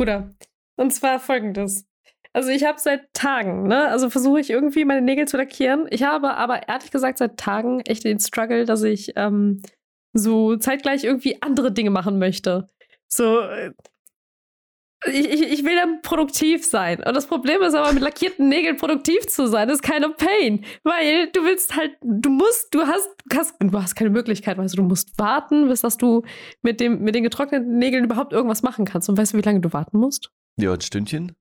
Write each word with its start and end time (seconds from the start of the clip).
Bruder. 0.00 0.34
Und 0.76 0.94
zwar 0.94 1.20
folgendes. 1.20 1.84
Also 2.32 2.48
ich 2.48 2.64
habe 2.64 2.80
seit 2.80 3.12
Tagen, 3.12 3.64
ne, 3.64 3.88
also 3.88 4.08
versuche 4.08 4.40
ich 4.40 4.48
irgendwie 4.48 4.86
meine 4.86 5.02
Nägel 5.02 5.28
zu 5.28 5.36
lackieren. 5.36 5.86
Ich 5.90 6.04
habe 6.04 6.38
aber 6.38 6.68
ehrlich 6.68 6.90
gesagt 6.90 7.18
seit 7.18 7.36
Tagen 7.36 7.80
echt 7.80 8.04
den 8.04 8.18
Struggle, 8.18 8.64
dass 8.64 8.82
ich 8.82 9.12
ähm, 9.16 9.60
so 10.14 10.56
zeitgleich 10.56 11.04
irgendwie 11.04 11.42
andere 11.42 11.70
Dinge 11.70 11.90
machen 11.90 12.18
möchte. 12.18 12.66
So, 13.08 13.40
äh, 13.40 13.72
ich, 15.06 15.30
ich, 15.30 15.42
ich 15.52 15.64
will 15.64 15.74
dann 15.76 16.02
produktiv 16.02 16.64
sein. 16.64 17.02
Und 17.02 17.14
das 17.14 17.26
Problem 17.26 17.62
ist 17.62 17.74
aber, 17.74 17.92
mit 17.92 18.02
lackierten 18.02 18.48
Nägeln 18.48 18.76
produktiv 18.76 19.26
zu 19.26 19.46
sein, 19.48 19.68
ist 19.70 19.82
keine 19.82 20.10
Pain. 20.10 20.64
Weil 20.84 21.28
du 21.32 21.42
willst 21.42 21.76
halt, 21.76 21.92
du 22.02 22.28
musst, 22.28 22.74
du 22.74 22.82
hast, 22.82 23.08
hast, 23.34 23.54
du 23.60 23.80
hast 23.80 23.94
keine 23.94 24.10
Möglichkeit, 24.10 24.58
weißt 24.58 24.74
du, 24.74 24.82
du 24.82 24.88
musst 24.88 25.18
warten, 25.18 25.68
bis 25.68 25.80
dass 25.80 25.96
du 25.96 26.22
mit, 26.62 26.80
dem, 26.80 27.00
mit 27.00 27.14
den 27.14 27.22
getrockneten 27.22 27.78
Nägeln 27.78 28.04
überhaupt 28.04 28.32
irgendwas 28.32 28.62
machen 28.62 28.84
kannst. 28.84 29.08
Und 29.08 29.16
weißt 29.16 29.32
du, 29.32 29.38
wie 29.38 29.42
lange 29.42 29.60
du 29.60 29.72
warten 29.72 29.98
musst? 29.98 30.30
Ja, 30.58 30.74
ein 30.74 30.80
Stündchen. 30.80 31.34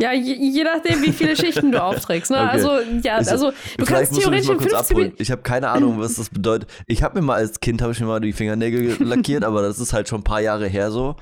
Ja, 0.00 0.12
je, 0.12 0.34
je 0.34 0.64
nachdem, 0.64 1.02
wie 1.02 1.12
viele 1.12 1.36
Schichten 1.36 1.70
du 1.70 1.80
aufträgst. 1.80 2.30
Ne? 2.30 2.38
Okay. 2.44 2.50
Also, 2.50 2.70
ja, 3.02 3.16
also 3.16 3.52
du 3.78 3.84
kannst 3.84 4.14
theoretisch 4.14 4.48
in 4.48 4.56
kurz 4.56 4.72
15 4.72 4.78
abholen. 4.78 4.98
Minuten. 4.98 5.22
Ich 5.22 5.30
habe 5.30 5.42
keine 5.42 5.68
Ahnung, 5.68 6.00
was 6.00 6.16
das 6.16 6.30
bedeutet. 6.30 6.68
Ich 6.86 7.02
habe 7.02 7.20
mir 7.20 7.24
mal 7.24 7.36
als 7.36 7.60
Kind 7.60 7.80
habe 7.80 7.92
ich 7.92 8.00
mir 8.00 8.06
mal 8.06 8.20
die 8.20 8.32
Fingernägel 8.32 8.96
lackiert, 8.98 9.44
aber 9.44 9.62
das 9.62 9.78
ist 9.78 9.92
halt 9.92 10.08
schon 10.08 10.20
ein 10.20 10.24
paar 10.24 10.40
Jahre 10.40 10.66
her 10.66 10.90
so, 10.90 11.16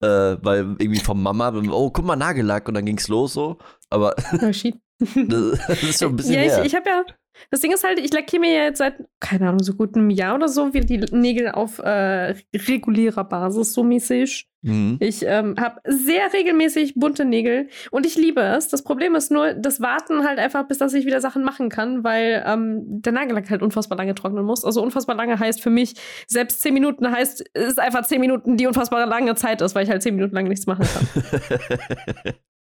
äh, 0.00 0.36
weil 0.42 0.76
irgendwie 0.78 1.00
von 1.00 1.22
Mama, 1.22 1.52
oh 1.70 1.90
guck 1.90 2.04
mal 2.04 2.16
Nagellack 2.16 2.68
und 2.68 2.74
dann 2.74 2.86
ging's 2.86 3.08
los 3.08 3.32
so. 3.34 3.58
Aber 3.90 4.14
Oh, 4.42 4.52
shit. 4.52 4.76
das, 4.98 5.10
das 5.68 5.82
ist 5.82 6.00
schon 6.00 6.12
ein 6.12 6.16
bisschen 6.16 6.34
ja, 6.34 6.40
her. 6.40 6.60
ich, 6.60 6.66
ich 6.66 6.74
habe 6.74 6.88
ja. 6.88 7.04
Das 7.50 7.60
Ding 7.60 7.72
ist 7.72 7.84
halt, 7.84 7.98
ich 7.98 8.12
lackiere 8.12 8.40
mir 8.40 8.52
ja 8.52 8.64
jetzt 8.64 8.78
seit, 8.78 8.94
keine 9.20 9.48
Ahnung, 9.48 9.62
so 9.62 9.74
gut 9.74 9.94
einem 9.94 10.10
Jahr 10.10 10.34
oder 10.34 10.48
so 10.48 10.72
wieder 10.74 10.84
die 10.86 10.98
Nägel 11.16 11.50
auf 11.50 11.78
äh, 11.78 12.34
regulärer 12.54 13.24
Basis, 13.24 13.72
so 13.72 13.82
mäßig. 13.82 14.48
mhm. 14.62 14.96
Ich 15.00 15.24
ähm, 15.24 15.54
habe 15.58 15.80
sehr 15.86 16.32
regelmäßig 16.32 16.94
bunte 16.94 17.24
Nägel 17.24 17.68
und 17.90 18.06
ich 18.06 18.16
liebe 18.16 18.40
es. 18.40 18.68
Das 18.68 18.82
Problem 18.82 19.14
ist 19.14 19.30
nur 19.30 19.54
das 19.54 19.80
Warten 19.80 20.24
halt 20.24 20.38
einfach, 20.38 20.66
bis 20.66 20.78
dass 20.78 20.94
ich 20.94 21.06
wieder 21.06 21.20
Sachen 21.20 21.44
machen 21.44 21.68
kann, 21.68 22.04
weil 22.04 22.44
ähm, 22.46 22.82
der 22.84 23.12
Nagellack 23.12 23.50
halt 23.50 23.62
unfassbar 23.62 23.98
lange 23.98 24.14
trocknen 24.14 24.44
muss. 24.44 24.64
Also 24.64 24.82
unfassbar 24.82 25.16
lange 25.16 25.38
heißt 25.38 25.62
für 25.62 25.70
mich, 25.70 25.94
selbst 26.26 26.60
10 26.62 26.74
Minuten 26.74 27.10
heißt, 27.10 27.44
es 27.54 27.66
ist 27.68 27.80
einfach 27.80 28.06
10 28.06 28.20
Minuten, 28.20 28.56
die 28.56 28.66
unfassbar 28.66 29.06
lange 29.06 29.34
Zeit 29.34 29.60
ist, 29.60 29.74
weil 29.74 29.84
ich 29.84 29.90
halt 29.90 30.02
10 30.02 30.14
Minuten 30.14 30.34
lang 30.34 30.48
nichts 30.48 30.66
machen 30.66 30.86
kann. 30.86 32.34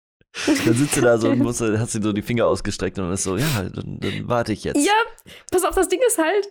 dann 0.66 0.74
sitzt 0.74 0.98
du 0.98 1.02
da 1.02 1.18
so 1.18 1.30
und 1.30 1.40
musst, 1.44 1.62
hast 1.62 1.96
du 1.96 2.02
so 2.02 2.14
die 2.14 2.22
Finger 2.22 2.48
ausgestreckt 2.48 3.00
und 3.00 3.12
ist 3.12 3.24
so, 3.24 3.38
ja, 3.38 3.64
dann, 3.64 4.00
dann 4.00 4.28
warte 4.28 4.54
ich 4.54 4.64
jetzt. 4.64 4.86
Ja, 4.86 4.94
pass 5.52 5.64
auf, 5.64 5.76
das 5.76 5.88
Ding 5.88 6.02
ist 6.06 6.18
halt, 6.18 6.48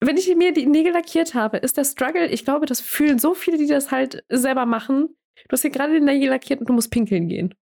wenn 0.00 0.16
ich 0.16 0.34
mir 0.34 0.52
die 0.52 0.66
Nägel 0.66 0.92
lackiert 0.92 1.34
habe, 1.34 1.58
ist 1.58 1.76
der 1.76 1.84
Struggle, 1.84 2.26
ich 2.26 2.44
glaube, 2.44 2.66
das 2.66 2.80
fühlen 2.80 3.18
so 3.18 3.34
viele, 3.34 3.56
die 3.56 3.66
das 3.66 3.90
halt 3.90 4.24
selber 4.28 4.66
machen. 4.66 5.16
Du 5.48 5.52
hast 5.52 5.62
hier 5.62 5.70
gerade 5.70 5.94
die 5.94 6.00
Nägel 6.00 6.28
lackiert 6.28 6.60
und 6.60 6.68
du 6.68 6.72
musst 6.72 6.90
pinkeln 6.90 7.28
gehen. 7.28 7.54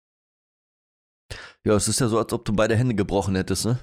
Ja, 1.64 1.74
es 1.74 1.88
ist 1.88 2.00
ja 2.00 2.08
so, 2.08 2.18
als 2.18 2.32
ob 2.32 2.44
du 2.44 2.52
beide 2.54 2.74
Hände 2.76 2.94
gebrochen 2.94 3.36
hättest, 3.36 3.66
ne? 3.66 3.78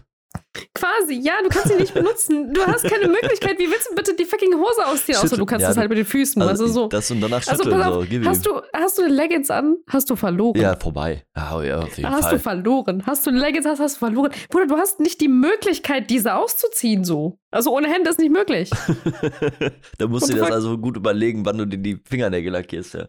Quasi, 0.74 1.16
ja, 1.16 1.34
du 1.44 1.50
kannst 1.50 1.70
sie 1.70 1.76
nicht 1.76 1.94
benutzen. 1.94 2.54
Du 2.54 2.66
hast 2.66 2.84
keine 2.84 3.08
Möglichkeit. 3.08 3.58
Wie 3.60 3.70
willst 3.70 3.90
du 3.90 3.96
bitte 3.96 4.16
die 4.16 4.26
fucking 4.26 4.54
Hose 4.56 4.86
ausziehen? 4.86 5.18
Außer 5.18 5.38
du 5.38 5.46
kannst 5.46 5.64
ja, 5.64 5.70
das 5.70 5.78
halt 5.78 5.90
mit 5.90 5.98
den 5.98 6.06
Füßen. 6.06 6.42
Also, 6.42 6.68
so. 6.68 6.88
Das 6.88 7.10
und 7.12 7.22
danach 7.22 7.48
Also 7.48 7.64
schütteln, 7.64 7.82
pass 7.82 7.92
auf, 7.92 8.06
so, 8.06 8.16
ihm. 8.16 8.28
hast 8.28 8.46
du, 8.46 8.62
hast 8.74 8.98
du 8.98 9.06
Leggings 9.06 9.50
an? 9.50 9.78
Hast 9.88 10.10
du 10.10 10.16
verloren. 10.16 10.60
Ja, 10.60 10.76
vorbei. 10.76 11.24
Ja, 11.36 11.64
ja 11.64 11.80
auf 11.80 11.98
jeden 11.98 12.10
hast 12.10 12.24
Fall. 12.24 12.34
du 12.34 12.40
verloren. 12.40 13.04
Hast 13.06 13.26
du 13.26 13.32
Leggings, 13.32 13.66
hast, 13.66 13.80
hast 13.80 13.96
du 13.96 14.00
verloren. 14.00 14.32
Bruder, 14.50 14.68
du 14.68 14.78
hast 14.78 15.00
nicht 15.00 15.22
die 15.22 15.28
Möglichkeit, 15.28 16.10
diese 16.10 16.36
auszuziehen 16.36 17.04
so. 17.04 17.40
Also 17.52 17.76
ohne 17.76 17.88
Hände 17.88 18.10
ist 18.10 18.20
nicht 18.20 18.32
möglich. 18.32 18.70
da 19.98 20.08
musst 20.08 20.24
What 20.24 20.30
du 20.30 20.34
dir 20.34 20.40
das 20.42 20.52
also 20.52 20.78
gut 20.78 20.98
überlegen, 20.98 21.46
wann 21.46 21.58
du 21.58 21.66
dir 21.66 21.78
die 21.78 22.00
Fingernägel 22.04 22.52
lackierst, 22.52 22.94
ja. 22.96 23.08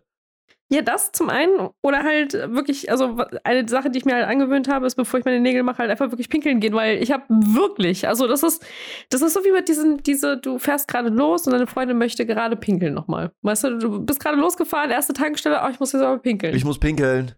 Ja, 0.70 0.82
das 0.82 1.12
zum 1.12 1.30
einen. 1.30 1.70
Oder 1.82 2.02
halt 2.02 2.34
wirklich, 2.34 2.90
also 2.90 3.16
eine 3.42 3.66
Sache, 3.68 3.90
die 3.90 3.98
ich 3.98 4.04
mir 4.04 4.14
halt 4.14 4.26
angewöhnt 4.26 4.68
habe, 4.68 4.86
ist, 4.86 4.96
bevor 4.96 5.18
ich 5.18 5.24
meine 5.24 5.40
Nägel 5.40 5.62
mache, 5.62 5.78
halt 5.78 5.90
einfach 5.90 6.10
wirklich 6.10 6.28
pinkeln 6.28 6.60
gehen, 6.60 6.74
weil 6.74 7.02
ich 7.02 7.10
habe 7.10 7.24
wirklich, 7.28 8.06
also 8.06 8.26
das 8.26 8.42
ist, 8.42 8.64
das 9.08 9.22
ist 9.22 9.32
so 9.32 9.44
wie 9.44 9.52
mit 9.52 9.68
diesen, 9.68 10.02
diese, 10.02 10.36
du 10.36 10.58
fährst 10.58 10.86
gerade 10.86 11.08
los 11.08 11.46
und 11.46 11.54
deine 11.54 11.66
Freundin 11.66 11.96
möchte 11.96 12.26
gerade 12.26 12.54
pinkeln 12.56 12.92
nochmal. 12.92 13.32
Weißt 13.40 13.64
du, 13.64 13.78
du 13.78 14.04
bist 14.04 14.20
gerade 14.20 14.36
losgefahren, 14.36 14.90
erste 14.90 15.14
Tankstelle, 15.14 15.62
oh, 15.64 15.70
ich 15.70 15.80
muss 15.80 15.92
jetzt 15.92 16.02
aber 16.02 16.18
pinkeln. 16.18 16.54
Ich 16.54 16.66
muss 16.66 16.78
pinkeln. 16.78 17.34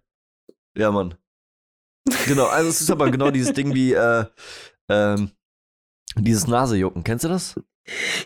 Ja, 0.76 0.90
Mann. 0.90 1.14
Genau, 2.26 2.46
also 2.46 2.68
es 2.68 2.80
ist 2.80 2.90
aber 2.90 3.10
genau 3.10 3.30
dieses 3.30 3.52
Ding 3.52 3.74
wie, 3.74 3.92
äh, 3.92 4.24
ähm, 4.88 5.30
dieses 6.16 6.48
Nasejucken. 6.48 7.04
Kennst 7.04 7.24
du 7.24 7.28
das? 7.28 7.60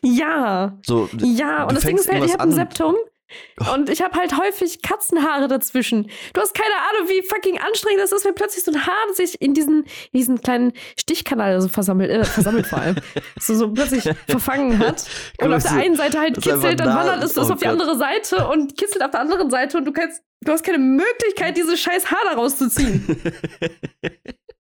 ja, 0.03 0.79
So, 0.87 1.09
ja, 1.19 1.65
und 1.65 1.77
das 1.77 1.85
Ding 1.85 1.97
ist 1.97 2.11
halt, 2.11 2.25
ich 2.25 2.33
habe 2.33 2.45
ein. 2.45 2.53
Septum. 2.53 2.95
Und 3.73 3.89
ich 3.89 4.03
habe 4.03 4.19
halt 4.19 4.37
häufig 4.39 4.83
Katzenhaare 4.83 5.49
dazwischen. 5.49 6.11
Du 6.33 6.41
hast 6.41 6.55
keine 6.55 6.75
Ahnung, 6.75 7.09
wie 7.09 7.23
fucking 7.23 7.59
anstrengend 7.59 8.03
das 8.03 8.13
ist, 8.13 8.25
wenn 8.25 8.35
plötzlich 8.35 8.65
so 8.65 8.73
ein 8.73 8.87
Haar 8.87 9.15
sich 9.15 9.41
in 9.41 9.55
diesen, 9.55 9.85
in 10.13 10.19
diesen 10.19 10.41
kleinen 10.41 10.73
Stichkanal 10.99 11.61
so 11.61 11.69
versammelt, 11.69 12.11
äh, 12.11 12.25
versammelt 12.25 12.67
vor 12.67 12.79
allem, 12.81 12.97
so, 13.41 13.55
so 13.55 13.73
plötzlich 13.73 14.09
verfangen 14.29 14.79
hat. 14.79 15.07
Und 15.41 15.53
auf 15.53 15.63
der 15.63 15.73
einen 15.73 15.97
Seite 15.97 16.19
halt 16.21 16.41
kitzelt, 16.41 16.81
dann 16.81 16.95
wandert 16.95 17.23
es 17.25 17.35
das 17.35 17.49
oh 17.49 17.55
auf 17.55 17.61
die 17.61 17.67
andere 17.67 17.97
Seite 17.97 18.49
und 18.49 18.77
kitzelt 18.77 19.03
auf 19.03 19.11
der 19.11 19.21
anderen 19.21 19.51
Seite 19.51 19.79
und 19.79 19.85
du 19.85 19.93
kannst, 19.93 20.23
du 20.41 20.53
hast 20.53 20.65
keine 20.65 20.79
Möglichkeit, 20.79 21.57
dieses 21.57 21.81
scheiß 21.81 22.11
Haar 22.11 22.19
da 22.25 22.35
rauszuziehen. 22.35 23.05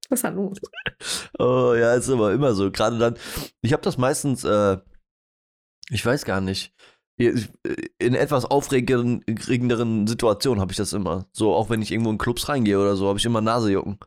Was 0.09 0.19
ist 0.19 0.25
da 0.25 0.29
los? 0.29 0.59
oh 1.39 1.75
ja, 1.75 1.95
ist 1.95 2.11
aber 2.11 2.33
immer 2.33 2.55
so. 2.55 2.71
Gerade 2.71 2.99
dann, 2.99 3.17
ich 3.63 3.73
habe 3.73 3.83
das 3.83 3.99
meistens, 3.99 4.45
äh, 4.45 4.79
ich 5.91 6.05
weiß 6.05 6.25
gar 6.25 6.41
nicht. 6.41 6.73
In 7.17 8.15
etwas 8.15 8.45
aufregenderen 8.45 10.07
Situationen 10.07 10.61
habe 10.61 10.73
ich 10.73 10.79
das 10.79 10.93
immer. 10.93 11.27
So, 11.33 11.55
auch 11.55 11.71
wenn 11.71 11.81
ich 11.81 11.93
irgendwo 11.93 12.11
in 12.11 12.19
Clubs 12.19 12.49
reingehe 12.49 12.79
oder 12.79 12.97
so, 12.97 13.09
habe 13.09 13.19
ich 13.19 13.25
immer 13.25 13.41
Nasejucken. 13.41 13.99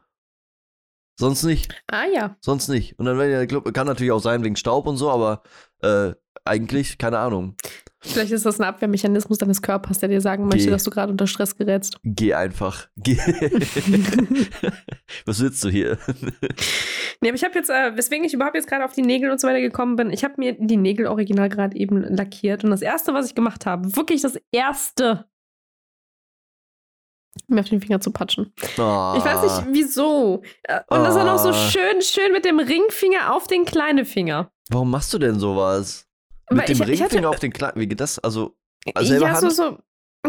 Sonst 1.19 1.43
nicht. 1.43 1.73
Ah 1.87 2.05
ja. 2.05 2.35
Sonst 2.41 2.67
nicht. 2.67 2.99
Und 2.99 3.05
dann, 3.05 3.17
wenn 3.17 3.29
der 3.29 3.47
Club, 3.47 3.73
kann 3.73 3.87
natürlich 3.87 4.11
auch 4.11 4.21
sein 4.21 4.43
wegen 4.43 4.55
Staub 4.55 4.85
und 4.87 4.97
so, 4.97 5.09
aber 5.09 5.41
äh, 5.81 6.13
eigentlich, 6.45 6.97
keine 6.97 7.19
Ahnung. 7.19 7.55
Vielleicht 7.99 8.31
ist 8.31 8.45
das 8.45 8.59
ein 8.59 8.63
Abwehrmechanismus 8.63 9.39
deines 9.39 9.61
Körpers, 9.61 9.99
der 9.99 10.09
dir 10.09 10.21
sagen 10.21 10.45
möchte, 10.45 10.65
Geh. 10.65 10.69
dass 10.71 10.83
du 10.83 10.91
gerade 10.91 11.11
unter 11.11 11.25
Stress 11.25 11.55
gerätst. 11.55 11.97
Geh 12.03 12.33
einfach. 12.35 12.87
Geh. 12.95 13.17
Was 15.25 15.41
willst 15.41 15.63
du 15.63 15.69
hier? 15.69 15.97
Nee, 17.21 17.29
aber 17.29 17.35
ich 17.35 17.43
habe 17.43 17.55
jetzt, 17.55 17.69
äh, 17.71 17.97
weswegen 17.97 18.23
ich 18.25 18.33
überhaupt 18.33 18.55
jetzt 18.55 18.67
gerade 18.69 18.85
auf 18.85 18.93
die 18.93 19.01
Nägel 19.01 19.31
und 19.31 19.41
so 19.41 19.47
weiter 19.47 19.61
gekommen 19.61 19.95
bin, 19.95 20.11
ich 20.11 20.23
habe 20.23 20.35
mir 20.37 20.53
die 20.59 20.77
Nägel 20.77 21.07
original 21.07 21.49
gerade 21.49 21.75
eben 21.75 22.01
lackiert 22.15 22.63
und 22.63 22.69
das 22.69 22.83
erste, 22.83 23.13
was 23.15 23.25
ich 23.27 23.33
gemacht 23.35 23.65
habe, 23.65 23.95
wirklich 23.95 24.21
das 24.21 24.37
erste, 24.51 25.25
mir 27.47 27.61
auf 27.61 27.69
den 27.69 27.81
Finger 27.81 27.99
zu 27.99 28.11
patschen. 28.11 28.53
Ich 28.57 28.77
weiß 28.77 29.43
nicht 29.43 29.67
wieso. 29.75 30.43
Äh, 30.63 30.81
Und 30.89 31.03
das 31.03 31.15
dann 31.15 31.29
auch 31.29 31.39
so 31.39 31.49
Ah. 31.49 31.69
schön, 31.69 32.01
schön 32.01 32.31
mit 32.31 32.45
dem 32.45 32.59
Ringfinger 32.59 33.33
auf 33.33 33.47
den 33.47 33.65
kleinen 33.65 34.05
Finger. 34.05 34.51
Warum 34.69 34.91
machst 34.91 35.11
du 35.13 35.17
denn 35.17 35.39
sowas? 35.39 36.06
Mit 36.49 36.69
dem 36.69 36.73
ich- 36.73 36.79
ich 36.89 37.01
hatte- 37.01 37.13
Ringfinger 37.15 37.29
auf 37.29 37.39
den 37.39 37.51
kleinen. 37.53 37.73
Wie 37.79 37.87
geht 37.87 37.99
das? 37.99 38.19
Also, 38.19 38.55
also 38.95 39.09
selber 39.09 39.25
ja, 39.27 39.31
Hand? 39.33 39.41
so, 39.41 39.49
so. 39.49 39.77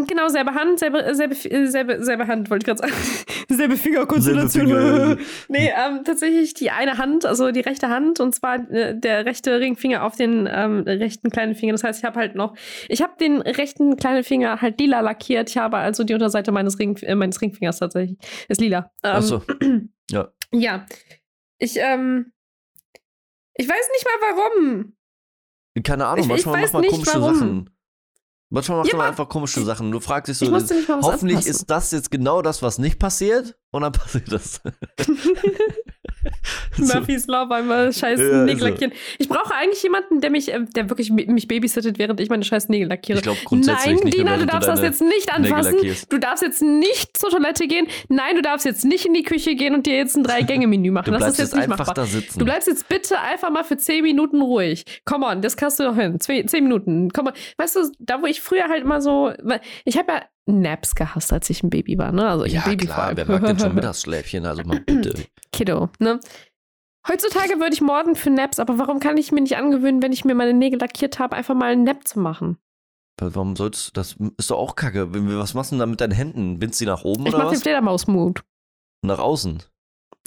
Genau, 0.07 0.29
selbe 0.29 0.55
Hand, 0.55 0.79
selbe, 0.79 1.13
selbe, 1.15 1.35
selbe, 1.35 2.05
selbe 2.05 2.27
Hand, 2.29 2.51
wollte 2.51 2.63
ich 2.71 2.79
gerade 2.79 2.79
sagen. 2.79 2.93
selbe 3.49 3.77
Fingerkonstellation. 3.77 4.67
Finger. 4.67 5.17
nee, 5.49 5.73
ähm, 5.77 6.05
tatsächlich 6.05 6.55
die 6.55 6.71
eine 6.71 6.99
Hand, 6.99 7.25
also 7.27 7.51
die 7.51 7.61
rechte 7.61 7.89
Hand, 7.89 8.21
und 8.21 8.33
zwar 8.33 8.71
äh, 8.71 8.97
der 8.97 9.25
rechte 9.25 9.59
Ringfinger 9.59 10.05
auf 10.05 10.15
den 10.15 10.49
ähm, 10.53 10.83
rechten 10.87 11.31
kleinen 11.31 11.57
Finger. 11.57 11.73
Das 11.73 11.83
heißt, 11.83 11.99
ich 12.01 12.05
habe 12.05 12.21
halt 12.21 12.37
noch, 12.37 12.55
ich 12.89 13.03
habe 13.03 13.15
den 13.19 13.41
rechten 13.41 13.97
kleinen 13.97 14.23
Finger 14.23 14.61
halt 14.61 14.79
lila 14.79 15.01
lackiert. 15.01 15.49
Ich 15.51 15.57
habe 15.57 15.79
also 15.79 16.05
die 16.05 16.15
Unterseite 16.15 16.53
meines, 16.53 16.79
Ring, 16.79 16.97
äh, 16.99 17.17
meines 17.17 17.41
Ringfingers 17.41 17.79
tatsächlich, 17.81 18.19
ist 18.49 18.61
lila. 18.61 18.93
Ähm, 19.03 19.13
Ach 19.17 19.23
so. 19.23 19.43
Ja. 20.11 20.29
Ja. 20.53 20.87
Ich, 21.59 21.77
ähm, 21.77 22.33
ich 23.55 23.69
weiß 23.69 23.89
nicht 23.93 24.05
mal 24.07 24.37
warum. 24.37 24.95
Keine 25.83 26.07
Ahnung, 26.07 26.19
Ich- 26.19 26.25
ich 26.25 26.29
manchmal 26.47 26.55
weiß 26.57 26.63
macht 26.65 26.73
man 26.75 26.83
nicht, 26.83 26.91
komische 26.93 27.21
warum. 27.21 27.35
Sachen. 27.39 27.71
Manchmal 28.51 28.79
macht 28.79 28.89
Ja, 28.93 28.97
man 28.97 29.07
einfach 29.09 29.29
komische 29.29 29.63
Sachen. 29.63 29.91
Du 29.91 30.01
fragst 30.01 30.29
dich 30.29 30.39
so, 30.39 30.47
Ich 30.47 30.53
was 30.53 30.71
hoffentlich 31.03 31.37
anfassen. 31.37 31.51
ist 31.51 31.67
das 31.71 31.91
jetzt 31.91 32.11
genau 32.11 32.41
das, 32.41 32.63
was 32.63 32.79
nicht 32.79 32.99
passiert. 32.99 33.59
Und 33.73 33.83
dann 33.83 33.93
passiert 33.93 34.33
das. 34.33 34.61
Murphy's 36.79 37.27
Law 37.27 37.45
beim 37.47 37.71
äh, 37.71 37.93
scheiß 37.93 38.21
Ja, 38.21 38.45
Nägel 38.45 38.55
ist 38.55 38.61
so. 38.61 38.67
lackieren. 38.69 38.93
Ich 39.19 39.29
brauche 39.29 39.55
eigentlich 39.55 39.83
jemanden, 39.83 40.21
der 40.21 40.31
mich, 40.31 40.53
äh, 40.53 40.61
der 40.75 40.89
wirklich 40.91 41.11
mi- 41.11 41.27
mich 41.31 41.49
babysittet, 41.49 41.99
während 41.99 42.21
ich 42.21 42.29
meine 42.31 42.45
scheiß 42.45 42.69
Nägel 42.69 42.89
lackiere. 42.89 43.19
Ich 43.19 43.23
glaube 43.25 43.39
grundsätzlich 43.45 43.97
Nein, 43.97 44.05
nicht 44.05 44.17
Dina, 44.19 44.37
du 44.37 44.47
darfst 44.47 44.69
das 44.69 44.77
deine 44.81 44.89
jetzt 44.89 45.01
nicht 45.01 45.31
Nägel 45.39 45.53
anfassen. 45.55 45.77
Du 46.09 46.19
darfst 46.19 46.43
jetzt 46.43 46.63
nicht 46.63 47.17
zur 47.17 47.31
Toilette 47.31 47.67
gehen. 47.67 47.87
Nein, 48.09 48.37
du 48.37 48.43
darfst 48.43 48.65
jetzt 48.67 48.85
nicht 48.85 49.05
in 49.07 49.15
die 49.15 49.23
Küche 49.23 49.55
gehen 49.55 49.75
und 49.75 49.87
dir 49.87 49.97
jetzt 49.97 50.17
ein 50.17 50.23
Drei-Gänge-Menü 50.25 50.91
machen. 50.91 51.07
Du 51.07 51.11
das 51.13 51.21
bleibst 51.21 51.33
ist 51.35 51.39
jetzt 51.39 51.49
jetzt 51.53 51.55
nicht 51.57 51.65
einfach 51.73 51.79
machbar. 51.87 51.95
da 51.95 52.05
sitzen. 52.07 52.39
Du 52.39 52.45
bleibst 52.45 52.69
jetzt 52.69 52.89
bitte 52.89 53.19
einfach 53.21 53.51
mal 53.51 53.65
für 53.65 53.77
10 53.77 54.03
Minuten 54.03 54.41
ruhig. 54.41 54.85
Come 55.05 55.27
on, 55.27 55.43
das 55.43 55.57
kannst 55.57 55.79
du 55.81 55.85
doch 55.85 55.97
hin. 55.97 56.21
Zwei, 56.21 56.43
10 56.43 56.63
Minuten. 56.65 57.11
Komm 57.13 57.27
mal. 57.27 57.35
Weißt 57.57 57.77
du, 57.77 57.81
da 57.99 58.23
wo 58.23 58.27
ich 58.27 58.41
früher 58.41 58.69
halt 58.69 58.83
immer 58.83 59.01
so. 59.01 59.33
Ich 59.85 59.99
habe 59.99 60.13
ja 60.13 60.23
Naps 60.53 60.95
gehasst, 60.95 61.33
als 61.33 61.49
ich 61.51 61.63
ein 61.63 61.71
Baby 61.71 61.99
war, 61.99 62.13
ne? 62.13 62.29
Also 62.29 62.45
ich 62.45 62.55
ja, 62.55 62.63
ein 62.63 62.71
Baby 62.71 62.87
klar, 62.87 63.17
wer 63.17 63.27
mag 63.27 63.45
denn 63.45 63.59
schon 63.59 63.75
Mittagsschläfchen? 63.77 64.47
Also 64.47 64.63
mal 64.65 64.81
bitte. 64.81 65.25
Kiddo, 65.53 65.91
ne? 65.99 66.21
Heutzutage 67.07 67.59
würde 67.59 67.73
ich 67.73 67.81
morden 67.81 68.17
für 68.17 68.31
Naps, 68.31 68.59
aber 68.59 68.79
warum 68.79 69.01
kann 69.01 69.17
ich 69.17 69.33
mir 69.33 69.41
nicht 69.41 69.57
angewöhnen, 69.57 70.03
wenn 70.03 70.13
ich 70.13 70.25
mir 70.25 70.35
meine 70.35 70.53
Nägel 70.53 70.79
lackiert 70.79 71.19
habe, 71.19 71.37
einfach 71.37 71.55
mal 71.55 71.73
einen 71.73 71.85
Nap 71.85 72.07
zu 72.07 72.21
machen? 72.21 72.59
Warum 73.21 73.57
sollst 73.57 73.89
du, 73.89 73.93
das 73.95 74.17
ist 74.37 74.51
doch 74.51 74.59
auch 74.59 74.77
kacke. 74.77 75.09
Was 75.13 75.55
machst 75.55 75.71
du 75.71 75.75
denn 75.75 75.81
da 75.81 75.87
mit 75.87 76.01
deinen 76.01 76.13
Händen? 76.13 76.59
Bindst 76.59 76.81
du 76.81 76.85
die 76.85 76.91
nach 76.91 77.03
oben 77.05 77.27
Ich 77.27 77.35
oder 77.35 77.45
mach 77.45 77.51
den 77.51 77.57
was? 77.57 77.63
Fledermaus-Mut. 77.63 78.45
Nach 79.03 79.19
außen. 79.19 79.63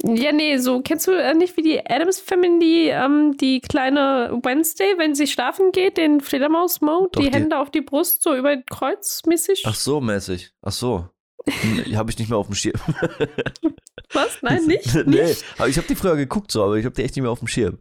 Ja, 0.04 0.32
nee, 0.32 0.58
so 0.58 0.82
kennst 0.82 1.08
du 1.08 1.12
äh, 1.12 1.34
nicht 1.36 1.56
wie 1.58 1.62
die 1.62 1.86
Adams 1.86 2.20
Family, 2.20 2.90
ähm, 2.90 3.38
die 3.38 3.62
kleine 3.62 4.40
Wednesday, 4.44 4.96
wenn 4.98 5.14
sie 5.14 5.28
schlafen 5.28 5.72
geht, 5.72 5.98
den 5.98 6.22
Fledermaus-Mode, 6.22 7.20
die, 7.20 7.30
die- 7.30 7.36
Hände 7.36 7.60
auf 7.60 7.70
die 7.70 7.82
Brust, 7.82 8.24
so 8.24 8.36
über 8.36 8.58
Kreuz 8.58 9.22
mäßig? 9.28 9.64
Ach 9.68 9.76
so, 9.76 10.02
mäßig. 10.02 10.54
Ach 10.64 10.72
so. 10.72 11.08
Hm, 11.48 11.96
Habe 11.98 12.10
ich 12.12 12.18
nicht 12.20 12.30
mehr 12.30 12.38
auf 12.40 12.48
dem 12.48 12.56
Schirm. 12.56 12.80
Was? 14.14 14.40
Nein, 14.42 14.66
nicht? 14.68 14.94
nee, 15.06 15.22
nicht? 15.24 15.44
aber 15.58 15.68
ich 15.70 15.78
habe 15.78 15.88
die 15.88 15.96
früher 15.96 16.16
geguckt 16.16 16.52
so, 16.52 16.64
aber 16.64 16.76
ich 16.78 16.86
habe 16.86 16.96
die 16.96 17.04
echt 17.04 17.16
nicht 17.16 17.22
mehr 17.24 17.32
auf 17.32 17.40
dem 17.40 17.48
Schirm. 17.48 17.78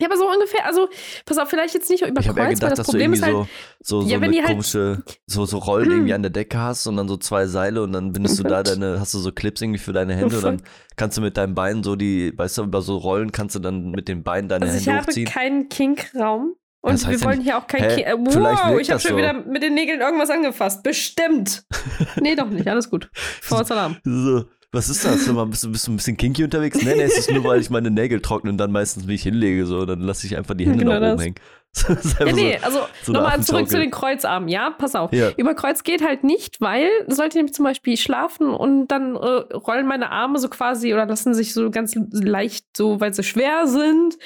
Ja, 0.00 0.08
aber 0.08 0.16
so 0.16 0.26
ungefähr, 0.30 0.64
also, 0.66 0.88
pass 1.26 1.38
auf, 1.38 1.48
vielleicht 1.50 1.74
jetzt 1.74 1.90
nicht 1.90 2.02
über 2.02 2.20
Ich 2.20 2.28
habe 2.28 2.40
eher 2.40 2.46
Kreuz, 2.46 2.60
weil 2.62 2.68
gedacht, 2.70 2.70
das 2.72 2.78
dass 2.78 2.86
du 2.86 2.92
Problem 2.92 3.12
ist 3.12 3.22
halt, 3.22 3.32
so, 3.34 4.00
so, 4.00 4.08
Ja, 4.08 4.16
so 4.16 4.22
wenn 4.22 4.30
eine 4.30 4.38
halt- 4.38 4.48
komische, 4.50 5.02
so, 5.26 5.44
so 5.44 5.58
Rollen 5.58 5.90
irgendwie 5.90 6.14
an 6.14 6.22
der 6.22 6.30
Decke 6.30 6.58
hast 6.58 6.86
und 6.86 6.96
dann 6.96 7.06
so 7.08 7.16
zwei 7.16 7.46
Seile 7.46 7.82
und 7.82 7.92
dann 7.92 8.12
bindest 8.12 8.38
du 8.38 8.42
da 8.44 8.62
deine, 8.62 8.98
hast 9.00 9.14
du 9.14 9.18
so 9.18 9.30
Clips 9.32 9.60
irgendwie 9.60 9.78
für 9.78 9.92
deine 9.92 10.14
Hände 10.14 10.36
und 10.36 10.42
dann 10.44 10.62
kannst 10.96 11.18
du 11.18 11.22
mit 11.22 11.36
deinen 11.36 11.54
Beinen 11.54 11.82
so 11.82 11.96
die, 11.96 12.32
weißt 12.36 12.58
du, 12.58 12.62
über 12.64 12.82
so 12.82 12.96
Rollen 12.96 13.30
kannst 13.32 13.54
du 13.54 13.58
dann 13.60 13.90
mit 13.90 14.08
den 14.08 14.22
Beinen 14.22 14.48
deine 14.48 14.66
also 14.66 14.78
ich 14.78 14.86
Hände 14.86 14.98
habe 14.98 15.06
hochziehen. 15.08 15.26
keinen 15.28 15.68
Kink-Raum. 15.68 16.54
Und 16.82 16.94
Das 16.94 17.06
heißt 17.06 17.10
wir 17.10 17.18
ja 17.18 17.24
wollen 17.26 17.38
nicht- 17.40 17.46
hier 17.46 17.58
auch 17.58 17.66
kein 17.66 17.82
Hä? 17.82 17.94
Kink. 17.96 18.06
Äh, 18.06 18.14
wow, 18.16 18.80
ich 18.80 18.90
habe 18.90 19.00
schon 19.00 19.10
so. 19.10 19.16
wieder 19.18 19.34
mit 19.34 19.62
den 19.62 19.74
Nägeln 19.74 20.00
irgendwas 20.00 20.30
angefasst. 20.30 20.82
Bestimmt. 20.82 21.64
nee, 22.22 22.34
doch 22.34 22.48
nicht. 22.48 22.66
Alles 22.68 22.88
gut. 22.88 23.10
Vorwärts 23.42 23.70
Alarm. 23.70 23.96
So, 24.02 24.44
was 24.72 24.88
ist 24.88 25.04
das? 25.04 25.26
Mal, 25.26 25.46
bist, 25.46 25.64
du, 25.64 25.72
bist 25.72 25.86
du 25.86 25.92
ein 25.92 25.96
bisschen 25.96 26.16
kinky 26.16 26.44
unterwegs? 26.44 26.78
Nee, 26.82 26.94
nee, 26.94 27.02
es 27.02 27.18
ist 27.18 27.30
nur, 27.30 27.42
weil 27.44 27.60
ich 27.60 27.70
meine 27.70 27.90
Nägel 27.90 28.20
trockne 28.20 28.50
und 28.50 28.58
dann 28.58 28.70
meistens 28.70 29.04
mich 29.06 29.22
hinlege, 29.22 29.66
so, 29.66 29.84
dann 29.84 30.00
lasse 30.00 30.26
ich 30.26 30.36
einfach 30.36 30.54
die 30.54 30.66
Hände 30.66 30.78
Genau 30.78 30.92
nach 31.00 31.12
oben 31.12 31.16
das. 31.16 31.24
hängen. 31.24 31.34
Ja, 32.18 32.32
nee, 32.32 32.58
so, 32.58 32.64
also 32.66 32.78
so 33.04 33.12
nochmal 33.12 33.40
zurück 33.44 33.68
zu 33.68 33.78
den 33.78 33.92
Kreuzarmen, 33.92 34.48
ja? 34.48 34.70
Pass 34.70 34.96
auf. 34.96 35.12
Ja. 35.12 35.30
Über 35.36 35.54
Kreuz 35.54 35.84
geht 35.84 36.04
halt 36.04 36.24
nicht, 36.24 36.60
weil 36.60 36.88
sollte 37.06 37.38
nämlich 37.38 37.54
zum 37.54 37.64
Beispiel 37.64 37.96
schlafen 37.96 38.48
und 38.50 38.88
dann 38.88 39.14
äh, 39.14 39.18
rollen 39.54 39.86
meine 39.86 40.10
Arme 40.10 40.40
so 40.40 40.48
quasi 40.48 40.92
oder 40.92 41.06
lassen 41.06 41.32
sich 41.32 41.54
so 41.54 41.70
ganz 41.70 41.94
leicht, 42.10 42.66
so 42.76 43.00
weil 43.00 43.14
sie 43.14 43.22
schwer 43.22 43.68
sind, 43.68 44.18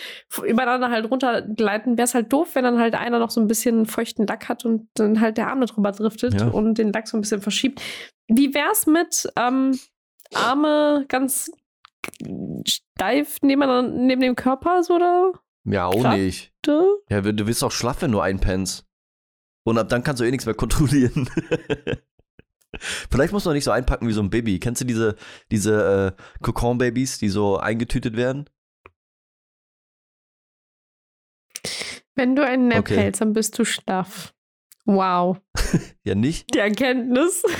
übereinander 0.42 0.88
halt 0.88 1.10
runtergleiten, 1.10 1.98
wäre 1.98 2.06
es 2.06 2.14
halt 2.14 2.32
doof, 2.32 2.48
wenn 2.54 2.64
dann 2.64 2.78
halt 2.78 2.94
einer 2.94 3.18
noch 3.18 3.30
so 3.30 3.42
ein 3.42 3.46
bisschen 3.46 3.84
feuchten 3.84 4.26
Lack 4.26 4.48
hat 4.48 4.64
und 4.64 4.88
dann 4.94 5.20
halt 5.20 5.36
der 5.36 5.48
Arm 5.48 5.60
da 5.60 5.66
drüber 5.66 5.92
driftet 5.92 6.40
Ja. 6.40 6.46
und 6.48 6.78
den 6.78 6.94
Lack 6.94 7.08
so 7.08 7.18
ein 7.18 7.20
bisschen 7.20 7.42
verschiebt. 7.42 7.82
Wie 8.26 8.54
wär's 8.54 8.86
mit 8.86 9.28
ähm, 9.36 9.78
Arme 10.34 11.04
ganz 11.08 11.50
steif 12.66 13.38
neben, 13.42 14.06
neben 14.06 14.20
dem 14.20 14.36
Körper 14.36 14.82
so 14.82 14.94
oder? 14.96 15.32
Ja, 15.64 15.86
auch 15.86 16.00
Klar. 16.00 16.16
nicht. 16.16 16.52
Ja, 17.10 17.20
du 17.20 17.46
wirst 17.46 17.64
auch 17.64 17.72
schlaff, 17.72 18.02
wenn 18.02 18.12
du 18.12 18.20
einpennst. 18.20 18.86
Und 19.66 19.78
ab 19.78 19.88
dann 19.88 20.02
kannst 20.02 20.20
du 20.20 20.24
eh 20.26 20.30
nichts 20.30 20.44
mehr 20.46 20.54
kontrollieren. 20.56 21.28
Vielleicht 23.10 23.32
musst 23.32 23.46
du 23.46 23.50
auch 23.50 23.54
nicht 23.54 23.64
so 23.64 23.70
einpacken 23.70 24.06
wie 24.08 24.12
so 24.12 24.20
ein 24.20 24.28
Baby. 24.30 24.58
Kennst 24.58 24.80
du 24.82 24.84
diese, 24.84 25.16
diese 25.50 26.14
äh, 26.18 26.22
Kokon-Babys, 26.42 27.18
die 27.18 27.28
so 27.30 27.56
eingetütet 27.56 28.16
werden? 28.16 28.50
Wenn 32.16 32.36
du 32.36 32.44
einen 32.44 32.68
Nap 32.68 32.80
Okay. 32.80 32.96
hältst, 32.96 33.20
dann 33.20 33.32
bist 33.32 33.58
du 33.58 33.64
schlaff. 33.64 34.34
Wow. 34.84 35.38
Ja, 36.06 36.14
nicht? 36.14 36.54
Die 36.54 36.58
Erkenntnis. 36.58 37.42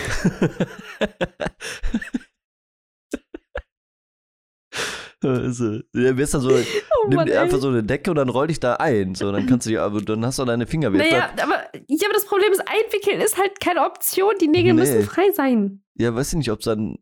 Ja, 5.24 6.16
wirst 6.16 6.34
dann 6.34 6.40
so, 6.40 6.50
Oh 7.04 7.08
nimm 7.08 7.24
dir 7.24 7.40
einfach 7.40 7.58
so 7.58 7.68
eine 7.68 7.82
Decke 7.82 8.10
und 8.10 8.16
dann 8.16 8.28
roll 8.28 8.46
dich 8.48 8.60
da 8.60 8.74
ein. 8.76 9.14
So, 9.14 9.32
dann 9.32 9.46
kannst 9.46 9.66
du 9.66 9.70
dir, 9.70 9.82
aber 9.82 10.00
dann 10.02 10.24
hast 10.24 10.38
du 10.38 10.44
deine 10.44 10.66
Finger 10.66 10.92
wieder. 10.92 11.04
Naja, 11.04 11.30
aber, 11.42 11.64
ja, 11.88 12.06
aber 12.06 12.14
das 12.14 12.26
Problem 12.26 12.52
ist, 12.52 12.60
einwickeln 12.60 13.20
ist 13.20 13.36
halt 13.38 13.60
keine 13.60 13.84
Option. 13.84 14.34
Die 14.40 14.48
Nägel 14.48 14.74
Nee. 14.74 14.80
müssen 14.80 15.02
frei 15.02 15.30
sein. 15.32 15.82
Ja, 15.96 16.14
weiß 16.14 16.28
ich 16.32 16.38
nicht, 16.38 16.50
ob 16.50 16.60
es 16.60 16.64
dann. 16.66 16.98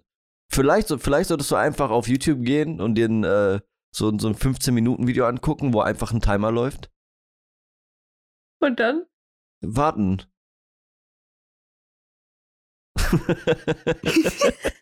Vielleicht, 0.51 0.89
vielleicht 1.01 1.29
solltest 1.29 1.51
du 1.51 1.57
einfach 1.57 1.91
auf 1.91 2.09
YouTube 2.09 2.45
gehen 2.45 2.81
und 2.81 2.95
dir 2.97 3.09
ein, 3.09 3.25
äh, 3.25 3.61
so, 3.95 4.17
so 4.19 4.29
ein 4.29 4.35
15-Minuten-Video 4.35 5.27
angucken, 5.27 5.73
wo 5.73 5.81
einfach 5.81 6.13
ein 6.13 6.21
Timer 6.21 6.51
läuft. 6.53 6.91
Und 8.61 8.79
dann? 8.79 9.07
Warten. 9.63 10.23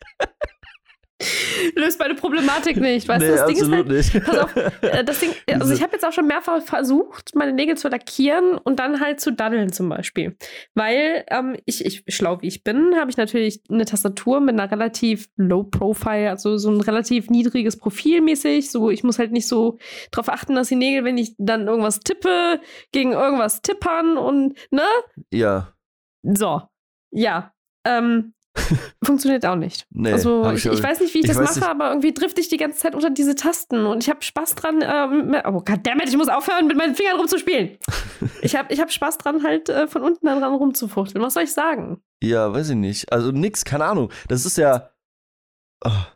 Löst 1.74 1.98
meine 1.98 2.14
Problematik 2.14 2.78
nicht. 2.78 3.06
Weißt 3.06 3.20
nee, 3.20 3.28
du, 3.28 3.34
das 3.34 3.46
Ding 3.46 3.56
ist 3.56 3.62
absolut 3.62 3.86
halt. 3.86 3.96
nicht. 3.96 4.24
Pass 4.24 4.38
auf, 4.38 4.56
äh, 4.56 5.04
das 5.04 5.20
Ding, 5.20 5.30
also 5.60 5.72
ich 5.74 5.82
habe 5.82 5.92
jetzt 5.92 6.04
auch 6.04 6.12
schon 6.12 6.26
mehrfach 6.26 6.62
versucht, 6.62 7.34
meine 7.34 7.52
Nägel 7.52 7.76
zu 7.76 7.88
lackieren 7.88 8.56
und 8.56 8.78
dann 8.78 9.00
halt 9.00 9.20
zu 9.20 9.32
daddeln 9.32 9.72
zum 9.72 9.88
Beispiel. 9.88 10.36
Weil 10.74 11.24
ähm, 11.28 11.56
ich, 11.66 11.84
ich, 11.84 12.04
schlau 12.08 12.40
wie 12.40 12.46
ich 12.46 12.64
bin, 12.64 12.96
habe 12.96 13.10
ich 13.10 13.16
natürlich 13.16 13.62
eine 13.68 13.84
Tastatur 13.84 14.40
mit 14.40 14.58
einer 14.58 14.70
relativ 14.70 15.28
low 15.36 15.64
profile, 15.64 16.30
also 16.30 16.56
so 16.56 16.70
ein 16.70 16.80
relativ 16.80 17.28
niedriges 17.28 17.76
Profil 17.76 18.22
mäßig. 18.22 18.70
So, 18.70 18.90
ich 18.90 19.04
muss 19.04 19.18
halt 19.18 19.32
nicht 19.32 19.46
so 19.46 19.78
drauf 20.10 20.28
achten, 20.28 20.54
dass 20.54 20.68
die 20.68 20.76
Nägel, 20.76 21.04
wenn 21.04 21.18
ich 21.18 21.34
dann 21.38 21.66
irgendwas 21.66 22.00
tippe, 22.00 22.60
gegen 22.92 23.12
irgendwas 23.12 23.62
tippern 23.62 24.16
und, 24.16 24.58
ne? 24.70 24.82
ja, 25.30 25.72
So. 26.22 26.62
Ja. 27.12 27.52
Ähm, 27.84 28.34
funktioniert 29.04 29.46
auch 29.46 29.56
nicht. 29.56 29.86
nee. 29.90 30.12
also 30.12 30.50
ich, 30.50 30.66
ich 30.66 30.82
weiß 30.82 31.00
nicht, 31.00 31.14
wie 31.14 31.18
ich, 31.18 31.24
ich 31.24 31.30
das 31.30 31.38
mache, 31.38 31.58
nicht. 31.60 31.68
aber 31.68 31.88
irgendwie 31.90 32.12
drifte 32.12 32.40
ich 32.40 32.48
die 32.48 32.56
ganze 32.56 32.78
Zeit 32.78 32.94
unter 32.94 33.10
diese 33.10 33.34
Tasten 33.34 33.86
und 33.86 34.02
ich 34.02 34.10
habe 34.10 34.22
Spaß 34.22 34.56
dran. 34.56 34.82
Ähm, 34.82 35.36
oh 35.44 35.60
goddammit, 35.60 36.08
ich 36.08 36.16
muss 36.16 36.28
aufhören, 36.28 36.66
mit 36.66 36.76
meinen 36.76 36.94
Fingern 36.94 37.16
rumzuspielen. 37.18 37.78
ich 38.42 38.56
habe 38.56 38.72
ich 38.72 38.80
hab 38.80 38.90
Spaß 38.92 39.18
dran, 39.18 39.42
halt 39.44 39.68
äh, 39.68 39.86
von 39.86 40.02
unten 40.02 40.26
dann 40.26 40.42
ran 40.42 40.54
rumzufuchteln. 40.54 41.22
Was 41.24 41.34
soll 41.34 41.44
ich 41.44 41.52
sagen? 41.52 42.00
Ja, 42.22 42.52
weiß 42.52 42.70
ich 42.70 42.76
nicht. 42.76 43.12
Also 43.12 43.30
nix, 43.30 43.64
keine 43.64 43.84
Ahnung. 43.84 44.10
Das 44.28 44.44
ist 44.44 44.58
ja. 44.58 44.90
Ah. 45.82 46.06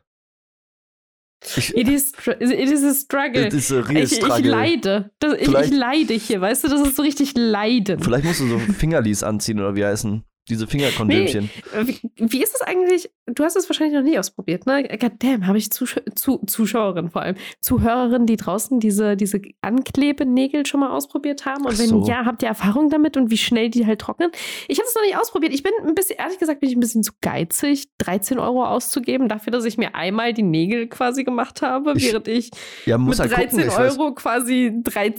Ich, 1.56 1.76
It 1.76 1.88
is, 1.88 2.12
it 2.26 2.70
is 2.70 2.82
a 2.82 2.94
struggle. 2.94 3.44
das 3.44 3.54
ist 3.54 3.70
ein 3.70 3.82
real 3.82 4.02
Ich, 4.04 4.12
ich 4.12 4.18
Struggle. 4.18 4.50
leide. 4.50 5.10
Das, 5.18 5.34
ich, 5.34 5.48
ich 5.48 5.70
leide 5.70 6.14
hier, 6.14 6.40
weißt 6.40 6.64
du? 6.64 6.68
Das 6.68 6.80
ist 6.80 6.96
so 6.96 7.02
richtig 7.02 7.34
Leiden. 7.36 8.00
Vielleicht 8.00 8.24
musst 8.24 8.40
du 8.40 8.46
so 8.46 8.58
Fingerlies 8.58 9.22
anziehen 9.22 9.60
oder 9.60 9.74
wie 9.74 9.84
heißen. 9.84 10.24
Diese 10.48 10.66
Fingerkondömchen. 10.66 11.48
Äh, 11.74 11.86
Wie, 12.16 12.42
ist 12.42 12.54
es 12.54 12.60
eigentlich? 12.60 13.10
Du 13.26 13.44
hast 13.44 13.56
es 13.56 13.68
wahrscheinlich 13.68 13.94
noch 13.96 14.02
nie 14.02 14.18
ausprobiert, 14.18 14.66
ne? 14.66 14.86
Goddamn, 14.98 15.46
habe 15.46 15.56
ich 15.56 15.70
Zusch 15.70 15.98
zu, 16.14 16.38
Zuschauerinnen 16.46 17.10
vor 17.10 17.22
allem, 17.22 17.36
Zuhörerinnen, 17.60 18.26
die 18.26 18.36
draußen 18.36 18.78
diese, 18.78 19.16
diese 19.16 19.40
Anklebenägel 19.62 20.66
schon 20.66 20.80
mal 20.80 20.90
ausprobiert 20.90 21.46
haben? 21.46 21.64
Und 21.64 21.72
Ach 21.74 21.78
wenn 21.78 21.88
so. 21.88 22.04
ja, 22.06 22.24
habt 22.26 22.42
ihr 22.42 22.48
Erfahrung 22.48 22.90
damit 22.90 23.16
und 23.16 23.30
wie 23.30 23.38
schnell 23.38 23.70
die 23.70 23.86
halt 23.86 24.00
trocknen? 24.00 24.30
Ich 24.68 24.78
habe 24.78 24.86
es 24.88 24.94
noch 24.94 25.02
nicht 25.02 25.16
ausprobiert. 25.16 25.52
Ich 25.54 25.62
bin 25.62 25.72
ein 25.86 25.94
bisschen, 25.94 26.16
ehrlich 26.18 26.38
gesagt, 26.38 26.60
bin 26.60 26.68
ich 26.68 26.76
ein 26.76 26.80
bisschen 26.80 27.02
zu 27.02 27.12
geizig, 27.20 27.88
13 27.98 28.38
Euro 28.38 28.64
auszugeben, 28.64 29.28
dafür, 29.28 29.50
dass 29.50 29.64
ich 29.64 29.78
mir 29.78 29.94
einmal 29.94 30.32
die 30.34 30.42
Nägel 30.42 30.88
quasi 30.88 31.24
gemacht 31.24 31.62
habe, 31.62 31.94
Ich- 31.96 32.04
während 32.12 32.28
ich 32.28 32.50
Ja, 32.86 32.98
man 32.98 33.06
muss 33.06 33.18
mit 33.18 33.28
halt 33.34 33.50
13 33.50 33.50
gucken. 33.60 33.72
Ich 33.72 33.78
weiß, 33.78 33.98
Euro 33.98 34.14
quasi 34.14 34.72
drei, 34.82 35.14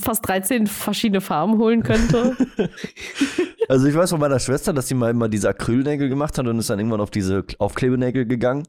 fast 0.00 0.26
13 0.26 0.66
verschiedene 0.66 1.20
Farben 1.20 1.58
holen 1.58 1.82
könnte. 1.82 2.36
also 3.68 3.86
ich 3.86 3.94
weiß 3.94 4.10
von 4.10 4.20
meiner 4.20 4.38
Schwester, 4.38 4.72
dass 4.72 4.88
sie 4.88 4.94
mal 4.94 5.10
immer 5.10 5.28
diese 5.28 5.48
Acrylnägel 5.48 6.08
gemacht 6.08 6.38
hat 6.38 6.46
und 6.46 6.58
ist 6.58 6.70
dann 6.70 6.78
irgendwann 6.78 7.00
auf 7.00 7.10
diese 7.10 7.44
Aufklebenägel 7.58 8.26
gegangen. 8.26 8.66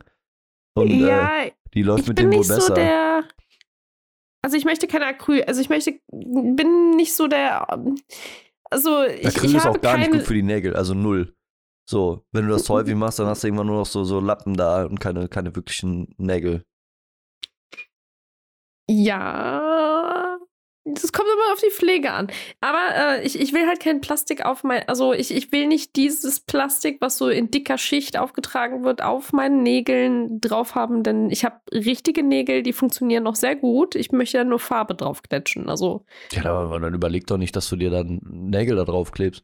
Und 0.75 0.89
äh, 0.89 1.07
ja, 1.07 1.31
die 1.73 1.83
läuft 1.83 2.03
ich 2.03 2.07
mit 2.09 2.17
bin 2.17 2.31
denen 2.31 2.33
wohl 2.33 2.39
nicht 2.39 2.49
besser. 2.49 2.61
so 2.67 2.73
der. 2.73 3.23
Also 4.41 4.57
ich 4.57 4.65
möchte 4.65 4.87
keine 4.87 5.07
Acryl, 5.07 5.43
also 5.43 5.59
ich 5.59 5.69
möchte, 5.69 5.99
bin 6.11 6.91
nicht 6.91 7.15
so 7.15 7.27
der. 7.27 7.65
Also 8.69 9.03
ich, 9.03 9.25
Acryl 9.25 9.49
ich 9.49 9.55
ist 9.55 9.65
auch 9.65 9.79
gar 9.81 9.97
nicht 9.97 10.07
keine. 10.07 10.17
gut 10.19 10.27
für 10.27 10.33
die 10.33 10.43
Nägel, 10.43 10.75
also 10.75 10.93
null. 10.93 11.33
So, 11.89 12.25
wenn 12.31 12.45
du 12.45 12.51
das 12.51 12.69
häufig 12.69 12.95
machst, 12.95 13.19
dann 13.19 13.27
hast 13.27 13.43
du 13.43 13.47
irgendwann 13.47 13.67
nur 13.67 13.77
noch 13.77 13.85
so, 13.85 14.03
so 14.03 14.19
Lappen 14.19 14.55
da 14.55 14.85
und 14.85 14.99
keine, 14.99 15.29
keine 15.29 15.55
wirklichen 15.55 16.13
Nägel. 16.17 16.65
Ja. 18.87 20.24
Das 21.01 21.11
kommt 21.11 21.27
immer 21.31 21.53
auf 21.53 21.59
die 21.59 21.71
Pflege 21.71 22.11
an. 22.11 22.27
Aber 22.61 22.79
äh, 22.95 23.25
ich, 23.25 23.39
ich 23.39 23.53
will 23.53 23.67
halt 23.67 23.79
kein 23.79 24.01
Plastik 24.01 24.45
auf 24.45 24.63
mein, 24.63 24.87
also 24.87 25.13
ich, 25.13 25.33
ich 25.33 25.51
will 25.51 25.67
nicht 25.67 25.95
dieses 25.95 26.39
Plastik, 26.39 26.97
was 27.01 27.17
so 27.17 27.29
in 27.29 27.51
dicker 27.51 27.77
Schicht 27.77 28.17
aufgetragen 28.17 28.83
wird, 28.83 29.03
auf 29.03 29.33
meinen 29.33 29.63
Nägeln 29.63 30.39
drauf 30.41 30.75
haben, 30.75 31.03
denn 31.03 31.29
ich 31.29 31.45
habe 31.45 31.59
richtige 31.71 32.23
Nägel, 32.23 32.63
die 32.63 32.73
funktionieren 32.73 33.23
noch 33.23 33.35
sehr 33.35 33.55
gut. 33.55 33.95
Ich 33.95 34.11
möchte 34.11 34.37
ja 34.37 34.43
nur 34.43 34.59
Farbe 34.59 34.95
drauf 34.95 35.21
klatschen. 35.21 35.69
Also 35.69 36.05
Ja, 36.31 36.45
aber 36.45 36.79
dann 36.79 36.93
überleg 36.93 37.27
doch 37.27 37.37
nicht, 37.37 37.55
dass 37.55 37.69
du 37.69 37.75
dir 37.75 37.89
dann 37.89 38.19
Nägel 38.23 38.75
da 38.75 38.85
drauf 38.85 39.11
klebst. 39.11 39.43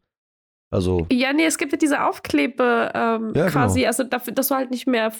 Also, 0.73 1.05
Ja, 1.11 1.33
nee, 1.33 1.45
es 1.45 1.57
gibt 1.57 1.73
ja 1.73 1.77
diese 1.77 2.05
Aufklebe 2.05 2.91
ähm, 2.95 3.33
Ja, 3.35 3.49
quasi, 3.49 3.79
genau. 3.79 3.87
also 3.87 4.03
dafür, 4.05 4.33
dass 4.33 4.47
du 4.47 4.55
halt 4.55 4.71
nicht 4.71 4.87
mehr, 4.87 5.11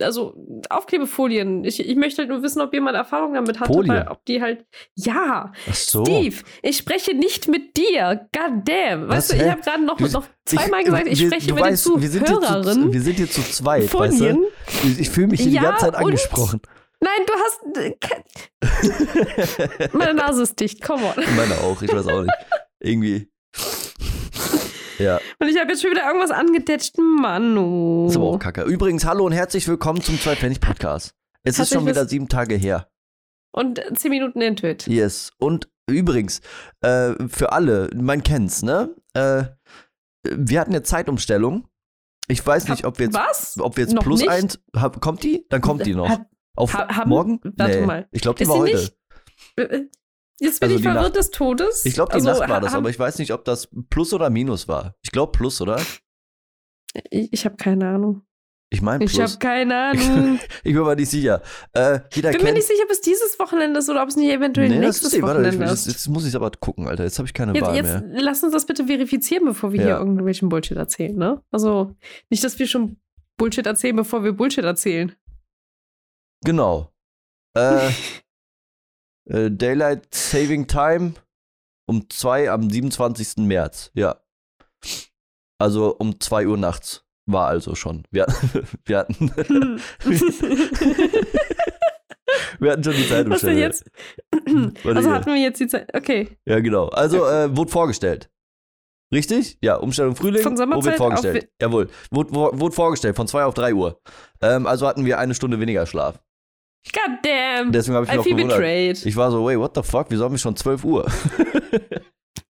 also 0.00 0.34
Aufklebefolien. 0.70 1.64
Ich, 1.64 1.78
ich 1.80 1.94
möchte 1.96 2.22
halt 2.22 2.28
nur 2.30 2.42
wissen, 2.42 2.60
ob 2.60 2.72
jemand 2.74 2.96
Erfahrung 2.96 3.34
damit 3.34 3.60
hatte, 3.60 3.72
Folie? 3.72 3.92
weil 3.92 4.08
ob 4.08 4.24
die 4.24 4.40
halt, 4.42 4.64
ja, 4.94 5.52
so. 5.72 6.04
Steve, 6.04 6.36
ich 6.62 6.76
spreche 6.78 7.14
nicht 7.14 7.46
mit 7.48 7.76
dir, 7.76 8.28
god 8.34 8.62
damn. 8.64 9.08
Was, 9.08 9.30
Weißt 9.30 9.32
du, 9.32 9.36
ich 9.44 9.50
habe 9.50 9.60
gerade 9.60 9.84
noch, 9.84 9.96
Du- 9.98 10.08
noch 10.08 10.24
zweimal 10.44 10.82
gesagt, 10.84 11.06
ich 11.08 11.20
wir- 11.20 11.26
spreche 11.28 11.54
mit 11.54 11.62
weißt, 11.64 11.86
den 11.86 12.02
wir 12.02 12.08
sind, 12.08 12.28
hier 12.28 12.40
zu, 12.40 12.46
Zuhörerinnen. 12.46 12.92
wir 12.92 13.00
sind 13.02 13.16
hier 13.16 13.30
zu 13.30 13.42
zweit, 13.42 13.82
weißt 13.82 13.90
Folien. 14.18 14.36
du? 14.36 14.46
Ich, 14.88 15.00
ich 15.00 15.10
fühle 15.10 15.28
mich 15.28 15.40
hier 15.40 15.50
die 15.50 15.56
Ja, 15.56 15.62
ganze 15.62 15.84
Zeit 15.86 15.94
angesprochen. 15.94 16.60
Nein, 17.00 17.20
du 17.26 17.32
hast, 17.34 17.60
äh, 17.78 17.96
meine 19.92 20.14
Nase 20.14 20.42
ist 20.42 20.58
dicht, 20.60 20.82
come 20.82 21.02
on. 21.04 21.14
Meine 21.36 21.54
auch, 21.58 21.80
ich 21.82 21.92
weiß 21.92 22.06
auch 22.06 22.22
nicht. 22.22 22.32
Irgendwie. 22.80 23.28
Ja. 25.02 25.20
Und 25.40 25.48
ich 25.48 25.58
habe 25.58 25.70
jetzt 25.72 25.82
schon 25.82 25.90
wieder 25.90 26.06
irgendwas 26.06 26.30
angedetscht. 26.30 26.96
Manu. 26.98 28.06
Ist 28.08 28.14
aber 28.16 28.26
auch 28.26 28.38
kacke. 28.38 28.62
Übrigens, 28.62 29.04
hallo 29.04 29.26
und 29.26 29.32
herzlich 29.32 29.66
willkommen 29.66 30.00
zum 30.00 30.16
Zwei-Pfennig-Podcast. 30.18 31.14
Es 31.42 31.58
ist 31.58 31.72
schon 31.74 31.86
wieder 31.86 32.06
sieben 32.06 32.28
Tage 32.28 32.54
her. 32.54 32.88
Und 33.52 33.82
zehn 33.94 34.10
Minuten 34.12 34.40
Intuit. 34.40 34.86
Yes. 34.86 35.32
Und 35.38 35.68
übrigens, 35.90 36.40
äh, 36.82 37.14
für 37.28 37.50
alle, 37.50 37.90
man 37.96 38.22
kennt's, 38.22 38.62
ne? 38.62 38.94
Äh, 39.14 39.44
wir 40.24 40.60
hatten 40.60 40.70
eine 40.70 40.84
Zeitumstellung. 40.84 41.66
Ich 42.28 42.46
weiß 42.46 42.68
nicht, 42.68 42.84
ob 42.84 43.00
wir 43.00 43.06
jetzt, 43.06 43.14
Was? 43.16 43.56
ob 43.58 43.76
wir 43.76 43.82
jetzt 43.84 43.94
Noch 43.94 44.04
plus 44.04 44.20
nicht? 44.20 44.30
eins. 44.30 44.60
Hab, 44.76 45.00
kommt 45.00 45.24
die? 45.24 45.44
Dann 45.48 45.60
kommt 45.60 45.84
die 45.84 45.94
noch. 45.96 46.08
Hat- 46.08 46.26
Auf 46.54 46.74
ha- 46.74 46.88
haben- 46.96 47.10
morgen? 47.10 47.40
warte 47.56 47.80
nee. 47.80 47.86
mal. 47.86 48.08
Ich 48.12 48.22
glaube, 48.22 48.36
die 48.38 48.44
Ist 48.44 48.48
war 48.50 48.58
heute. 48.58 48.76
nicht- 48.76 48.96
äh, 49.56 49.80
Jetzt 50.40 50.60
bin 50.60 50.68
Also 50.70 50.76
ich 50.78 50.82
verwirrt 50.82 51.04
Nacht. 51.04 51.16
des 51.16 51.30
Todes. 51.30 51.84
Ich 51.84 51.94
glaube, 51.94 52.10
die 52.10 52.14
Also, 52.16 52.30
Nacht 52.40 52.48
war 52.50 52.60
das, 52.60 52.74
aber 52.74 52.90
ich 52.90 52.98
weiß 52.98 53.18
nicht, 53.18 53.32
ob 53.32 53.44
das 53.44 53.68
Plus 53.90 54.12
oder 54.12 54.28
Minus 54.30 54.66
war. 54.68 54.96
Ich 55.02 55.10
glaube 55.12 55.32
Plus, 55.32 55.60
oder? 55.60 55.80
Ich, 57.10 57.32
ich 57.32 57.44
habe 57.44 57.56
keine 57.56 57.88
Ahnung. 57.88 58.22
Ich 58.70 58.80
meine 58.80 59.04
Ich 59.04 59.12
Plus. 59.12 59.32
habe 59.32 59.38
keine 59.38 59.76
Ahnung. 59.90 60.38
Ich 60.64 60.72
bin 60.74 60.82
mir 60.82 60.96
nicht 60.96 61.10
sicher. 61.10 61.42
Äh, 61.74 62.00
jeder 62.14 62.30
bin 62.30 62.38
mir 62.40 62.44
kennt. 62.46 62.56
nicht 62.56 62.66
sicher, 62.66 62.82
ob 62.84 62.90
es 62.90 63.02
dieses 63.02 63.38
Wochenende 63.38 63.78
ist 63.78 63.88
oder 63.90 64.02
ob 64.02 64.08
es 64.08 64.16
nicht 64.16 64.30
eventuell 64.32 64.70
nee, 64.70 64.78
nächstes 64.78 65.12
ist 65.12 65.22
warte, 65.22 65.40
ich, 65.40 65.46
Wochenende 65.46 65.66
jetzt, 65.66 65.86
ist. 65.86 65.92
jetzt 65.92 66.08
muss 66.08 66.26
ich 66.26 66.34
aber 66.34 66.50
gucken, 66.52 66.88
Alter. 66.88 67.04
Jetzt 67.04 67.18
habe 67.18 67.26
ich 67.28 67.34
keine 67.34 67.52
Jetzt, 67.52 67.62
Wahl 67.66 67.76
jetzt 67.76 67.84
mehr. 68.06 68.22
lass 68.22 68.42
uns 68.42 68.52
das 68.52 68.64
bitte 68.66 68.86
verifizieren, 68.86 69.44
bevor 69.44 69.72
wir 69.72 69.80
Ja. 69.80 69.86
hier 69.86 69.96
irgendwelchen 69.98 70.48
Bullshit 70.48 70.76
erzählen, 70.78 71.14
ne? 71.16 71.42
Also 71.50 71.94
nicht, 72.30 72.42
dass 72.42 72.58
wir 72.58 72.66
schon 72.66 72.96
Bullshit 73.36 73.66
erzählen, 73.66 73.94
bevor 73.94 74.24
wir 74.24 74.32
Bullshit 74.32 74.64
erzählen. 74.64 75.14
Genau. 76.44 76.90
Äh, 77.54 77.90
äh, 79.28 79.50
Daylight 79.50 80.14
Saving 80.14 80.66
Time 80.66 81.14
um 81.88 82.08
2 82.08 82.50
am 82.50 82.68
27. 82.70 83.38
März. 83.38 83.90
Ja. 83.94 84.20
Also 85.58 85.94
um 85.98 86.18
2 86.20 86.46
Uhr 86.46 86.56
nachts. 86.58 87.04
War 87.26 87.46
also 87.46 87.74
schon. 87.76 88.02
Wir, 88.10 88.26
wir, 88.84 88.98
hatten, 88.98 89.30
wir 92.58 92.72
hatten 92.72 92.84
schon 92.84 92.92
die 92.94 93.00
Was 93.02 93.08
Zeitumstellung. 93.08 93.56
denn 93.56 93.62
jetzt? 93.62 93.84
Also 94.84 95.10
hatten 95.12 95.26
wir 95.26 95.36
jetzt 95.40 95.60
die 95.60 95.66
Zeit. 95.68 95.94
Okay. 95.94 96.36
Ja, 96.46 96.60
genau. 96.60 96.88
Also 96.88 97.26
äh, 97.26 97.54
wurde 97.56 97.70
vorgestellt. 97.70 98.28
Richtig? 99.12 99.58
Ja, 99.62 99.76
Umstellung 99.76 100.16
Frühling. 100.16 100.42
Von 100.42 100.56
Sommerzeit 100.56 100.96
vorgestellt? 100.96 101.44
auf- 101.44 101.50
Jawohl. 101.60 101.88
Wurde, 102.10 102.34
wurde 102.34 102.60
wurde 102.60 102.74
vorgestellt 102.74 103.14
von 103.16 103.26
2 103.28 103.44
auf 103.44 103.54
3 103.54 103.74
Uhr. 103.74 104.00
Ähm, 104.40 104.66
also 104.66 104.86
hatten 104.88 105.04
wir 105.04 105.18
eine 105.18 105.34
Stunde 105.34 105.60
weniger 105.60 105.86
Schlaf. 105.86 106.20
God 106.90 107.18
damn. 107.22 107.72
Deswegen 107.72 107.94
habe 107.96 108.06
ich 108.06 108.12
mich 108.12 108.20
I 108.20 108.22
feel 108.22 108.34
gewundert. 108.36 108.58
betrayed. 108.58 109.06
Ich 109.06 109.16
war 109.16 109.30
so, 109.30 109.44
wait, 109.46 109.58
what 109.58 109.74
the 109.74 109.82
fuck? 109.82 110.06
Wieso 110.10 110.24
haben 110.24 110.32
wir 110.32 110.38
schon 110.38 110.56
12 110.56 110.84
Uhr? 110.84 111.10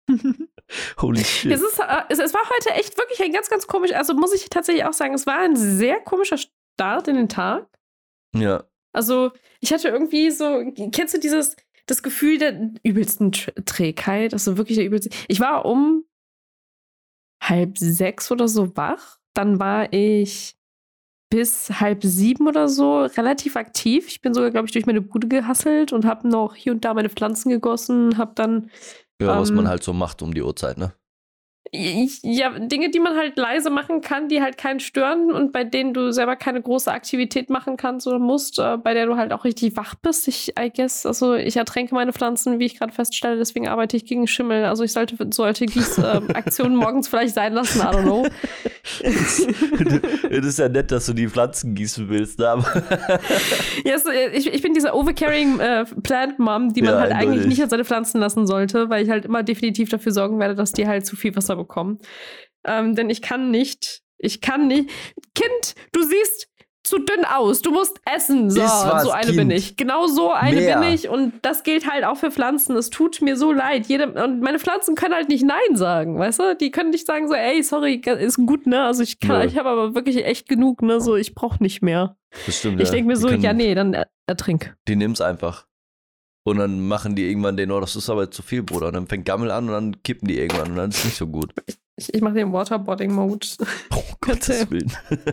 Holy 1.00 1.24
shit. 1.24 1.52
Es, 1.52 1.62
ist, 1.62 1.80
äh, 1.80 2.04
es, 2.10 2.20
es 2.20 2.34
war 2.34 2.42
heute 2.50 2.72
echt 2.72 2.98
wirklich 2.98 3.22
ein 3.24 3.32
ganz, 3.32 3.50
ganz 3.50 3.68
komisch. 3.68 3.94
Also 3.94 4.14
muss 4.14 4.34
ich 4.34 4.50
tatsächlich 4.50 4.84
auch 4.86 4.94
sagen, 4.94 5.14
es 5.14 5.26
war 5.26 5.40
ein 5.40 5.56
sehr 5.56 6.02
komischer 6.02 6.38
Start 6.38 7.08
in 7.08 7.16
den 7.16 7.30
Tag. 7.30 7.68
Ja. 8.36 8.66
Also, 8.94 9.32
ich 9.62 9.72
hatte 9.72 9.88
irgendwie 9.90 10.32
so, 10.32 10.64
kennst 10.92 11.14
du 11.14 11.20
dieses, 11.20 11.56
das 11.86 12.04
Gefühl 12.04 12.38
der 12.38 12.72
übelsten 12.84 13.32
Tr 13.32 13.54
Trägheit? 13.66 14.34
Also 14.34 14.58
wirklich 14.58 14.78
der 14.78 14.86
übelste. 14.86 15.10
Ich 15.28 15.40
war 15.40 15.66
um 15.66 16.04
halb 17.42 17.78
sechs 17.78 18.32
oder 18.32 18.48
so 18.48 18.76
wach. 18.76 19.20
Dann 19.34 19.60
war 19.60 19.94
ich 19.94 20.57
bis 21.30 21.70
halb 21.82 22.04
sieben 22.04 22.48
oder 22.48 22.70
so 22.70 23.02
relativ 23.04 23.56
aktiv. 23.56 24.08
Ich 24.08 24.22
bin 24.22 24.34
sogar, 24.34 24.52
glaube 24.52 24.68
ich, 24.68 24.72
durch 24.72 24.86
meine 24.86 25.02
Bude 25.02 25.28
gehasselt 25.28 25.92
und 25.94 26.06
habe 26.06 26.28
noch 26.28 26.56
hier 26.56 26.72
und 26.72 26.86
da 26.86 26.94
meine 26.94 27.10
Pflanzen 27.10 27.50
gegossen, 27.50 28.18
habe 28.18 28.32
dann 28.36 28.70
Ja, 29.22 29.40
was 29.40 29.50
Ähm, 29.50 29.56
man 29.58 29.68
halt 29.68 29.84
so 29.84 29.94
macht 29.94 30.22
um 30.22 30.34
die 30.34 30.42
Uhrzeit, 30.44 30.78
ne? 30.78 30.94
Ja, 31.72 32.58
Dinge, 32.60 32.90
die 32.90 33.00
man 33.00 33.16
halt 33.16 33.38
leise 33.38 33.70
machen 33.70 34.02
kann, 34.02 34.30
die 34.30 34.42
halt 34.42 34.58
keinen 34.58 34.80
stören 34.80 35.32
und 35.32 35.52
bei 35.52 35.64
denen 35.64 35.94
du 35.94 36.12
selber 36.12 36.36
keine 36.36 36.62
große 36.62 36.92
Aktivität 36.92 37.50
machen 37.50 37.78
kannst 37.78 38.08
oder 38.08 38.20
musst, 38.20 38.60
äh, 38.60 38.78
bei 38.78 38.94
der 38.94 39.06
du 39.06 39.18
halt 39.18 39.34
auch 39.34 39.44
richtig 39.44 39.76
wach 39.76 39.96
bist. 39.96 40.28
Ich, 40.28 40.54
I 40.60 40.72
guess, 40.74 41.06
also 41.06 41.34
ich 41.34 41.58
ertränke 41.58 41.94
meine 41.96 42.14
Pflanzen, 42.14 42.60
wie 42.60 42.66
ich 42.66 42.78
gerade 42.78 42.94
feststelle, 42.94 43.38
deswegen 43.38 43.68
arbeite 43.68 43.98
ich 43.98 44.06
gegen 44.06 44.28
Schimmel. 44.28 44.66
Also 44.66 44.84
ich 44.84 44.94
sollte 44.94 45.16
sollte 45.32 45.66
Gießaktionen 45.66 46.78
morgens 46.78 47.08
vielleicht 47.08 47.36
sein 47.36 47.54
lassen, 47.54 47.80
I 47.80 47.84
don't 47.84 48.04
know. 48.04 48.26
Es 50.30 50.46
ist 50.46 50.60
ja 50.60 50.70
nett, 50.70 50.92
dass 50.92 51.08
du 51.08 51.14
die 51.14 51.28
Pflanzen 51.28 51.76
gießen 51.76 52.08
willst, 52.10 52.40
ne? 52.40 52.48
aber 52.48 52.66
Yes, 53.84 54.06
äh, 54.06 54.30
ich, 54.30 54.54
ich 54.54 54.62
bin 54.62 54.74
diese 54.74 54.94
overcarrying 54.94 55.60
äh, 55.60 55.86
Plant 56.04 56.40
Mom, 56.40 56.74
die 56.74 56.82
man 56.82 56.94
Ja, 56.94 57.00
halt 57.02 57.12
eigentlich 57.12 57.46
nicht 57.46 57.62
an 57.62 57.70
seine 57.70 57.86
Pflanzen 57.86 58.20
lassen 58.20 58.48
sollte, 58.48 58.90
weil 58.90 59.04
ich 59.04 59.10
halt 59.10 59.26
immer 59.26 59.44
definitiv 59.44 59.90
dafür 59.90 60.12
sorgen 60.12 60.40
werde, 60.40 60.56
dass 60.56 60.72
die 60.72 60.88
halt 60.88 61.06
zu 61.06 61.16
viel 61.16 61.36
Wasser 61.36 61.57
bekommen. 61.58 62.00
Ähm, 62.66 62.96
denn 62.96 63.10
ich 63.10 63.22
kann 63.22 63.52
nicht, 63.52 64.02
ich 64.18 64.42
kann 64.42 64.68
nicht. 64.68 64.90
Kind, 65.36 65.76
du 65.92 66.02
siehst 66.04 66.48
zu 66.84 67.00
dünn 67.00 67.26
aus. 67.26 67.62
Du 67.62 67.72
musst 67.72 68.00
essen. 68.06 68.50
So, 68.50 68.62
was, 68.62 69.04
so 69.04 69.12
eine 69.12 69.26
Kind. 69.26 69.38
bin 69.38 69.52
ich. 69.52 69.76
Genau 69.76 70.08
so 70.08 70.32
eine 70.32 70.56
Mehr. 70.56 70.80
bin 70.80 70.94
ich. 70.94 71.10
Und 71.10 71.34
das 71.42 71.64
gilt 71.64 71.86
halt 71.92 72.06
auch 72.06 72.16
für 72.16 72.32
Pflanzen. 72.32 72.78
Es 72.78 72.90
tut 72.90 73.22
mir 73.22 73.36
so 73.36 73.52
leid. 73.52 73.88
Jede, 73.88 74.08
und 74.24 74.40
meine 74.40 74.58
Pflanzen 74.58 74.96
können 74.96 75.14
halt 75.14 75.28
nicht 75.28 75.44
Nein 75.44 75.76
sagen, 75.76 76.18
weißt 76.18 76.40
du? 76.40 76.56
Die 76.56 76.72
können 76.72 76.92
nicht 76.92 77.06
sagen 77.06 77.28
so, 77.28 77.34
ey, 77.34 77.62
sorry, 77.62 77.96
ist 78.06 78.38
gut, 78.38 78.68
ne? 78.68 78.84
Also 78.86 79.04
ich 79.04 79.20
kann, 79.20 79.42
Nö. 79.42 79.46
ich 79.48 79.58
habe 79.58 79.68
aber 79.68 79.96
wirklich 79.96 80.24
echt 80.26 80.48
genug, 80.48 80.82
ne? 80.82 81.02
So, 81.02 81.18
ich 81.18 81.36
brauche 81.36 81.62
nicht 81.62 81.82
mehr. 81.82 82.16
das 82.46 82.60
stimmt. 82.60 82.80
Ich 82.82 82.90
denke 82.90 83.08
mir 83.08 83.18
so, 83.18 83.28
können- 83.28 83.44
ja, 83.44 83.52
nee, 83.52 83.76
dann 83.76 83.94
er- 83.94 84.08
ertrink. 84.26 84.74
Die 84.88 84.96
nimm's 84.96 85.20
einfach. 85.20 85.67
Und 86.48 86.60
dann 86.60 86.88
machen 86.88 87.14
die 87.14 87.28
irgendwann 87.28 87.58
den, 87.58 87.72
oh, 87.72 87.82
das 87.82 87.98
ist 87.98 88.10
aber 88.10 88.32
zu 88.32 88.42
viel, 88.42 88.64
Bruder. 88.64 88.88
Und 88.88 88.94
dann 88.94 89.08
fängt 89.08 89.26
Gammel 89.26 89.52
an 89.52 89.66
und 89.68 89.74
dann 89.74 90.02
kippen 90.04 90.30
die 90.30 90.40
irgendwann 90.40 90.72
und 90.72 90.78
dann 90.78 90.90
ist 90.92 91.00
es 91.00 91.04
nicht 91.06 91.18
so 91.18 91.28
gut. 91.28 91.52
Ich, 91.98 92.14
ich 92.14 92.22
mache 92.22 92.36
den 92.36 92.54
Waterboarding-Mode. 92.54 93.46
Oh 93.94 94.04
Gottes 94.22 94.70
Willen. 94.72 94.90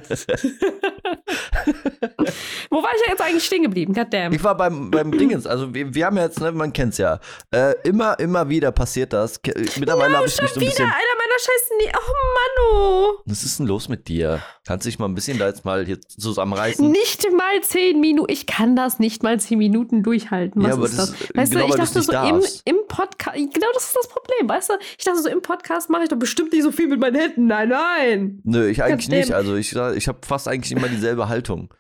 Wo 2.71 2.83
war 2.83 2.91
ich 2.97 3.03
ja 3.07 3.13
jetzt 3.13 3.23
eigentlich 3.23 3.45
stehen 3.45 3.63
geblieben? 3.63 3.93
Goddamn. 3.95 4.33
Ich 4.33 4.43
war 4.43 4.57
beim, 4.57 4.91
beim 4.91 5.13
Dingens, 5.13 5.47
also 5.47 5.73
wir, 5.75 5.95
wir 5.95 6.07
haben 6.07 6.17
ja 6.17 6.25
jetzt, 6.25 6.41
ne, 6.41 6.51
man 6.53 6.73
kennt's 6.73 6.99
ja, 6.99 7.21
äh, 7.53 7.75
immer, 7.85 8.19
immer 8.19 8.49
wieder 8.49 8.73
passiert 8.73 9.13
das. 9.13 9.41
Ke- 9.41 9.55
Mittlerweile 9.79 10.17
habe 10.17 10.27
ich 10.27 10.41
mich 10.41 10.51
so 10.51 10.57
ein 10.57 10.61
Wieder 10.63 10.71
bisschen. 10.71 10.87
meiner 10.87 11.14
scheiß 11.39 11.71
Ne 11.79 11.93
Oh, 11.97 13.13
Mann, 13.15 13.17
Was 13.27 13.45
ist 13.45 13.59
denn 13.59 13.67
los 13.67 13.89
mit 13.89 14.09
dir? 14.09 14.41
Kannst 14.67 14.87
du 14.87 14.91
dich 14.91 14.99
mal 14.99 15.07
ein 15.07 15.15
bisschen 15.15 15.39
da 15.39 15.47
jetzt 15.47 15.65
mal 15.65 15.85
hier 15.85 15.99
oh. 15.99 16.21
zusammenreißen? 16.21 16.91
Nicht 16.91 17.27
mal 17.33 17.61
zehn 17.63 18.01
Minuten. 18.01 18.31
Ich 18.33 18.47
kann 18.47 18.77
das 18.77 18.99
nicht 18.99 19.23
mal 19.23 19.39
zehn 19.41 19.59
Minuten 19.59 20.03
durchhalten. 20.03 20.63
Was 20.63 20.69
Ja, 20.69 20.75
aber 20.75 20.85
ist 20.87 20.99
das 20.99 21.11
ist- 21.11 21.37
Weißt 21.37 21.53
genau, 21.53 21.67
du, 21.67 21.73
ich 21.73 21.81
dachte 21.81 22.03
so 22.03 22.13
im, 22.13 22.19
darfst. 22.41 22.63
im 22.65 22.77
Podcast. 22.89 23.37
Genau 23.37 23.67
das 23.75 23.85
ist 23.85 23.97
das 23.97 24.09
Problem, 24.09 24.49
weißt 24.49 24.71
du? 24.71 24.75
Ich 24.99 25.05
dachte 25.05 25.21
so, 25.23 25.29
im 25.29 25.43
Podcast 25.43 25.91
mache 25.91 26.05
ich 26.05 26.09
doch 26.09 26.19
bestimmt 26.19 26.53
nicht 26.53 26.63
so 26.63 26.73
viel 26.73 26.89
mit 26.89 27.01
meinen 27.01 27.17
Händen. 27.17 27.47
Nein, 27.47 27.69
nein. 27.69 28.41
Nö, 28.45 28.69
ich 28.69 28.83
eigentlich 28.83 29.09
nicht. 29.09 29.33
Also 29.33 29.57
ich, 29.57 29.75
ich 29.75 30.09
habe 30.09 30.19
fast 30.27 30.49
eigentlich 30.49 30.73
immer 30.73 30.89
dieselbe 30.89 31.29
Haltung. 31.29 31.73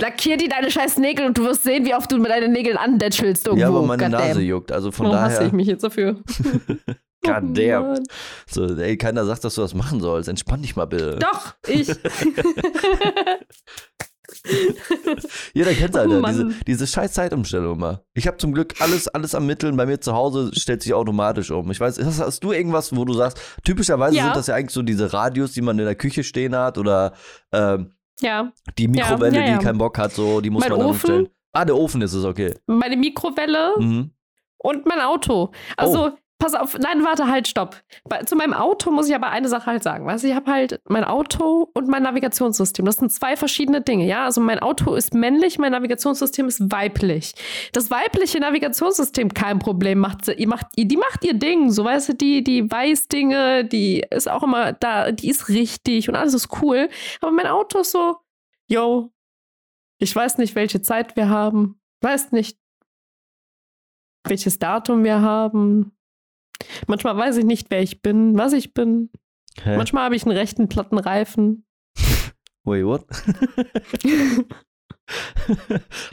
Lackier 0.00 0.36
dir 0.36 0.48
deine 0.48 0.70
scheiß 0.70 0.98
Nägel 0.98 1.24
und 1.26 1.38
du 1.38 1.44
wirst 1.44 1.62
sehen, 1.62 1.86
wie 1.86 1.94
oft 1.94 2.10
du 2.10 2.18
mit 2.18 2.30
deinen 2.30 2.52
Nägeln 2.52 2.76
andätschelst 2.76 3.46
irgendwo. 3.46 3.62
ja, 3.62 3.68
aber 3.68 3.82
meine. 3.82 4.08
Nase 4.08 4.40
juckt. 4.42 4.72
Also 4.72 4.90
von 4.90 5.06
Warum 5.06 5.20
hasse 5.20 5.36
daher. 5.36 5.46
ich 5.46 5.52
mich 5.52 5.68
jetzt 5.68 5.84
dafür? 5.84 6.16
God 7.24 7.42
Oh 7.42 7.52
damn. 7.52 8.04
So, 8.46 8.64
ey, 8.76 8.96
keiner 8.96 9.24
sagt, 9.24 9.44
dass 9.44 9.54
du 9.56 9.60
das 9.62 9.74
machen 9.74 10.00
sollst. 10.00 10.28
Entspann 10.28 10.62
dich 10.62 10.76
mal 10.76 10.84
bitte. 10.86 11.18
Doch, 11.18 11.54
ich. 11.66 11.88
Jeder 15.54 15.72
kennt 15.72 15.94
Oh 15.96 15.98
Alter, 16.00 16.20
Mann. 16.20 16.32
diese, 16.50 16.64
diese 16.66 16.86
scheiß 16.86 17.12
Zeitumstellung 17.14 17.76
immer. 17.76 18.02
Ich 18.14 18.26
habe 18.26 18.36
zum 18.36 18.52
Glück 18.52 18.74
alles, 18.80 19.08
alles 19.08 19.34
am 19.34 19.46
Mitteln. 19.46 19.76
Bei 19.76 19.86
mir 19.86 20.00
zu 20.00 20.12
Hause 20.12 20.50
stellt 20.54 20.82
sich 20.82 20.92
automatisch 20.94 21.50
um. 21.50 21.70
Ich 21.70 21.80
weiß, 21.80 21.98
hast, 22.04 22.20
hast 22.20 22.44
du 22.44 22.52
irgendwas, 22.52 22.94
wo 22.94 23.04
du 23.04 23.14
sagst, 23.14 23.38
typischerweise 23.64 24.16
Ja. 24.16 24.24
sind 24.24 24.36
das 24.36 24.46
ja 24.48 24.54
eigentlich 24.54 24.72
so 24.74 24.82
diese 24.82 25.12
Radios, 25.12 25.52
die 25.52 25.62
man 25.62 25.78
in 25.78 25.86
der 25.86 25.94
Küche 25.94 26.22
stehen 26.24 26.54
hat 26.54 26.76
oder 26.78 27.14
ähm, 27.52 27.94
ja, 28.20 28.52
die 28.78 28.88
Mikrowelle, 28.88 29.38
ja, 29.38 29.46
ja. 29.46 29.58
die 29.58 29.64
keinen 29.64 29.78
Bock 29.78 29.96
hat, 29.98 30.12
so, 30.12 30.40
die 30.40 30.50
muss 30.50 30.60
Mein 30.62 30.70
man 30.70 30.78
dann 30.80 30.88
Ofen? 30.88 30.94
umstellen. 31.10 31.28
Ah, 31.52 31.64
der 31.64 31.76
Ofen 31.76 32.02
ist 32.02 32.12
es, 32.12 32.24
okay. 32.24 32.54
meine 32.66 32.96
Mikrowelle 32.96 33.74
Mhm. 33.78 34.10
und 34.58 34.86
mein 34.86 35.00
Auto. 35.00 35.52
Also, 35.76 36.08
Oh. 36.08 36.18
Pass 36.38 36.54
auf, 36.54 36.78
nein, 36.78 37.04
warte, 37.04 37.26
halt, 37.26 37.48
stopp. 37.48 37.76
Zu 38.26 38.36
meinem 38.36 38.52
Auto 38.52 38.90
muss 38.90 39.08
ich 39.08 39.14
aber 39.14 39.30
eine 39.30 39.48
Sache 39.48 39.66
halt 39.66 39.82
sagen. 39.82 40.06
Weißt 40.06 40.22
du, 40.22 40.28
ich 40.28 40.34
habe 40.34 40.50
halt 40.50 40.80
mein 40.88 41.04
Auto 41.04 41.68
und 41.74 41.88
mein 41.88 42.04
Navigationssystem. 42.04 42.84
Das 42.84 42.96
sind 42.96 43.12
zwei 43.12 43.36
verschiedene 43.36 43.80
Dinge, 43.80 44.06
ja. 44.06 44.24
Also 44.24 44.40
mein 44.40 44.60
Auto 44.60 44.94
ist 44.94 45.14
männlich, 45.14 45.58
mein 45.58 45.72
Navigationssystem 45.72 46.46
ist 46.46 46.70
weiblich. 46.70 47.34
Das 47.72 47.90
weibliche 47.90 48.38
Navigationssystem, 48.38 49.34
kein 49.34 49.58
Problem, 49.58 49.98
macht, 49.98 50.26
macht, 50.46 50.66
die 50.76 50.96
macht 50.96 51.24
ihr 51.24 51.34
Ding. 51.34 51.70
So, 51.72 51.84
weißt 51.84 52.10
du, 52.10 52.14
die, 52.14 52.44
die 52.44 52.70
weiß 52.70 53.08
Dinge, 53.08 53.64
die 53.64 54.04
ist 54.10 54.30
auch 54.30 54.44
immer 54.44 54.72
da, 54.72 55.10
die 55.10 55.28
ist 55.30 55.48
richtig 55.48 56.08
und 56.08 56.14
alles 56.14 56.34
ist 56.34 56.62
cool. 56.62 56.88
Aber 57.20 57.32
mein 57.32 57.46
Auto 57.46 57.80
ist 57.80 57.90
so, 57.90 58.16
yo, 58.68 59.10
ich 59.98 60.14
weiß 60.14 60.38
nicht, 60.38 60.54
welche 60.54 60.82
Zeit 60.82 61.16
wir 61.16 61.28
haben. 61.28 61.80
Weiß 62.00 62.30
nicht, 62.30 62.56
welches 64.24 64.60
Datum 64.60 65.02
wir 65.02 65.20
haben. 65.20 65.97
Manchmal 66.86 67.16
weiß 67.16 67.36
ich 67.38 67.44
nicht, 67.44 67.70
wer 67.70 67.82
ich 67.82 68.02
bin, 68.02 68.36
was 68.36 68.52
ich 68.52 68.74
bin. 68.74 69.10
Hä? 69.62 69.76
Manchmal 69.76 70.04
habe 70.04 70.16
ich 70.16 70.24
einen 70.24 70.36
rechten 70.36 70.68
platten 70.68 70.98
Reifen. 70.98 71.66
Wait, 72.64 72.84
what? 72.84 73.06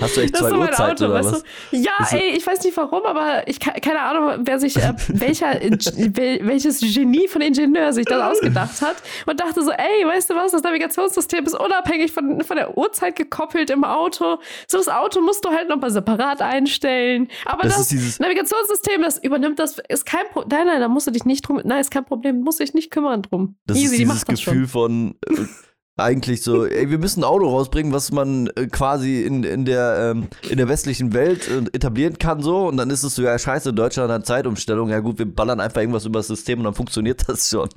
Hast 0.02 0.18
du 0.18 0.22
echt 0.22 0.34
Das 0.34 0.40
zwei 0.42 0.48
ist 0.48 0.52
so 0.52 0.58
mein 0.58 0.70
Uhrzeiten 0.70 0.92
Auto, 0.92 1.06
oder 1.06 1.14
weißt 1.16 1.32
was? 1.34 1.44
du? 1.72 1.78
Ja, 1.78 1.92
Ist 2.02 2.14
ey, 2.14 2.30
ich 2.38 2.46
weiß 2.48 2.64
nicht 2.64 2.78
warum, 2.78 3.04
aber 3.06 3.48
ich 3.48 3.60
ke- 3.60 3.80
keine 3.82 4.00
Ahnung, 4.02 4.42
wer 4.46 4.60
sich, 4.60 4.78
äh, 4.78 4.94
welcher, 5.10 5.52
wel- 5.62 6.46
welches 6.46 6.80
Genie 6.80 7.28
von 7.28 7.42
Ingenieur 7.42 7.92
sich 7.94 8.06
das 8.06 8.22
ausgedacht 8.22 8.82
hat 8.82 8.96
und 9.26 9.40
dachte 9.40 9.64
so, 9.64 9.72
ey, 9.72 10.06
weißt 10.08 10.30
du 10.30 10.36
was, 10.36 10.52
das 10.52 10.64
Navigationssystem 10.64 11.46
ist 11.46 11.56
unabhängig 11.60 12.12
von, 12.12 12.42
von 12.42 12.56
der 12.58 12.78
Uhrzeit 12.78 13.16
gekoppelt 13.16 13.70
im 13.70 13.84
Auto. 13.84 14.40
So 14.68 14.78
das 14.78 14.88
Auto 14.90 15.22
musst 15.22 15.44
du 15.46 15.50
halt 15.50 15.70
nochmal 15.70 15.92
separat 15.92 16.42
einstellen. 16.42 17.28
Aber 17.46 17.64
Das 17.64 17.90
das, 17.90 18.20
Navigationssystem, 18.20 19.02
das 19.02 19.18
übernimmt 19.18 19.60
das, 19.60 19.80
ist 19.90 20.06
kein 20.06 20.26
Problem. 20.32 20.58
Nein, 20.58 20.68
nein, 20.68 20.80
da 20.80 20.88
musst 20.88 21.08
du 21.08 21.12
dich 21.12 21.26
nicht 21.26 21.48
drum, 21.48 21.60
nein, 21.64 21.82
ist 21.82 21.92
kein 21.92 22.06
Problem, 22.06 22.42
musst 22.42 22.60
du 22.60 22.64
dich 22.64 22.74
nicht 22.74 22.92
kümmern 22.92 23.22
drum. 23.22 23.58
Das 23.66 23.78
Easy, 23.78 23.86
ist 23.86 23.92
die 24.00 24.06
dieses. 24.06 24.26
Gefühl 24.26 24.68
von 24.68 25.16
äh, 25.28 25.34
eigentlich 25.98 26.42
so, 26.42 26.66
ey, 26.66 26.90
wir 26.90 26.98
müssen 26.98 27.22
ein 27.22 27.24
Auto 27.24 27.48
rausbringen, 27.48 27.94
was 27.94 28.12
man 28.12 28.48
äh, 28.56 28.68
quasi 28.68 29.24
in, 29.24 29.44
in, 29.44 29.64
der, 29.64 30.12
ähm, 30.12 30.28
in 30.50 30.58
der 30.58 30.68
westlichen 30.68 31.14
Welt 31.14 31.48
äh, 31.48 31.60
etablieren 31.74 32.18
kann 32.18 32.42
so 32.42 32.68
und 32.68 32.78
dann 32.78 32.90
ist 32.90 33.04
es 33.04 33.16
so, 33.16 33.22
ja 33.22 33.40
scheiße, 33.40 33.74
Deutschland 33.74 34.12
hat 34.12 34.26
Zeitumstellung, 34.26 34.90
ja 34.90 35.00
gut, 35.00 35.20
wir 35.20 35.26
ballern 35.26 35.62
einfach 35.62 35.82
irgendwas 35.82 36.06
über 36.06 36.20
das 36.20 36.28
System 36.28 36.60
und 36.60 36.66
dann 36.66 36.74
funktioniert 36.74 37.28
das 37.28 37.50
schon. 37.50 37.70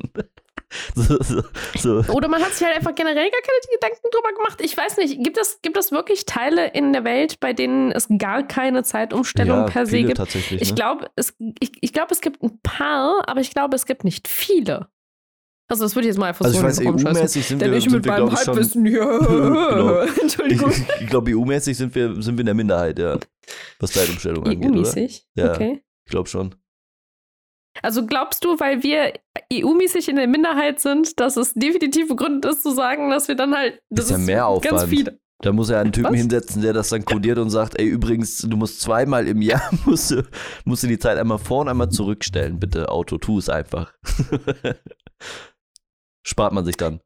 so, 0.95 1.17
so, 1.23 1.43
so. 1.77 2.13
Oder 2.13 2.29
man 2.29 2.43
hat 2.43 2.53
sich 2.53 2.67
halt 2.67 2.77
einfach 2.77 2.95
generell 2.95 3.31
gar 3.31 3.41
keine 3.41 3.59
Gedanken 3.73 4.09
drüber 4.13 4.33
gemacht. 4.35 4.61
Ich 4.61 4.77
weiß 4.77 4.97
nicht, 4.99 5.23
gibt 5.23 5.39
es, 5.39 5.61
gibt 5.63 5.77
es 5.77 5.93
wirklich 5.93 6.27
Teile 6.27 6.69
in 6.69 6.93
der 6.93 7.05
Welt, 7.05 7.41
bei 7.41 7.53
denen 7.53 7.93
es 7.93 8.09
gar 8.19 8.43
keine 8.43 8.83
Zeitumstellung 8.83 9.61
ja, 9.61 9.65
per 9.65 9.87
se 9.87 10.03
gibt? 10.03 10.21
Ich 10.35 10.71
ne? 10.71 10.75
glaube, 10.75 11.11
es, 11.17 11.35
ich, 11.61 11.73
ich 11.81 11.93
glaube, 11.93 12.13
es 12.13 12.21
gibt 12.21 12.43
ein 12.43 12.59
paar, 12.63 13.23
aber 13.27 13.41
ich 13.41 13.51
glaube, 13.51 13.77
es 13.77 13.87
gibt 13.87 14.05
nicht 14.05 14.29
viele. 14.29 14.89
Also 15.71 15.85
das 15.85 15.95
würde 15.95 16.09
ich 16.09 16.13
jetzt 16.13 16.19
mal 16.19 16.29
einfach 16.29 16.47
also 16.47 16.55
ich 16.55 16.61
so 16.61 16.67
weiß, 16.67 16.87
Raum 16.87 16.99
schmeißen. 16.99 17.19
EU-mäßig 17.19 17.47
sind 17.47 17.61
Denn 17.61 17.71
wir, 17.71 17.79
ich 17.79 17.91
mit 17.91 18.05
wir 18.05 18.13
meinem 18.13 18.29
ich 18.29 18.35
Halbwissen 18.35 18.87
hier. 18.87 19.03
Genau. 19.21 19.99
Entschuldigung. 20.23 20.71
ich, 20.71 21.03
ich 21.03 21.07
glaube, 21.09 21.31
EU-mäßig 21.31 21.77
sind 21.77 21.95
wir, 21.95 22.23
sind 22.23 22.37
wir 22.37 22.41
in 22.41 22.47
der 22.47 22.55
Minderheit, 22.55 22.99
ja, 22.99 23.19
was 23.79 23.93
Zeitumstellung 23.93 24.45
angeht, 24.47 24.71
oder? 24.71 24.79
EU-mäßig? 24.79 25.27
Ja. 25.35 25.53
Okay. 25.53 25.83
Ich 26.07 26.11
glaube 26.11 26.29
schon. 26.29 26.55
Also 27.83 28.07
glaubst 28.07 28.45
du, 28.45 28.59
weil 28.59 28.83
wir 28.83 29.13
EU-mäßig 29.53 30.09
in 30.09 30.17
der 30.17 30.27
Minderheit 30.27 30.81
sind, 30.81 31.21
dass 31.21 31.37
es 31.37 31.55
definitiv 31.55 32.09
begründet 32.09 32.51
ist, 32.51 32.63
zu 32.63 32.73
sagen, 32.73 33.11
dass 33.11 33.29
wir 33.29 33.35
dann 33.35 33.55
halt. 33.55 33.83
Das 33.91 34.07
Ist 34.07 34.13
ja 34.13 34.19
mehr 34.19 34.47
Aufwand. 34.47 34.79
Ganz 34.79 34.89
viele. 34.89 35.21
Da 35.41 35.53
muss 35.53 35.71
er 35.71 35.79
einen 35.79 35.93
Typen 35.93 36.11
Was? 36.11 36.19
hinsetzen, 36.19 36.63
der 36.63 36.73
das 36.73 36.89
dann 36.89 37.05
kodiert 37.05 37.39
und 37.39 37.51
sagt, 37.51 37.79
ey, 37.79 37.87
übrigens, 37.87 38.39
du 38.39 38.57
musst 38.57 38.81
zweimal 38.81 39.29
im 39.29 39.41
Jahr, 39.41 39.71
musst 39.85 40.11
du, 40.11 40.25
musst 40.65 40.83
du 40.83 40.89
die 40.89 40.99
Zeit 40.99 41.17
einmal 41.17 41.39
vor 41.39 41.61
und 41.61 41.69
einmal 41.69 41.91
zurückstellen. 41.91 42.59
Bitte, 42.59 42.89
Auto, 42.89 43.19
tu 43.19 43.39
es 43.39 43.49
einfach. 43.49 43.93
Spart 46.29 46.53
man 46.53 46.65
sich 46.65 46.77
dann. 46.77 47.01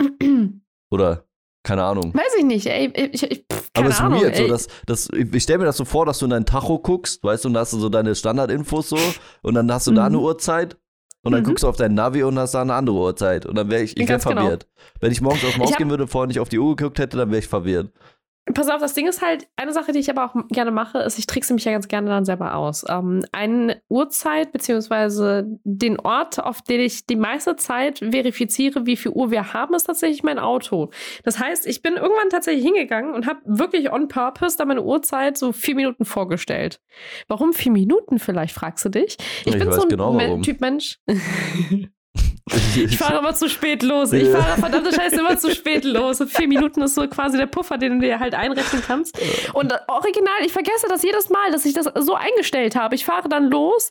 Oder, 0.90 1.24
keine 1.64 1.82
Ahnung. 1.82 2.14
Weiß 2.14 2.34
ich 2.38 2.44
nicht, 2.44 2.66
ey. 2.66 2.92
Ich, 3.12 3.22
ich, 3.24 3.44
pff, 3.50 3.70
Aber 3.74 3.88
keine 3.88 3.88
es 3.88 3.94
ist 3.96 4.00
Ahnung, 4.00 4.20
weird, 4.22 4.36
so, 4.36 4.46
dass, 4.46 4.68
dass, 4.86 5.08
ich 5.12 5.42
stelle 5.42 5.58
mir 5.58 5.64
das 5.64 5.76
so 5.76 5.84
vor, 5.84 6.06
dass 6.06 6.18
du 6.20 6.26
in 6.26 6.30
dein 6.30 6.46
Tacho 6.46 6.78
guckst, 6.78 7.24
weißt 7.24 7.44
du, 7.44 7.48
und 7.48 7.54
da 7.54 7.60
hast 7.60 7.72
du 7.72 7.78
so 7.80 7.88
deine 7.88 8.14
Standardinfos 8.14 8.90
so 8.90 8.98
und 9.42 9.54
dann 9.54 9.70
hast 9.72 9.86
du 9.88 9.92
da 9.92 10.02
Mhm. 10.02 10.06
eine 10.06 10.18
Uhrzeit 10.20 10.76
und 11.24 11.32
dann 11.32 11.40
Mhm. 11.42 11.46
guckst 11.46 11.64
du 11.64 11.68
auf 11.68 11.76
dein 11.76 11.94
Navi 11.94 12.22
und 12.22 12.38
hast 12.38 12.52
da 12.54 12.62
eine 12.62 12.74
andere 12.74 12.96
Uhrzeit 12.96 13.46
und 13.46 13.56
dann 13.56 13.68
wäre 13.68 13.82
ich, 13.82 13.92
ich 13.92 13.98
wäre 13.98 14.06
Ganz 14.10 14.24
genau. 14.24 14.42
verwirrt. 14.42 14.68
Wenn 15.00 15.10
ich 15.10 15.20
morgens 15.20 15.44
aus 15.44 15.50
dem 15.52 15.56
Ich 15.56 15.62
Haus 15.64 15.70
hab- 15.72 15.78
gehen 15.78 15.90
würde, 15.90 16.06
vorher 16.06 16.28
nicht 16.28 16.38
auf 16.40 16.48
die 16.48 16.58
Uhr 16.60 16.76
geguckt 16.76 17.00
hätte, 17.00 17.16
dann 17.16 17.30
wäre 17.30 17.40
ich 17.40 17.48
verwirrt. 17.48 17.90
Pass 18.54 18.68
auf, 18.68 18.80
das 18.80 18.94
Ding 18.94 19.08
ist 19.08 19.22
halt, 19.22 19.48
eine 19.56 19.72
Sache, 19.72 19.90
die 19.90 19.98
ich 19.98 20.08
aber 20.08 20.24
auch 20.24 20.34
gerne 20.50 20.70
mache, 20.70 20.98
ist, 20.98 21.18
ich 21.18 21.26
trickse 21.26 21.52
mich 21.52 21.64
ja 21.64 21.72
ganz 21.72 21.88
gerne 21.88 22.08
dann 22.08 22.24
selber 22.24 22.54
aus. 22.54 22.84
Ähm, 22.88 23.24
eine 23.32 23.82
Uhrzeit 23.88 24.52
beziehungsweise 24.52 25.46
den 25.64 25.98
Ort, 25.98 26.38
auf 26.38 26.62
den 26.62 26.80
ich 26.80 27.06
die 27.06 27.16
meiste 27.16 27.56
Zeit 27.56 27.98
verifiziere, 27.98 28.86
wie 28.86 28.96
viel 28.96 29.10
Uhr 29.10 29.32
wir 29.32 29.52
haben, 29.52 29.74
ist 29.74 29.84
tatsächlich 29.84 30.22
mein 30.22 30.38
Auto. 30.38 30.90
Das 31.24 31.40
heißt, 31.40 31.66
ich 31.66 31.82
bin 31.82 31.94
irgendwann 31.94 32.30
tatsächlich 32.30 32.64
hingegangen 32.64 33.14
und 33.14 33.26
habe 33.26 33.40
wirklich 33.44 33.90
on 33.92 34.06
purpose 34.06 34.56
da 34.56 34.64
meine 34.64 34.82
Uhrzeit 34.82 35.36
so 35.36 35.50
vier 35.50 35.74
Minuten 35.74 36.04
vorgestellt. 36.04 36.80
Warum 37.26 37.52
vier 37.52 37.72
Minuten 37.72 38.20
vielleicht, 38.20 38.54
fragst 38.54 38.84
du 38.84 38.90
dich? 38.90 39.16
Ich, 39.40 39.54
Ich 39.54 39.58
bin 39.58 39.66
weiß 39.66 39.74
so 39.74 39.82
ein 39.82 39.88
genau. 39.88 40.40
Typ 40.42 40.60
Mensch. 40.60 41.00
Ich 42.76 42.98
fahre 42.98 43.18
immer 43.18 43.34
zu 43.34 43.48
spät 43.48 43.82
los. 43.82 44.12
Ich 44.12 44.28
fahre 44.28 44.60
verdammte 44.60 44.92
Scheiße 44.94 45.16
immer 45.16 45.36
zu 45.38 45.50
spät 45.50 45.84
los. 45.84 46.20
Und 46.20 46.30
vier 46.30 46.46
Minuten 46.46 46.82
ist 46.82 46.94
so 46.94 47.06
quasi 47.08 47.38
der 47.38 47.46
Puffer, 47.46 47.78
den 47.78 47.98
du 47.98 48.06
dir 48.06 48.20
halt 48.20 48.34
einrechnen 48.34 48.82
kannst. 48.86 49.18
Und 49.52 49.72
original, 49.88 50.34
ich 50.44 50.52
vergesse 50.52 50.86
das 50.88 51.02
jedes 51.02 51.28
Mal, 51.30 51.50
dass 51.50 51.64
ich 51.64 51.74
das 51.74 51.90
so 51.94 52.14
eingestellt 52.14 52.76
habe. 52.76 52.94
Ich 52.94 53.04
fahre 53.04 53.28
dann 53.28 53.50
los 53.50 53.90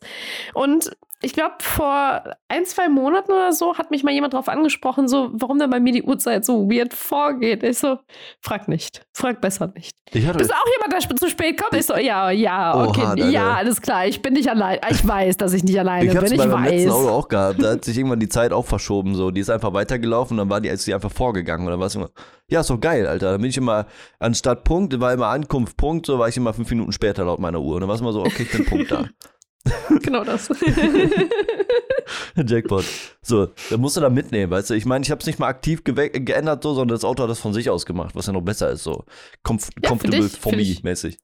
und 0.54 0.92
ich 1.26 1.34
glaube, 1.34 1.56
vor 1.60 2.24
ein, 2.48 2.66
zwei 2.66 2.88
Monaten 2.88 3.32
oder 3.32 3.52
so 3.52 3.78
hat 3.78 3.92
mich 3.92 4.04
mal 4.04 4.12
jemand 4.14 4.34
drauf 4.34 4.48
angesprochen, 4.48 5.08
so, 5.08 5.30
warum 5.34 5.58
denn 5.60 5.70
bei 5.70 5.80
mir 5.80 5.92
die 5.92 6.04
Uhrzeit 6.04 6.46
so 6.46 6.70
weird 6.70 6.94
vorgeht. 6.94 7.64
Ich 7.64 7.80
so, 7.80 7.98
frag 8.42 8.68
nicht. 8.68 9.06
Frag 9.14 9.42
besser 9.42 9.72
nicht. 9.76 9.98
Ich 10.12 10.26
hatte, 10.28 10.38
Bist 10.38 10.54
auch 10.54 10.68
jemand, 10.78 10.94
der 10.94 11.00
sp- 11.02 11.18
zu 11.20 11.30
spät 11.30 11.60
kommt? 11.62 11.74
Ich 11.80 11.86
so, 11.88 11.96
ja, 11.96 12.30
ja, 12.30 12.86
okay. 12.88 13.02
Alter. 13.02 13.30
ja, 13.30 13.54
alles 13.56 13.82
klar. 13.82 14.06
Ich 14.06 14.22
bin 14.22 14.34
nicht 14.34 14.48
allein. 14.50 14.80
Ich 14.92 15.06
weiß, 15.06 15.38
dass 15.38 15.54
ich 15.54 15.64
nicht 15.64 15.80
alleine 15.80 16.06
Ich 16.06 16.12
bin. 16.12 16.22
bei 16.22 16.26
Ich 16.26 16.32
letzten 16.38 16.52
weiß. 16.52 16.92
Auto 16.92 17.10
auch 17.10 17.28
gehabt. 17.28 17.62
Da 17.64 17.72
hat 17.72 17.86
sich 17.86 17.98
irgendwann 17.98 18.20
die 18.20 18.30
Zeit 18.30 18.54
auch 18.54 18.66
verschoben. 18.66 19.16
So. 19.16 19.32
Die 19.32 19.42
ist 19.42 19.50
einfach 19.50 19.74
weitergelaufen 19.74 20.38
dann 20.38 20.50
war 20.50 20.62
die, 20.62 20.70
ist 20.70 20.86
die 20.86 20.94
einfach 20.94 21.12
vorgegangen. 21.12 21.68
War 21.68 21.88
es 21.88 21.96
immer, 21.96 22.10
ja, 22.48 22.62
ist 22.62 22.70
doch 22.70 22.80
geil, 22.80 23.08
Alter. 23.08 23.32
Dann 23.32 23.42
bin 23.42 23.50
ich 23.50 23.58
immer, 23.58 23.88
anstatt 24.20 24.64
Punkt, 24.64 25.00
war 25.00 25.12
immer 25.14 25.28
Ankunft, 25.28 25.76
Punkt, 25.78 26.06
so 26.06 26.20
war 26.20 26.28
ich 26.30 26.38
immer 26.38 26.54
fünf 26.54 26.70
Minuten 26.70 26.92
später 26.92 27.26
laut 27.26 27.40
meiner 27.40 27.60
Uhr. 27.60 27.76
Und 27.76 27.82
dann 27.82 27.88
war 27.88 27.96
es 27.96 28.02
immer 28.02 28.14
so, 28.14 28.22
okay, 28.22 28.44
ich 28.44 28.52
bin 28.52 28.66
Punkt 28.66 28.92
da. 28.92 29.06
Genau 30.02 30.24
das. 30.24 30.50
Jackpot. 32.36 32.86
So, 33.22 33.48
dann 33.70 33.80
musst 33.80 33.98
du 33.98 34.02
da 34.02 34.10
mitnehmen, 34.10 34.52
weißt 34.52 34.70
du? 34.70 34.74
Ich 34.76 34.86
meine, 34.86 35.04
ich 35.04 35.10
habe 35.12 35.20
es 35.22 35.26
nicht 35.28 35.40
mal 35.40 35.48
aktiv 35.48 35.84
geändert, 35.84 36.62
so, 36.64 36.74
sondern 36.76 36.96
das 36.96 37.04
Auto 37.04 37.24
hat 37.24 37.30
das 37.30 37.40
von 37.40 37.54
sich 37.54 37.70
aus 37.70 37.86
gemacht, 37.86 38.14
was 38.14 38.28
ja 38.28 38.34
noch 38.34 38.42
besser 38.42 38.70
ist, 38.70 38.84
so. 38.84 39.06
Comf 39.44 39.70
Ja, 39.82 39.90
comfortable 39.90 40.30
find 40.30 40.34
ich- 40.34 40.40
for 40.40 40.52
me 40.56 40.90
mäßig. 40.92 41.18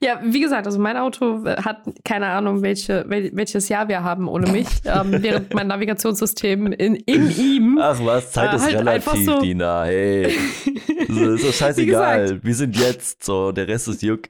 Ja, 0.00 0.20
wie 0.24 0.40
gesagt, 0.40 0.66
also 0.66 0.78
mein 0.78 0.96
Auto 0.96 1.44
hat 1.44 1.78
keine 2.04 2.26
Ahnung, 2.26 2.62
welche, 2.62 3.04
wel, 3.08 3.30
welches 3.34 3.68
Jahr 3.68 3.88
wir 3.88 4.02
haben 4.04 4.28
ohne 4.28 4.50
mich, 4.52 4.68
ähm, 4.84 5.16
während 5.22 5.54
mein 5.54 5.66
Navigationssystem 5.66 6.66
in, 6.72 6.94
in 6.96 7.30
ihm. 7.36 7.78
Ach 7.80 7.98
was, 8.04 8.30
Zeit 8.32 8.52
Äh, 8.52 8.56
ist 8.56 8.62
halt 8.64 8.74
relativ, 8.78 9.24
so- 9.24 9.40
Dina, 9.40 9.84
hey. 9.84 10.30
So, 11.08 11.30
ist 11.32 11.44
doch 11.48 11.52
scheißegal. 11.54 12.40
Wir 12.44 12.54
sind 12.54 12.76
jetzt, 12.78 13.24
so, 13.24 13.50
der 13.52 13.66
Rest 13.66 13.88
ist 13.88 14.02
Juck. 14.02 14.22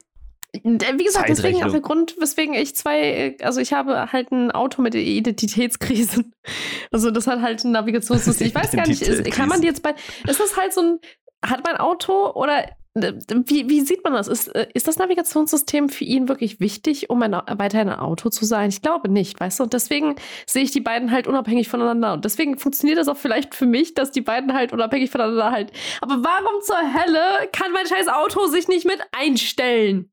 Äh, 0.52 0.98
Wie 0.98 1.04
gesagt, 1.04 1.28
deswegen 1.28 1.62
auch 1.62 1.70
der 1.70 1.80
Grund, 1.80 2.16
weswegen 2.18 2.54
ich 2.54 2.74
zwei, 2.74 3.00
äh, 3.00 3.36
also 3.42 3.60
ich 3.60 3.72
habe 3.72 4.12
halt 4.12 4.32
ein 4.32 4.50
Auto 4.50 4.82
mit 4.82 4.94
Identitätskrisen. 4.94 6.32
Also 6.92 7.12
das 7.12 7.28
hat 7.28 7.40
halt 7.40 7.62
ein 7.64 7.70
Navigationssystem. 7.70 8.48
Ich 8.48 8.54
weiß 8.56 8.72
gar 8.72 8.86
nicht, 8.86 9.02
ist, 9.02 9.30
kann 9.30 9.48
man 9.48 9.60
die 9.60 9.68
jetzt 9.68 9.82
bei, 9.82 9.94
ist 10.26 10.40
das 10.40 10.56
halt 10.56 10.72
so 10.72 10.80
ein, 10.80 10.98
hat 11.44 11.62
mein 11.64 11.76
Auto 11.76 12.32
oder 12.32 12.64
äh, 12.94 13.12
wie, 13.46 13.68
wie 13.68 13.80
sieht 13.82 14.02
man 14.02 14.14
das? 14.14 14.26
Ist, 14.26 14.48
ist 14.48 14.88
das 14.88 14.98
Navigationssystem 14.98 15.88
für 15.88 16.04
ihn 16.04 16.28
wirklich 16.28 16.58
wichtig, 16.58 17.10
um 17.10 17.22
ein, 17.22 17.32
weiterhin 17.32 17.88
ein 17.88 18.00
Auto 18.00 18.30
zu 18.30 18.44
sein? 18.44 18.70
Ich 18.70 18.82
glaube 18.82 19.08
nicht, 19.08 19.38
weißt 19.38 19.60
du? 19.60 19.64
Und 19.64 19.72
deswegen 19.72 20.16
sehe 20.46 20.64
ich 20.64 20.72
die 20.72 20.80
beiden 20.80 21.12
halt 21.12 21.28
unabhängig 21.28 21.68
voneinander. 21.68 22.12
Und 22.14 22.24
deswegen 22.24 22.58
funktioniert 22.58 22.98
das 22.98 23.08
auch 23.08 23.16
vielleicht 23.16 23.54
für 23.54 23.66
mich, 23.66 23.94
dass 23.94 24.10
die 24.10 24.22
beiden 24.22 24.52
halt 24.52 24.72
unabhängig 24.72 25.10
voneinander 25.10 25.52
halt. 25.52 25.72
Aber 26.00 26.16
warum 26.24 26.60
zur 26.62 26.78
Hölle 26.78 27.48
kann 27.52 27.72
mein 27.72 27.86
scheiß 27.86 28.08
Auto 28.08 28.46
sich 28.46 28.66
nicht 28.66 28.86
mit 28.86 29.00
einstellen? 29.12 30.10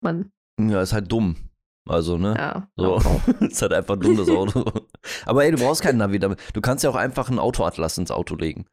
Mann, 0.00 0.30
Ja, 0.60 0.80
ist 0.82 0.92
halt 0.92 1.10
dumm. 1.10 1.36
Also, 1.88 2.18
ne? 2.18 2.34
ja. 2.36 2.68
So, 2.76 3.00
ist 3.40 3.62
halt 3.62 3.72
einfach 3.72 3.96
dumm, 3.96 4.16
das 4.16 4.28
Auto. 4.28 4.64
Aber 5.24 5.44
ey, 5.44 5.50
du 5.52 5.58
brauchst 5.58 5.82
keinen 5.82 5.98
Navi 5.98 6.18
damit. 6.18 6.38
Du 6.52 6.60
kannst 6.60 6.84
ja 6.84 6.90
auch 6.90 6.96
einfach 6.96 7.28
einen 7.30 7.38
Autoatlas 7.38 7.96
ins 7.98 8.10
Auto 8.10 8.34
legen. 8.36 8.66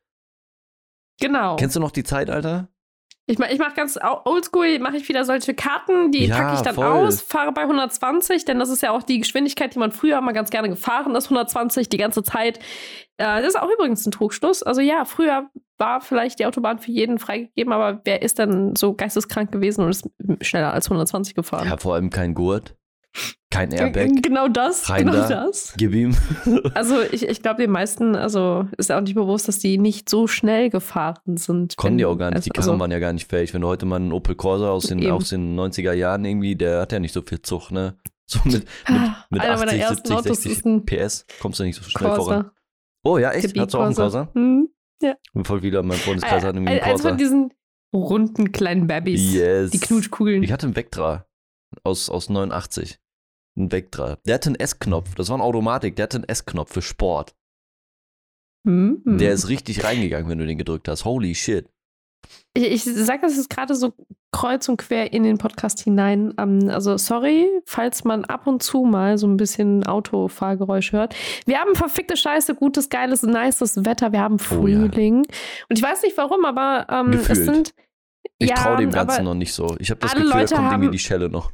Genau. 1.22 1.56
Kennst 1.56 1.76
du 1.76 1.80
noch 1.80 1.92
die 1.92 2.04
Zeit, 2.04 2.30
Alter? 2.30 2.68
Ich 3.28 3.40
mache 3.40 3.52
ich 3.54 3.58
mach 3.58 3.74
ganz 3.74 3.98
oldschool, 4.26 4.78
mache 4.80 4.98
ich 4.98 5.10
wieder 5.10 5.26
solche 5.26 5.56
Karten, 5.56 6.12
die 6.12 6.26
Ja, 6.28 6.38
packe 6.38 6.56
ich 6.56 6.62
dann 6.62 6.76
voll. 6.76 6.86
aus, 6.86 7.22
fahre 7.22 7.52
bei 7.54 7.62
120, 7.62 8.46
denn 8.46 8.60
das 8.60 8.70
ist 8.70 8.84
ja 8.84 8.92
auch 8.92 9.02
die 9.02 9.18
Geschwindigkeit, 9.20 9.74
die 9.74 9.80
man 9.80 9.92
früher 9.92 10.22
mal 10.22 10.34
ganz 10.34 10.52
gerne 10.52 10.70
gefahren 10.70 11.16
ist, 11.16 11.26
120 11.26 11.90
die 11.90 11.98
ganze 11.98 12.22
Zeit. 12.22 12.60
Äh, 13.18 13.42
das 13.42 13.48
ist 13.56 13.60
auch 13.60 13.70
übrigens 13.72 14.06
ein 14.06 14.12
Trugschluss. 14.12 14.62
Also 14.62 14.82
ja, 14.82 15.06
früher 15.06 15.50
war 15.78 16.02
vielleicht 16.02 16.40
die 16.40 16.46
Autobahn 16.46 16.80
für 16.80 16.92
jeden 16.92 17.20
freigegeben, 17.20 17.74
aber 17.74 18.02
wer 18.06 18.22
ist 18.22 18.40
dann 18.40 18.76
so 18.76 18.94
geisteskrank 18.94 19.52
gewesen 19.52 19.82
und 19.84 19.90
ist 19.90 20.10
schneller 20.42 20.74
als 20.74 20.88
120 20.88 21.36
gefahren? 21.36 21.68
Ja, 21.68 21.78
vor 21.78 21.96
allem 21.96 22.10
kein 22.10 22.34
Gurt. 22.34 22.76
Kein 23.50 23.70
G- 23.70 23.78
Airbag. 23.78 24.22
Genau 24.22 24.50
das, 24.50 24.90
Rein 24.90 25.06
genau 25.08 25.14
da. 25.28 25.46
das. 25.46 25.74
Gib 25.78 25.94
ihm. 25.94 26.14
Also 26.74 26.96
ich, 27.12 27.26
ich 27.30 27.42
glaube, 27.42 27.62
den 27.62 27.72
meisten, 27.72 28.16
also 28.16 28.68
ist 28.78 28.92
auch 28.92 29.00
nicht 29.00 29.16
bewusst, 29.16 29.48
dass 29.48 29.60
die 29.60 29.78
nicht 29.78 30.10
so 30.10 30.28
schnell 30.28 30.70
gefahren 30.70 31.38
sind. 31.38 31.78
Konnten 31.78 31.98
die 31.98 32.06
auch 32.06 32.18
gar 32.18 32.32
nicht. 32.32 32.46
Die 32.46 32.52
also- 32.52 32.72
Karren 32.72 32.80
waren 32.82 32.92
ja 32.92 33.00
gar 33.00 33.14
nicht 33.14 33.30
fähig. 33.30 33.54
Wenn 33.54 33.62
du 33.62 33.68
heute 33.68 33.86
mal 33.86 33.96
einen 33.98 34.12
Opel 34.12 34.36
Corsa 34.36 34.70
aus 34.70 34.88
den, 34.88 35.00
Eben. 35.00 35.12
aus 35.12 35.30
den 35.30 35.58
90er 35.58 35.94
Jahren 35.94 36.26
irgendwie, 36.26 36.56
der 36.58 36.82
hat 36.82 36.92
ja 36.92 37.00
nicht 37.00 37.14
so 37.14 37.22
viel 37.22 37.42
Zug, 37.42 37.72
ne? 37.72 37.96
So 38.28 38.40
mit, 38.44 38.54
mit, 38.90 39.02
mit 39.30 39.42
Einer 39.42 39.54
meiner 39.60 39.72
80, 39.72 39.80
ersten 39.82 39.96
70, 40.08 40.16
Autos 40.18 40.38
60 40.44 40.52
ist 40.52 40.66
ein 40.66 40.86
PS 40.86 41.26
kommst 41.40 41.60
du 41.60 41.64
nicht 41.64 41.76
so 41.82 41.84
schnell 41.90 42.10
voran. 42.16 42.42
Corsa. 42.44 42.52
Oh 43.06 43.18
ja, 43.20 43.32
echt? 43.32 43.58
Hast 43.58 43.74
du 43.74 43.78
auch 43.78 43.84
einen 43.84 43.96
Corsa. 43.96 44.30
Corsa? 45.00 45.16
Hm. 45.34 45.46
Voll 45.46 45.62
viele 45.62 45.80
in 45.80 45.88
meinem 45.88 46.00
Freundeskreis 46.00 46.44
irgendwie 46.44 46.74
Ein- 46.74 46.80
einen 46.82 46.92
Eins 46.92 47.02
von 47.02 47.18
diesen 47.18 47.54
runden 47.94 48.52
kleinen 48.52 48.88
Babys. 48.88 49.34
Yes. 49.34 49.72
Die 49.72 49.80
Knutschkugeln. 49.80 50.44
Ich 50.44 50.52
hatte 50.52 50.66
einen 50.68 50.76
Vectra 50.76 51.26
aus, 51.84 52.10
aus 52.10 52.30
89. 52.30 53.00
Ein 53.58 53.72
Vectra. 53.72 54.18
Der 54.26 54.36
hatte 54.36 54.50
einen 54.50 54.56
S-Knopf. 54.60 55.16
Das 55.16 55.30
war 55.30 55.36
eine 55.36 55.44
Automatik. 55.44 55.96
Der 55.96 56.04
hatte 56.04 56.18
einen 56.18 56.28
S-Knopf 56.28 56.74
für 56.74 56.82
Sport. 56.82 57.36
Hm. 58.68 59.02
Der 59.06 59.32
ist 59.34 59.48
richtig 59.48 59.84
reingegangen, 59.84 60.30
wenn 60.30 60.40
du 60.40 60.46
den 60.46 60.58
gedrückt 60.58 60.88
hast. 60.88 61.06
Holy 61.06 61.36
shit. 61.36 61.70
Ich, 62.54 62.64
ich 62.64 62.84
sage 62.84 63.22
das 63.24 63.36
jetzt 63.36 63.50
gerade 63.50 63.76
so 63.76 63.94
kreuz 64.32 64.68
und 64.68 64.78
quer 64.78 65.14
in 65.14 65.24
den 65.24 65.38
Podcast 65.38 65.82
hinein. 65.82 66.34
Ähm, 66.38 66.70
also 66.70 66.98
sorry, 66.98 67.50
falls 67.66 68.04
man 68.04 68.26
ab 68.26 68.48
und 68.48 68.62
zu 68.62 68.84
mal 68.84 69.18
so 69.18 69.28
ein 69.28 69.38
bisschen 69.38 69.86
Autofahrgeräusch 69.86 70.92
hört. 70.92 71.16
Wir 71.46 71.60
haben 71.60 71.76
verfickte 71.76 72.18
Scheiße, 72.18 72.56
gutes, 72.56 72.90
geiles, 72.90 73.24
nices 73.24 73.86
Wetter. 73.86 74.12
Wir 74.12 74.22
haben 74.22 74.40
Frühling. 74.40 75.26
Oh, 75.26 75.32
ja. 75.32 75.66
Und 75.70 75.78
ich 75.78 75.84
weiß 75.84 76.04
nicht 76.04 76.18
warum, 76.18 76.46
aber 76.46 76.88
ähm, 76.90 77.12
es 77.14 77.28
sind. 77.28 77.74
Ich 78.38 78.50
ja, 78.50 78.56
traue 78.56 78.78
dem 78.78 78.92
Ganzen 78.92 79.24
noch 79.24 79.34
nicht 79.34 79.54
so. 79.54 79.76
Ich 79.80 79.90
habe 79.90 80.02
das 80.02 80.14
Gefühl, 80.14 80.30
Leute 80.30 80.46
da 80.50 80.56
kommt 80.58 80.72
haben, 80.72 80.82
irgendwie 80.84 80.98
die 80.98 81.04
Schelle 81.04 81.30
noch. 81.30 81.52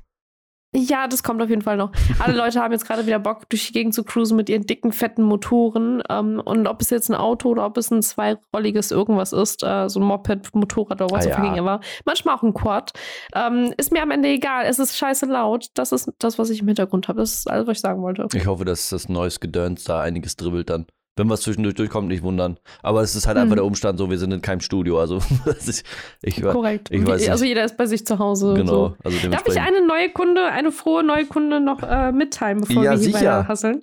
Ja, 0.73 1.07
das 1.09 1.21
kommt 1.21 1.41
auf 1.41 1.49
jeden 1.49 1.61
Fall 1.61 1.75
noch. 1.75 1.91
Alle 2.19 2.35
Leute 2.35 2.61
haben 2.61 2.71
jetzt 2.71 2.85
gerade 2.85 3.05
wieder 3.05 3.19
Bock, 3.19 3.49
durch 3.49 3.67
die 3.67 3.73
Gegend 3.73 3.93
zu 3.93 4.05
cruisen 4.05 4.37
mit 4.37 4.47
ihren 4.49 4.65
dicken, 4.65 4.93
fetten 4.93 5.23
Motoren. 5.23 6.01
Ähm, 6.09 6.41
und 6.43 6.65
ob 6.65 6.81
es 6.81 6.89
jetzt 6.89 7.09
ein 7.09 7.15
Auto 7.15 7.49
oder 7.49 7.65
ob 7.65 7.77
es 7.77 7.91
ein 7.91 8.01
zweirolliges 8.01 8.91
irgendwas 8.91 9.33
ist, 9.33 9.63
äh, 9.63 9.89
so 9.89 9.99
ein 9.99 10.05
Moped, 10.05 10.55
Motorrad 10.55 11.01
oder 11.01 11.11
was 11.11 11.27
ah, 11.27 11.55
ja. 11.55 11.65
war, 11.65 11.81
manchmal 12.05 12.35
auch 12.37 12.43
ein 12.43 12.53
Quad, 12.53 12.93
ähm, 13.35 13.73
ist 13.75 13.91
mir 13.91 14.01
am 14.01 14.11
Ende 14.11 14.29
egal. 14.29 14.63
Es 14.65 14.79
ist 14.79 14.97
scheiße 14.97 15.25
laut. 15.25 15.67
Das 15.73 15.91
ist 15.91 16.09
das, 16.19 16.39
was 16.39 16.49
ich 16.49 16.61
im 16.61 16.67
Hintergrund 16.67 17.09
habe. 17.09 17.19
Das 17.19 17.33
ist 17.33 17.51
alles, 17.51 17.67
was 17.67 17.77
ich 17.77 17.81
sagen 17.81 18.01
wollte. 18.01 18.27
Ich 18.33 18.47
hoffe, 18.47 18.63
dass 18.63 18.89
das 18.89 19.09
neues 19.09 19.41
Gedöns 19.41 19.83
da 19.83 19.99
einiges 19.99 20.37
dribbelt 20.37 20.69
dann. 20.69 20.85
Wenn 21.17 21.29
was 21.29 21.41
zwischendurch 21.41 21.75
durchkommt, 21.75 22.07
nicht 22.07 22.23
wundern. 22.23 22.57
Aber 22.81 23.01
es 23.01 23.15
ist 23.15 23.27
halt 23.27 23.35
hm. 23.35 23.43
einfach 23.43 23.55
der 23.55 23.65
Umstand 23.65 23.99
so, 23.99 24.09
wir 24.09 24.17
sind 24.17 24.31
in 24.31 24.41
keinem 24.41 24.61
Studio. 24.61 24.99
Also 24.99 25.21
ich, 25.67 25.83
ich, 26.21 26.41
Korrekt. 26.41 26.89
Ich 26.89 27.05
weiß 27.05 27.27
also 27.29 27.43
jeder 27.43 27.65
ist 27.65 27.75
bei 27.75 27.85
sich 27.85 28.05
zu 28.05 28.17
Hause. 28.17 28.53
Genau. 28.53 28.71
So. 28.71 28.95
Also 29.03 29.29
Darf 29.29 29.47
ich 29.47 29.59
eine 29.59 29.85
neue 29.85 30.09
Kunde, 30.11 30.45
eine 30.45 30.71
frohe 30.71 31.03
neue 31.03 31.25
Kunde 31.25 31.59
noch 31.59 31.83
äh, 31.83 32.11
mitteilen, 32.11 32.61
bevor 32.61 32.83
ja, 32.83 32.91
wir 32.91 32.99
hier 32.99 33.13
weiter 33.13 33.47
hasseln? 33.47 33.81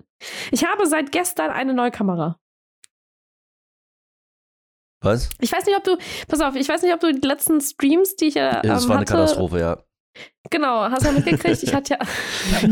Ich 0.50 0.64
habe 0.64 0.86
seit 0.86 1.12
gestern 1.12 1.50
eine 1.50 1.74
neue 1.74 1.90
Kamera. 1.90 2.38
Was? 5.00 5.30
Ich 5.40 5.52
weiß 5.52 5.64
nicht, 5.66 5.76
ob 5.76 5.84
du, 5.84 5.96
pass 6.26 6.40
auf, 6.40 6.56
ich 6.56 6.68
weiß 6.68 6.82
nicht, 6.82 6.92
ob 6.92 7.00
du 7.00 7.12
die 7.12 7.26
letzten 7.26 7.60
Streams, 7.60 8.16
die 8.16 8.26
ich 8.26 8.36
äh, 8.36 8.48
ähm, 8.48 8.62
Das 8.64 8.88
war 8.88 8.96
eine 8.96 9.04
Katastrophe, 9.04 9.60
ja. 9.60 9.78
Genau, 10.50 10.90
hast 10.90 11.02
du 11.02 11.08
ja 11.08 11.12
mitgekriegt. 11.12 11.62
Ich 11.62 11.74
hatte 11.74 11.94
ja. 11.94 12.68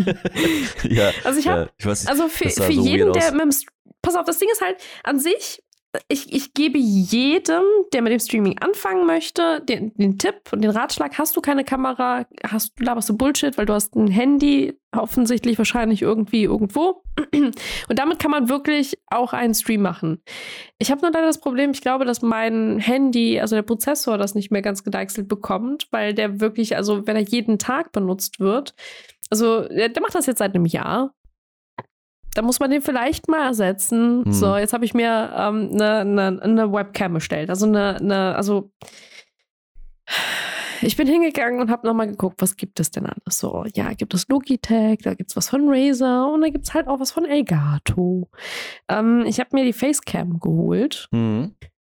ja. 0.88 1.10
Also 1.24 1.38
ich 1.38 1.48
habe, 1.48 1.70
ja, 1.80 1.88
also 1.88 2.28
für, 2.28 2.48
für 2.48 2.50
so 2.50 2.70
jeden, 2.70 3.12
der 3.12 3.32
mit 3.32 3.42
dem 3.42 3.50
pass 4.02 4.16
auf, 4.16 4.24
das 4.24 4.38
Ding 4.38 4.48
ist 4.50 4.60
halt 4.60 4.76
an 5.04 5.18
sich, 5.18 5.62
ich, 6.08 6.32
ich 6.32 6.54
gebe 6.54 6.78
jedem, 6.78 7.62
der 7.92 8.02
mit 8.02 8.12
dem 8.12 8.20
Streaming 8.20 8.58
anfangen 8.58 9.06
möchte, 9.06 9.60
den, 9.60 9.94
den 9.94 10.18
Tipp 10.18 10.52
und 10.52 10.62
den 10.62 10.70
Ratschlag, 10.70 11.18
hast 11.18 11.36
du 11.36 11.40
keine 11.40 11.64
Kamera, 11.64 12.26
hast, 12.44 12.78
laberst 12.80 13.08
du 13.08 13.16
Bullshit, 13.16 13.56
weil 13.58 13.66
du 13.66 13.72
hast 13.72 13.94
ein 13.94 14.08
Handy, 14.08 14.78
offensichtlich 14.92 15.58
wahrscheinlich 15.58 16.02
irgendwie 16.02 16.44
irgendwo. 16.44 17.02
Und 17.34 17.98
damit 17.98 18.18
kann 18.18 18.30
man 18.30 18.48
wirklich 18.48 18.98
auch 19.08 19.32
einen 19.32 19.54
Stream 19.54 19.82
machen. 19.82 20.22
Ich 20.78 20.90
habe 20.90 21.02
nur 21.02 21.10
leider 21.10 21.26
das 21.26 21.40
Problem, 21.40 21.72
ich 21.72 21.82
glaube, 21.82 22.04
dass 22.04 22.22
mein 22.22 22.78
Handy, 22.78 23.40
also 23.40 23.56
der 23.56 23.62
Prozessor, 23.62 24.18
das 24.18 24.34
nicht 24.34 24.50
mehr 24.50 24.62
ganz 24.62 24.84
gedeichselt 24.84 25.28
bekommt, 25.28 25.88
weil 25.90 26.14
der 26.14 26.40
wirklich, 26.40 26.76
also 26.76 27.06
wenn 27.06 27.16
er 27.16 27.22
jeden 27.22 27.58
Tag 27.58 27.92
benutzt 27.92 28.40
wird, 28.40 28.74
also 29.30 29.66
der, 29.68 29.88
der 29.88 30.02
macht 30.02 30.14
das 30.14 30.26
jetzt 30.26 30.38
seit 30.38 30.54
einem 30.54 30.66
Jahr 30.66 31.12
da 32.36 32.42
muss 32.42 32.60
man 32.60 32.70
den 32.70 32.82
vielleicht 32.82 33.28
mal 33.28 33.46
ersetzen. 33.46 34.24
Hm. 34.24 34.32
So, 34.32 34.56
jetzt 34.56 34.72
habe 34.72 34.84
ich 34.84 34.92
mir 34.92 35.34
eine 35.34 36.00
ähm, 36.00 36.14
ne, 36.14 36.32
ne 36.44 36.72
Webcam 36.72 37.14
bestellt. 37.14 37.48
Also 37.48 37.66
eine, 37.66 37.96
ne, 38.02 38.34
also 38.36 38.70
ich 40.82 40.96
bin 40.96 41.06
hingegangen 41.06 41.60
und 41.60 41.70
habe 41.70 41.86
nochmal 41.86 42.08
geguckt, 42.08 42.42
was 42.42 42.56
gibt 42.56 42.78
es 42.78 42.90
denn 42.90 43.06
alles 43.06 43.38
so. 43.38 43.64
Ja, 43.74 43.92
gibt 43.94 44.12
es 44.12 44.28
Logitech, 44.28 44.98
da 45.02 45.14
gibt 45.14 45.30
es 45.30 45.36
was 45.36 45.48
von 45.48 45.68
Razer 45.68 46.30
und 46.30 46.42
da 46.42 46.48
gibt 46.48 46.66
es 46.66 46.74
halt 46.74 46.88
auch 46.88 47.00
was 47.00 47.10
von 47.10 47.24
Elgato. 47.24 48.28
Ähm, 48.88 49.24
ich 49.26 49.40
habe 49.40 49.50
mir 49.52 49.64
die 49.64 49.72
Facecam 49.72 50.38
geholt. 50.38 51.08
Mhm. 51.12 51.54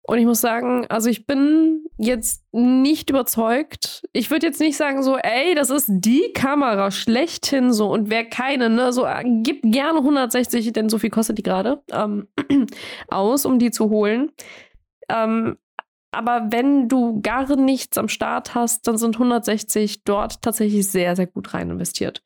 Und 0.09 0.17
ich 0.17 0.25
muss 0.25 0.41
sagen, 0.41 0.87
also 0.89 1.07
ich 1.07 1.27
bin 1.27 1.85
jetzt 1.99 2.43
nicht 2.51 3.11
überzeugt. 3.11 4.01
Ich 4.11 4.31
würde 4.31 4.47
jetzt 4.47 4.59
nicht 4.59 4.75
sagen 4.75 5.03
so, 5.03 5.17
ey, 5.17 5.53
das 5.53 5.69
ist 5.69 5.87
die 5.87 6.33
Kamera 6.33 6.89
schlechthin 6.89 7.71
so 7.71 7.91
und 7.93 8.09
wer 8.09 8.25
keine, 8.25 8.71
ne, 8.71 8.91
so 8.91 9.05
äh, 9.05 9.23
gib 9.43 9.61
gerne 9.61 9.99
160, 9.99 10.73
denn 10.73 10.89
so 10.89 10.97
viel 10.97 11.11
kostet 11.11 11.37
die 11.37 11.43
gerade, 11.43 11.83
ähm, 11.91 12.27
aus, 13.07 13.45
um 13.45 13.59
die 13.59 13.69
zu 13.69 13.91
holen. 13.91 14.31
Ähm, 15.09 15.57
aber 16.09 16.47
wenn 16.49 16.87
du 16.87 17.21
gar 17.21 17.55
nichts 17.55 17.95
am 17.99 18.07
Start 18.07 18.55
hast, 18.55 18.87
dann 18.87 18.97
sind 18.97 19.17
160 19.17 20.05
dort 20.05 20.41
tatsächlich 20.41 20.87
sehr, 20.87 21.15
sehr 21.15 21.27
gut 21.27 21.53
rein 21.53 21.69
investiert. 21.69 22.23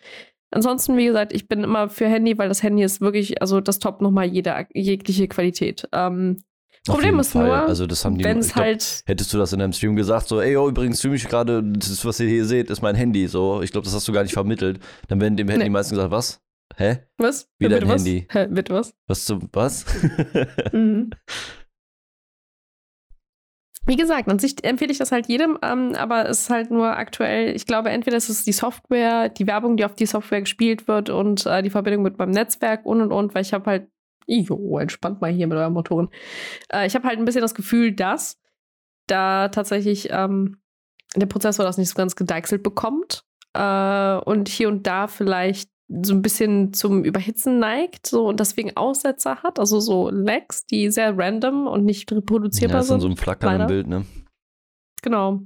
Ansonsten, 0.51 0.95
wie 0.95 1.07
gesagt, 1.07 1.33
ich 1.33 1.49
bin 1.49 1.65
immer 1.65 1.89
für 1.89 2.07
Handy, 2.07 2.37
weil 2.37 2.47
das 2.47 2.63
Handy 2.63 2.81
ist 2.81 3.01
wirklich, 3.01 3.41
also 3.41 3.59
das 3.59 3.79
Top 3.79 3.99
nochmal 3.99 4.27
jede, 4.27 4.67
jegliche 4.73 5.27
Qualität. 5.27 5.85
Ähm, 5.91 6.37
Problem 6.85 7.19
ist 7.19 7.31
Fall. 7.31 7.47
nur, 7.47 7.55
also 7.55 7.87
das 7.87 8.03
haben 8.03 8.17
die, 8.17 8.25
wenn's 8.25 8.53
glaub, 8.53 8.65
halt 8.65 9.03
hättest 9.05 9.33
du 9.33 9.37
das 9.37 9.53
in 9.53 9.59
deinem 9.59 9.71
Stream 9.71 9.95
gesagt, 9.95 10.27
so, 10.27 10.41
ey, 10.41 10.57
oh, 10.57 10.67
übrigens 10.67 10.99
stream 10.99 11.13
ich 11.13 11.27
gerade, 11.27 11.63
das, 11.63 12.03
was 12.03 12.19
ihr 12.19 12.27
hier 12.27 12.45
seht, 12.45 12.69
ist 12.69 12.81
mein 12.81 12.95
Handy, 12.95 13.27
so, 13.27 13.61
ich 13.61 13.71
glaube, 13.71 13.85
das 13.85 13.93
hast 13.93 14.07
du 14.07 14.11
gar 14.11 14.23
nicht 14.23 14.33
vermittelt. 14.33 14.79
Dann 15.07 15.21
werden 15.21 15.37
dem 15.37 15.47
Handy 15.47 15.65
nee. 15.65 15.69
meistens 15.69 15.97
gesagt, 15.97 16.11
was? 16.11 16.41
Hä? 16.75 16.99
Was? 17.17 17.49
Wie 17.57 17.69
dein 17.69 17.87
Handy? 17.87 18.27
Hä, 18.29 18.47
bitte 18.47 18.73
was? 18.73 18.93
Was 19.07 19.25
zum, 19.25 19.47
was? 19.53 19.85
mhm. 20.73 21.11
Wie 23.85 23.95
gesagt, 23.97 24.29
an 24.29 24.39
sich 24.39 24.63
empfehle 24.63 24.91
ich 24.91 24.97
das 24.97 25.11
halt 25.11 25.27
jedem, 25.27 25.57
ähm, 25.61 25.93
aber 25.95 26.27
es 26.29 26.41
ist 26.41 26.49
halt 26.49 26.71
nur 26.71 26.95
aktuell, 26.97 27.53
ich 27.53 27.65
glaube, 27.65 27.89
entweder 27.89 28.15
ist 28.15 28.29
es 28.29 28.43
die 28.43 28.53
Software, 28.53 29.27
die 29.27 29.45
Werbung, 29.45 29.75
die 29.75 29.83
auf 29.83 29.93
die 29.93 30.05
Software 30.05 30.39
gespielt 30.41 30.87
wird 30.87 31.09
und 31.09 31.45
äh, 31.45 31.61
die 31.61 31.69
Verbindung 31.69 32.01
mit 32.03 32.17
meinem 32.17 32.31
Netzwerk 32.31 32.85
und 32.85 33.01
und 33.01 33.11
und, 33.11 33.35
weil 33.35 33.41
ich 33.41 33.53
habe 33.53 33.69
halt 33.69 33.87
Jo, 34.27 34.77
entspannt 34.77 35.21
mal 35.21 35.31
hier 35.31 35.47
mit 35.47 35.57
euren 35.57 35.73
Motoren. 35.73 36.09
Äh, 36.71 36.87
ich 36.87 36.95
habe 36.95 37.07
halt 37.07 37.19
ein 37.19 37.25
bisschen 37.25 37.41
das 37.41 37.55
Gefühl, 37.55 37.93
dass 37.93 38.39
da 39.07 39.49
tatsächlich 39.49 40.09
ähm, 40.11 40.57
der 41.15 41.25
Prozessor 41.25 41.65
das 41.65 41.77
nicht 41.77 41.89
so 41.89 41.95
ganz 41.95 42.15
gedeichselt 42.15 42.63
bekommt 42.63 43.23
äh, 43.53 44.15
und 44.17 44.49
hier 44.49 44.69
und 44.69 44.87
da 44.87 45.07
vielleicht 45.07 45.69
so 46.01 46.13
ein 46.13 46.21
bisschen 46.21 46.73
zum 46.73 47.03
Überhitzen 47.03 47.59
neigt 47.59 48.07
so 48.07 48.27
und 48.27 48.39
deswegen 48.39 48.75
Aussetzer 48.75 49.43
hat, 49.43 49.59
also 49.59 49.79
so 49.79 50.09
Lags, 50.09 50.65
die 50.65 50.89
sehr 50.89 51.17
random 51.17 51.67
und 51.67 51.85
nicht 51.85 52.11
reproduzierbar 52.11 52.75
ja, 52.75 52.79
das 52.79 52.87
sind. 52.87 53.01
so 53.01 53.07
ein 53.07 53.17
flackerndes 53.17 53.67
Bild, 53.67 53.87
ne? 53.87 54.05
Genau. 55.03 55.41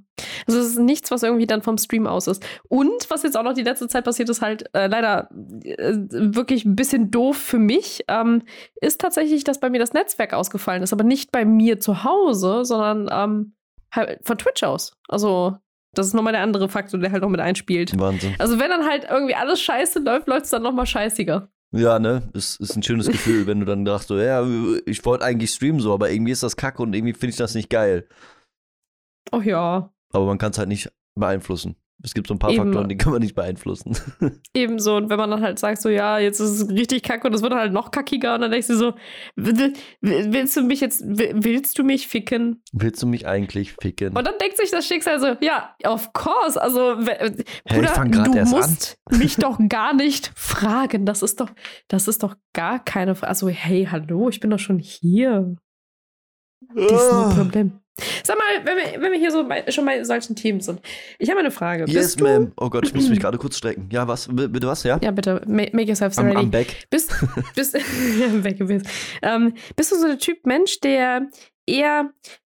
Also 0.47 0.59
es 0.59 0.67
ist 0.67 0.79
nichts, 0.79 1.11
was 1.11 1.23
irgendwie 1.23 1.47
dann 1.47 1.61
vom 1.61 1.77
Stream 1.77 2.07
aus 2.07 2.27
ist. 2.27 2.45
Und 2.69 3.09
was 3.09 3.23
jetzt 3.23 3.35
auch 3.35 3.43
noch 3.43 3.53
die 3.53 3.63
letzte 3.63 3.87
Zeit 3.87 4.05
passiert 4.05 4.29
ist, 4.29 4.41
halt 4.41 4.69
äh, 4.73 4.87
leider 4.87 5.29
äh, 5.63 5.95
wirklich 6.09 6.63
ein 6.63 6.75
bisschen 6.75 7.11
doof 7.11 7.35
für 7.35 7.59
mich, 7.59 8.05
ähm, 8.07 8.43
ist 8.79 9.01
tatsächlich, 9.01 9.43
dass 9.43 9.59
bei 9.59 9.69
mir 9.69 9.79
das 9.79 9.93
Netzwerk 9.93 10.33
ausgefallen 10.33 10.83
ist. 10.83 10.93
Aber 10.93 11.03
nicht 11.03 11.31
bei 11.31 11.43
mir 11.43 11.79
zu 11.79 12.03
Hause, 12.03 12.63
sondern 12.63 13.09
ähm, 13.11 13.53
halt 13.91 14.19
von 14.23 14.37
Twitch 14.37 14.63
aus. 14.63 14.93
Also 15.09 15.57
das 15.93 16.05
ist 16.07 16.13
nochmal 16.13 16.33
der 16.33 16.43
andere 16.43 16.69
Faktor, 16.69 16.99
der 16.99 17.11
halt 17.11 17.23
noch 17.23 17.29
mit 17.29 17.39
einspielt. 17.39 17.97
Wahnsinn. 17.99 18.35
Also 18.37 18.59
wenn 18.59 18.69
dann 18.69 18.85
halt 18.85 19.07
irgendwie 19.09 19.35
alles 19.35 19.59
scheiße 19.59 19.99
läuft, 19.99 20.27
läuft 20.27 20.45
es 20.45 20.51
dann 20.51 20.61
nochmal 20.61 20.85
scheißiger. 20.85 21.49
Ja, 21.71 21.99
ne? 21.99 22.29
Ist, 22.33 22.61
ist 22.61 22.75
ein 22.75 22.83
schönes 22.83 23.07
Gefühl, 23.07 23.47
wenn 23.47 23.59
du 23.59 23.65
dann 23.65 23.85
dachtest, 23.85 24.09
so, 24.09 24.17
ja, 24.19 24.45
ich 24.85 25.03
wollte 25.03 25.25
eigentlich 25.25 25.51
streamen 25.51 25.81
so, 25.81 25.93
aber 25.93 26.11
irgendwie 26.11 26.31
ist 26.31 26.43
das 26.43 26.55
kacke 26.55 26.83
und 26.83 26.93
irgendwie 26.93 27.13
finde 27.13 27.31
ich 27.31 27.37
das 27.37 27.55
nicht 27.55 27.69
geil. 27.69 28.07
Ach 29.31 29.43
ja. 29.43 29.91
Aber 30.11 30.25
man 30.25 30.37
kann 30.37 30.51
es 30.51 30.57
halt 30.57 30.69
nicht 30.69 30.91
beeinflussen. 31.15 31.75
Es 32.03 32.13
gibt 32.13 32.27
so 32.27 32.35
ein 32.35 32.39
paar 32.39 32.51
Eben. 32.51 32.65
Faktoren, 32.65 32.89
die 32.89 32.97
kann 32.97 33.11
man 33.11 33.21
nicht 33.23 33.33
beeinflussen. 33.33 33.97
Ebenso. 34.53 34.97
Und 34.97 35.09
wenn 35.09 35.17
man 35.17 35.31
dann 35.31 35.41
halt 35.41 35.57
sagt, 35.57 35.81
so, 35.81 35.89
ja, 35.89 36.19
jetzt 36.19 36.39
ist 36.39 36.61
es 36.61 36.69
richtig 36.69 37.01
kacke 37.01 37.27
und 37.27 37.33
es 37.33 37.41
wird 37.41 37.53
halt 37.53 37.73
noch 37.73 37.89
kackiger, 37.89 38.35
und 38.35 38.41
dann 38.41 38.51
denkst 38.51 38.67
du 38.67 38.77
so, 38.77 38.93
willst 39.35 40.55
du 40.55 40.61
mich 40.61 40.79
jetzt, 40.79 41.03
willst 41.03 41.79
du 41.79 41.83
mich 41.83 42.07
ficken? 42.07 42.61
Willst 42.71 43.01
du 43.01 43.07
mich 43.07 43.25
eigentlich 43.25 43.73
ficken? 43.73 44.15
Und 44.15 44.27
dann 44.27 44.37
denkt 44.39 44.57
sich 44.57 44.69
das 44.69 44.85
Schicksal 44.85 45.19
so, 45.19 45.35
ja, 45.43 45.75
of 45.85 46.13
course. 46.13 46.61
Also, 46.61 46.97
hey, 46.99 47.33
Bruder, 47.65 48.05
du 48.05 48.45
musst 48.45 48.99
an. 49.05 49.17
mich 49.17 49.37
doch 49.37 49.57
gar 49.67 49.95
nicht 49.95 50.31
fragen. 50.35 51.05
Das 51.05 51.23
ist 51.23 51.39
doch, 51.39 51.49
das 51.87 52.07
ist 52.07 52.21
doch 52.21 52.35
gar 52.53 52.77
keine 52.77 53.15
Frage. 53.15 53.29
Also, 53.29 53.49
hey, 53.49 53.87
hallo, 53.89 54.29
ich 54.29 54.39
bin 54.39 54.51
doch 54.51 54.59
schon 54.59 54.77
hier. 54.77 55.55
Das 56.75 56.91
ist 56.91 57.11
ein 57.11 57.15
ah. 57.15 57.33
Problem. 57.35 57.79
Sag 58.23 58.37
mal, 58.37 58.65
wenn 58.65 58.77
wir, 58.77 59.01
wenn 59.01 59.11
wir 59.11 59.19
hier 59.19 59.31
so 59.31 59.47
bei, 59.47 59.69
schon 59.71 59.85
bei 59.85 60.03
solchen 60.03 60.35
Themen 60.35 60.59
sind. 60.59 60.81
Ich 61.19 61.29
habe 61.29 61.39
eine 61.39 61.51
Frage. 61.51 61.85
Yes, 61.87 62.17
ma'am. 62.17 62.51
Oh 62.57 62.69
Gott, 62.69 62.85
ich 62.85 62.93
muss 62.93 63.09
mich 63.09 63.19
gerade 63.19 63.37
kurz 63.37 63.57
strecken. 63.57 63.89
Ja, 63.91 64.07
was? 64.07 64.27
Bitte 64.31 64.67
was, 64.67 64.83
ja? 64.83 64.99
Ja, 65.01 65.11
bitte. 65.11 65.41
Make 65.47 65.83
yourself 65.83 66.13
so 66.13 66.21
ready. 66.21 66.37
I'm, 66.37 66.45
I'm 66.45 66.51
back. 66.51 66.67
Bist, 66.89 67.13
bist, 67.55 67.73
weg, 68.43 68.57
bist. 68.59 68.85
Ähm, 69.21 69.53
bist 69.75 69.91
du 69.91 69.95
so 69.95 70.07
der 70.07 70.19
Typ 70.19 70.45
Mensch, 70.45 70.79
der 70.79 71.27
eher 71.65 72.11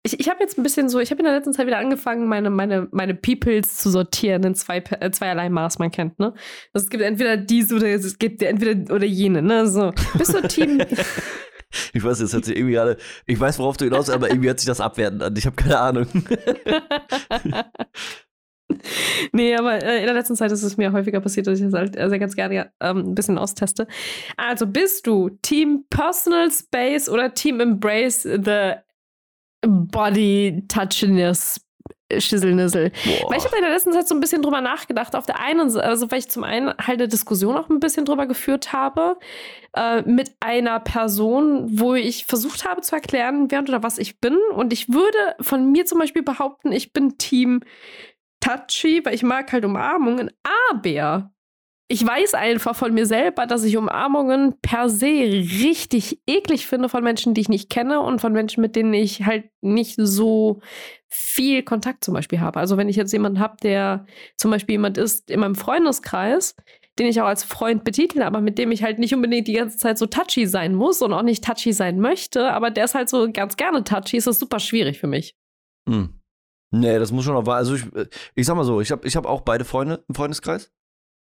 ich, 0.05 0.20
ich 0.20 0.29
habe 0.29 0.40
jetzt 0.40 0.59
ein 0.59 0.62
bisschen 0.62 0.88
so, 0.88 1.01
ich 1.01 1.11
habe 1.11 1.20
in 1.20 1.24
der 1.24 1.35
letzten 1.35 1.53
Zeit 1.53 1.66
wieder 1.66 1.79
angefangen, 1.79 2.29
meine, 2.29 2.51
meine, 2.51 2.88
meine 2.92 3.14
Peoples 3.14 3.77
zu 3.77 3.90
sortieren 3.90 4.42
in 4.44 4.55
zwei, 4.55 4.79
äh, 4.79 5.11
zweierlei 5.11 5.48
Maß, 5.48 5.79
man 5.79 5.90
kennt, 5.90 6.18
ne? 6.18 6.35
Also 6.72 6.87
es 6.87 6.90
gibt 6.90 7.03
entweder 7.03 7.37
dies 7.37 7.72
oder 7.72 7.88
es 7.88 8.18
gibt 8.18 8.42
entweder 8.42 8.94
oder 8.94 9.05
jene, 9.05 9.42
ne? 9.42 9.66
So. 9.66 9.92
Bist 10.16 10.35
du 10.35 10.46
Team. 10.46 10.81
Ich 11.92 12.02
weiß, 12.02 12.20
jetzt 12.20 12.35
hat 12.35 12.44
sich 12.44 12.57
irgendwie 12.57 12.74
gerade, 12.74 12.96
ich 13.26 13.38
weiß, 13.38 13.59
worauf 13.59 13.76
du 13.76 13.85
hinaus, 13.85 14.11
aber 14.11 14.31
irgendwie 14.31 14.50
hat 14.50 14.59
sich 14.61 14.66
das 14.66 14.81
abwertend 14.81 15.22
an. 15.22 15.35
Ich 15.37 15.46
habe 15.46 15.57
keine 15.57 15.78
Ahnung. 15.78 16.07
nee, 19.33 19.54
aber 19.57 19.83
äh, 19.83 20.00
in 20.00 20.07
der 20.07 20.14
letzten 20.14 20.37
Zeit 20.37 20.52
ist 20.52 20.62
es 20.62 20.76
mir 20.76 20.92
häufiger 20.92 21.20
passiert, 21.20 21.46
dass 21.46 21.59
ich 21.59 21.64
das 21.64 21.74
halt 21.74 21.94
sehr 21.94 22.18
ganz 22.18 22.35
gerne 22.37 22.72
ähm, 22.81 22.98
ein 22.98 23.14
bisschen 23.14 23.38
austeste. 23.38 23.87
Also 24.37 24.66
bist 24.66 25.07
du 25.07 25.31
Team 25.42 25.85
Personal 25.90 26.50
Space 26.50 27.09
oder 27.09 27.35
Team 27.35 27.61
Embrace 27.61 28.22
the 28.22 28.74
Body 29.62 30.64
Touchiness 30.68 31.61
Schisselnissel. 32.16 32.90
Boah. 32.90 33.31
Weil 33.31 33.38
ich 33.38 33.44
habe 33.44 33.57
in 33.57 33.62
der 33.62 33.71
letzten 33.71 33.92
Zeit 33.92 34.09
so 34.09 34.14
ein 34.14 34.21
bisschen 34.21 34.42
drüber 34.42 34.61
nachgedacht. 34.61 35.14
Auf 35.14 35.27
der 35.27 35.40
einen, 35.40 35.68
Seite, 35.71 35.87
also 35.87 36.11
weil 36.11 36.21
ich 36.21 36.31
zum 36.31 36.44
einen 36.44 36.68
halt 36.68 37.01
eine 37.01 37.09
Diskussion 37.09 37.57
auch 37.57 37.68
ein 37.68 37.81
bisschen 37.81 38.05
drüber 38.05 38.27
geführt 38.27 38.73
habe 38.73 39.18
äh, 39.75 40.03
mit 40.03 40.33
einer 40.40 40.81
Person, 40.81 41.79
wo 41.79 41.94
ich 41.94 42.25
versucht 42.25 42.64
habe 42.64 42.81
zu 42.81 42.94
erklären, 42.94 43.51
wer 43.51 43.61
oder 43.61 43.83
was 43.83 43.99
ich 43.99 44.21
bin. 44.21 44.38
Und 44.55 44.73
ich 44.73 44.88
würde 44.88 45.18
von 45.40 45.71
mir 45.71 45.85
zum 45.85 45.99
Beispiel 45.99 46.23
behaupten, 46.23 46.73
ich 46.73 46.92
bin 46.92 47.18
Team 47.18 47.61
Touchy, 48.40 49.05
weil 49.05 49.14
ich 49.14 49.23
mag 49.23 49.53
halt 49.53 49.64
Umarmungen. 49.64 50.31
Aber 50.71 51.31
ich 51.90 52.07
weiß 52.07 52.35
einfach 52.35 52.77
von 52.77 52.92
mir 52.92 53.07
selber, 53.07 53.46
dass 53.46 53.64
ich 53.64 53.79
Umarmungen 53.79 54.55
per 54.61 54.90
se 54.90 55.07
richtig 55.07 56.20
eklig 56.27 56.66
finde 56.66 56.90
von 56.90 57.03
Menschen, 57.03 57.33
die 57.33 57.40
ich 57.40 57.48
nicht 57.48 57.70
kenne 57.70 58.01
und 58.01 58.20
von 58.20 58.35
Menschen, 58.35 58.61
mit 58.61 58.77
denen 58.77 58.92
ich 58.92 59.24
halt 59.24 59.48
nicht 59.62 59.96
so 59.98 60.61
viel 61.09 61.62
Kontakt 61.62 62.05
zum 62.05 62.12
Beispiel 62.12 62.40
habe. 62.40 62.61
Also 62.61 62.77
wenn 62.77 62.90
ich 62.90 62.96
jetzt 62.96 63.12
jemanden 63.12 63.40
habe, 63.40 63.57
der 63.62 64.05
zum 64.37 64.51
Beispiel 64.51 64.74
jemand 64.74 64.98
ist 64.98 65.31
in 65.31 65.40
meinem 65.40 65.55
Freundeskreis, 65.55 66.55
den 66.98 67.07
ich 67.07 67.22
auch 67.22 67.27
als 67.27 67.42
Freund 67.42 67.85
betitle, 67.85 68.27
aber 68.27 68.42
mit 68.42 68.59
dem 68.59 68.70
ich 68.70 68.83
halt 68.83 68.98
nicht 68.98 69.14
unbedingt 69.14 69.48
die 69.48 69.55
ganze 69.55 69.79
Zeit 69.79 69.96
so 69.96 70.05
touchy 70.05 70.46
sein 70.46 70.74
muss 70.74 71.01
und 71.01 71.14
auch 71.14 71.22
nicht 71.22 71.42
touchy 71.42 71.72
sein 71.72 72.01
möchte, 72.01 72.53
aber 72.53 72.70
der 72.70 72.85
ist 72.85 72.94
halt 72.94 73.09
so 73.09 73.31
ganz 73.33 73.57
gerne 73.57 73.83
touchy, 73.83 74.18
ist 74.18 74.27
das 74.27 74.38
super 74.38 74.61
schwierig 74.61 74.98
für 74.98 75.07
mich. 75.07 75.37
Hm. 75.88 76.20
Nee, 76.70 76.98
das 76.98 77.12
muss 77.12 77.24
schon 77.24 77.33
noch. 77.33 77.46
Also 77.48 77.77
ich, 77.77 77.85
ich 78.35 78.44
sag 78.44 78.57
mal 78.57 78.64
so, 78.64 78.83
ich 78.83 78.90
habe 78.90 79.07
ich 79.07 79.16
hab 79.16 79.24
auch 79.24 79.40
beide 79.40 79.64
Freunde 79.64 80.05
im 80.07 80.14
Freundeskreis. 80.14 80.70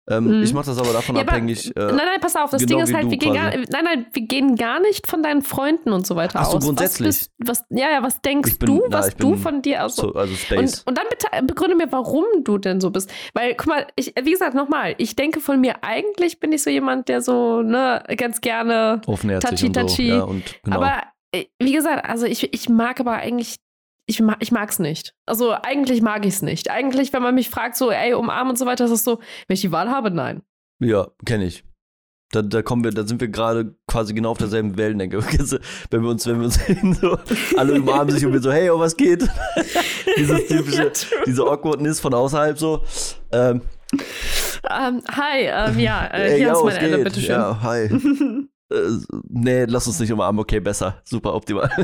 Ähm, 0.08 0.36
Mhm. 0.38 0.42
Ich 0.44 0.54
mache 0.54 0.66
das 0.66 0.78
aber 0.78 0.92
davon 0.92 1.16
Ja, 1.16 1.22
aber- 1.22 1.32
abhängig. 1.32 1.74
äh, 1.76 1.80
nein, 1.80 1.96
nein, 1.96 2.20
pass 2.20 2.36
auf, 2.36 2.50
das 2.50 2.62
genau 2.64 2.76
Ding 2.78 2.84
ist 2.86 2.94
halt, 2.94 3.10
wir 3.10 3.18
gehen, 3.18 3.34
gar, 3.34 3.50
nein, 3.50 3.66
nein, 3.84 4.06
wir 4.12 4.22
gehen 4.22 4.54
gar 4.54 4.78
nicht 4.80 5.06
von 5.08 5.22
deinen 5.22 5.42
Freunden 5.42 5.92
und 5.92 6.06
so 6.06 6.14
weiter 6.14 6.38
Ach 6.40 6.46
so, 6.50 6.58
aus. 6.58 6.64
grundsätzlich. 6.64 7.08
Was, 7.08 7.28
bist, 7.38 7.40
was, 7.44 7.64
ja, 7.70 7.90
ja, 7.90 8.02
was 8.02 8.20
denkst 8.20 8.58
bin- 8.58 8.66
du, 8.68 8.84
na, 8.88 8.98
was 8.98 9.16
du 9.16 9.34
von 9.36 9.62
dir 9.62 9.84
aus? 9.84 9.96
so, 9.96 10.12
also 10.14 10.34
Space. 10.34 10.82
Und, 10.82 10.88
und 10.90 10.98
dann 10.98 11.06
bitte 11.10 11.26
begründe 11.46 11.76
mir, 11.76 11.90
warum 11.90 12.24
du 12.44 12.58
denn 12.58 12.80
so 12.80 12.90
bist. 12.90 13.10
Weil, 13.34 13.54
guck 13.56 13.66
mal, 13.66 13.86
ich, 13.96 14.14
wie 14.22 14.30
gesagt, 14.30 14.54
nochmal, 14.54 14.94
ich 14.98 15.16
denke 15.16 15.40
von 15.40 15.60
mir, 15.60 15.82
eigentlich 15.82 16.38
bin 16.38 16.52
ich 16.52 16.62
so 16.62 16.70
jemand, 16.70 17.08
der 17.08 17.20
so, 17.20 17.62
ne, 17.62 18.02
ganz 18.16 18.40
gerne. 18.40 19.00
Offenherzig 19.06 19.72
touchy, 19.72 19.80
und 19.80 19.88
so. 19.90 20.02
Ja, 20.02 20.22
und 20.22 20.42
genau. 20.62 20.76
Aber 20.76 21.02
äh, 21.32 21.46
wie 21.60 21.72
gesagt, 21.72 22.08
also 22.08 22.26
ich, 22.26 22.52
ich 22.54 22.68
mag 22.68 23.00
aber 23.00 23.12
eigentlich, 23.14 23.56
ich, 24.06 24.20
mag, 24.20 24.36
ich 24.40 24.52
mag's 24.52 24.78
nicht. 24.78 25.14
Also 25.26 25.52
eigentlich 25.52 26.00
mag 26.02 26.24
ich's 26.24 26.42
nicht. 26.42 26.70
Eigentlich, 26.70 27.12
wenn 27.12 27.22
man 27.22 27.34
mich 27.34 27.50
fragt, 27.50 27.76
so, 27.76 27.90
ey, 27.90 28.14
umarmen 28.14 28.50
und 28.50 28.58
so 28.58 28.66
weiter, 28.66 28.84
ist 28.84 28.90
es 28.92 29.04
so, 29.04 29.20
wenn 29.48 29.54
ich 29.54 29.60
die 29.60 29.72
Wahl 29.72 29.90
habe, 29.90 30.10
nein. 30.10 30.42
Ja, 30.78 31.08
kenne 31.24 31.44
ich. 31.44 31.64
Da, 32.32 32.42
da 32.42 32.60
kommen 32.62 32.82
wir, 32.82 32.90
da 32.90 33.06
sind 33.06 33.20
wir 33.20 33.28
gerade 33.28 33.76
quasi 33.86 34.12
genau 34.12 34.30
auf 34.32 34.38
derselben 34.38 34.76
Wellenlänge. 34.76 35.18
wenn 35.90 36.02
wir 36.02 36.10
uns, 36.10 36.26
wenn 36.26 36.38
wir 36.40 36.46
uns 36.46 36.58
so, 37.00 37.18
alle 37.56 37.74
umarmen 37.74 38.12
sich 38.14 38.26
und 38.26 38.32
wir 38.32 38.40
so, 38.40 38.52
hey, 38.52 38.68
oh, 38.70 38.78
was 38.80 38.96
geht? 38.96 39.28
Dieses 40.16 40.46
typische, 40.48 40.92
diese 41.24 41.42
Awkwardness 41.44 42.00
von 42.00 42.14
außerhalb 42.14 42.58
so. 42.58 42.82
Ähm, 43.32 43.62
Ähm, 44.68 45.02
hi, 45.08 45.42
ähm, 45.44 45.78
ja, 45.78 46.06
äh, 46.06 46.32
ey, 46.32 46.38
hier 46.38 46.48
yo, 46.48 46.54
ist 46.54 46.64
meine 46.64 46.78
Elle, 46.80 46.96
geht? 46.96 47.04
bitteschön. 47.04 47.30
Ja, 47.30 47.62
hi. 47.62 48.48
Äh, 48.70 48.98
nee, 49.28 49.64
lass 49.64 49.86
uns 49.86 50.00
nicht 50.00 50.12
umarmen, 50.12 50.40
okay, 50.40 50.60
besser. 50.60 51.00
Super, 51.04 51.34
optimal. 51.34 51.70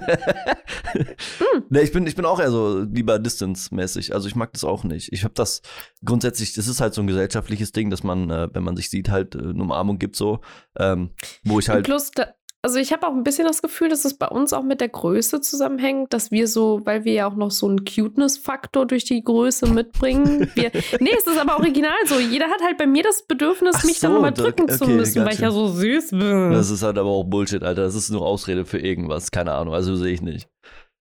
Hm. 0.92 1.64
Nee, 1.71 1.81
ich 1.81 1.92
bin, 1.92 2.07
ich 2.07 2.16
bin 2.16 2.27
auch 2.27 2.38
eher 2.38 2.51
so 2.51 2.81
lieber 2.81 3.18
Distance-mäßig. 3.18 4.14
Also 4.14 4.29
ich 4.29 4.37
mag 4.37 4.53
das 4.53 4.62
auch 4.62 4.85
nicht. 4.85 5.11
Ich 5.12 5.25
habe 5.25 5.33
das 5.33 5.62
grundsätzlich, 6.05 6.53
das 6.53 6.66
ist 6.66 6.83
halt 6.83 6.92
so 6.92 7.01
ein 7.01 7.07
gesellschaftliches 7.07 7.73
Ding, 7.73 7.88
dass 7.88 8.03
man, 8.03 8.29
äh, 8.31 8.49
wenn 8.53 8.62
man 8.62 8.77
sich 8.77 8.90
sieht, 8.90 9.09
halt 9.09 9.35
äh, 9.35 9.38
eine 9.38 9.62
Umarmung 9.62 9.99
gibt 9.99 10.16
so. 10.16 10.40
Ähm, 10.77 11.11
wo 11.45 11.59
ich 11.59 11.71
halt. 11.71 11.85
Plus, 11.85 12.11
da, 12.11 12.27
also 12.62 12.79
ich 12.79 12.92
habe 12.92 13.07
auch 13.09 13.12
ein 13.12 13.25
bisschen 13.25 13.46
das 13.46 13.61
Gefühl, 13.61 13.88
dass 13.88 14.05
es 14.05 14.14
bei 14.14 14.29
uns 14.29 14.53
auch 14.53 14.62
mit 14.62 14.81
der 14.81 14.88
Größe 14.88 15.40
zusammenhängt, 15.40 16.12
dass 16.12 16.31
wir 16.31 16.46
so, 16.46 16.81
weil 16.85 17.05
wir 17.05 17.12
ja 17.12 17.27
auch 17.29 17.35
noch 17.35 17.51
so 17.51 17.66
einen 17.68 17.85
Cuteness-Faktor 17.85 18.87
durch 18.87 19.05
die 19.05 19.22
Größe 19.22 19.66
mitbringen. 19.66 20.48
Wir, 20.55 20.70
nee, 21.01 21.11
es 21.18 21.27
ist 21.27 21.38
aber 21.38 21.59
original 21.59 21.90
so. 22.07 22.20
Jeder 22.20 22.46
hat 22.46 22.62
halt 22.64 22.79
bei 22.79 22.87
mir 22.87 23.03
das 23.03 23.22
Bedürfnis, 23.27 23.75
Ach 23.79 23.85
mich 23.85 23.98
dann 23.98 24.12
so, 24.12 24.14
nochmal 24.14 24.33
da- 24.33 24.42
drücken 24.44 24.68
zu 24.68 24.85
okay, 24.85 24.94
müssen, 24.94 25.25
weil 25.25 25.35
ich 25.35 25.40
ja 25.40 25.51
so 25.51 25.66
süß 25.68 26.11
bin. 26.11 26.53
Das 26.53 26.70
ist 26.70 26.83
halt 26.83 26.98
aber 26.98 27.11
auch 27.11 27.25
Bullshit, 27.25 27.62
Alter. 27.62 27.83
Das 27.83 27.94
ist 27.96 28.11
nur 28.11 28.22
Ausrede 28.25 28.64
für 28.64 28.79
irgendwas. 28.79 29.31
Keine 29.33 29.53
Ahnung. 29.53 29.75
Also 29.75 29.96
sehe 29.96 30.12
ich 30.12 30.22
nicht. 30.22 30.48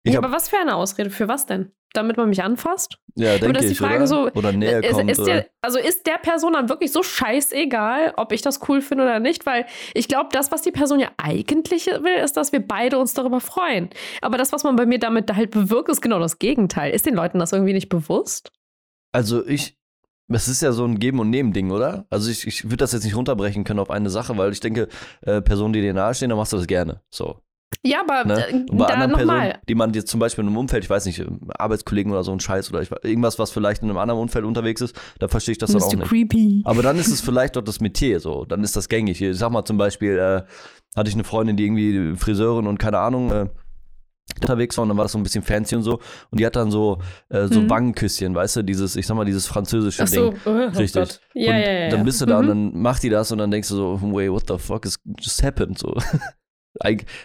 Ich 0.04 0.12
ja, 0.12 0.20
aber 0.20 0.32
was 0.32 0.48
für 0.48 0.58
eine 0.58 0.76
Ausrede? 0.76 1.10
Für 1.10 1.28
was 1.28 1.46
denn? 1.46 1.72
Damit 1.94 2.16
man 2.16 2.28
mich 2.28 2.42
anfasst? 2.42 2.98
ja, 3.16 3.38
denke 3.38 3.58
ist 3.58 3.68
die 3.68 3.72
ich, 3.72 3.78
Frage 3.78 3.98
oder? 3.98 4.06
so, 4.06 4.30
oder 4.32 4.52
näher 4.52 4.82
ist, 4.82 4.92
kommt. 4.92 5.10
ist 5.10 5.20
oder? 5.20 5.32
der, 5.32 5.46
also 5.62 5.78
ist 5.78 6.06
der 6.06 6.18
Person 6.18 6.52
dann 6.54 6.68
wirklich 6.68 6.90
so 6.92 7.02
scheißegal, 7.02 8.14
ob 8.16 8.32
ich 8.32 8.42
das 8.42 8.60
cool 8.68 8.82
finde 8.82 9.04
oder 9.04 9.20
nicht? 9.20 9.46
Weil 9.46 9.66
ich 9.94 10.08
glaube, 10.08 10.28
das, 10.32 10.50
was 10.50 10.62
die 10.62 10.72
Person 10.72 10.98
ja 11.00 11.10
eigentlich 11.16 11.86
will, 11.86 12.16
ist, 12.22 12.36
dass 12.36 12.52
wir 12.52 12.60
beide 12.60 12.98
uns 12.98 13.14
darüber 13.14 13.40
freuen. 13.40 13.88
Aber 14.20 14.36
das, 14.36 14.52
was 14.52 14.64
man 14.64 14.76
bei 14.76 14.86
mir 14.86 14.98
damit 14.98 15.34
halt 15.34 15.52
bewirkt, 15.52 15.88
ist 15.88 16.00
genau 16.00 16.18
das 16.18 16.38
Gegenteil. 16.38 16.92
Ist 16.92 17.06
den 17.06 17.14
Leuten 17.14 17.38
das 17.38 17.52
irgendwie 17.52 17.72
nicht 17.72 17.88
bewusst? 17.88 18.50
Also 19.12 19.46
ich, 19.46 19.78
das 20.26 20.48
ist 20.48 20.60
ja 20.60 20.72
so 20.72 20.84
ein 20.84 20.98
Geben- 20.98 21.20
und 21.20 21.30
Nehmen-Ding, 21.30 21.70
oder? 21.70 22.06
Also 22.10 22.30
ich, 22.30 22.46
ich 22.46 22.64
würde 22.64 22.78
das 22.78 22.92
jetzt 22.92 23.04
nicht 23.04 23.16
runterbrechen 23.16 23.62
können 23.62 23.78
auf 23.78 23.90
eine 23.90 24.10
Sache, 24.10 24.36
weil 24.36 24.52
ich 24.52 24.60
denke, 24.60 24.88
äh, 25.22 25.40
Personen, 25.40 25.72
die 25.72 25.80
dir 25.80 25.94
nahestehen, 25.94 26.30
dann 26.30 26.38
machst 26.38 26.52
du 26.52 26.56
das 26.56 26.66
gerne. 26.66 27.00
So. 27.10 27.40
Ja, 27.86 28.00
aber 28.00 28.24
Ne? 28.24 28.48
äh, 28.48 28.54
Und 28.54 28.76
bei 28.78 28.86
da 28.86 28.94
anderen 28.94 29.12
Personen, 29.12 29.26
nochmal. 29.36 29.58
die 29.68 29.74
man 29.74 29.92
jetzt 29.92 30.08
zum 30.08 30.18
Beispiel 30.20 30.42
in 30.42 30.48
einem 30.48 30.56
Umfeld, 30.56 30.84
ich 30.84 30.90
weiß 30.90 31.04
nicht, 31.06 31.22
Arbeitskollegen 31.58 32.10
oder 32.12 32.24
so 32.24 32.32
ein 32.32 32.40
Scheiß 32.40 32.70
oder 32.70 32.80
ich, 32.82 32.90
irgendwas, 33.02 33.38
was 33.38 33.50
vielleicht 33.50 33.82
in 33.82 33.90
einem 33.90 33.98
anderen 33.98 34.20
Umfeld 34.20 34.44
unterwegs 34.44 34.80
ist, 34.80 34.96
da 35.18 35.28
verstehe 35.28 35.52
ich 35.52 35.58
das 35.58 35.72
dann 35.72 35.82
auch 35.82 35.92
nicht. 35.94 36.08
Creepy. 36.08 36.62
Aber 36.64 36.82
dann 36.82 36.96
ist 36.98 37.08
es 37.08 37.20
vielleicht 37.20 37.56
doch 37.56 37.62
das 37.62 37.80
Metier 37.80 38.20
so, 38.20 38.44
dann 38.46 38.64
ist 38.64 38.74
das 38.76 38.88
gängig. 38.88 39.20
Ich 39.20 39.36
sag 39.36 39.50
mal 39.50 39.64
zum 39.64 39.76
Beispiel, 39.76 40.16
äh, 40.18 40.42
hatte 40.96 41.08
ich 41.08 41.14
eine 41.14 41.24
Freundin, 41.24 41.56
die 41.56 41.64
irgendwie 41.64 42.16
Friseurin 42.16 42.66
und 42.66 42.78
keine 42.78 42.98
Ahnung, 42.98 43.30
äh, 43.30 43.48
unterwegs 44.40 44.76
war 44.78 44.82
und 44.84 44.88
dann 44.88 44.96
war 44.96 45.04
das 45.04 45.12
so 45.12 45.18
ein 45.18 45.22
bisschen 45.22 45.42
fancy 45.42 45.76
und 45.76 45.82
so 45.82 46.00
und 46.30 46.40
die 46.40 46.46
hat 46.46 46.56
dann 46.56 46.70
so, 46.70 46.98
äh, 47.28 47.46
so 47.48 47.60
Mhm. 47.60 47.68
Wangenküsschen, 47.70 48.34
weißt 48.34 48.56
du, 48.56 48.62
dieses, 48.62 48.96
ich 48.96 49.06
sag 49.06 49.14
mal, 49.16 49.26
dieses 49.26 49.46
französische 49.46 50.02
Ach 50.04 50.08
so, 50.08 50.30
Ding. 50.30 50.40
oh, 50.46 50.50
Richtig. 50.78 50.92
Gott. 50.94 51.20
Ja, 51.34 51.52
und 51.52 51.60
ja, 51.60 51.70
ja. 51.72 51.88
dann 51.90 52.04
bist 52.04 52.20
du 52.22 52.26
da 52.26 52.38
und 52.38 52.46
Mhm. 52.46 52.48
dann 52.48 52.80
macht 52.80 53.02
die 53.02 53.10
das 53.10 53.30
und 53.30 53.38
dann 53.38 53.50
denkst 53.50 53.68
du 53.68 53.74
so, 53.76 53.98
wait, 54.00 54.30
what 54.30 54.44
the 54.48 54.56
fuck 54.56 54.86
is 54.86 54.98
just 55.20 55.42
happened? 55.42 55.78
So. 55.78 55.94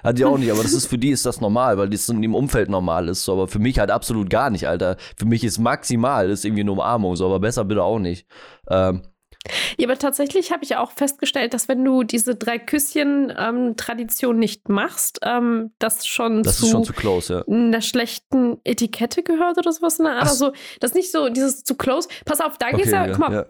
Hat 0.04 0.18
die 0.18 0.26
auch 0.26 0.38
nicht, 0.38 0.52
aber 0.52 0.62
das 0.62 0.74
ist 0.74 0.86
für 0.86 0.98
die 0.98 1.10
ist 1.10 1.26
das 1.26 1.42
normal, 1.42 1.78
weil 1.78 1.90
das 1.90 2.08
in 2.10 2.22
dem 2.22 2.36
Umfeld 2.36 2.70
normal 2.70 3.10
ist. 3.10 3.24
So, 3.24 3.34
aber 3.34 3.48
für 3.48 3.60
mich 3.60 3.80
halt 3.80 3.92
absolut 3.92 4.30
gar 4.30 4.50
nicht, 4.50 4.68
Alter. 4.68 4.98
Für 5.18 5.26
mich 5.26 5.44
ist 5.44 5.58
maximal 5.58 6.30
ist 6.30 6.46
irgendwie 6.46 6.62
eine 6.62 6.72
Umarmung, 6.72 7.16
so, 7.16 7.26
aber 7.26 7.40
besser 7.40 7.66
bitte 7.66 7.84
auch 7.84 8.00
nicht. 8.00 8.28
Ähm, 8.70 9.02
Ja, 9.78 9.88
aber 9.88 9.98
tatsächlich 9.98 10.52
habe 10.52 10.64
ich 10.64 10.76
auch 10.76 10.92
festgestellt, 10.92 11.54
dass 11.54 11.70
wenn 11.70 11.84
du 11.84 12.04
diese 12.04 12.36
drei 12.36 12.60
Küsschen-Tradition 12.60 14.38
nicht 14.38 14.68
machst, 14.68 15.20
ähm, 15.24 15.72
das 15.80 16.06
schon 16.06 16.44
das 16.44 16.58
zu 16.58 16.68
schon 16.68 16.84
zu 16.84 16.94
close, 16.94 17.46
ja. 17.48 17.54
einer 17.54 17.82
schlechten 17.82 18.58
Etikette 18.66 19.24
gehört 19.24 19.58
oder 19.58 19.72
sowas 19.72 19.98
in 20.00 20.06
der 20.06 20.16
Art. 20.16 20.24
Ach 20.26 20.30
Also, 20.30 20.52
das 20.80 20.92
ist 20.92 20.96
nicht 20.96 21.12
so 21.12 21.30
dieses 21.30 21.64
zu 21.64 21.76
close. 21.76 22.10
Pass 22.26 22.42
auf, 22.42 22.58
da 22.58 22.72
geht's 22.72 22.90
Okay, 22.90 22.92
ja, 22.92 23.06
ja, 23.08 23.12
guck 23.14 23.30
mal, 23.30 23.48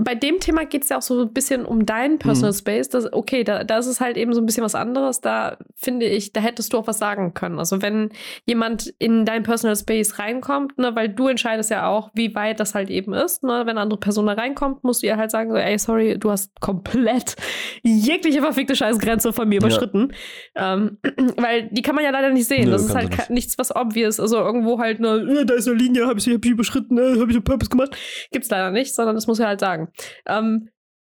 bei 0.00 0.14
dem 0.14 0.38
Thema 0.38 0.64
geht 0.64 0.84
es 0.84 0.88
ja 0.90 0.98
auch 0.98 1.02
so 1.02 1.22
ein 1.22 1.32
bisschen 1.32 1.66
um 1.66 1.86
deinen 1.86 2.18
Personal 2.18 2.52
Mhm. 2.52 2.56
Space. 2.56 2.88
Das, 2.88 3.12
okay, 3.12 3.42
da, 3.44 3.64
da 3.64 3.78
ist 3.78 3.86
es 3.86 4.00
halt 4.00 4.16
eben 4.16 4.32
so 4.34 4.40
ein 4.40 4.46
bisschen 4.46 4.64
was 4.64 4.74
anderes. 4.74 5.20
Da 5.20 5.56
finde 5.74 6.06
ich, 6.06 6.32
da 6.32 6.40
hättest 6.40 6.72
du 6.72 6.78
auch 6.78 6.86
was 6.86 6.98
sagen 6.98 7.34
können. 7.34 7.58
Also, 7.58 7.82
wenn 7.82 8.10
jemand 8.46 8.94
in 8.98 9.24
dein 9.24 9.42
Personal 9.42 9.76
Space 9.76 10.18
reinkommt, 10.20 10.78
ne, 10.78 10.94
weil 10.94 11.08
du 11.08 11.26
entscheidest 11.28 11.70
ja 11.70 11.88
auch, 11.88 12.10
wie 12.14 12.34
weit 12.34 12.60
das 12.60 12.74
halt 12.74 12.90
eben 12.90 13.12
ist. 13.12 13.42
Ne? 13.42 13.62
Wenn 13.62 13.70
eine 13.70 13.80
andere 13.80 13.98
Person 13.98 14.26
da 14.26 14.34
reinkommt, 14.34 14.84
musst 14.84 15.02
du 15.02 15.06
ihr 15.06 15.16
halt 15.16 15.31
sagen, 15.32 15.50
so, 15.50 15.56
ey, 15.56 15.76
sorry, 15.78 16.16
du 16.18 16.30
hast 16.30 16.52
komplett 16.60 17.34
jegliche 17.82 18.40
verfickte 18.40 18.76
Scheißgrenze 18.76 19.32
von 19.32 19.48
mir 19.48 19.56
Ja. 19.60 19.66
überschritten. 19.66 20.12
Ähm, 20.54 20.98
weil 21.36 21.68
die 21.72 21.82
kann 21.82 21.94
man 21.96 22.04
ja 22.04 22.10
leider 22.10 22.30
nicht 22.30 22.46
sehen. 22.46 22.66
Nö, 22.66 22.70
das 22.70 22.84
ist 22.84 22.94
halt 22.94 23.10
nicht. 23.10 23.30
nichts, 23.30 23.58
was 23.58 23.74
obvious. 23.74 24.20
Also 24.20 24.36
irgendwo 24.38 24.78
halt 24.78 24.98
eine, 24.98 25.40
äh, 25.40 25.44
da 25.44 25.54
ist 25.54 25.66
eine 25.66 25.76
Linie, 25.76 26.06
habe 26.06 26.18
ich, 26.20 26.26
hab 26.28 26.44
ich 26.44 26.50
überschritten, 26.50 26.96
äh, 26.98 27.18
habe 27.18 27.30
ich 27.30 27.36
einen 27.36 27.44
Purpose 27.44 27.70
gemacht. 27.70 27.96
Gibt's 28.30 28.48
leider 28.50 28.70
nicht, 28.70 28.94
sondern 28.94 29.14
das 29.16 29.26
muss 29.26 29.40
er 29.40 29.48
halt 29.48 29.60
sagen. 29.60 29.88
Ähm, 30.26 30.68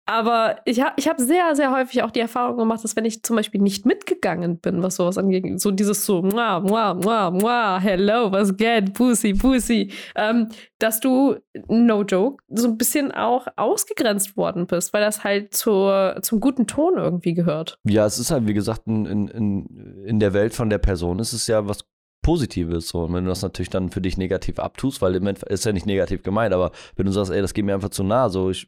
aber 0.08 0.56
ich 0.64 0.80
habe 0.80 0.94
ich 0.96 1.06
hab 1.06 1.20
sehr, 1.20 1.54
sehr 1.54 1.70
häufig 1.70 2.02
auch 2.02 2.10
die 2.10 2.20
Erfahrung 2.20 2.56
gemacht, 2.56 2.82
dass 2.82 2.96
wenn 2.96 3.04
ich 3.04 3.22
zum 3.22 3.36
Beispiel 3.36 3.60
nicht 3.60 3.84
mitgegangen 3.84 4.58
bin, 4.58 4.82
was 4.82 4.96
sowas 4.96 5.18
angeht, 5.18 5.60
so 5.60 5.70
dieses 5.70 6.06
so, 6.06 6.22
mua, 6.22 6.60
mua, 6.60 6.94
mua, 6.94 7.30
mua, 7.30 7.78
hello, 7.78 8.32
was 8.32 8.56
geht, 8.56 8.94
Pussy, 8.94 9.34
Pussy, 9.34 9.92
ähm, 10.16 10.48
dass 10.78 11.00
du, 11.00 11.36
no 11.68 12.04
joke, 12.04 12.42
so 12.48 12.68
ein 12.68 12.78
bisschen 12.78 13.12
auch 13.12 13.48
ausgegrenzt 13.56 14.34
worden 14.38 14.66
bist, 14.66 14.94
weil 14.94 15.02
das 15.02 15.24
halt 15.24 15.54
zur, 15.54 16.16
zum 16.22 16.40
guten 16.40 16.66
Ton 16.66 16.94
irgendwie 16.96 17.34
gehört. 17.34 17.78
Ja, 17.84 18.06
es 18.06 18.18
ist 18.18 18.30
halt, 18.30 18.46
wie 18.46 18.54
gesagt, 18.54 18.86
in, 18.86 19.04
in, 19.04 20.04
in, 20.06 20.20
der 20.20 20.32
Welt 20.32 20.54
von 20.54 20.70
der 20.70 20.78
Person 20.78 21.18
ist 21.18 21.34
es 21.34 21.46
ja 21.48 21.68
was 21.68 21.84
Positives. 22.28 22.88
So. 22.88 23.00
Und 23.04 23.14
wenn 23.14 23.24
du 23.24 23.30
das 23.30 23.40
natürlich 23.42 23.70
dann 23.70 23.90
für 23.90 24.00
dich 24.02 24.18
negativ 24.18 24.58
abtust, 24.58 25.00
weil 25.00 25.14
im 25.14 25.26
Endeffekt 25.26 25.50
ist 25.50 25.64
ja 25.64 25.72
nicht 25.72 25.86
negativ 25.86 26.22
gemeint, 26.22 26.52
aber 26.52 26.72
wenn 26.96 27.06
du 27.06 27.12
sagst, 27.12 27.32
ey, 27.32 27.40
das 27.40 27.54
geht 27.54 27.64
mir 27.64 27.72
einfach 27.74 27.88
zu 27.88 28.04
nah, 28.04 28.28
so 28.28 28.50
ich 28.50 28.66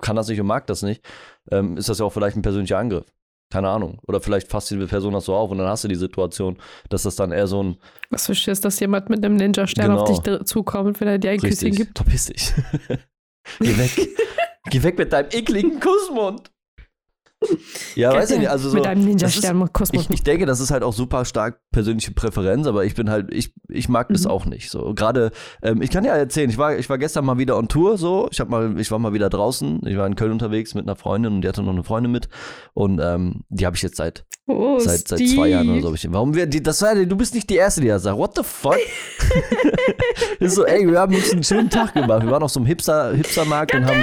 kann 0.00 0.16
das 0.16 0.28
nicht 0.28 0.40
und 0.40 0.46
mag 0.46 0.66
das 0.66 0.82
nicht, 0.82 1.04
ähm, 1.50 1.76
ist 1.76 1.88
das 1.90 1.98
ja 1.98 2.06
auch 2.06 2.12
vielleicht 2.12 2.36
ein 2.36 2.42
persönlicher 2.42 2.78
Angriff. 2.78 3.04
Keine 3.52 3.68
Ahnung. 3.68 3.98
Oder 4.08 4.20
vielleicht 4.22 4.48
fasst 4.48 4.70
die 4.70 4.76
Person 4.86 5.12
das 5.12 5.26
so 5.26 5.34
auf 5.34 5.50
und 5.50 5.58
dann 5.58 5.68
hast 5.68 5.84
du 5.84 5.88
die 5.88 5.94
Situation, 5.96 6.56
dass 6.88 7.02
das 7.02 7.14
dann 7.16 7.30
eher 7.30 7.46
so 7.46 7.62
ein 7.62 7.76
Was 8.10 8.24
für 8.26 8.34
Schiss, 8.34 8.60
dass 8.62 8.80
jemand 8.80 9.10
mit 9.10 9.22
einem 9.22 9.36
Ninja-Stern 9.36 9.90
auf 9.90 10.04
Genau. 10.06 10.18
dich 10.18 10.20
dr- 10.24 10.44
zukommt, 10.46 10.98
wenn 11.00 11.08
er 11.08 11.18
dir 11.18 11.30
ein 11.32 11.38
Küsschen 11.38 11.68
richtig, 11.68 11.76
gibt. 11.76 11.98
verpiss 11.98 12.24
dich. 12.26 12.52
Geh 13.60 13.76
weg. 13.78 13.90
Geh 14.70 14.82
weg 14.82 14.96
mit 14.98 15.12
deinem 15.12 15.28
ekligen 15.30 15.78
Kussmund. 15.78 16.50
Ja, 17.94 18.12
weiß 18.12 18.30
ich 18.30 18.38
nicht. 18.38 18.50
Also 18.50 18.68
so, 18.70 18.76
Mit 18.76 18.86
einem 18.86 19.00
das 19.18 19.36
ist- 19.36 19.42
Ninja-Stern-Kosmos. 19.42 20.04
Ich, 20.04 20.10
ich 20.10 20.22
denke, 20.22 20.46
das 20.46 20.60
ist 20.60 20.70
halt 20.70 20.82
auch 20.82 20.92
super 20.92 21.24
stark 21.24 21.60
persönliche 21.72 22.10
Präferenz, 22.12 22.66
aber 22.66 22.84
ich 22.84 22.94
bin 22.94 23.10
halt, 23.10 23.32
ich, 23.32 23.52
ich 23.68 23.88
mag 23.88 24.08
das 24.08 24.24
Mhm. 24.24 24.30
auch 24.30 24.46
nicht. 24.46 24.70
So 24.70 24.94
gerade, 24.94 25.30
ähm, 25.62 25.82
ich 25.82 25.90
kann 25.90 26.04
ja 26.04 26.14
erzählen, 26.16 26.50
ich 26.50 26.58
war, 26.58 26.76
ich 26.76 26.88
war 26.90 26.98
gestern 26.98 27.24
mal 27.24 27.38
wieder 27.38 27.56
on 27.56 27.68
Tour, 27.68 27.98
so, 27.98 28.28
ich 28.30 28.40
habe 28.40 28.50
mal, 28.50 28.80
ich 28.80 28.90
war 28.90 28.98
mal 28.98 29.12
wieder 29.12 29.30
draußen, 29.30 29.80
ich 29.86 29.96
war 29.96 30.06
in 30.06 30.16
Köln 30.16 30.32
unterwegs 30.32 30.74
mit 30.74 30.84
einer 30.86 30.96
Freundin 30.96 31.34
und 31.34 31.40
die 31.42 31.48
hatte 31.48 31.62
noch 31.62 31.72
eine 31.72 31.84
Freundin 31.84 32.12
mit 32.12 32.28
und 32.74 33.00
ähm, 33.02 33.44
die 33.48 33.66
habe 33.66 33.76
ich 33.76 33.82
jetzt 33.82 33.96
seit 33.96 34.24
Oh, 34.46 34.78
seit, 34.78 35.08
seit 35.08 35.20
zwei 35.20 35.48
Jahren 35.48 35.70
oder 35.70 35.80
so. 35.80 35.88
Hab 35.88 35.94
ich, 35.94 36.12
warum 36.12 36.34
wir, 36.34 36.46
die, 36.46 36.62
das 36.62 36.82
war, 36.82 36.94
du 36.94 37.16
bist 37.16 37.34
nicht 37.34 37.48
die 37.48 37.56
Erste, 37.56 37.80
die 37.80 37.88
das 37.88 38.02
sagt. 38.02 38.18
What 38.18 38.36
the 38.36 38.42
fuck? 38.44 38.76
ist 40.38 40.54
so, 40.56 40.66
ey, 40.66 40.86
wir 40.86 41.00
haben 41.00 41.14
uns 41.14 41.32
einen 41.32 41.42
schönen 41.42 41.70
Tag 41.70 41.94
gemacht. 41.94 42.22
Wir 42.22 42.30
waren 42.30 42.42
auf 42.42 42.50
so 42.50 42.60
einem 42.60 42.66
Hipster, 42.66 43.14
Hipstermarkt 43.14 43.74
und 43.74 43.86
haben 43.86 44.02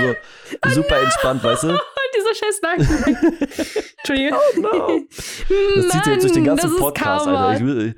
so 0.63 0.69
super 0.81 0.99
entspannt, 0.99 1.43
weißt 1.43 1.63
du? 1.63 1.77
Dieser 2.15 2.35
scheiß 2.35 2.61
Nacken. 2.61 3.15
Entschuldigung. 3.99 4.37
Oh 4.57 4.59
no. 4.61 4.99
Das 5.75 5.89
zieht 5.89 6.03
sich 6.03 6.13
jetzt 6.13 6.23
durch 6.23 6.33
den 6.33 6.43
ganzen 6.43 6.71
ist 6.71 6.77
Podcast, 6.77 7.25
Karma. 7.25 7.47
Alter. 7.47 7.61
Ich 7.61 7.65
will, 7.67 7.95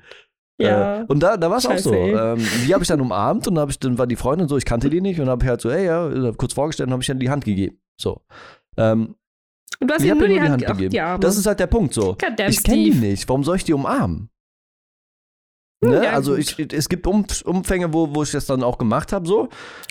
Ja. 0.58 1.02
Äh, 1.02 1.06
und 1.08 1.20
da, 1.22 1.38
da 1.38 1.50
war 1.50 1.58
es 1.58 1.66
auch 1.66 1.78
so. 1.78 1.94
Ähm, 1.94 2.38
die 2.66 2.74
habe 2.74 2.84
ich 2.84 2.88
dann 2.88 3.02
umarmt 3.02 3.48
und 3.48 3.58
hab 3.60 3.70
ich, 3.70 3.80
dann 3.80 3.98
war 3.98 4.08
die 4.08 4.16
Freundin 4.16 4.48
so, 4.48 4.58
ich 4.58 4.66
kannte 4.66 4.90
die 4.90 5.02
nicht 5.02 5.20
und 5.20 5.30
habe 5.30 5.46
halt 5.46 5.62
so, 5.62 5.70
ey, 5.70 5.86
ja, 5.86 6.32
kurz 6.38 6.54
vorgestellt 6.54 6.88
und 6.88 6.94
habe 6.94 7.02
ich 7.04 7.08
dann 7.08 7.20
die 7.20 7.30
Hand 7.30 7.46
gegeben. 7.46 7.80
So. 8.00 8.22
Ähm, 8.78 9.16
Und 9.80 9.90
du 9.90 9.94
hast 9.94 10.04
ihm 10.04 10.18
nur 10.18 10.28
die 10.28 10.34
die 10.36 10.42
Hand, 10.42 10.66
Hand 10.68 10.80
gegeben. 10.80 11.20
Das 11.22 11.38
ist 11.38 11.46
halt 11.46 11.60
der 11.60 11.68
Punkt 11.68 11.94
so. 11.94 12.18
Ich 12.48 12.64
kenne 12.64 12.84
die 12.84 12.92
nicht. 12.92 13.28
Warum 13.30 13.44
soll 13.44 13.58
ich 13.58 13.64
die 13.64 13.74
umarmen? 13.74 14.30
Ne? 15.90 16.06
Ja, 16.06 16.12
also 16.14 16.36
ich, 16.36 16.58
es 16.74 16.90
gibt 16.90 17.06
um, 17.08 17.26
Umfänge, 17.46 17.94
wo, 17.94 18.14
wo 18.14 18.24
ich 18.24 18.32
das 18.32 18.46
dann 18.46 18.64
auch 18.64 18.78
gemacht 18.78 19.14
habe, 19.14 19.28
so. 19.28 19.50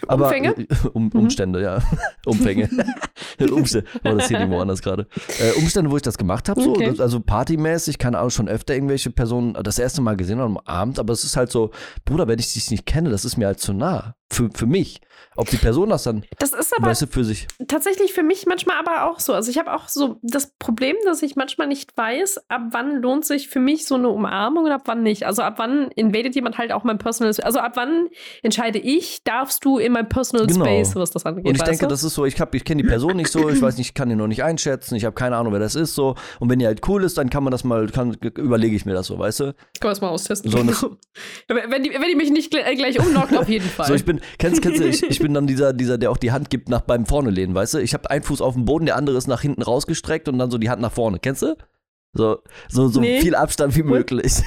Aber, 0.09 0.27
Umfänge? 0.27 0.55
Um, 0.93 1.11
Mhm. 1.13 1.21
Umstände, 1.21 1.63
ja. 1.63 1.79
Umfänge. 2.27 2.69
Umstände. 3.51 3.89
Oh, 4.05 4.15
das 4.15 4.29
hier 4.29 4.39
irgendwo 4.39 4.61
anders 4.61 4.83
gerade. 4.83 5.07
Äh, 5.39 5.59
Umstände, 5.59 5.91
wo 5.91 5.97
ich 5.97 6.03
das 6.03 6.19
gemacht 6.19 6.49
habe, 6.49 6.63
so. 6.63 6.71
Okay. 6.71 6.95
Also 6.99 7.21
partymäßig, 7.21 7.99
keine 7.99 8.19
Ahnung, 8.19 8.31
schon 8.31 8.49
öfter 8.49 8.75
irgendwelche 8.75 9.11
Personen 9.11 9.55
das 9.63 9.79
erste 9.79 10.01
Mal 10.01 10.17
gesehen 10.17 10.39
haben 10.39 10.57
am 10.59 10.65
Abend, 10.65 10.99
aber 10.99 11.13
es 11.13 11.25
ist 11.25 11.37
halt 11.37 11.51
so, 11.51 11.71
Bruder, 12.05 12.29
wenn 12.29 12.39
ich 12.39 12.53
dich 12.53 12.71
nicht 12.71 12.87
kenne, 12.87 13.11
das 13.11 13.25
ist 13.25 13.37
mir 13.37 13.47
halt 13.47 13.61
zu 13.61 13.73
nah. 13.73 14.15
Für, 14.31 14.49
für 14.55 14.67
mich. 14.67 15.01
Ob 15.37 15.49
die 15.49 15.57
Person 15.57 15.89
das 15.89 16.03
dann, 16.03 16.25
Das 16.39 16.53
ist 16.53 16.77
aber 16.77 16.89
weißt 16.89 17.03
du, 17.03 17.07
für 17.07 17.25
sich. 17.25 17.47
tatsächlich 17.69 18.13
für 18.13 18.23
mich 18.23 18.45
manchmal 18.47 18.77
aber 18.79 19.11
auch 19.11 19.19
so. 19.21 19.33
Also 19.33 19.51
ich 19.51 19.59
habe 19.59 19.73
auch 19.75 19.89
so 19.89 20.19
das 20.23 20.53
Problem, 20.59 20.97
dass 21.05 21.23
ich 21.23 21.37
manchmal 21.37 21.67
nicht 21.69 21.97
weiß, 21.97 22.51
ab 22.51 22.63
wann 22.71 22.97
lohnt 23.01 23.25
sich 23.25 23.49
für 23.49 23.61
mich 23.61 23.87
so 23.87 23.95
eine 23.95 24.09
Umarmung 24.11 24.65
und 24.65 24.73
ab 24.73 24.83
wann 24.87 25.03
nicht. 25.03 25.25
Also 25.25 25.43
ab 25.43 25.55
wann 25.57 25.91
invadet 25.93 26.35
jemand 26.35 26.59
halt 26.59 26.71
auch 26.73 26.85
mein 26.85 26.99
Personal 26.99 27.33
Also 27.43 27.59
ab 27.61 27.73
wann 27.77 28.09
entscheide 28.43 28.79
ich, 28.79 29.23
darfst 29.25 29.65
du 29.65 29.79
in 29.79 29.93
mein 29.93 30.09
Personal 30.09 30.47
Genau. 30.47 30.65
Space, 30.65 30.95
was 30.97 31.11
das 31.11 31.25
angeht. 31.25 31.47
Und 31.47 31.55
ich 31.57 31.63
denke, 31.63 31.85
du? 31.85 31.89
das 31.89 32.05
ist 32.05 32.15
so, 32.15 32.25
ich, 32.27 32.39
hab- 32.41 32.55
ich 32.55 32.65
kenne 32.65 32.83
die 32.83 32.89
Person 32.89 33.17
nicht 33.17 33.31
so, 33.31 33.49
ich 33.49 33.61
weiß 33.63 33.79
nicht, 33.79 33.89
ich 33.89 33.95
kann 33.95 34.09
die 34.11 34.17
noch 34.17 34.27
nicht 34.27 34.43
einschätzen, 34.43 34.95
ich 34.97 35.05
habe 35.05 35.15
keine 35.15 35.37
Ahnung, 35.37 35.53
wer 35.53 35.61
das 35.61 35.75
ist 35.75 35.95
so. 35.95 36.15
Und 36.41 36.51
wenn 36.51 36.59
die 36.59 36.67
halt 36.67 36.87
cool 36.89 37.05
ist, 37.05 37.17
dann 37.17 37.31
kann 37.31 37.43
man 37.45 37.51
das 37.53 37.65
mal, 37.65 37.87
kann, 37.89 38.15
überlege 38.37 38.77
ich 38.77 38.85
mir 38.85 38.93
das 38.95 39.07
so, 39.07 39.19
weißt 39.19 39.41
du? 39.41 39.45
Können 39.45 39.55
wir 39.81 39.89
das 39.91 40.01
mal 40.01 40.09
austesten. 40.09 40.51
So 40.51 40.59
eine- 40.59 40.73
wenn, 41.49 41.83
die, 41.83 41.91
wenn 41.91 42.09
die 42.09 42.17
mich 42.17 42.31
nicht 42.31 42.55
äh, 42.55 42.75
gleich 42.77 42.99
umlockt, 42.99 43.37
auf 43.37 43.49
jeden 43.49 43.67
Fall. 43.69 43.87
So, 43.87 43.95
ich 43.95 44.05
bin, 44.05 44.21
kennst, 44.39 44.61
kennst 44.63 44.81
du, 44.81 44.85
ich, 44.87 45.03
ich 45.03 45.22
bin 45.23 45.33
dann 45.35 45.47
dieser, 45.47 45.73
dieser, 45.73 45.97
der 45.99 46.11
auch 46.11 46.17
die 46.19 46.33
Hand 46.33 46.51
gibt 46.51 46.69
nach 46.69 46.83
beim 46.83 47.07
Vorne 47.07 47.31
lehnen, 47.31 47.55
weißt 47.55 47.75
du? 47.75 47.79
Ich 47.79 47.95
habe 47.95 48.11
einen 48.11 48.23
Fuß 48.23 48.41
auf 48.43 48.55
dem 48.55 48.65
Boden, 48.65 48.87
der 48.87 48.97
andere 48.97 49.17
ist 49.17 49.27
nach 49.29 49.41
hinten 49.41 49.63
rausgestreckt 49.63 50.29
und 50.29 50.39
dann 50.39 50.51
so 50.51 50.59
die 50.59 50.69
Hand 50.69 50.83
nach 50.83 50.93
vorne. 50.93 51.19
Kennst 51.19 51.43
du? 51.43 51.57
So, 52.13 52.43
so, 52.69 52.89
so 52.89 53.01
Nee. 53.01 53.21
viel 53.21 53.35
Abstand 53.35 53.75
wie 53.77 53.83
möglich. 53.83 54.35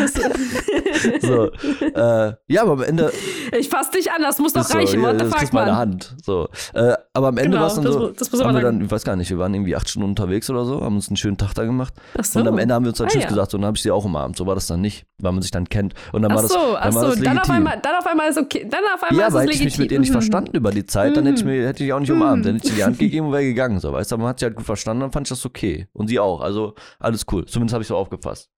So, 1.20 1.50
äh, 1.82 2.34
ja, 2.48 2.62
aber 2.62 2.72
am 2.72 2.82
Ende 2.82 3.12
ich 3.58 3.68
fass 3.68 3.90
dich 3.90 4.10
an, 4.12 4.22
das 4.22 4.38
muss 4.38 4.52
doch 4.52 4.64
so, 4.64 4.76
reichen. 4.76 5.00
ja, 5.02 5.06
What 5.08 5.12
the 5.14 5.18
das 5.20 5.28
fuck, 5.28 5.38
kriegst 5.38 5.52
meine? 5.52 5.76
Hand. 5.76 6.14
So, 6.24 6.48
äh, 6.74 6.94
aber 7.14 7.28
am 7.28 7.38
Ende 7.38 7.50
Genau, 7.50 7.60
war 7.62 7.66
es 7.68 7.74
dann 7.74 7.84
das 7.84 7.94
so, 7.94 8.08
das 8.10 8.32
haben 8.44 8.54
wir 8.54 8.60
dann, 8.62 8.84
ich 8.84 8.90
weiß 8.90 9.04
gar 9.04 9.16
nicht, 9.16 9.30
wir 9.30 9.38
waren 9.38 9.54
irgendwie 9.54 9.74
acht 9.76 9.88
Stunden 9.88 10.08
unterwegs 10.10 10.50
oder 10.50 10.64
so, 10.64 10.80
haben 10.82 10.96
uns 10.96 11.08
einen 11.08 11.16
schönen 11.16 11.36
Tag 11.38 11.54
da 11.54 11.64
gemacht. 11.64 11.94
Ach 12.18 12.24
so. 12.24 12.40
Und 12.40 12.48
am 12.48 12.58
Ende 12.58 12.74
haben 12.74 12.84
wir 12.84 12.90
uns 12.90 12.98
dann 12.98 13.06
Ah, 13.06 13.10
Tschüss 13.10 13.22
ja. 13.22 13.28
gesagt 13.28 13.54
und 13.54 13.60
dann 13.62 13.68
habe 13.68 13.76
ich 13.76 13.82
sie 13.82 13.90
auch 13.90 14.04
umarmt. 14.04 14.36
So 14.36 14.46
war 14.46 14.54
das 14.54 14.66
dann 14.66 14.80
nicht, 14.80 15.06
weil 15.18 15.32
man 15.32 15.42
sich 15.42 15.50
dann 15.50 15.68
kennt. 15.68 15.94
Und 16.12 16.22
dann 16.22 16.32
Ach 16.32 16.36
war 16.36 16.42
das, 16.42 16.52
so, 16.52 16.58
dann 16.58 16.76
ach 16.80 16.94
war 16.94 17.02
so, 17.02 17.08
das 17.14 17.20
dann 17.20 17.38
auf, 17.38 17.50
einmal, 17.50 17.80
dann 17.82 17.96
auf 17.96 18.06
einmal 18.06 18.28
ist 18.28 18.38
okay. 18.38 18.66
Dann 18.70 18.80
auf 18.94 19.02
einmal 19.02 19.20
ja, 19.20 19.28
ist 19.28 19.34
aber 19.34 19.42
hätte 19.42 19.52
ich 19.54 19.64
mich 19.64 19.78
mit 19.78 19.92
ihr 19.92 20.00
nicht 20.00 20.12
verstanden 20.12 20.56
über 20.56 20.70
die 20.70 20.84
Zeit, 20.86 21.16
dann 21.16 21.24
hätte 21.26 21.38
ich, 21.38 21.44
Mhm. 21.44 21.50
mir, 21.50 21.66
hätte 21.66 21.84
ich 21.84 21.92
auch 21.92 22.00
nicht 22.00 22.10
umarmt. 22.12 22.44
Dann 22.44 22.54
hätte 22.56 22.66
ich 22.66 22.72
ihr 22.72 22.76
die 22.78 22.84
Hand 22.84 22.98
gegeben 22.98 23.26
und 23.26 23.32
wäre 23.32 23.44
gegangen. 23.44 23.80
So, 23.80 23.92
weißt 23.92 24.10
du, 24.10 24.14
aber 24.16 24.22
man 24.24 24.30
hat 24.30 24.38
sie 24.40 24.44
halt 24.46 24.56
gut 24.56 24.66
verstanden, 24.66 25.00
dann 25.00 25.12
fand 25.12 25.26
ich 25.26 25.30
das 25.30 25.44
okay. 25.46 25.88
Und 25.92 26.08
sie 26.08 26.18
auch. 26.18 26.40
Also 26.40 26.74
alles 26.98 27.24
cool. 27.32 27.46
Zumindest 27.46 27.72
habe 27.74 27.82
ich 27.82 27.88
so 27.88 27.96
aufgefasst. 27.96 28.50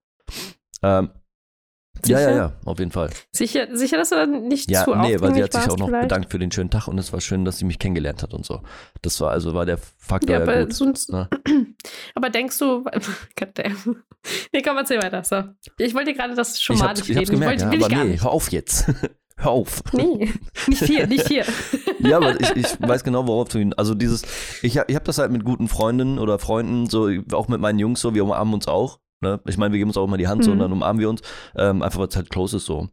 Ähm, 0.83 1.11
ja, 2.07 2.19
ja, 2.21 2.27
Sicher? 2.27 2.37
ja, 2.37 2.53
auf 2.65 2.79
jeden 2.79 2.91
Fall. 2.91 3.11
Sicher, 3.33 3.69
sicher, 3.77 3.97
dass 3.97 4.09
du 4.11 4.17
dann 4.17 4.49
nicht 4.49 4.71
Ja, 4.71 4.85
zu 4.85 4.95
nee, 4.95 5.21
weil 5.21 5.35
sie 5.35 5.43
hat 5.43 5.53
sich 5.53 5.69
auch 5.71 5.77
noch 5.77 5.87
vielleicht? 5.87 6.03
bedankt 6.09 6.31
für 6.31 6.39
den 6.39 6.51
schönen 6.51 6.71
Tag 6.71 6.89
und 6.89 6.99
es 6.99 7.13
war 7.13 7.21
schön, 7.21 7.45
dass 7.45 7.59
sie 7.59 7.65
mich 7.65 7.79
kennengelernt 7.79 8.23
hat 8.23 8.35
und 8.35 8.45
so. 8.45 8.61
Das 9.03 9.21
war 9.21 9.31
also 9.31 9.55
war 9.55 9.67
der 9.67 9.79
Faktor 9.99 10.31
Ja, 10.35 10.39
ja, 10.39 10.43
aber 10.53 10.65
gut. 10.65 10.75
sonst. 10.75 11.11
ne? 11.13 11.29
Aber 12.15 12.31
denkst 12.31 12.59
du. 12.59 12.85
Nee, 14.53 14.63
komm, 14.63 14.77
erzähl 14.77 15.03
weiter. 15.03 15.25
So. 15.25 15.43
Ich 15.79 15.95
wollte 15.95 16.15
gerade 16.15 16.35
das 16.35 16.61
schon 16.61 16.77
Ich 16.77 16.83
mal 16.83 16.93
ich 16.97 17.17
hab's 17.17 17.29
gemerkt, 17.31 17.61
wollte, 17.63 17.77
ja, 17.77 17.87
ich 17.89 17.95
aber 17.95 18.05
nee, 18.05 18.19
hör 18.21 18.31
auf 18.31 18.53
jetzt. 18.53 18.87
hör 19.37 19.51
auf. 19.51 19.83
Nee, 19.93 20.33
nicht 20.69 20.85
hier, 20.85 21.07
nicht 21.07 21.27
hier. 21.27 21.45
Ja, 21.99 22.17
aber 22.19 22.41
ich, 22.41 22.51
ich 22.57 22.67
weiß 22.81 23.05
genau, 23.05 23.27
worauf 23.29 23.49
du 23.49 23.59
hin. 23.59 23.75
Also 23.75 23.95
dieses, 23.95 24.23
ich, 24.63 24.77
hab- 24.79 24.89
ich 24.91 24.95
habe 24.97 25.05
das 25.05 25.19
halt 25.19 25.31
mit 25.33 25.45
guten 25.45 25.69
Freundinnen 25.69 26.19
oder 26.19 26.39
Freunden, 26.41 26.89
so 26.89 27.09
auch 27.33 27.47
mit 27.49 27.61
meinen 27.61 27.79
Jungs 27.79 28.01
so, 28.01 28.15
wir 28.15 28.25
umarmen 28.25 28.55
uns 28.55 28.67
auch. 28.69 28.99
Ne? 29.23 29.41
Ich 29.47 29.57
meine, 29.57 29.73
wir 29.73 29.79
geben 29.79 29.91
uns 29.91 29.97
auch 29.97 30.05
immer 30.07 30.19
die 30.19 30.29
Hand 30.29 30.45
so 30.45 30.51
Mhm. 30.51 30.55
und 30.55 30.59
dann 30.61 30.73
umarmen 30.73 31.01
wir 31.01 31.09
uns. 31.09 31.23
Ähm, 31.57 31.83
einfach 31.83 32.01
weil 32.01 32.09
es 32.09 32.17
halt 32.17 32.31
close 32.31 32.57
ist 32.57 32.67
so. 32.67 32.89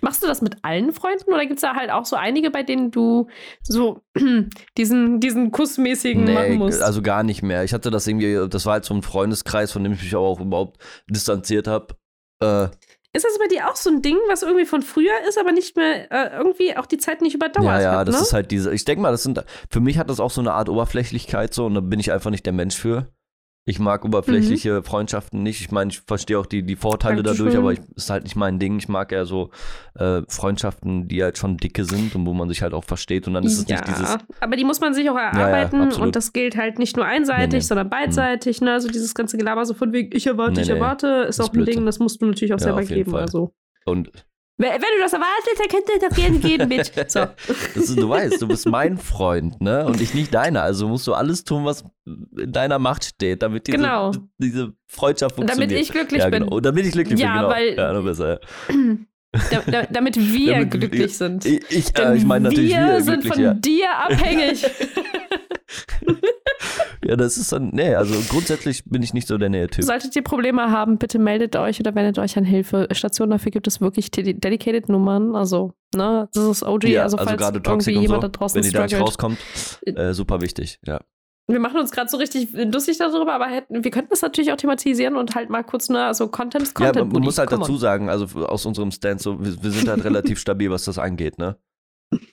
Machst 0.00 0.22
du 0.22 0.26
das 0.26 0.40
mit 0.40 0.56
allen 0.62 0.92
Freunden 0.92 1.32
oder 1.32 1.42
gibt 1.44 1.56
es 1.56 1.60
da 1.60 1.74
halt 1.74 1.90
auch 1.90 2.06
so 2.06 2.16
einige, 2.16 2.50
bei 2.50 2.62
denen 2.62 2.90
du 2.90 3.28
so 3.62 4.00
diesen, 4.78 5.20
diesen 5.20 5.50
Kussmäßigen 5.50 6.32
machen 6.32 6.56
musst? 6.56 6.82
also 6.82 7.02
gar 7.02 7.22
nicht 7.22 7.42
mehr. 7.42 7.62
Ich 7.64 7.74
hatte 7.74 7.90
das 7.90 8.06
irgendwie, 8.06 8.48
das 8.48 8.64
war 8.64 8.74
halt 8.74 8.84
so 8.86 8.94
ein 8.94 9.02
Freundeskreis, 9.02 9.72
von 9.72 9.84
dem 9.84 9.92
ich 9.92 10.02
mich 10.02 10.16
auch 10.16 10.40
überhaupt 10.40 10.80
distanziert 11.10 11.66
habe. 11.66 11.96
Äh, 12.42 12.68
ist 13.12 13.24
das 13.24 13.38
bei 13.38 13.48
dir 13.48 13.68
auch 13.70 13.76
so 13.76 13.90
ein 13.90 14.02
Ding, 14.02 14.16
was 14.28 14.42
irgendwie 14.42 14.66
von 14.66 14.82
früher 14.82 15.12
ist, 15.28 15.38
aber 15.38 15.52
nicht 15.52 15.76
mehr 15.76 16.10
äh, 16.12 16.36
irgendwie 16.36 16.76
auch 16.76 16.86
die 16.86 16.98
Zeit 16.98 17.22
nicht 17.22 17.34
überdauert 17.34 17.66
ja, 17.66 17.80
ja, 17.80 17.98
hat? 17.98 18.08
das 18.08 18.16
ne? 18.16 18.22
ist 18.22 18.32
halt 18.34 18.50
diese, 18.50 18.72
ich 18.74 18.84
denke 18.84 19.00
mal, 19.02 19.10
das 19.10 19.22
sind, 19.22 19.42
für 19.70 19.80
mich 19.80 19.96
hat 19.98 20.10
das 20.10 20.20
auch 20.20 20.30
so 20.30 20.40
eine 20.42 20.52
Art 20.52 20.68
Oberflächlichkeit 20.68 21.54
so 21.54 21.64
und 21.66 21.74
da 21.74 21.80
bin 21.80 21.98
ich 21.98 22.12
einfach 22.12 22.30
nicht 22.30 22.44
der 22.44 22.52
Mensch 22.52 22.76
für. 22.76 23.08
Ich 23.68 23.80
mag 23.80 24.04
oberflächliche 24.04 24.84
Freundschaften 24.84 25.42
nicht. 25.42 25.60
Ich 25.60 25.72
meine, 25.72 25.90
ich 25.90 26.00
verstehe 26.00 26.38
auch 26.38 26.46
die, 26.46 26.62
die 26.62 26.76
Vorteile 26.76 27.24
Dankeschön. 27.24 27.46
dadurch, 27.46 27.58
aber 27.58 27.72
ich, 27.72 27.80
ist 27.96 28.10
halt 28.10 28.22
nicht 28.22 28.36
mein 28.36 28.60
Ding. 28.60 28.78
Ich 28.78 28.88
mag 28.88 29.10
eher 29.10 29.26
so 29.26 29.50
äh, 29.96 30.22
Freundschaften, 30.28 31.08
die 31.08 31.20
halt 31.20 31.36
schon 31.36 31.56
dicke 31.56 31.84
sind 31.84 32.14
und 32.14 32.26
wo 32.26 32.32
man 32.32 32.48
sich 32.48 32.62
halt 32.62 32.74
auch 32.74 32.84
versteht 32.84 33.26
und 33.26 33.34
dann 33.34 33.42
ist 33.42 33.58
es 33.58 33.68
ja, 33.68 33.78
nicht 33.78 33.88
dieses. 33.88 34.18
aber 34.40 34.54
die 34.54 34.62
muss 34.62 34.78
man 34.80 34.94
sich 34.94 35.10
auch 35.10 35.16
erarbeiten 35.16 35.80
absolut. 35.80 36.06
und 36.06 36.16
das 36.16 36.32
gilt 36.32 36.56
halt 36.56 36.78
nicht 36.78 36.96
nur 36.96 37.06
einseitig, 37.06 37.48
Nee, 37.48 37.56
nee. 37.56 37.60
sondern 37.60 37.90
beidseitig. 37.90 38.60
Ne? 38.60 38.72
Also 38.72 38.86
dieses 38.88 39.14
ganze 39.16 39.36
Gelaber 39.36 39.64
so 39.66 39.74
von 39.74 39.92
wegen, 39.92 40.16
ich 40.16 40.28
erwarte, 40.28 40.52
Nee, 40.52 40.62
ich 40.62 40.68
erwarte, 40.70 41.08
ist 41.28 41.40
Das 41.40 41.40
auch 41.40 41.44
ist 41.46 41.48
ein 41.50 41.52
Blödsinn. 41.64 41.74
Ding, 41.78 41.86
das 41.86 41.98
musst 41.98 42.22
du 42.22 42.26
natürlich 42.26 42.54
auch 42.54 42.60
Ja, 42.60 42.64
selber 42.64 42.84
geben. 42.84 43.16
Also. 43.16 43.52
Und 43.84 44.10
Wenn, 44.58 44.70
du 44.72 44.86
das 45.02 45.12
erwartest, 45.12 45.58
dann 45.58 45.68
könnt 45.68 45.84
ihr 46.02 46.08
doch 46.08 46.16
gerne 46.16 46.38
gehen, 46.38 46.68
Bitch. 46.70 46.90
So. 47.08 47.26
ist, 47.74 47.98
du 47.98 48.08
weißt, 48.08 48.40
du 48.40 48.48
bist 48.48 48.66
mein 48.66 48.96
Freund, 48.96 49.60
ne? 49.60 49.84
Und 49.86 50.00
ich 50.00 50.14
nicht 50.14 50.32
deiner. 50.32 50.62
Also 50.62 50.88
musst 50.88 51.06
du 51.06 51.12
alles 51.12 51.44
tun, 51.44 51.64
was 51.66 51.84
in 52.06 52.52
deiner 52.52 52.78
Macht 52.78 53.04
steht, 53.04 53.42
damit 53.42 53.66
diese, 53.66 53.76
Genau. 53.76 54.12
diese 54.38 54.72
Freundschaft 54.86 55.32
Und 55.38 55.48
funktioniert. 55.50 55.70
damit 55.72 55.82
ich 55.82 55.92
glücklich 55.92 56.22
ja, 56.22 56.30
bin. 56.30 56.44
Genau. 56.44 56.56
Und 56.56 56.64
damit 56.64 56.86
ich 56.86 56.92
glücklich 56.92 57.20
Ja, 57.20 57.32
bin, 57.32 57.36
genau. 57.42 57.50
weil- 57.50 57.76
ja. 57.76 58.30
Ja. 58.30 58.38
Da, 59.50 59.60
da, 59.70 59.82
damit 59.90 60.16
wir 60.16 60.52
Damit 60.54 60.70
glücklich 60.70 61.14
sind. 61.18 61.44
Ich, 61.44 61.60
ich, 61.68 61.98
äh, 61.98 62.16
ich 62.16 62.24
meine 62.24 62.48
natürlich 62.48 62.70
wir 62.74 62.86
wir 62.86 63.02
sind 63.02 63.20
glücklich, 63.20 63.32
von 63.34 63.42
ja. 63.42 63.52
dir 63.52 63.90
abhängig. 63.98 64.64
Ja, 67.06 67.14
das 67.16 67.36
ist 67.36 67.52
dann, 67.52 67.70
nee, 67.72 67.94
also 67.94 68.14
grundsätzlich 68.28 68.82
bin 68.84 69.02
ich 69.02 69.14
nicht 69.14 69.28
so 69.28 69.38
der 69.38 69.48
Nähe-Typ. 69.48 69.84
Solltet 69.84 70.16
ihr 70.16 70.22
Probleme 70.22 70.70
haben, 70.72 70.98
bitte 70.98 71.18
meldet 71.18 71.54
euch 71.54 71.78
oder 71.78 71.94
wendet 71.94 72.18
euch 72.18 72.36
an 72.36 72.44
Hilfestationen. 72.44 73.30
Dafür 73.30 73.52
gibt 73.52 73.66
es 73.68 73.80
wirklich 73.80 74.10
de- 74.10 74.32
dedicated 74.32 74.88
Nummern. 74.88 75.36
Also, 75.36 75.72
ne, 75.94 76.28
das 76.32 76.44
ist 76.44 76.62
OG. 76.64 76.84
Ja, 76.84 77.02
also, 77.04 77.16
also, 77.16 77.28
falls 77.28 77.40
gerade 77.40 77.60
irgendwie 77.64 77.96
und 77.96 78.02
jemand 78.02 78.22
so, 78.22 78.28
da 78.28 78.38
draußen 78.38 78.56
wenn 78.56 78.64
die 78.68 78.74
da 78.74 78.82
nicht 78.84 78.98
rauskommt, 78.98 79.38
äh, 79.84 80.12
super 80.14 80.40
wichtig, 80.40 80.80
ja. 80.84 81.00
Wir 81.48 81.60
machen 81.60 81.78
uns 81.78 81.92
gerade 81.92 82.08
so 82.10 82.16
richtig 82.16 82.48
lustig 82.52 82.98
darüber, 82.98 83.32
aber 83.34 83.46
hätten, 83.46 83.84
wir 83.84 83.90
könnten 83.92 84.10
das 84.10 84.20
natürlich 84.22 84.50
auch 84.52 84.56
thematisieren 84.56 85.14
und 85.14 85.36
halt 85.36 85.48
mal 85.48 85.62
kurz, 85.62 85.88
ne, 85.88 86.04
also 86.04 86.26
Content 86.26 86.64
ist 86.64 86.76
Ja, 86.80 86.86
Content. 86.86 87.12
man, 87.12 87.22
muss 87.22 87.38
halt 87.38 87.50
Come 87.50 87.60
dazu 87.60 87.74
on. 87.74 87.78
sagen, 87.78 88.10
also 88.10 88.26
aus 88.46 88.66
unserem 88.66 88.90
Stance, 88.90 89.22
so, 89.22 89.38
wir, 89.40 89.62
wir 89.62 89.70
sind 89.70 89.88
halt 89.88 90.02
relativ 90.02 90.38
stabil, 90.40 90.70
was 90.72 90.86
das 90.86 90.98
angeht, 90.98 91.38
ne? 91.38 91.56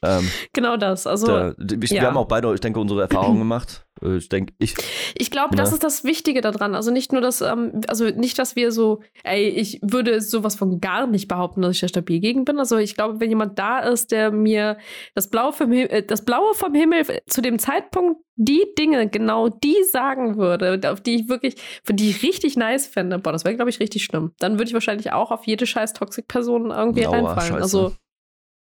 Ähm, 0.01 0.27
Genau 0.53 0.77
das. 0.77 1.05
Also, 1.07 1.27
da, 1.27 1.53
ich, 1.81 1.91
ja. 1.91 2.01
Wir 2.01 2.07
haben 2.07 2.17
auch 2.17 2.27
beide, 2.27 2.51
ich 2.53 2.59
denke, 2.59 2.79
unsere 2.79 3.01
Erfahrungen 3.01 3.39
gemacht. 3.39 3.85
Äh, 4.03 4.17
Ich 4.17 4.29
denke, 4.29 4.53
ich, 4.59 4.75
Ich 5.15 5.31
glaube, 5.31 5.55
das 5.55 5.69
Ne? 5.69 5.75
ist 5.75 5.83
das 5.83 6.03
Wichtige 6.03 6.41
daran. 6.41 6.75
Also 6.75 6.91
nicht 6.91 7.11
nur 7.11 7.21
das, 7.21 7.41
ähm, 7.41 7.81
also 7.87 8.05
nicht, 8.05 8.37
dass 8.39 8.55
wir 8.55 8.71
so, 8.71 9.01
ey, 9.23 9.47
ich 9.49 9.79
würde 9.81 10.21
sowas 10.21 10.55
von 10.55 10.79
gar 10.81 11.07
nicht 11.07 11.27
behaupten, 11.27 11.61
dass 11.61 11.75
ich 11.75 11.81
da 11.81 11.87
stabil 11.87 12.19
gegen 12.19 12.45
bin. 12.45 12.59
Also 12.59 12.77
ich 12.77 12.95
glaube, 12.95 13.19
wenn 13.19 13.29
jemand 13.29 13.57
da 13.59 13.79
ist, 13.79 14.11
der 14.11 14.31
mir 14.31 14.77
das 15.15 15.29
Blaue 15.29 15.53
vom 15.53 15.71
Himmel, 15.71 15.89
äh, 15.91 16.03
das 16.03 16.23
Blaue 16.25 16.53
vom 16.53 16.73
Himmel 16.73 17.05
zu 17.27 17.41
dem 17.41 17.59
Zeitpunkt 17.59 18.21
die 18.35 18.65
Dinge, 18.79 19.07
genau 19.09 19.47
die 19.49 19.75
sagen 19.91 20.37
würde, 20.37 20.79
auf 20.91 21.01
die 21.01 21.15
ich 21.15 21.29
wirklich, 21.29 21.55
für 21.83 21.93
die 21.93 22.09
ich 22.09 22.23
richtig 22.23 22.57
nice 22.57 22.87
fände, 22.87 23.19
boah, 23.19 23.31
das 23.31 23.45
wäre, 23.45 23.55
glaube 23.55 23.69
ich, 23.69 23.79
richtig 23.79 24.03
schlimm. 24.05 24.31
Dann 24.39 24.53
würde 24.53 24.65
ich 24.69 24.73
wahrscheinlich 24.73 25.11
auch 25.11 25.29
auf 25.29 25.45
jede 25.45 25.67
scheiß 25.67 25.93
Toxic-Person 25.93 26.71
irgendwie 26.71 27.05
Aua, 27.05 27.15
reinfallen. 27.33 27.41
scheiße. 27.53 27.61
Also 27.61 27.93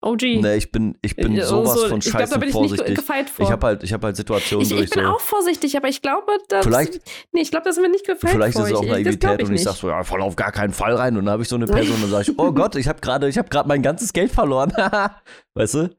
OG. 0.00 0.22
Nee, 0.22 0.54
ich 0.56 0.70
bin, 0.70 0.96
ich 1.02 1.16
bin 1.16 1.36
Äh, 1.36 1.42
sowas 1.44 1.74
so- 1.74 1.88
von 1.88 1.98
ich 1.98 2.04
glaub, 2.04 2.20
scheiße 2.20 2.32
da 2.34 2.38
bin 2.38 2.48
ich 2.50 2.54
nicht 2.54 2.68
vorsichtig. 2.68 2.94
gefeit 2.96 3.28
vor. 3.28 3.44
Ich 3.44 3.50
habe 3.50 3.66
halt, 3.66 3.82
ich 3.82 3.92
hab 3.92 4.04
halt 4.04 4.16
Situationen 4.16 4.62
ich, 4.62 4.68
durch 4.68 4.82
ich 4.84 4.90
bin 4.90 5.02
so. 5.02 5.08
auch 5.10 5.20
vorsichtig, 5.20 5.76
aber 5.76 5.88
ich 5.88 6.02
glaube, 6.02 6.32
dass. 6.48 6.64
Vielleicht- 6.64 7.00
nee, 7.32 7.40
ich 7.40 7.50
glaube, 7.50 7.64
da 7.64 7.72
sind 7.72 7.82
wir 7.82 7.90
nicht 7.90 8.06
gefeit 8.06 8.30
Vielleicht 8.30 8.56
vor. 8.56 8.64
ist 8.66 8.70
es 8.72 8.76
auch 8.78 8.84
Ich- 8.84 8.90
Naivität 8.90 9.40
ich 9.42 9.48
und 9.48 9.54
ich 9.54 9.62
sag 9.64 9.74
so, 9.74 9.88
ja, 9.88 10.04
voll 10.04 10.22
auf 10.22 10.36
gar 10.36 10.52
keinen 10.52 10.72
Fall 10.72 10.94
rein. 10.94 11.16
Und 11.16 11.24
dann 11.24 11.32
habe 11.32 11.42
ich 11.42 11.48
so 11.48 11.56
eine 11.56 11.66
Person 11.66 11.96
und 11.96 12.02
dann 12.02 12.10
sage 12.10 12.30
ich, 12.30 12.38
oh 12.38 12.52
Gott, 12.52 12.76
ich 12.76 12.86
habe 12.86 13.00
gerade, 13.00 13.28
gerade 13.30 13.68
mein 13.68 13.82
ganzes 13.82 14.12
Geld 14.12 14.30
verloren. 14.30 14.72
weißt 15.54 15.74
du? 15.74 15.90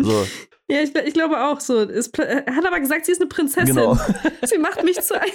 So, 0.00 0.24
Ja, 0.70 0.80
ich, 0.80 0.94
ich 0.94 1.12
glaube 1.12 1.36
auch 1.44 1.58
so. 1.58 1.80
Ist, 1.80 2.16
er 2.18 2.46
hat 2.54 2.64
aber 2.64 2.78
gesagt, 2.78 3.06
sie 3.06 3.12
ist 3.12 3.20
eine 3.20 3.28
Prinzessin. 3.28 3.74
genau. 3.74 3.98
Sie 4.44 4.56
macht 4.58 4.82
mich 4.84 5.00
zu 5.00 5.20
einem. 5.20 5.32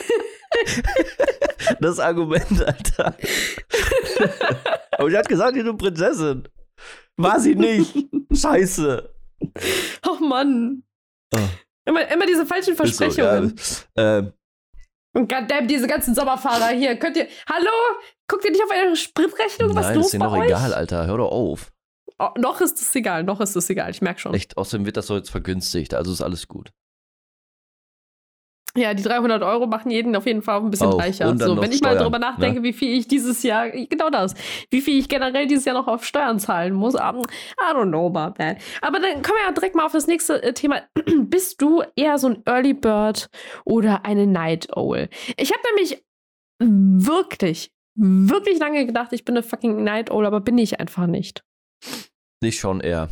Das 1.81 1.99
Argument, 1.99 2.65
Alter. 2.65 3.15
Aber 4.97 5.09
sie 5.09 5.17
hat 5.17 5.27
gesagt, 5.27 5.53
sie 5.55 5.59
ist 5.59 5.67
eine 5.67 5.77
Prinzessin. 5.77 6.47
War 7.17 7.39
sie 7.39 7.55
nicht. 7.55 7.95
Scheiße. 8.33 9.13
Oh 10.07 10.23
Mann. 10.23 10.83
Oh. 11.33 11.37
Immer, 11.85 12.07
immer 12.11 12.25
diese 12.25 12.45
falschen 12.45 12.71
Ist 12.71 12.77
so, 12.77 12.83
Versprechungen. 12.83 13.55
ja. 13.95 14.17
ähm, 14.19 14.33
Und 15.13 15.29
goddamn, 15.31 15.67
diese 15.67 15.87
ganzen 15.87 16.15
Sommerfahrer 16.15 16.69
hier. 16.69 16.97
Könnt 16.97 17.17
ihr. 17.17 17.27
Hallo? 17.47 17.69
Guckt 18.27 18.43
ihr 18.45 18.51
nicht 18.51 18.63
auf 18.63 18.71
eure 18.71 18.95
Spritrechnung? 18.95 19.75
Was 19.75 19.85
nein, 19.87 19.95
los 19.95 20.05
ist 20.07 20.13
dir 20.21 20.31
euch? 20.31 20.45
egal, 20.47 20.73
Alter. 20.73 21.05
Hör 21.05 21.17
doch 21.17 21.31
auf. 21.31 21.71
Oh, 22.19 22.29
noch 22.37 22.61
ist 22.61 22.81
es 22.81 22.95
egal, 22.95 23.23
noch 23.23 23.39
ist 23.41 23.55
es 23.55 23.69
egal. 23.69 23.91
Ich 23.91 24.01
merke 24.01 24.19
schon. 24.19 24.33
Echt, 24.33 24.57
außerdem 24.57 24.85
wird 24.87 24.97
das 24.97 25.05
so 25.07 25.15
jetzt 25.15 25.29
vergünstigt, 25.29 25.93
also 25.93 26.11
ist 26.11 26.21
alles 26.21 26.47
gut. 26.47 26.71
Ja, 28.77 28.93
die 28.93 29.01
300 29.01 29.41
Euro 29.41 29.65
machen 29.65 29.89
jeden 29.89 30.15
auf 30.15 30.27
jeden 30.27 30.43
Fall 30.43 30.59
ein 30.59 30.69
bisschen 30.69 30.87
Auch. 30.87 30.99
reicher. 30.99 31.35
So, 31.37 31.59
wenn 31.59 31.71
ich 31.71 31.81
mal 31.81 31.89
Steuern, 31.89 32.03
drüber 32.03 32.19
nachdenke, 32.19 32.61
wie 32.61 32.73
viel 32.73 32.95
ich 32.95 33.07
dieses 33.07 33.41
Jahr, 33.41 33.69
genau 33.71 34.11
das, 34.11 34.35
wie 34.69 34.81
viel 34.81 34.99
ich 34.99 35.09
generell 35.09 35.47
dieses 35.47 35.65
Jahr 35.65 35.75
noch 35.75 35.87
auf 35.87 36.05
Steuern 36.05 36.39
zahlen 36.39 36.73
muss, 36.73 36.93
I 36.93 36.99
don't 36.99 37.87
know 37.87 38.05
about 38.05 38.35
that. 38.37 38.57
Aber 38.81 38.99
dann 38.99 39.23
kommen 39.23 39.39
wir 39.39 39.47
ja 39.47 39.51
direkt 39.51 39.75
mal 39.75 39.85
auf 39.85 39.93
das 39.93 40.05
nächste 40.05 40.43
äh, 40.43 40.53
Thema. 40.53 40.83
Bist 41.21 41.59
du 41.61 41.81
eher 41.95 42.19
so 42.19 42.27
ein 42.27 42.43
Early 42.45 42.75
Bird 42.75 43.29
oder 43.65 44.05
eine 44.05 44.27
Night 44.27 44.75
Owl? 44.77 45.09
Ich 45.37 45.51
habe 45.51 45.61
nämlich 45.73 46.03
wirklich, 46.59 47.71
wirklich 47.95 48.59
lange 48.59 48.85
gedacht, 48.85 49.11
ich 49.11 49.25
bin 49.25 49.35
eine 49.35 49.43
fucking 49.43 49.83
Night 49.83 50.11
Owl, 50.11 50.27
aber 50.27 50.39
bin 50.39 50.57
ich 50.59 50.79
einfach 50.79 51.07
nicht. 51.07 51.43
Ich 52.43 52.59
schon 52.59 52.81
eher. 52.81 53.09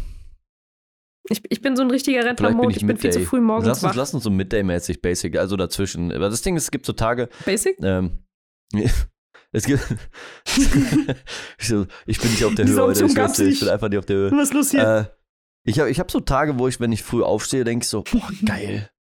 Ich, 1.29 1.41
ich 1.49 1.61
bin 1.61 1.75
so 1.75 1.81
ein 1.81 1.89
richtiger 1.89 2.23
Rentnermode, 2.23 2.71
ich 2.71 2.77
ich 2.77 2.85
bin 2.87 2.97
viel 2.97 3.11
zu 3.11 3.21
früh 3.21 3.41
morgens 3.41 3.67
Lass 3.67 3.83
uns, 3.83 3.91
wach. 3.91 3.95
lass 3.95 4.13
uns 4.13 4.23
so 4.23 4.29
Midday-mäßig 4.29 5.01
basic, 5.01 5.37
also 5.37 5.55
dazwischen. 5.57 6.11
Aber 6.11 6.29
das 6.29 6.41
Ding 6.41 6.55
ist, 6.55 6.63
es 6.63 6.71
gibt 6.71 6.85
so 6.85 6.93
Tage, 6.93 7.29
Basic? 7.45 7.77
ähm, 7.81 8.19
es 9.51 9.65
gibt, 9.65 9.81
ich, 10.47 12.19
bin 12.19 12.31
nicht 12.31 12.45
auf 12.45 12.55
der 12.55 12.67
Höhe 12.67 12.81
heute, 12.81 13.05
ich, 13.05 13.15
weiß 13.15 13.39
ich 13.39 13.59
bin 13.59 13.69
einfach 13.69 13.89
nicht 13.89 13.99
auf 13.99 14.05
der 14.05 14.15
Höhe. 14.15 14.31
Was 14.31 14.49
ist 14.49 14.53
los 14.53 14.71
hier? 14.71 14.83
Äh, 14.83 15.05
ich 15.67 15.79
habe 15.79 15.89
ich 15.89 15.99
hab 15.99 16.11
so 16.11 16.19
Tage, 16.19 16.59
wo 16.59 16.67
ich, 16.67 16.79
wenn 16.79 16.91
ich 16.91 17.01
früh 17.01 17.23
aufstehe, 17.23 17.63
denke 17.63 17.83
ich 17.83 17.89
so, 17.89 18.03
boah, 18.03 18.29
geil. 18.45 18.91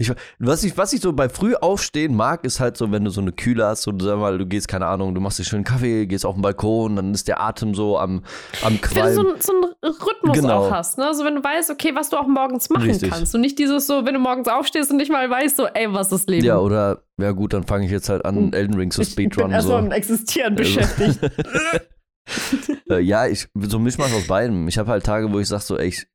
Ich, 0.00 0.10
was, 0.38 0.64
ich, 0.64 0.78
was 0.78 0.94
ich 0.94 1.02
so 1.02 1.12
bei 1.12 1.28
früh 1.28 1.54
aufstehen 1.54 2.16
mag, 2.16 2.42
ist 2.46 2.58
halt 2.58 2.78
so, 2.78 2.90
wenn 2.90 3.04
du 3.04 3.10
so 3.10 3.20
eine 3.20 3.32
Kühle 3.32 3.66
hast 3.66 3.86
und 3.86 4.00
sag 4.00 4.18
mal, 4.18 4.38
du 4.38 4.46
gehst, 4.46 4.66
keine 4.66 4.86
Ahnung, 4.86 5.14
du 5.14 5.20
machst 5.20 5.38
dir 5.38 5.44
schön 5.44 5.58
einen 5.58 5.64
Kaffee, 5.64 6.06
gehst 6.06 6.24
auf 6.24 6.34
den 6.36 6.40
Balkon, 6.40 6.96
dann 6.96 7.12
ist 7.12 7.28
der 7.28 7.38
Atem 7.38 7.74
so 7.74 7.98
am, 7.98 8.24
am 8.62 8.72
Wenn 8.72 8.74
du 8.76 8.80
Qualm. 8.80 9.14
so, 9.14 9.20
einen- 9.20 9.40
so 9.42 9.52
einen 9.52 9.94
Rhythmus 9.94 10.38
Genau. 10.38 10.66
auch 10.66 10.70
hast, 10.70 10.96
ne? 10.96 11.06
Also 11.06 11.24
wenn 11.26 11.34
du 11.34 11.44
weißt, 11.44 11.68
okay, 11.70 11.94
was 11.94 12.08
du 12.08 12.16
auch 12.16 12.26
morgens 12.26 12.70
machen 12.70 12.88
Richtig. 12.88 13.10
kannst. 13.10 13.34
Und 13.34 13.42
nicht 13.42 13.58
dieses 13.58 13.86
so, 13.86 14.06
wenn 14.06 14.14
du 14.14 14.20
morgens 14.20 14.48
aufstehst 14.48 14.90
und 14.90 14.96
nicht 14.96 15.12
mal 15.12 15.28
weißt, 15.28 15.56
so, 15.58 15.66
ey, 15.66 15.92
was 15.92 16.06
ist 16.06 16.12
das 16.12 16.26
Leben? 16.28 16.46
ja, 16.46 16.56
oder, 16.58 17.02
ja 17.20 17.32
gut, 17.32 17.52
dann 17.52 17.64
fange 17.64 17.84
ich 17.84 17.90
jetzt 17.92 18.08
halt 18.08 18.24
an, 18.24 18.36
Hm. 18.36 18.52
Elden 18.54 18.74
Ring 18.76 18.90
zu 18.90 19.04
speedrunnen. 19.04 19.52
erstmal 19.52 19.78
So. 19.82 19.82
mit 19.84 19.92
Existieren 19.92 20.56
Also- 20.58 20.80
beschäftigt. 20.80 21.20
äh, 22.90 23.00
ja, 23.00 23.26
ich, 23.26 23.48
so 23.54 23.76
ein 23.76 23.82
Mischmasch 23.82 24.14
aus 24.14 24.26
beidem. 24.26 24.66
Ich 24.68 24.78
habe 24.78 24.90
halt 24.90 25.04
Tage, 25.04 25.30
wo 25.32 25.38
ich 25.38 25.48
sage 25.48 25.62
so, 25.62 25.76
ey, 25.76 25.88
ich, 25.88 26.06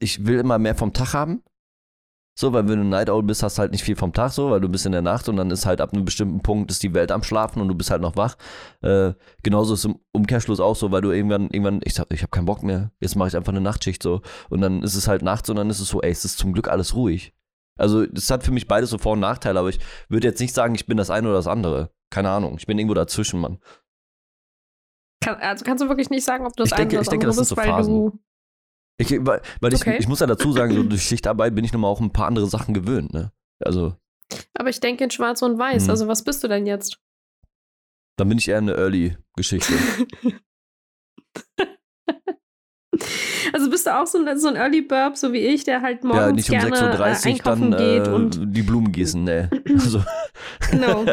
ich 0.00 0.26
will 0.26 0.38
immer 0.38 0.58
mehr 0.58 0.74
vom 0.74 0.92
Tag 0.92 1.14
haben. 1.14 1.42
So, 2.38 2.52
weil 2.52 2.68
wenn 2.68 2.78
du 2.78 2.84
Night 2.84 3.08
Owl 3.08 3.22
bist, 3.22 3.42
hast 3.42 3.56
du 3.56 3.60
halt 3.60 3.72
nicht 3.72 3.82
viel 3.82 3.96
vom 3.96 4.12
Tag 4.12 4.30
so, 4.30 4.50
weil 4.50 4.60
du 4.60 4.68
bist 4.68 4.84
in 4.84 4.92
der 4.92 5.00
Nacht 5.00 5.26
und 5.30 5.36
dann 5.38 5.50
ist 5.50 5.64
halt 5.64 5.80
ab 5.80 5.94
einem 5.94 6.04
bestimmten 6.04 6.42
Punkt 6.42 6.70
ist 6.70 6.82
die 6.82 6.92
Welt 6.92 7.10
am 7.10 7.22
Schlafen 7.22 7.62
und 7.62 7.68
du 7.68 7.74
bist 7.74 7.90
halt 7.90 8.02
noch 8.02 8.14
wach. 8.16 8.36
Äh, 8.82 9.14
genauso 9.42 9.72
ist 9.72 9.86
im 9.86 9.98
Umkehrschluss 10.12 10.60
auch 10.60 10.76
so, 10.76 10.92
weil 10.92 11.00
du 11.00 11.12
irgendwann, 11.12 11.44
irgendwann, 11.50 11.80
ich 11.82 11.94
sag, 11.94 12.08
ich 12.12 12.20
habe 12.20 12.30
keinen 12.30 12.44
Bock 12.44 12.62
mehr, 12.62 12.92
jetzt 13.00 13.16
mache 13.16 13.28
ich 13.28 13.36
einfach 13.38 13.52
eine 13.52 13.62
Nachtschicht 13.62 14.02
so. 14.02 14.20
Und 14.50 14.60
dann 14.60 14.82
ist 14.82 14.96
es 14.96 15.08
halt 15.08 15.22
nachts 15.22 15.48
und 15.48 15.56
dann 15.56 15.70
ist 15.70 15.80
es 15.80 15.88
so, 15.88 16.02
ey, 16.02 16.10
es 16.10 16.26
ist 16.26 16.36
zum 16.36 16.52
Glück 16.52 16.68
alles 16.68 16.94
ruhig. 16.94 17.32
Also, 17.78 18.04
das 18.04 18.30
hat 18.30 18.42
für 18.42 18.52
mich 18.52 18.68
beides 18.68 18.90
so 18.90 18.98
Vor- 18.98 19.12
und 19.14 19.20
Nachteile, 19.20 19.58
aber 19.58 19.70
ich 19.70 19.80
würde 20.10 20.28
jetzt 20.28 20.40
nicht 20.40 20.54
sagen, 20.54 20.74
ich 20.74 20.86
bin 20.86 20.98
das 20.98 21.08
eine 21.08 21.28
oder 21.28 21.36
das 21.38 21.46
andere. 21.46 21.90
Keine 22.10 22.28
Ahnung, 22.30 22.56
ich 22.58 22.66
bin 22.66 22.78
irgendwo 22.78 22.94
dazwischen, 22.94 23.40
Mann. 23.40 23.58
Kann, 25.24 25.36
also 25.36 25.64
kannst 25.64 25.82
du 25.82 25.88
wirklich 25.88 26.10
nicht 26.10 26.24
sagen, 26.24 26.46
ob 26.46 26.54
du 26.54 26.62
das 26.62 26.70
Ich 26.72 26.76
denke- 26.76 26.96
eine 26.96 26.98
oder 26.98 27.02
ich 27.02 27.08
denke, 27.08 27.26
andere 27.26 27.40
das 27.40 27.48
bist, 27.48 27.50
so 27.50 27.56
weil 27.56 27.82
du. 27.82 28.18
Ich, 28.98 29.10
weil 29.10 29.40
ich, 29.72 29.80
Okay. 29.82 29.96
ich 29.98 30.08
muss 30.08 30.20
ja 30.20 30.26
dazu 30.26 30.52
sagen, 30.52 30.74
so 30.74 30.82
durch 30.88 31.02
Schichtarbeit 31.02 31.54
bin 31.54 31.64
ich 31.64 31.72
nochmal 31.72 31.90
auch 31.90 32.00
ein 32.00 32.12
paar 32.12 32.26
andere 32.26 32.46
Sachen 32.46 32.72
gewöhnt, 32.74 33.12
ne? 33.12 33.32
Also, 33.64 33.94
Aber 34.54 34.68
ich 34.70 34.80
denke 34.80 35.04
in 35.04 35.10
Schwarz 35.10 35.42
und 35.42 35.58
Weiß. 35.58 35.84
Hm. 35.84 35.90
Also 35.90 36.08
was 36.08 36.24
bist 36.24 36.42
du 36.44 36.48
denn 36.48 36.66
jetzt? 36.66 36.98
dann 38.18 38.30
bin 38.30 38.38
ich 38.38 38.48
eher 38.48 38.58
eine 38.58 38.74
Early-Geschichte. 38.74 39.74
Also 43.52 43.70
bist 43.70 43.86
du 43.86 43.94
auch 43.96 44.06
so 44.06 44.18
ein, 44.18 44.38
so 44.38 44.48
ein 44.48 44.56
Early 44.56 44.82
Burp, 44.82 45.16
so 45.16 45.32
wie 45.32 45.38
ich, 45.38 45.64
der 45.64 45.82
halt 45.82 46.02
morgens 46.02 46.48
ja, 46.48 46.56
nicht 46.56 46.64
um 46.66 46.70
gerne 46.70 46.94
6.30 46.94 46.94
äh, 46.94 46.98
Uhr 46.98 47.26
einkaufen 47.26 47.70
dann 47.70 47.80
geht 47.80 48.06
äh, 48.06 48.10
und 48.10 48.56
die 48.56 48.62
Blumen 48.62 48.90
gießen, 48.92 49.22
ne? 49.22 49.50
Also, 49.72 50.02
genau. 50.70 51.04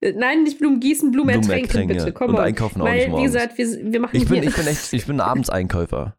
Äh, 0.00 0.12
Nein, 0.12 0.42
nicht 0.42 0.58
Blumen 0.58 0.78
gießen, 0.80 1.10
Blumen 1.10 1.40
Blumen 1.40 1.50
ertränken, 1.58 1.88
bitte. 1.88 2.12
Komm 2.12 2.30
Und 2.30 2.38
einkaufen 2.38 2.82
auch 2.82 2.86
Weil, 2.86 2.96
nicht 2.96 3.06
wie 3.06 3.10
morgens. 3.10 3.32
gesagt, 3.32 3.58
wir, 3.58 3.92
wir 3.92 4.00
machen 4.00 4.16
Ich 4.16 4.28
bin, 4.28 4.42
ich 4.42 4.54
bin 4.54 4.66
echt, 4.66 4.92
ich 4.92 5.06
bin 5.06 5.16
ein 5.16 5.26
Abendseinkäufer. 5.26 6.16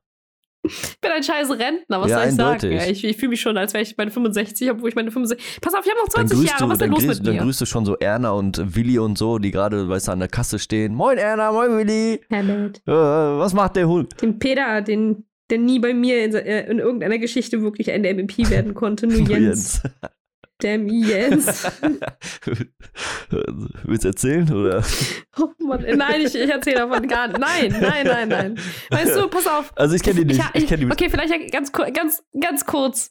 Ich 0.67 0.99
bin 1.01 1.11
ein 1.11 1.23
scheiß 1.23 1.49
Rentner, 1.51 2.01
was 2.01 2.09
Ja, 2.11 2.17
soll 2.19 2.25
ich 2.27 2.31
eindeutig. 2.39 2.79
sagen? 2.79 2.91
Ich, 2.91 3.03
ich 3.03 3.17
fühle 3.17 3.29
mich 3.29 3.41
schon, 3.41 3.57
als 3.57 3.73
wäre 3.73 3.83
ich 3.83 3.95
meine 3.97 4.11
65, 4.11 4.71
obwohl 4.71 4.89
ich 4.89 4.95
meine 4.95 5.11
65. 5.11 5.59
Pass 5.61 5.73
auf, 5.73 5.85
ich 5.85 5.91
habe 5.91 5.99
noch 6.01 6.09
Dann 6.13 6.27
20 6.27 6.37
grüßt, 6.37 6.49
Jahre, 6.51 6.63
du, 6.63 6.69
was 6.69 6.73
ist 6.73 6.81
dann, 6.81 6.89
denn 6.89 6.89
los 6.91 7.05
grüßt, 7.05 7.19
mit 7.19 7.27
dann 7.27 7.35
mir? 7.35 7.41
grüßt 7.43 7.61
du 7.61 7.65
schon 7.65 7.85
so 7.85 7.95
Erna 7.97 8.31
und 8.31 8.75
Willi 8.75 8.99
und 8.99 9.17
so, 9.17 9.37
die 9.39 9.51
gerade, 9.51 9.87
weißt 9.89 10.07
du, 10.07 10.11
an 10.11 10.19
der 10.19 10.27
Kasse 10.29 10.59
stehen. 10.59 10.93
Moin 10.93 11.17
Erna, 11.17 11.51
moin 11.51 11.77
Willi. 11.77 12.21
Herbert. 12.29 12.81
Äh, 12.85 12.91
was 12.91 13.53
macht 13.53 13.75
der 13.75 13.87
Hund? 13.87 14.21
Den 14.21 14.39
Peter, 14.39 14.81
den, 14.81 15.25
der 15.49 15.59
nie 15.59 15.79
bei 15.79 15.93
mir 15.93 16.23
in, 16.25 16.33
äh, 16.35 16.69
in 16.69 16.79
irgendeiner 16.79 17.17
Geschichte 17.19 17.61
wirklich 17.61 17.91
ein 17.91 18.01
MVP 18.01 18.49
werden 18.49 18.73
konnte, 18.73 19.07
nur 19.07 19.19
Nur 19.21 19.29
Jens. 19.29 19.81
Damn 20.59 20.87
Jens. 20.89 21.65
Willst 23.83 24.03
du 24.03 24.07
erzählen, 24.07 24.51
oder? 24.51 24.83
Oh 25.39 25.49
Mann, 25.63 25.85
nein, 25.97 26.21
ich, 26.21 26.33
ich 26.35 26.49
erzähle 26.49 26.77
davon 26.77 27.07
gar 27.07 27.27
nicht. 27.27 27.39
Nein, 27.39 27.75
nein, 27.79 28.05
nein, 28.07 28.27
nein. 28.29 28.59
Weißt 28.89 29.15
du, 29.15 29.27
pass 29.27 29.45
auf. 29.47 29.71
Also 29.75 29.95
ich 29.95 30.01
kenne 30.03 30.21
die 30.21 30.25
nicht. 30.25 30.41
Ich, 30.53 30.63
Ich 30.71 30.79
die 30.79 30.85
okay, 30.85 31.09
vielleicht 31.09 31.51
ganz, 31.51 31.71
ganz, 31.71 32.23
ganz 32.39 32.65
kurz. 32.65 33.09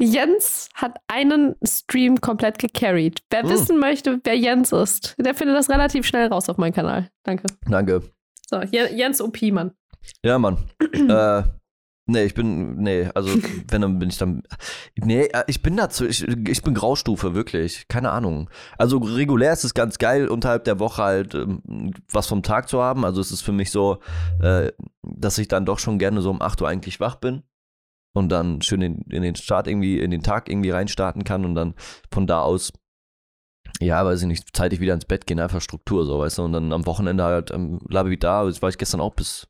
Jens 0.00 0.68
hat 0.74 0.96
einen 1.06 1.54
Stream 1.64 2.20
komplett 2.20 2.58
gecarried. 2.58 3.20
Wer 3.30 3.42
Hm. 3.42 3.50
wissen 3.50 3.78
möchte, 3.78 4.20
wer 4.24 4.36
Jens 4.36 4.72
ist, 4.72 5.14
der 5.18 5.34
findet 5.34 5.56
das 5.56 5.68
relativ 5.68 6.06
schnell 6.06 6.28
raus 6.28 6.48
auf 6.48 6.56
meinem 6.56 6.72
Kanal. 6.72 7.10
Danke. 7.24 7.44
Danke. 7.68 8.02
So, 8.48 8.60
Je- 8.62 8.92
Jens 8.94 9.20
OP, 9.20 9.40
Mann. 9.52 9.72
Ja, 10.24 10.38
Mann. 10.38 10.56
äh, 10.80 11.42
nee, 12.06 12.24
ich 12.24 12.34
bin, 12.34 12.76
nee, 12.76 13.08
also 13.14 13.30
wenn, 13.68 13.82
dann 13.82 13.98
bin 13.98 14.08
ich 14.08 14.18
dann, 14.18 14.42
nee, 14.96 15.24
äh, 15.24 15.44
ich 15.46 15.62
bin 15.62 15.76
dazu, 15.76 16.06
ich, 16.06 16.22
ich 16.26 16.62
bin 16.62 16.74
Graustufe, 16.74 17.34
wirklich, 17.34 17.88
keine 17.88 18.10
Ahnung. 18.10 18.50
Also 18.78 18.98
regulär 18.98 19.52
ist 19.52 19.64
es 19.64 19.74
ganz 19.74 19.98
geil, 19.98 20.28
unterhalb 20.28 20.64
der 20.64 20.78
Woche 20.78 21.02
halt 21.02 21.34
ähm, 21.34 21.92
was 22.10 22.26
vom 22.26 22.42
Tag 22.42 22.68
zu 22.68 22.82
haben, 22.82 23.04
also 23.04 23.20
es 23.20 23.32
ist 23.32 23.42
für 23.42 23.52
mich 23.52 23.70
so, 23.70 23.98
äh, 24.40 24.72
dass 25.02 25.38
ich 25.38 25.48
dann 25.48 25.66
doch 25.66 25.78
schon 25.78 25.98
gerne 25.98 26.22
so 26.22 26.30
um 26.30 26.42
8 26.42 26.60
Uhr 26.62 26.68
eigentlich 26.68 27.00
wach 27.00 27.16
bin 27.16 27.42
und 28.14 28.30
dann 28.30 28.62
schön 28.62 28.82
in, 28.82 29.02
in 29.10 29.22
den 29.22 29.36
Start 29.36 29.66
irgendwie, 29.66 30.00
in 30.00 30.10
den 30.10 30.22
Tag 30.22 30.48
irgendwie 30.48 30.70
reinstarten 30.70 31.24
kann 31.24 31.44
und 31.44 31.54
dann 31.54 31.74
von 32.10 32.26
da 32.26 32.40
aus 32.42 32.72
ja, 33.80 34.04
weiß 34.04 34.22
ich 34.22 34.28
nicht, 34.28 34.54
zeitig 34.54 34.80
wieder 34.80 34.94
ins 34.94 35.06
Bett 35.06 35.26
gehen, 35.26 35.40
einfach 35.40 35.60
Struktur, 35.60 36.04
so, 36.04 36.18
weißt 36.20 36.38
du, 36.38 36.44
und 36.44 36.52
dann 36.52 36.72
am 36.72 36.86
Wochenende 36.86 37.24
halt 37.24 37.50
ähm, 37.50 37.80
Labi 37.88 38.18
da, 38.18 38.44
war 38.44 38.68
ich 38.68 38.78
gestern 38.78 39.00
auch 39.00 39.14
bis 39.14 39.48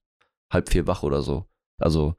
halb 0.50 0.70
vier 0.70 0.86
wach 0.86 1.03
oder 1.03 1.22
so. 1.22 1.46
Also, 1.79 2.14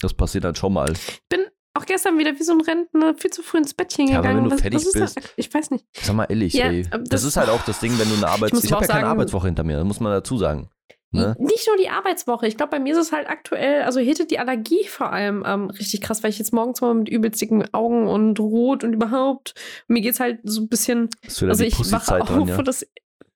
das 0.00 0.14
passiert 0.14 0.44
dann 0.44 0.54
schon 0.54 0.72
mal. 0.72 0.92
Bin 1.28 1.40
auch 1.74 1.84
gestern 1.86 2.18
wieder 2.18 2.32
wie 2.38 2.42
so 2.42 2.52
ein 2.52 2.60
Rentner 2.60 3.14
viel 3.14 3.30
zu 3.30 3.42
früh 3.42 3.58
ins 3.58 3.74
Bettchen 3.74 4.08
Ja, 4.08 4.18
aber 4.18 4.28
gegangen. 4.28 4.44
wenn 4.44 4.50
du 4.50 4.54
was, 4.56 4.60
fertig 4.62 4.76
was 4.78 4.86
ist 4.86 4.92
bist- 4.94 5.16
Da? 5.18 5.22
Ich 5.36 5.52
weiß 5.54 5.70
nicht. 5.70 5.84
Sag 6.02 6.14
mal 6.16 6.24
ehrlich, 6.24 6.52
Ja, 6.54 6.66
ey. 6.66 6.84
aber 6.90 6.98
Das, 7.04 7.08
das- 7.10 7.24
ist 7.24 7.36
halt 7.36 7.48
auch 7.48 7.62
das 7.64 7.80
Ding, 7.80 7.98
wenn 7.98 8.08
du 8.08 8.16
eine 8.16 8.28
Arbeits... 8.28 8.62
Ich, 8.64 8.70
aber 8.72 8.76
habe 8.76 8.84
ja 8.86 8.88
keine 8.92 9.00
sagen- 9.02 9.10
Arbeitswoche 9.12 9.46
hinter 9.46 9.64
mir, 9.64 9.76
das 9.76 9.84
muss 9.86 10.00
man 10.00 10.12
dazu 10.12 10.36
sagen. 10.38 10.68
Ne? 11.12 11.34
Nicht 11.40 11.66
nur 11.66 11.76
die 11.76 11.88
Arbeitswoche. 11.88 12.46
Ich 12.46 12.56
glaube, 12.56 12.70
bei 12.70 12.78
mir 12.78 12.92
ist 12.92 13.00
es 13.00 13.10
halt 13.12 13.28
aktuell, 13.28 13.82
also 13.82 13.98
hittet 13.98 14.30
die 14.30 14.38
Allergie 14.38 14.84
vor 14.86 15.12
allem 15.12 15.42
ähm, 15.44 15.68
richtig 15.70 16.02
krass, 16.02 16.22
weil 16.22 16.30
ich 16.30 16.38
jetzt 16.38 16.52
morgens 16.52 16.80
mal 16.82 16.94
mit 16.94 17.08
übelst 17.08 17.40
dicken 17.40 17.64
Augen 17.74 18.06
und 18.06 18.38
rot 18.38 18.84
und 18.84 18.92
überhaupt. 18.92 19.54
Und 19.88 19.94
mir 19.94 20.02
geht's 20.02 20.20
halt 20.20 20.38
so 20.44 20.60
ein 20.60 20.68
bisschen. 20.68 21.08
Also 21.26 21.64
ich 21.64 21.76
wache 21.90 22.20
auf 22.20 22.28
dran, 22.28 22.46
ja. 22.46 22.62
das. 22.62 22.86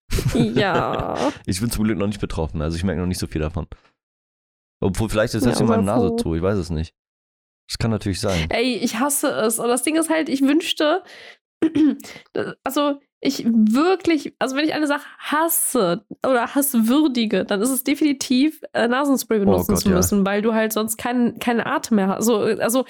Ja. 0.35 1.33
Ich 1.47 1.61
bin 1.61 1.69
zum 1.71 1.83
Glück 1.85 1.99
noch 1.99 2.07
nicht 2.07 2.21
betroffen, 2.21 2.63
also 2.63 2.77
ich 2.77 2.85
merke 2.85 3.01
noch 3.01 3.09
nicht 3.09 3.19
so 3.19 3.27
viel 3.27 3.41
davon. 3.41 3.67
Obwohl, 4.85 5.09
vielleicht 5.09 5.35
ist 5.35 5.45
Ja, 5.45 5.51
das 5.51 5.61
in 5.61 5.67
meiner 5.67 5.91
aber 5.93 6.09
Nase 6.11 6.17
zu, 6.17 6.35
ich 6.35 6.43
weiß 6.43 6.59
es 6.59 6.71
nicht. 6.71 6.95
Das 7.69 7.79
kann 7.79 7.91
natürlich 7.91 8.21
sein. 8.21 8.47
Ey, 8.51 8.77
ich 8.77 9.01
hasse 9.01 9.29
es. 9.29 9.59
Und 9.59 9.69
das 9.69 9.83
Ding 9.83 9.97
ist 9.97 10.11
halt, 10.11 10.29
ich 10.29 10.43
wünschte, 10.43 11.03
also 12.65 13.01
ich 13.21 13.47
wirklich, 13.47 14.35
also 14.39 14.55
wenn 14.55 14.67
ich 14.67 14.75
eine 14.75 14.87
Sache 14.87 15.07
hasse 15.19 16.05
oder 16.23 16.55
hasswürdige, 16.55 17.47
dann 17.47 17.63
ist 17.63 17.71
es 17.71 17.83
definitiv 17.83 18.61
äh, 18.75 18.87
Nasenspray 18.87 19.39
benutzen 19.39 19.71
Oh 19.71 19.75
Gott, 19.75 19.83
zu 19.83 19.89
ja. 19.89 19.97
müssen, 19.97 20.27
weil 20.27 20.43
du 20.43 20.53
halt 20.53 20.75
sonst 20.75 20.99
keinen 20.99 21.39
keinen 21.39 21.61
Atem 21.61 21.97
mehr 21.97 22.09
hast. 22.09 22.29
Also, 22.29 22.41
also 22.61 22.85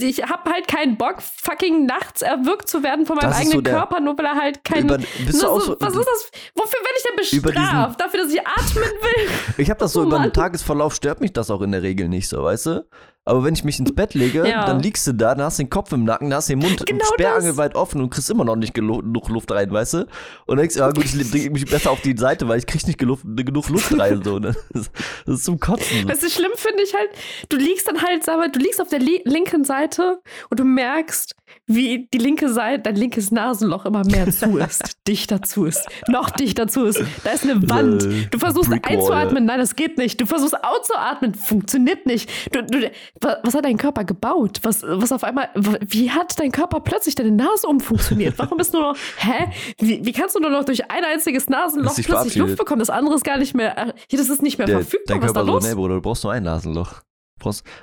ich 0.00 0.22
habe 0.22 0.50
halt 0.50 0.68
keinen 0.68 0.96
Bock, 0.96 1.16
fucking 1.20 1.86
nachts 1.86 2.22
erwürgt 2.22 2.68
zu 2.68 2.82
werden 2.82 3.04
von 3.06 3.16
meinem 3.16 3.28
Das 3.30 3.36
eigenen 3.38 3.52
so 3.52 3.60
der- 3.60 3.74
Körper, 3.74 4.00
nur 4.00 4.16
weil 4.18 4.26
er 4.26 4.36
halt 4.36 4.64
keinen. 4.64 4.84
Über, 4.84 4.98
bist 4.98 5.42
du 5.42 5.46
auch 5.48 5.60
so, 5.60 5.76
was 5.80 5.94
ist 5.94 6.06
das? 6.06 6.30
Wofür 6.54 6.78
werde 6.80 6.94
ich 6.96 7.02
denn 7.30 7.38
Über 7.38 7.50
diesen- 7.52 7.64
bestraft? 7.64 8.00
Dafür, 8.00 8.20
dass 8.24 8.32
ich 8.32 8.40
atmen 8.40 8.84
will? 8.84 9.28
Ich 9.58 9.70
habe 9.70 9.78
das 9.80 9.92
so 9.92 10.00
Oh 10.00 10.04
über 10.04 10.18
den. 10.20 10.32
Tagesverlauf 10.32 10.94
stört 10.94 11.20
mich 11.20 11.32
das 11.32 11.50
auch 11.50 11.60
in 11.62 11.72
der 11.72 11.82
Regel 11.82 12.08
nicht 12.08 12.28
so, 12.28 12.42
weißt 12.42 12.66
du? 12.66 12.86
Aber 13.24 13.44
wenn 13.44 13.54
ich 13.54 13.62
mich 13.62 13.78
ins 13.78 13.94
Bett 13.94 14.14
lege, 14.14 14.46
Ja. 14.48 14.66
dann 14.66 14.80
liegst 14.80 15.06
du 15.06 15.12
da, 15.12 15.34
dann 15.34 15.44
hast 15.46 15.58
du 15.58 15.62
den 15.62 15.70
Kopf 15.70 15.92
im 15.92 16.04
Nacken, 16.04 16.28
dann 16.30 16.38
hast 16.38 16.48
du 16.48 16.54
den 16.54 16.58
Mund 16.60 16.84
Genau 16.86 17.04
sperrangelweit 17.14 17.74
offen 17.76 18.00
und 18.00 18.10
kriegst 18.10 18.28
immer 18.30 18.44
noch 18.44 18.56
nicht 18.56 18.74
genug 18.74 19.28
Luft 19.28 19.50
rein, 19.52 19.70
weißt 19.70 19.94
du? 19.94 19.98
Und 19.98 20.08
dann 20.48 20.56
denkst 20.58 20.76
ja 20.76 20.90
gut, 20.90 21.04
ich 21.04 21.14
lege 21.14 21.50
mich 21.50 21.64
besser 21.66 21.90
auf 21.92 22.00
die 22.00 22.16
Seite, 22.16 22.48
weil 22.48 22.58
ich 22.58 22.66
krieg 22.66 22.84
nicht 22.86 22.98
genug, 22.98 23.20
genug 23.24 23.68
Luft 23.68 23.96
rein. 23.98 24.22
So, 24.24 24.38
ne? 24.38 24.54
das, 24.72 24.90
das 25.26 25.34
ist 25.36 25.44
zum 25.44 25.60
Kotzen. 25.60 26.08
Weißt 26.08 26.22
du, 26.22 26.28
schlimm 26.30 26.50
finde 26.56 26.82
ich 26.82 26.94
halt, 26.94 27.10
du 27.48 27.56
liegst 27.56 27.86
dann 27.86 28.02
halt, 28.02 28.24
sag 28.24 28.38
mal, 28.38 28.50
du 28.50 28.58
liegst 28.58 28.80
auf 28.80 28.88
der 28.88 28.98
li 28.98 29.22
linken 29.24 29.64
Seite 29.64 30.20
und 30.50 30.58
du 30.58 30.64
merkst, 30.64 31.36
wie 31.66 32.08
die 32.12 32.18
linke 32.18 32.48
Seite, 32.48 32.82
dein 32.82 32.96
linkes 32.96 33.30
Nasenloch 33.30 33.84
immer 33.84 34.04
mehr 34.04 34.28
zu 34.30 34.56
ist, 34.58 34.96
dichter 35.06 35.42
zu 35.42 35.66
ist, 35.66 35.86
noch 36.08 36.30
dichter 36.30 36.66
zu 36.66 36.84
ist. 36.86 37.02
Da 37.24 37.30
ist 37.30 37.44
eine 37.44 37.68
Wand. 37.68 38.02
Äh, 38.04 38.26
Du 38.30 38.38
versuchst 38.38 38.72
einzuatmen, 38.72 39.44
nein, 39.44 39.58
das 39.58 39.76
geht 39.76 39.98
nicht. 39.98 40.20
Du 40.20 40.26
versuchst 40.26 40.56
auszuatmen, 40.64 41.34
funktioniert 41.34 42.06
nicht. 42.06 42.28
Du, 42.52 42.62
du, 42.62 42.90
was 43.20 43.54
hat 43.54 43.64
dein 43.64 43.76
Körper 43.76 44.04
gebaut? 44.04 44.60
Was, 44.62 44.82
was 44.82 45.12
auf 45.12 45.22
einmal, 45.22 45.48
wie 45.54 46.10
hat 46.10 46.38
dein 46.40 46.50
Körper 46.50 46.80
plötzlich 46.80 47.14
deine 47.14 47.30
Nase 47.30 47.66
umfunktioniert? 47.68 48.38
Warum 48.38 48.58
ist 48.58 48.72
nur 48.72 48.82
noch, 48.82 48.96
hä? 49.18 49.48
Wie, 49.78 50.04
wie 50.04 50.12
kannst 50.12 50.34
du 50.34 50.40
nur 50.40 50.50
noch 50.50 50.64
durch 50.64 50.90
ein 50.90 51.04
einziges 51.04 51.48
Nasenloch 51.48 51.86
plötzlich 51.94 52.06
verabschiedet. 52.06 52.38
Luft 52.48 52.56
bekommen? 52.58 52.78
Das 52.80 52.90
andere 52.90 53.14
ist 53.14 53.24
gar 53.24 53.38
nicht 53.38 53.54
mehr, 53.54 53.76
äh, 53.78 53.92
hier, 54.08 54.18
das 54.18 54.28
ist 54.28 54.42
nicht 54.42 54.58
mehr 54.58 54.66
Der, 54.66 54.78
verfügbar. 54.80 55.16
dein 55.16 55.22
Was 55.22 55.26
ist 55.28 55.34
da 55.36 55.40
Körper 55.40 55.52
so, 55.52 55.58
los? 55.58 55.68
nee, 55.68 55.74
Bruder, 55.74 55.94
du 55.96 56.00
brauchst 56.00 56.24
nur 56.24 56.32
ein 56.32 56.42
Nasenloch. 56.42 57.02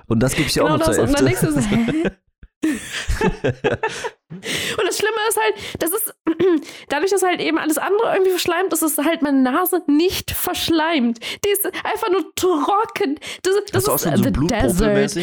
Und 0.08 0.20
das 0.24 0.34
gebe 0.36 0.48
ich 0.48 0.54
dir 0.54 0.62
Genau 0.64 0.76
auch 0.76 0.80
noch 0.80 0.86
das. 0.88 0.96
zur 0.96 1.06
Und 1.06 1.20
dann 1.20 1.28
Hälfte. 1.28 1.46
denkst 1.54 1.56
du 1.56 1.62
so, 1.62 1.70
hä? 1.70 2.12
Und 2.62 2.74
das 4.86 4.98
Schlimme 4.98 5.16
ist 5.30 5.40
halt, 5.40 5.56
das 5.80 5.92
ist, 5.92 6.14
dadurch, 6.90 7.12
dass 7.12 7.24
halt 7.24 7.40
eben 7.42 7.58
alles 7.58 7.78
andere 7.78 8.12
irgendwie 8.14 8.32
verschleimt 8.32 8.74
ist, 8.74 8.82
ist 8.82 8.98
halt 8.98 9.22
meine 9.22 9.42
Nase 9.42 9.82
nicht 9.88 10.32
verschleimt. 10.32 11.20
Die 11.46 11.50
ist 11.50 11.66
einfach 11.66 12.10
nur 12.12 12.34
trocken. 12.36 13.18
Das, 13.44 13.56
das 13.72 13.74
Hast 13.74 13.88
du 13.88 13.92
auch 13.92 13.96
ist 13.96 14.04
schon 14.04 14.18
so 14.18 14.24
the 14.24 14.32
desert. 14.32 15.18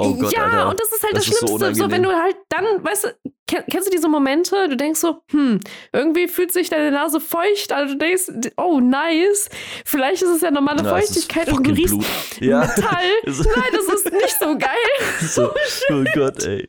Oh 0.00 0.14
Gott, 0.14 0.32
ja, 0.32 0.44
Alter. 0.44 0.68
und 0.70 0.80
das 0.80 0.92
ist 0.92 1.02
halt 1.02 1.16
das, 1.16 1.26
Das 1.26 1.34
ist 1.34 1.40
so 1.40 1.58
Schlimmste. 1.58 1.74
So, 1.74 1.90
wenn 1.90 2.02
du 2.02 2.10
halt 2.10 2.36
dann, 2.48 2.84
weißt 2.84 3.04
du, 3.04 3.08
kenn, 3.48 3.64
kennst 3.68 3.88
du 3.88 3.90
diese 3.90 4.08
Momente, 4.08 4.68
du 4.68 4.76
denkst 4.76 5.00
so, 5.00 5.22
hm, 5.30 5.58
irgendwie 5.92 6.28
fühlt 6.28 6.52
sich 6.52 6.70
deine 6.70 6.92
Nase 6.92 7.20
feucht, 7.20 7.72
also 7.72 7.94
du 7.94 7.98
denkst, 7.98 8.52
oh, 8.56 8.78
nice. 8.80 9.48
Vielleicht 9.84 10.22
ist 10.22 10.30
es 10.30 10.40
ja 10.42 10.50
normale 10.52 10.82
Na, 10.84 10.90
Feuchtigkeit 10.90 11.52
und 11.52 11.66
du 11.66 11.72
riechst. 11.72 11.96
Ja. 12.40 12.60
Metall. 12.60 13.04
Nein, 13.26 13.72
das 13.72 13.94
ist 13.94 14.12
nicht 14.12 14.36
so 14.38 14.56
geil. 14.56 14.70
so, 15.20 15.50
oh 15.90 16.04
Gott, 16.14 16.44
ey. 16.44 16.68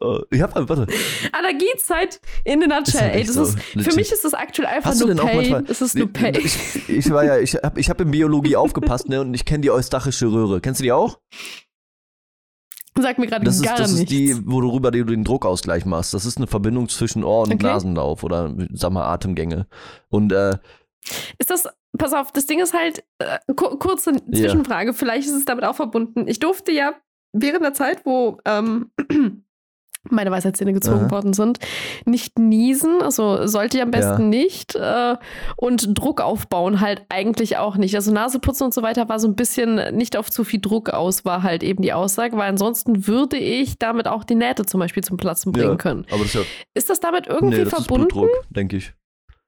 Oh, 0.00 0.20
ich 0.30 0.40
hab, 0.40 0.54
warte. 0.54 0.86
Allergiezeit 1.32 2.20
in 2.44 2.60
the 2.62 2.66
nutshell. 2.66 3.00
halt 3.00 3.14
Ey, 3.14 3.24
das 3.24 3.34
so, 3.34 3.42
ist, 3.42 3.58
für 3.78 3.94
mich 3.94 4.10
ist 4.10 4.24
das 4.24 4.34
aktuell 4.34 4.66
einfach 4.68 4.90
Hast 4.90 5.00
du 5.02 5.06
nur 5.06 5.14
denn 5.14 5.24
auch 5.24 5.28
Pain. 5.28 5.36
manchmal. 5.36 5.64
Es 5.68 5.82
ist 5.82 5.96
nur 5.96 6.10
Pain. 6.10 6.34
Ich, 6.34 6.88
ich 6.88 7.10
war 7.10 7.24
ja, 7.24 7.38
ich 7.38 7.54
habe 7.56 7.78
ich 7.78 7.90
hab 7.90 8.00
in 8.00 8.10
Biologie 8.10 8.56
aufgepasst, 8.56 9.08
ne? 9.08 9.20
Und 9.20 9.34
ich 9.34 9.44
kenne 9.44 9.60
die 9.60 9.70
eustachische 9.70 10.26
Röhre. 10.32 10.60
Kennst 10.60 10.80
du 10.80 10.84
die 10.84 10.92
auch? 10.92 11.18
Sag 12.98 13.18
mir 13.18 13.26
gerade 13.26 13.44
Das 13.44 13.56
ist, 13.56 13.62
gar 13.64 13.76
das 13.76 13.90
ist 13.92 13.98
nichts. 13.98 14.10
die, 14.10 14.36
worüber 14.46 14.90
du 14.90 15.04
den 15.04 15.24
Druckausgleich 15.24 15.84
machst. 15.84 16.14
Das 16.14 16.24
ist 16.24 16.38
eine 16.38 16.46
Verbindung 16.46 16.88
zwischen 16.88 17.24
Ohr- 17.24 17.42
und 17.44 17.52
Okay. 17.54 17.62
Nasenlauf 17.66 18.22
oder 18.24 18.54
sag 18.72 18.92
mal 18.92 19.04
Atemgänge. 19.06 19.66
Und 20.08 20.32
äh, 20.32 20.58
Ist 21.38 21.50
das, 21.50 21.68
pass 21.98 22.12
auf, 22.14 22.32
das 22.32 22.46
Ding 22.46 22.60
ist 22.60 22.74
halt, 22.74 23.04
äh, 23.18 23.38
ku- 23.54 23.76
kurze 23.78 24.12
Zwischenfrage, 24.32 24.92
vielleicht 24.94 25.28
ist 25.28 25.34
es 25.34 25.44
damit 25.44 25.64
auch 25.64 25.76
verbunden. 25.76 26.26
Ich 26.26 26.38
durfte 26.38 26.72
ja 26.72 26.94
während 27.32 27.62
der 27.64 27.74
Zeit, 27.74 28.04
wo 28.06 28.38
ähm, 28.44 28.90
meine 30.10 30.30
Weisheitszähne 30.30 30.72
gezogen 30.72 31.06
Aha. 31.06 31.10
worden 31.10 31.32
sind, 31.32 31.58
nicht 32.04 32.38
niesen, 32.38 33.02
also 33.02 33.46
sollte 33.46 33.76
ich 33.78 33.82
am 33.82 33.90
besten 33.90 34.22
Ja. 34.32 34.38
nicht. 34.38 34.74
Äh, 34.74 35.16
und 35.56 35.98
Druck 35.98 36.20
aufbauen 36.20 36.80
halt 36.80 37.02
eigentlich 37.08 37.56
auch 37.56 37.76
nicht. 37.76 37.94
Also 37.94 38.12
Nase 38.12 38.38
putzen 38.38 38.64
und 38.64 38.74
so 38.74 38.82
weiter 38.82 39.08
war 39.08 39.18
so 39.18 39.28
ein 39.28 39.34
bisschen 39.36 39.94
nicht 39.96 40.16
auf 40.16 40.30
zu 40.30 40.44
viel 40.44 40.60
Druck 40.60 40.90
aus, 40.90 41.24
war 41.24 41.42
halt 41.42 41.62
eben 41.62 41.82
die 41.82 41.92
Aussage, 41.92 42.36
weil 42.36 42.48
ansonsten 42.48 43.06
würde 43.06 43.36
ich 43.36 43.78
damit 43.78 44.08
auch 44.08 44.24
die 44.24 44.34
Nähte 44.34 44.64
zum 44.66 44.80
Beispiel 44.80 45.02
zum 45.04 45.16
Platzen 45.16 45.52
bringen 45.52 45.70
ja, 45.70 45.76
können. 45.76 46.04
aber 46.10 46.18
das 46.18 46.26
ist 46.28 46.34
ja 46.34 46.40
Ist 46.74 46.90
das 46.90 47.00
damit 47.00 47.26
irgendwie 47.26 47.58
nee, 47.58 47.64
das 47.64 47.72
verbunden? 47.74 48.06
ist 48.08 48.12
Blutdruck, 48.14 48.44
denke 48.50 48.76
ich. 48.76 48.92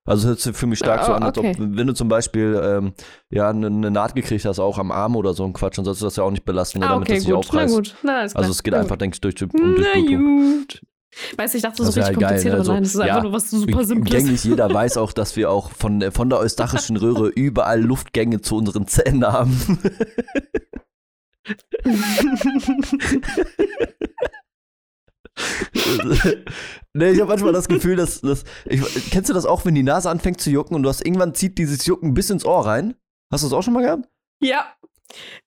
Also 0.08 0.22
es 0.22 0.28
hört 0.28 0.40
sich 0.40 0.56
für 0.56 0.66
mich 0.66 0.78
stark 0.78 1.04
so 1.04 1.12
Ah, 1.12 1.16
an, 1.16 1.22
als 1.22 1.36
okay. 1.38 1.52
ob, 1.58 1.76
wenn 1.76 1.86
du 1.86 1.92
zum 1.94 2.08
Beispiel 2.08 2.60
ähm, 2.62 2.92
ja, 3.30 3.50
eine, 3.50 3.90
Naht 3.90 4.14
gekriegt 4.14 4.44
hast, 4.44 4.58
auch 4.58 4.78
am 4.78 4.90
Arm 4.90 5.16
oder 5.16 5.34
so 5.34 5.44
ein 5.44 5.52
Quatsch, 5.52 5.76
dann 5.78 5.84
sollst 5.84 6.00
du 6.00 6.06
das 6.06 6.16
ja 6.16 6.22
auch 6.24 6.30
nicht 6.30 6.44
belasten, 6.44 6.82
Ah, 6.82 6.88
damit 6.88 7.08
okay, 7.08 7.18
das 7.18 7.24
nicht 7.26 7.34
gut. 7.34 7.46
Na 7.52 7.58
aufreißt. 7.60 7.74
gut. 7.74 7.96
Na, 8.02 8.18
alles 8.20 8.32
klar. 8.32 8.42
Also 8.42 8.52
es 8.52 8.62
geht 8.62 8.72
Na 8.72 8.80
einfach, 8.80 8.94
gut. 8.96 9.00
denke 9.02 9.14
ich, 9.16 9.20
durch, 9.20 9.34
die- 9.34 9.44
um 9.44 9.50
Na 9.54 10.00
gut. 10.00 10.80
Weißt 11.36 11.54
du, 11.54 11.56
ich 11.58 11.62
dachte 11.62 11.76
so 11.78 11.84
Das 11.84 11.90
ist 11.90 11.96
ja 11.96 12.02
richtig 12.04 12.20
geil, 12.20 12.28
kompliziert, 12.28 12.52
aber 12.52 12.58
Also, 12.60 12.72
nein, 12.72 12.82
das 12.82 12.94
ist 12.94 13.00
ja, 13.00 13.04
einfach 13.06 13.22
nur 13.22 13.32
was 13.32 13.50
super 13.50 13.84
Simples. 13.84 14.12
Gängig 14.24 14.44
jeder 14.44 14.72
weiß 14.72 14.98
auch, 14.98 15.12
dass 15.12 15.34
wir 15.36 15.50
auch 15.50 15.70
von, 15.72 16.00
der- 16.00 16.12
von 16.12 16.28
der 16.30 16.38
eustachischen 16.38 16.96
Röhre 16.96 17.28
überall 17.34 17.80
Luftgänge 17.82 18.40
zu 18.40 18.56
unseren 18.56 18.86
Zähnen 18.86 19.26
haben. 19.26 19.78
nee, 26.98 27.10
ich 27.12 27.20
habe 27.20 27.30
manchmal 27.30 27.52
das 27.52 27.68
Gefühl, 27.68 27.96
dass, 27.96 28.20
dass 28.20 28.44
ich, 28.66 28.82
kennst 29.10 29.30
du 29.30 29.34
das 29.34 29.46
auch, 29.46 29.64
wenn 29.64 29.74
die 29.74 29.82
Nase 29.82 30.10
anfängt 30.10 30.40
zu 30.40 30.50
jucken 30.50 30.74
und 30.76 30.82
du 30.82 30.88
hast 30.88 31.04
irgendwann 31.06 31.34
zieht 31.34 31.56
dieses 31.58 31.86
Jucken 31.86 32.12
bis 32.14 32.28
ins 32.30 32.44
Ohr 32.44 32.66
rein? 32.66 32.94
Hast 33.32 33.42
du 33.44 33.48
das 33.48 33.52
auch 33.54 33.62
schon 33.62 33.74
mal 33.74 33.82
gehabt? 33.82 34.08
Ja. 34.40 34.66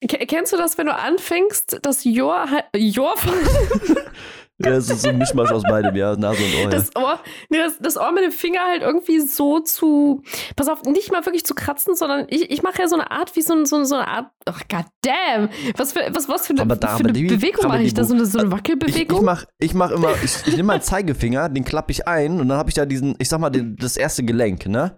Ke- 0.08 0.26
Kennst 0.26 0.52
du 0.54 0.58
das, 0.58 0.78
wenn 0.80 0.88
du 0.88 0.96
anfängst, 0.96 1.80
das 1.84 2.04
Jor, 2.04 2.48
Jor 2.76 3.14
Ja, 4.66 4.72
es 4.78 4.90
ist 4.90 5.02
so 5.02 5.10
ein 5.10 5.18
Mischmasch 5.18 5.52
aus 5.52 5.64
beidem, 5.64 5.96
ja, 5.96 6.16
Nase 6.16 6.44
und 6.44 6.64
Ohr. 6.66 6.70
Das 6.70 6.96
Ohr, 6.96 7.20
nee, 7.50 7.58
das, 7.58 7.78
das 7.80 7.98
Ohr 7.98 8.12
mit 8.12 8.24
dem 8.24 8.32
Finger 8.32 8.62
halt 8.68 8.82
irgendwie 8.82 9.20
so 9.20 9.60
zu, 9.60 10.22
pass 10.56 10.68
auf, 10.68 10.84
nicht 10.84 11.12
mal 11.12 11.26
wirklich 11.26 11.46
zu 11.46 11.56
kratzen, 11.56 11.96
sondern 11.96 12.26
ich, 12.30 12.50
ich 12.52 12.64
mache 12.64 12.82
ja 12.82 12.88
so 12.88 12.96
eine 12.96 13.12
Art, 13.12 13.36
wie 13.36 13.42
so, 13.42 13.64
so, 13.66 13.84
so 13.84 13.96
eine 13.96 14.08
Art, 14.08 14.32
ach 14.46 14.62
god 14.70 14.86
damn, 15.02 15.50
was 15.78 15.94
für, 15.94 16.02
was, 16.14 16.28
was 16.30 16.48
für 16.48 16.54
eine, 16.60 16.78
da- 16.78 16.96
für 16.98 17.04
eine 17.04 17.14
die- 17.14 17.26
Bewegung 17.26 17.68
mache 17.68 17.82
ich 17.84 17.94
da? 17.94 18.04
So 18.04 18.14
eine, 18.14 18.26
so 18.26 18.40
eine 18.40 18.48
Ich, 18.48 18.54
Wackelbewegung? 18.54 19.20
ich 19.20 19.24
mach, 19.26 19.46
ich 19.60 19.74
mach 19.74 19.92
immer, 19.92 20.12
ich, 20.24 20.36
ich 20.48 20.56
nehme 20.56 20.64
meinen 20.68 20.82
Zeigefinger, 20.82 21.50
den 21.50 21.64
klappe 21.64 21.92
ich 21.92 22.08
ein 22.08 22.40
und 22.40 22.48
dann 22.50 22.58
habe 22.58 22.70
ich 22.70 22.76
da 22.76 22.86
diesen, 22.86 23.16
ich 23.20 23.30
sag 23.30 23.40
mal, 23.40 23.50
den, 23.50 23.76
das 23.78 23.98
erste 23.98 24.24
Gelenk, 24.24 24.68
ne? 24.68 24.98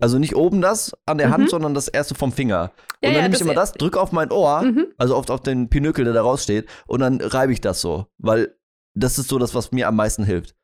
Also 0.00 0.18
nicht 0.18 0.34
oben 0.34 0.60
das 0.60 0.92
an 1.06 1.18
der 1.18 1.30
Hand, 1.30 1.44
Mhm. 1.44 1.48
sondern 1.48 1.74
das 1.74 1.86
erste 1.86 2.16
vom 2.16 2.32
Finger. 2.32 2.56
Ja, 2.56 2.64
und 2.64 3.02
dann 3.02 3.12
ja, 3.14 3.22
nehme 3.22 3.34
ich 3.36 3.40
immer 3.40 3.54
das, 3.54 3.72
drücke 3.72 4.00
auf 4.00 4.10
mein 4.10 4.32
Ohr, 4.32 4.62
Mhm. 4.62 4.86
also 4.98 5.14
auf, 5.14 5.30
auf 5.30 5.40
den 5.42 5.68
Pinökel, 5.68 6.04
der 6.04 6.12
da 6.12 6.22
raussteht, 6.22 6.68
und 6.88 7.00
dann 7.00 7.20
reibe 7.20 7.52
ich 7.52 7.60
das 7.60 7.80
so. 7.80 8.06
Weil 8.18 8.56
das 8.94 9.18
ist 9.18 9.28
so 9.28 9.38
das, 9.38 9.54
was 9.54 9.72
mir 9.72 9.88
am 9.88 9.96
meisten 9.96 10.24
hilft. 10.24 10.54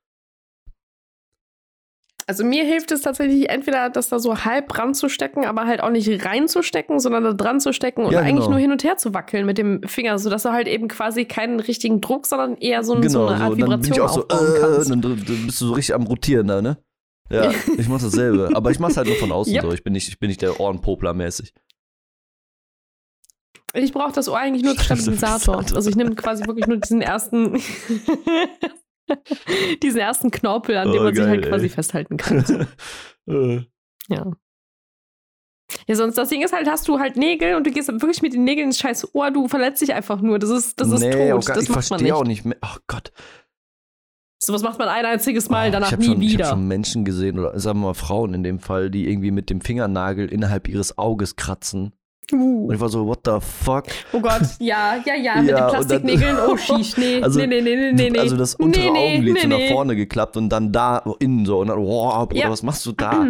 Also 2.26 2.44
mir 2.44 2.62
hilft 2.64 2.92
es 2.92 3.00
tatsächlich 3.00 3.48
entweder, 3.48 3.88
das 3.88 4.10
da 4.10 4.18
so 4.18 4.44
halb 4.44 4.76
ranzustecken, 4.78 5.46
aber 5.46 5.66
halt 5.66 5.80
auch 5.82 5.88
nicht 5.88 6.26
reinzustecken, 6.26 7.00
sondern 7.00 7.24
da 7.24 7.32
dran 7.32 7.58
zu 7.58 7.72
stecken 7.72 8.04
und 8.04 8.12
Ja, 8.12 8.18
eigentlich 8.20 8.40
genau. 8.40 8.50
nur 8.50 8.58
hin 8.58 8.70
und 8.70 8.84
her 8.84 8.98
zu 8.98 9.14
wackeln 9.14 9.46
mit 9.46 9.56
dem 9.56 9.82
Finger, 9.84 10.18
sodass 10.18 10.42
du 10.42 10.50
halt 10.52 10.68
eben 10.68 10.88
quasi 10.88 11.24
keinen 11.24 11.58
richtigen 11.58 12.02
Druck, 12.02 12.26
sondern 12.26 12.56
eher 12.58 12.84
so, 12.84 12.92
ein- 12.94 13.00
genau, 13.00 13.26
so 13.26 13.26
eine 13.28 13.42
Art 13.42 13.56
so. 13.58 13.64
Und 13.64 13.70
dann 13.70 13.80
bin 13.80 13.90
ich 13.92 13.96
Vibration 13.96 14.24
auch 14.30 14.38
so, 14.38 14.46
äh, 14.56 14.60
kannst. 14.60 14.90
dann, 14.90 15.00
dann 15.00 15.16
bist 15.46 15.58
du 15.62 15.66
so 15.68 15.72
richtig 15.72 15.94
am 15.94 16.02
Rotieren 16.02 16.48
da, 16.48 16.60
ne? 16.60 16.76
Ja, 17.30 17.50
ich 17.78 17.88
mach 17.88 18.00
dasselbe. 18.02 18.50
Aber 18.54 18.70
ich 18.72 18.78
mach's 18.78 18.98
halt 18.98 19.06
nur 19.06 19.16
von 19.16 19.32
außen 19.32 19.54
Yep. 19.54 19.62
so. 19.62 19.72
Ich 19.72 19.82
bin 19.82 19.94
nicht, 19.94 20.08
ich 20.08 20.18
bin 20.18 20.28
nicht 20.28 20.42
der 20.42 20.60
Ohrenpopler 20.60 21.14
mäßig. 21.14 21.54
Ich 23.84 23.92
brauche 23.92 24.12
das 24.12 24.28
Ohr 24.28 24.38
eigentlich 24.38 24.62
nur 24.62 24.72
als 24.72 24.84
Stabilisator. 24.84 25.56
Also 25.74 25.88
ich 25.90 25.96
nehme 25.96 26.14
quasi 26.14 26.44
wirklich 26.46 26.66
nur 26.66 26.76
diesen 26.78 27.00
ersten, 27.02 27.60
diesen 29.82 30.00
ersten 30.00 30.30
Knorpel, 30.30 30.76
an 30.76 30.90
dem 30.92 31.00
Oh, 31.00 31.04
man 31.04 31.14
sich 31.14 31.24
halt 31.24 31.42
geil, 31.42 31.50
quasi 31.50 31.66
ey. 31.66 31.70
festhalten 31.70 32.16
kann. 32.16 32.66
Äh. 33.28 33.60
Ja. 34.08 34.32
Ja, 35.86 35.94
sonst 35.94 36.16
das 36.16 36.30
Ding 36.30 36.42
ist 36.42 36.54
halt, 36.54 36.66
hast 36.66 36.88
du 36.88 36.98
halt 36.98 37.18
Nägel 37.18 37.56
und 37.56 37.66
du 37.66 37.70
gehst 37.70 37.88
wirklich 37.88 38.22
mit 38.22 38.32
den 38.32 38.44
Nägeln 38.44 38.68
ins 38.68 38.78
scheiß 38.78 39.14
Ohr, 39.14 39.30
du 39.30 39.48
verletzt 39.48 39.82
dich 39.82 39.92
einfach 39.92 40.22
nur. 40.22 40.38
Das 40.38 40.48
ist, 40.48 40.80
das 40.80 40.90
ist 40.90 41.00
nee, 41.00 41.30
auch 41.32 41.40
tot. 41.40 41.46
gar, 41.46 41.54
das 41.56 41.64
ich 41.64 41.68
macht 41.68 41.76
man 41.76 41.82
verstehe 41.82 42.04
nicht. 42.04 42.12
auch 42.14 42.24
nicht 42.24 42.44
mehr. 42.46 42.56
Oh 42.64 42.78
Gott. 42.86 43.12
Sowas 44.42 44.62
macht 44.62 44.78
man 44.78 44.88
ein 44.88 45.04
einziges 45.04 45.50
Mal, 45.50 45.68
Oh, 45.68 45.72
danach 45.72 45.92
ich 45.92 45.98
nie 45.98 46.04
schon, 46.06 46.22
Ich 46.22 46.32
wieder. 46.32 46.46
habe 46.46 46.56
schon 46.56 46.68
Menschen 46.68 47.04
gesehen, 47.04 47.38
oder 47.38 47.58
sagen 47.60 47.80
wir 47.80 47.88
mal 47.88 47.94
Frauen 47.94 48.32
in 48.32 48.42
dem 48.42 48.60
Fall, 48.60 48.90
die 48.90 49.10
irgendwie 49.10 49.30
mit 49.30 49.50
dem 49.50 49.60
Fingernagel 49.60 50.32
innerhalb 50.32 50.68
ihres 50.68 50.96
Auges 50.96 51.36
kratzen. 51.36 51.92
Und 52.30 52.38
Uh. 52.40 52.72
ich 52.72 52.78
war 52.80 52.88
so, 52.90 53.06
what 53.06 53.20
the 53.24 53.38
fuck? 53.40 53.84
Oh 54.12 54.20
Gott, 54.20 54.42
ja, 54.58 54.96
ja, 55.06 55.14
ja, 55.14 55.36
mit 55.40 55.50
Ja, 55.50 55.56
den 55.56 55.64
und 55.64 55.70
Plastiknägeln. 55.70 56.36
Oh, 56.46 56.56
schieß, 56.56 56.96
nee, 56.98 57.20
Also, 57.22 57.38
nee, 57.40 57.46
nee, 57.46 57.60
nee, 57.62 57.74
nee, 57.76 57.92
nee, 57.92 58.10
nee. 58.10 58.18
Also 58.18 58.36
das 58.36 58.54
untere 58.56 58.84
nee, 58.84 58.90
nee, 58.92 59.12
Augenlid 59.14 59.34
nee, 59.34 59.40
so 59.42 59.48
nach 59.48 59.56
nee. 59.56 59.72
vorne 59.72 59.96
geklappt 59.96 60.36
und 60.36 60.48
dann 60.50 60.70
da 60.72 61.02
innen 61.20 61.46
so. 61.46 61.58
Und 61.60 61.68
dann, 61.68 61.78
wow, 61.78 62.28
Bruder, 62.28 62.40
Ja. 62.42 62.50
was 62.50 62.62
machst 62.62 62.84
du 62.84 62.92
da? 62.92 63.28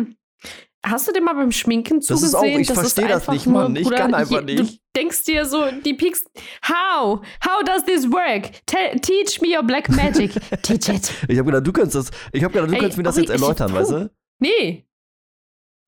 Hast 0.85 1.09
du 1.09 1.13
dir 1.13 1.21
mal 1.21 1.35
beim 1.35 1.51
Schminken 1.53 2.01
Das 2.01 2.11
ist 2.23 2.31
zugesehen? 2.33 2.55
auch- 2.57 2.61
ich 2.61 2.73
verstehe 2.73 3.09
das 3.09 3.29
nicht, 3.29 3.47
Mann. 3.47 3.75
Ich 3.77 3.91
kann 3.91 4.15
einfach 4.15 4.43
je- 4.47 4.57
Du 4.57 4.63
nicht. 4.63 4.81
denkst 4.97 5.25
dir 5.25 5.45
so, 5.45 5.65
die 5.85 5.93
Peaks. 5.95 6.25
How? 6.69 7.21
How 7.45 7.63
does 7.65 7.85
this 7.85 8.11
work? 8.11 8.51
Tell, 8.67 8.99
teach 9.01 9.41
me 9.41 9.57
your 9.57 9.65
black 9.65 9.89
magic. 9.91 10.33
teach 10.63 10.89
it. 10.89 11.13
Ich 11.29 11.37
habe 11.39 11.47
gedacht, 11.51 11.67
du 11.67 11.73
kannst 11.73 11.95
das, 11.97 12.11
ich 12.33 12.43
habe 12.45 12.53
gedacht, 12.55 12.71
du 12.71 12.75
Ey, 12.75 12.81
kannst 12.81 12.97
mir 12.97 13.03
das 13.03 13.17
okay, 13.17 13.27
jetzt 13.27 13.31
erläutern, 13.31 13.71
ich- 13.71 13.75
weißt 13.77 13.91
du? 13.91 14.11
Nee. 14.41 14.85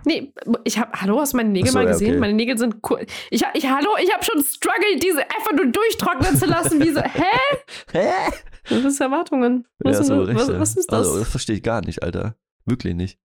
Nee, 0.05 0.33
ich 0.65 0.79
habe, 0.79 0.91
hallo, 1.01 1.21
hast 1.21 1.33
du 1.33 1.37
meine 1.37 1.51
Nägel 1.51 1.71
so, 1.71 1.79
mal 1.79 1.85
ja, 1.85 1.93
gesehen? 1.93 2.11
okay. 2.13 2.21
Meine 2.21 2.33
Nägel 2.35 2.59
sind 2.59 2.77
cool. 2.89 3.07
Ich, 3.31 3.43
ich, 3.55 3.71
hallo, 3.71 3.91
ich 4.03 4.13
habe 4.13 4.25
schon 4.25 4.43
struggled, 4.43 5.03
diese 5.03 5.23
einfach 5.23 5.53
nur 5.53 5.67
durchtrocknen 5.67 6.37
zu 6.37 6.47
lassen. 6.47 6.81
Wie 6.81 6.91
so, 6.91 7.01
hä? 7.01 7.25
Hä? 7.93 8.11
Das 8.69 8.85
ist 8.85 9.01
Erwartungen. 9.01 9.67
Was, 9.79 9.97
ja, 9.97 10.03
ist, 10.03 10.29
recht, 10.29 10.39
was, 10.39 10.61
was 10.61 10.77
ist 10.77 10.93
das? 10.93 10.99
Also, 11.07 11.19
das 11.19 11.29
verstehe 11.29 11.57
ich 11.57 11.63
gar 11.63 11.81
nicht, 11.85 12.03
Alter. 12.03 12.37
Wirklich 12.65 12.95
nicht. 12.95 13.19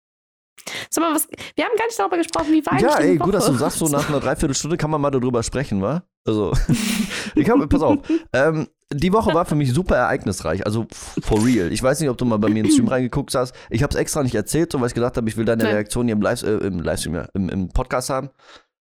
Sag 0.89 1.03
mal, 1.03 1.13
was, 1.13 1.27
wir 1.55 1.65
haben 1.65 1.75
gar 1.77 1.85
nicht 1.85 1.99
darüber 1.99 2.17
gesprochen, 2.17 2.51
wie 2.51 2.65
eigentlich 2.65 2.81
Ja, 2.81 2.97
ey, 2.97 3.17
gut, 3.17 3.33
dass 3.33 3.45
du 3.45 3.53
sagst, 3.53 3.77
so 3.77 3.87
nach 3.87 4.09
einer 4.09 4.19
Dreiviertelstunde 4.19 4.77
kann 4.77 4.89
man 4.89 5.01
mal 5.01 5.11
darüber 5.11 5.43
sprechen, 5.43 5.81
wa? 5.81 6.03
Also, 6.25 6.53
ich 7.35 7.49
habe, 7.49 7.67
pass 7.67 7.81
auf, 7.81 7.97
ähm, 8.33 8.67
die 8.93 9.11
Woche 9.13 9.33
war 9.33 9.45
für 9.45 9.55
mich 9.55 9.73
super 9.73 9.95
ereignisreich, 9.95 10.65
also 10.65 10.85
for 10.91 11.43
real. 11.43 11.71
Ich 11.71 11.81
weiß 11.81 11.99
nicht, 11.99 12.09
ob 12.09 12.17
du 12.17 12.25
mal 12.25 12.37
bei 12.37 12.49
mir 12.49 12.59
in 12.59 12.65
den 12.65 12.71
Stream 12.71 12.87
reingeguckt 12.87 13.33
hast. 13.33 13.55
Ich 13.69 13.81
habe 13.83 13.91
es 13.91 13.99
extra 13.99 14.21
nicht 14.23 14.35
erzählt, 14.35 14.71
so 14.71 14.79
weil 14.79 14.87
ich 14.87 14.93
gesagt 14.93 15.17
habe, 15.17 15.27
ich 15.27 15.37
will 15.37 15.45
deine 15.45 15.63
Nein. 15.63 15.73
Reaktion 15.73 16.05
hier 16.05 16.15
im, 16.15 16.21
Live, 16.21 16.43
äh, 16.43 16.57
im 16.57 16.79
Livestream, 16.79 17.15
ja, 17.15 17.27
im, 17.33 17.49
im 17.49 17.69
Podcast 17.69 18.09
haben. 18.09 18.29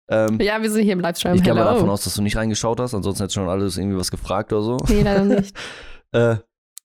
Ähm, 0.09 0.39
Ja, 0.41 0.61
wir 0.61 0.69
sind 0.69 0.83
hier 0.83 0.93
im 0.93 0.99
Livestream. 0.99 1.35
ich 1.35 1.43
gehe 1.43 1.53
mal 1.53 1.63
davon 1.63 1.89
aus, 1.89 2.03
dass 2.03 2.13
du 2.13 2.21
nicht 2.21 2.35
reingeschaut 2.35 2.79
hast, 2.79 2.93
ansonsten 2.93 3.23
hättest 3.23 3.37
du 3.37 3.39
schon 3.41 3.49
alles 3.49 3.77
irgendwie 3.77 3.97
was 3.97 4.11
gefragt 4.11 4.51
oder 4.53 4.61
so. 4.61 4.77
Nee, 4.89 5.01
leider 5.01 5.23
nicht. 5.23 5.55
Äh, 6.11 6.37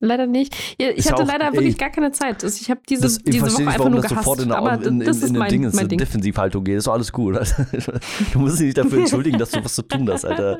Leider 0.02 0.26
nicht. 0.26 0.56
Ich 0.78 0.86
Ist 0.96 1.12
hatte 1.12 1.22
auch- 1.24 1.26
leider 1.28 1.48
ey, 1.48 1.52
wirklich 1.52 1.76
gar 1.76 1.90
keine 1.90 2.10
Zeit. 2.10 2.42
Also 2.42 2.58
ich 2.58 2.70
habe 2.70 2.80
diese, 2.88 3.02
das, 3.02 3.18
ich 3.18 3.24
diese 3.24 3.42
Woche 3.42 3.50
nicht, 3.50 3.60
einfach 3.66 3.78
warum 3.80 3.92
nur 3.92 4.00
das 4.00 4.08
gehasst. 4.10 4.24
sofort 4.24 4.40
in, 4.42 4.48
der, 4.48 4.56
aber 4.58 4.72
in, 4.74 4.82
in, 4.82 5.00
das 5.00 5.16
ist 5.18 5.22
in, 5.24 5.34
in 5.34 5.38
mein, 5.38 5.48
Dingens, 5.50 5.74
mein 5.74 5.88
Ding. 5.88 5.98
Defensivhaltung 5.98 6.64
geht. 6.64 6.78
Ist 6.78 6.86
doch 6.86 6.94
alles 6.94 7.12
gut. 7.12 7.36
Alter. 7.36 7.66
Du 8.32 8.38
musst 8.38 8.58
dich 8.58 8.66
nicht 8.66 8.78
dafür 8.78 8.98
entschuldigen, 9.00 9.38
dass 9.38 9.50
du 9.50 9.62
was 9.62 9.74
zu 9.74 9.82
tun 9.82 10.08
hast, 10.10 10.24
Alter. 10.24 10.58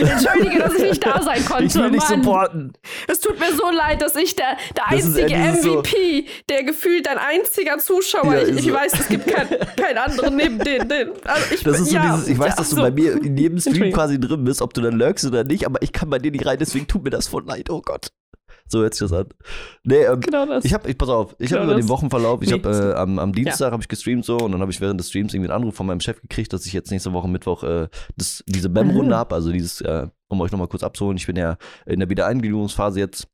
Entschuldige, 0.00 0.58
dass 0.60 0.74
ich 0.74 0.82
nicht 0.82 1.06
da 1.06 1.20
sein 1.24 1.44
konnte. 1.44 1.64
Ich 1.64 1.74
will 1.74 1.90
dich 1.90 2.02
supporten. 2.02 2.72
Es 3.08 3.20
tut 3.20 3.38
mir 3.38 3.52
so 3.54 3.70
leid, 3.70 4.02
dass 4.02 4.14
ich 4.16 4.36
der, 4.36 4.56
der 4.76 4.84
Das 4.90 5.04
einzige 5.04 5.34
ist 5.48 5.62
so- 5.62 5.78
MVP, 5.80 6.26
der 6.48 6.64
gefühlt 6.64 7.08
ein 7.08 7.18
einziger 7.18 7.78
Zuschauer, 7.78 8.34
Ja, 8.34 8.42
ich, 8.42 8.56
ich 8.58 8.64
so. 8.66 8.72
weiß, 8.72 8.92
es 9.00 9.08
gibt 9.08 9.26
keinen 9.26 9.48
kein 9.76 9.98
anderen 9.98 10.36
neben 10.36 10.58
den. 10.58 10.88
den 10.88 11.08
also 11.24 11.54
ich, 11.54 11.62
Das 11.64 11.80
ist 11.80 11.88
so 11.88 11.94
ja, 11.96 12.14
dieses, 12.14 12.28
ich 12.28 12.38
weiß, 12.38 12.50
ja, 12.50 12.56
dass 12.56 12.70
du 12.70 12.76
so. 12.76 12.82
bei 12.82 12.90
mir 12.90 13.20
in 13.22 13.36
jedem 13.36 13.58
Stream 13.58 13.92
quasi 13.92 14.20
drin 14.20 14.44
bist, 14.44 14.62
ob 14.62 14.74
du 14.74 14.80
dann 14.80 14.94
lurkst 14.94 15.24
oder 15.26 15.44
nicht, 15.44 15.66
aber 15.66 15.82
ich 15.82 15.92
kann 15.92 16.08
bei 16.08 16.18
dir 16.18 16.30
nicht 16.30 16.46
rein, 16.46 16.58
deswegen 16.60 16.86
tut 16.86 17.02
mir 17.04 17.10
das 17.10 17.26
voll 17.28 17.44
leid, 17.44 17.68
oh 17.70 17.82
Gott. 17.82 18.12
So 18.70 18.80
hört 18.82 18.94
sich 18.94 19.08
das 19.08 19.12
an. 19.12 19.26
Nee, 19.82 20.04
ähm, 20.04 20.20
Genau 20.20 20.46
das. 20.46 20.64
ich 20.64 20.72
hab, 20.72 20.86
ich, 20.88 20.96
pass 20.96 21.08
auf, 21.08 21.34
ich 21.38 21.52
habe 21.52 21.62
Genau 21.62 21.72
über 21.72 21.80
den. 21.82 21.88
Wochenverlauf, 21.88 22.40
ich 22.42 22.50
Nee. 22.50 22.54
habe 22.62 22.92
äh, 22.92 22.94
am, 22.94 23.18
am 23.18 23.32
Dienstag 23.32 23.72
habe 23.72 23.82
ich 23.82 23.88
gestreamt 23.88 24.24
so 24.24 24.36
und 24.38 24.52
dann 24.52 24.60
habe 24.60 24.70
ich 24.70 24.80
während 24.80 25.00
des 25.00 25.08
Streams 25.08 25.34
irgendwie 25.34 25.50
einen 25.50 25.60
Anruf 25.62 25.74
von 25.74 25.86
meinem 25.86 26.00
Chef 26.00 26.20
gekriegt, 26.22 26.52
dass 26.52 26.64
ich 26.66 26.72
jetzt 26.72 26.90
nächste 26.90 27.12
Woche 27.12 27.28
Mittwoch 27.28 27.64
äh, 27.64 27.88
das, 28.16 28.44
diese 28.46 28.68
BEM-Runde 28.68 29.14
Ah. 29.14 29.18
habe, 29.20 29.34
also 29.34 29.50
dieses, 29.52 29.80
äh, 29.80 30.06
um 30.28 30.40
euch 30.40 30.52
nochmal 30.52 30.68
kurz 30.68 30.82
abzuholen, 30.84 31.16
ich 31.16 31.26
bin 31.26 31.36
ja 31.36 31.56
in 31.86 31.98
der 32.00 32.08
Wiedereingliederungsphase 32.08 33.00
jetzt 33.00 33.26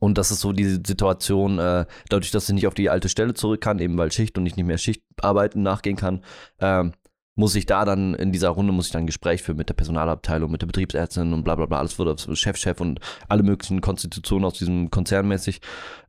und 0.00 0.18
das 0.18 0.30
ist 0.32 0.40
so 0.40 0.52
diese 0.52 0.80
Situation, 0.84 1.58
äh, 1.60 1.86
dadurch, 2.08 2.30
dass 2.32 2.48
ich 2.48 2.54
nicht 2.54 2.66
auf 2.66 2.74
die 2.74 2.90
alte 2.90 3.08
Stelle 3.08 3.34
zurück 3.34 3.60
kann, 3.60 3.78
eben 3.78 3.96
weil 3.98 4.10
Schicht 4.10 4.36
und 4.38 4.46
ich 4.46 4.56
nicht 4.56 4.66
mehr 4.66 4.78
Schichtarbeiten 4.78 5.62
nachgehen 5.62 5.96
kann, 5.96 6.24
ähm, 6.58 6.92
muss 7.34 7.54
ich 7.54 7.66
da 7.66 7.84
dann 7.84 8.14
in 8.14 8.32
dieser 8.32 8.50
Runde 8.50 8.72
muss 8.72 8.86
ich 8.86 8.92
dann 8.92 9.04
ein 9.04 9.06
Gespräch 9.06 9.42
führen 9.42 9.56
mit 9.56 9.68
der 9.68 9.74
Personalabteilung, 9.74 10.50
mit 10.50 10.62
der 10.62 10.66
Betriebsärztin 10.66 11.32
und 11.32 11.44
bla 11.44 11.54
bla 11.54 11.66
bla, 11.66 11.78
alles 11.78 11.98
wurde 11.98 12.16
Chef, 12.36 12.56
Chef 12.56 12.80
und 12.80 13.00
alle 13.28 13.42
möglichen 13.42 13.80
Konstitutionen 13.80 14.44
aus 14.44 14.54
diesem 14.54 14.90
Konzern 14.90 15.28
mäßig. 15.28 15.60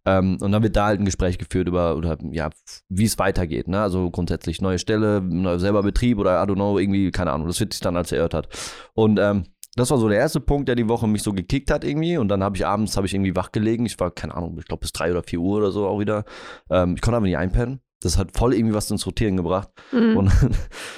Ähm, 0.05 0.37
und 0.41 0.51
dann 0.51 0.63
wird 0.63 0.75
da 0.75 0.87
halt 0.87 0.99
ein 0.99 1.05
Gespräch 1.05 1.37
geführt 1.37 1.67
über, 1.67 1.95
oder 1.95 2.17
ja, 2.31 2.49
wie 2.89 3.05
es 3.05 3.19
weitergeht, 3.19 3.69
ne? 3.69 3.81
Also 3.81 4.11
grundsätzlich 4.11 4.61
neue 4.61 4.79
Stelle, 4.79 5.23
selber 5.59 5.81
Betrieb 5.81 6.17
oder 6.17 6.43
I 6.43 6.45
don't 6.45 6.55
know, 6.55 6.77
irgendwie, 6.77 7.09
keine 7.11 7.31
Ahnung, 7.31 7.47
das 7.47 7.59
wird 7.59 7.73
sich 7.73 7.81
dann 7.81 7.95
als 7.95 8.11
erörtert. 8.11 8.49
Und 8.93 9.17
ähm, 9.19 9.45
das 9.75 9.89
war 9.89 9.97
so 9.97 10.07
der 10.07 10.19
erste 10.19 10.39
Punkt, 10.39 10.67
der 10.67 10.75
die 10.75 10.87
Woche 10.87 11.07
mich 11.07 11.23
so 11.23 11.33
gekickt 11.33 11.71
hat 11.71 11.83
irgendwie. 11.83 12.17
Und 12.17 12.27
dann 12.27 12.43
habe 12.43 12.55
ich 12.55 12.65
abends, 12.65 12.95
habe 12.95 13.07
ich 13.07 13.13
irgendwie 13.13 13.35
wach 13.35 13.51
gelegen. 13.51 13.85
Ich 13.85 13.99
war, 13.99 14.11
keine 14.11 14.35
Ahnung, 14.35 14.57
ich 14.59 14.65
glaube 14.65 14.81
bis 14.81 14.91
drei 14.91 15.09
oder 15.09 15.23
vier 15.23 15.39
Uhr 15.39 15.57
oder 15.57 15.71
so 15.71 15.87
auch 15.87 15.99
wieder. 15.99 16.25
Ähm, 16.69 16.95
ich 16.95 17.01
konnte 17.01 17.17
aber 17.17 17.25
nicht 17.25 17.37
einpennen. 17.37 17.81
Das 18.05 18.17
hat 18.17 18.35
voll 18.35 18.53
irgendwie 18.53 18.73
was 18.73 18.89
ins 18.91 19.05
Rotieren 19.05 19.37
gebracht. 19.37 19.69
Mhm. 19.91 20.17
Und 20.17 20.25
dann 20.41 20.55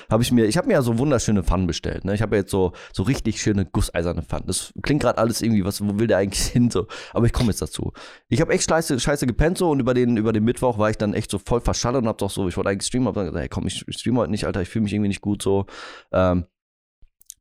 habe 0.09 0.23
ich 0.23 0.31
mir, 0.31 0.45
ich 0.45 0.57
habe 0.57 0.67
mir 0.67 0.73
ja 0.73 0.81
so 0.81 0.97
wunderschöne 0.97 1.43
Pfannen 1.43 1.67
bestellt. 1.67 2.05
Ne? 2.05 2.13
Ich 2.13 2.21
habe 2.21 2.35
ja 2.35 2.41
jetzt 2.41 2.51
so, 2.51 2.73
so 2.93 3.03
richtig 3.03 3.41
schöne 3.41 3.65
gusseiserne 3.65 4.21
Pfannen. 4.21 4.47
Das 4.47 4.73
klingt 4.81 5.01
gerade 5.01 5.17
alles 5.17 5.41
irgendwie, 5.41 5.65
was, 5.65 5.81
wo 5.81 5.99
will 5.99 6.07
der 6.07 6.17
eigentlich 6.17 6.45
hin? 6.47 6.69
So. 6.69 6.87
Aber 7.13 7.25
ich 7.25 7.33
komme 7.33 7.49
jetzt 7.49 7.61
dazu. 7.61 7.93
Ich 8.29 8.41
habe 8.41 8.53
echt 8.53 8.69
scheiße, 8.69 8.99
scheiße 8.99 9.27
gepennt 9.27 9.57
so 9.57 9.69
und 9.69 9.79
über 9.79 9.93
den, 9.93 10.17
über 10.17 10.33
den 10.33 10.43
Mittwoch 10.43 10.77
war 10.77 10.89
ich 10.89 10.97
dann 10.97 11.13
echt 11.13 11.31
so 11.31 11.39
voll 11.39 11.61
verschallert 11.61 12.01
und 12.01 12.07
hab 12.07 12.17
doch 12.17 12.29
so, 12.29 12.47
ich 12.47 12.57
wollte 12.57 12.69
eigentlich 12.69 12.87
streamen, 12.87 13.07
aber 13.07 13.21
dann 13.21 13.27
gesagt, 13.27 13.41
hey 13.41 13.49
komm, 13.49 13.67
ich, 13.67 13.85
ich 13.87 13.97
streame 13.97 14.19
heute 14.19 14.31
nicht, 14.31 14.45
Alter, 14.45 14.61
ich 14.61 14.69
fühle 14.69 14.83
mich 14.83 14.93
irgendwie 14.93 15.09
nicht 15.09 15.21
gut 15.21 15.41
so. 15.41 15.65
Ähm, 16.11 16.45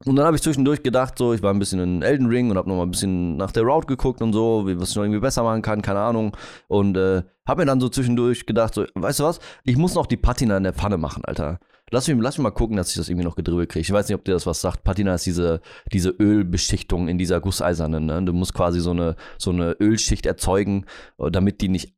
und 0.04 0.16
dann 0.16 0.26
habe 0.26 0.36
ich 0.36 0.42
zwischendurch 0.42 0.82
gedacht, 0.82 1.16
so, 1.16 1.32
ich 1.32 1.42
war 1.42 1.52
ein 1.52 1.58
bisschen 1.58 1.80
in 1.80 2.02
Elden 2.02 2.26
Ring 2.26 2.50
und 2.50 2.58
habe 2.58 2.68
noch 2.68 2.76
mal 2.76 2.82
ein 2.82 2.90
bisschen 2.90 3.36
nach 3.36 3.52
der 3.52 3.62
Route 3.62 3.86
geguckt 3.86 4.20
und 4.20 4.32
so, 4.32 4.66
wie, 4.66 4.78
was 4.78 4.90
ich 4.90 4.96
noch 4.96 5.04
irgendwie 5.04 5.20
besser 5.20 5.42
machen 5.42 5.62
kann, 5.62 5.82
keine 5.82 6.00
Ahnung. 6.00 6.36
Und 6.68 6.96
äh, 6.96 7.22
habe 7.46 7.62
mir 7.62 7.66
dann 7.66 7.80
so 7.80 7.88
zwischendurch 7.88 8.44
gedacht, 8.44 8.74
so, 8.74 8.84
weißt 8.94 9.20
du 9.20 9.24
was, 9.24 9.40
ich 9.64 9.76
muss 9.76 9.94
noch 9.94 10.06
die 10.06 10.16
Patina 10.16 10.56
in 10.56 10.64
der 10.64 10.74
Pfanne 10.74 10.98
machen, 10.98 11.24
Alter. 11.24 11.58
Lass 11.90 12.08
mich, 12.08 12.16
lass 12.18 12.38
mich 12.38 12.42
mal 12.42 12.50
gucken, 12.50 12.76
dass 12.76 12.90
ich 12.90 12.96
das 12.96 13.08
irgendwie 13.08 13.26
noch 13.26 13.36
gedribbelt 13.36 13.70
kriege. 13.70 13.82
Ich 13.82 13.92
weiß 13.92 14.08
nicht, 14.08 14.16
ob 14.16 14.24
dir 14.24 14.32
das 14.32 14.46
was 14.46 14.60
sagt. 14.60 14.84
Patina 14.84 15.14
ist 15.14 15.26
diese, 15.26 15.60
diese 15.92 16.10
Ölbeschichtung 16.10 17.08
in 17.08 17.18
dieser 17.18 17.40
gusseisernen. 17.40 18.06
Ne? 18.06 18.22
Du 18.24 18.32
musst 18.32 18.54
quasi 18.54 18.80
so 18.80 18.90
eine, 18.90 19.16
so 19.38 19.50
eine 19.50 19.72
Ölschicht 19.80 20.26
erzeugen, 20.26 20.86
äh, 21.18 21.30
damit 21.30 21.60
die 21.60 21.68
nicht, 21.68 21.94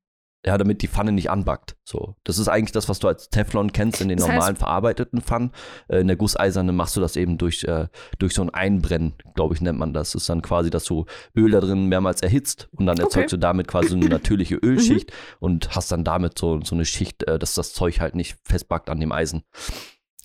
ja, 0.47 0.57
damit 0.57 0.81
die 0.83 0.89
Pfanne 0.89 1.11
nicht 1.13 1.29
anbackt. 1.29 1.77
So, 1.85 2.15
das 2.25 2.39
ist 2.39 2.47
eigentlich 2.49 2.73
das, 2.73 2.89
was 2.89 3.01
du 3.01 3.09
als 3.09 3.31
Teflon 3.31 3.73
kennst 3.73 4.01
in 4.01 4.09
den 4.09 4.19
Das 4.19 4.29
heißt- 4.29 4.33
normalen 4.35 4.57
verarbeiteten 4.57 5.21
Pfannen. 5.21 5.51
Äh, 5.89 6.01
in 6.01 6.07
der 6.07 6.17
gusseisernen 6.17 6.75
machst 6.77 6.95
du 6.97 7.01
das 7.01 7.17
eben 7.17 7.37
durch, 7.37 7.65
äh, 7.65 7.89
durch 8.19 8.33
so 8.35 8.43
ein 8.43 8.51
Einbrennen, 8.51 9.15
glaube 9.35 9.55
ich, 9.55 9.61
nennt 9.61 9.79
man 9.79 9.93
das. 9.93 10.13
Das 10.13 10.23
ist 10.23 10.29
dann 10.29 10.43
quasi, 10.43 10.71
dass 10.71 10.85
du 10.85 11.05
Öl 11.37 11.51
da 11.51 11.61
drin 11.61 11.87
mehrmals 11.87 12.23
erhitzt 12.23 12.69
und 12.73 12.87
dann 12.87 12.97
erzeugst 12.99 13.33
du 13.33 13.37
damit 13.39 13.67
quasi 13.67 13.89
so 13.89 13.97
eine 13.97 14.09
natürliche 14.09 14.55
Ölschicht 14.57 15.13
und 15.41 15.75
hast 15.75 15.91
dann 15.91 16.05
damit 16.05 16.39
so, 16.39 16.61
so 16.63 16.75
eine 16.77 16.85
Schicht, 16.85 17.25
äh, 17.25 17.39
dass 17.39 17.55
das 17.55 17.73
Zeug 17.73 18.01
halt 18.01 18.15
nicht 18.15 18.37
festbackt 18.45 18.89
an 18.89 19.01
dem 19.01 19.11
Eisen. 19.13 19.43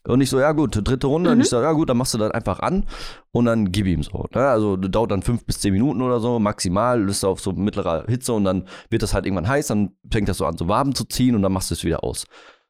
Und 0.08 0.20
ich 0.22 0.30
so, 0.32 0.40
ja 0.40 0.52
gut, 0.52 0.80
dritte 0.88 1.06
Runde. 1.08 1.30
Und 1.30 1.38
Mhm. 1.38 1.42
ich 1.44 1.50
so, 1.50 1.62
ja 1.62 1.72
gut, 1.74 1.90
dann 1.90 1.98
machst 1.98 2.14
du 2.14 2.18
das 2.18 2.32
einfach 2.32 2.60
an 2.60 2.86
und 3.32 3.46
dann 3.46 3.72
gib 3.72 3.86
ihm 3.86 4.02
so. 4.02 4.26
Ne? 4.34 4.42
Also 4.48 4.76
dauert 4.78 5.12
dann 5.12 5.22
fünf 5.22 5.46
bis 5.46 5.60
zehn 5.60 5.74
Minuten 5.74 6.02
oder 6.02 6.20
so, 6.20 6.40
maximal, 6.40 7.00
löst 7.02 7.24
auf 7.24 7.40
so 7.40 7.52
mittlerer 7.52 8.06
Hitze 8.08 8.34
und 8.34 8.44
dann 8.46 8.68
wird 8.90 9.04
das 9.04 9.14
halt 9.14 9.26
irgendwann 9.26 9.48
heiß, 9.48 9.68
dann 9.68 9.92
fängt 10.12 10.28
das 10.28 10.38
so 10.38 10.46
an, 10.48 10.58
so 10.58 10.68
warm 10.68 10.96
zu 10.96 11.04
ziehen 11.06 11.36
und 11.36 11.44
dann 11.44 11.52
machst 11.52 11.70
du 11.70 11.76
es 11.76 11.84
wieder 11.84 12.04
aus. 12.04 12.26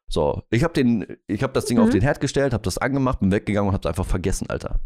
So, 0.09 0.43
ich 0.49 0.63
habe 0.65 0.73
den, 0.73 1.05
ich 1.27 1.41
habe 1.41 1.53
das 1.53 1.65
Ding 1.65 1.77
Mhm. 1.77 1.83
auf 1.83 1.89
den 1.89 2.01
Herd 2.01 2.19
gestellt, 2.19 2.51
habe 2.51 2.63
das 2.63 2.77
angemacht, 2.77 3.21
bin 3.21 3.31
weggegangen 3.31 3.69
und 3.69 3.73
habe 3.73 3.87
es 3.87 3.89
einfach 3.89 4.05
vergessen, 4.05 4.49
Alter. 4.49 4.79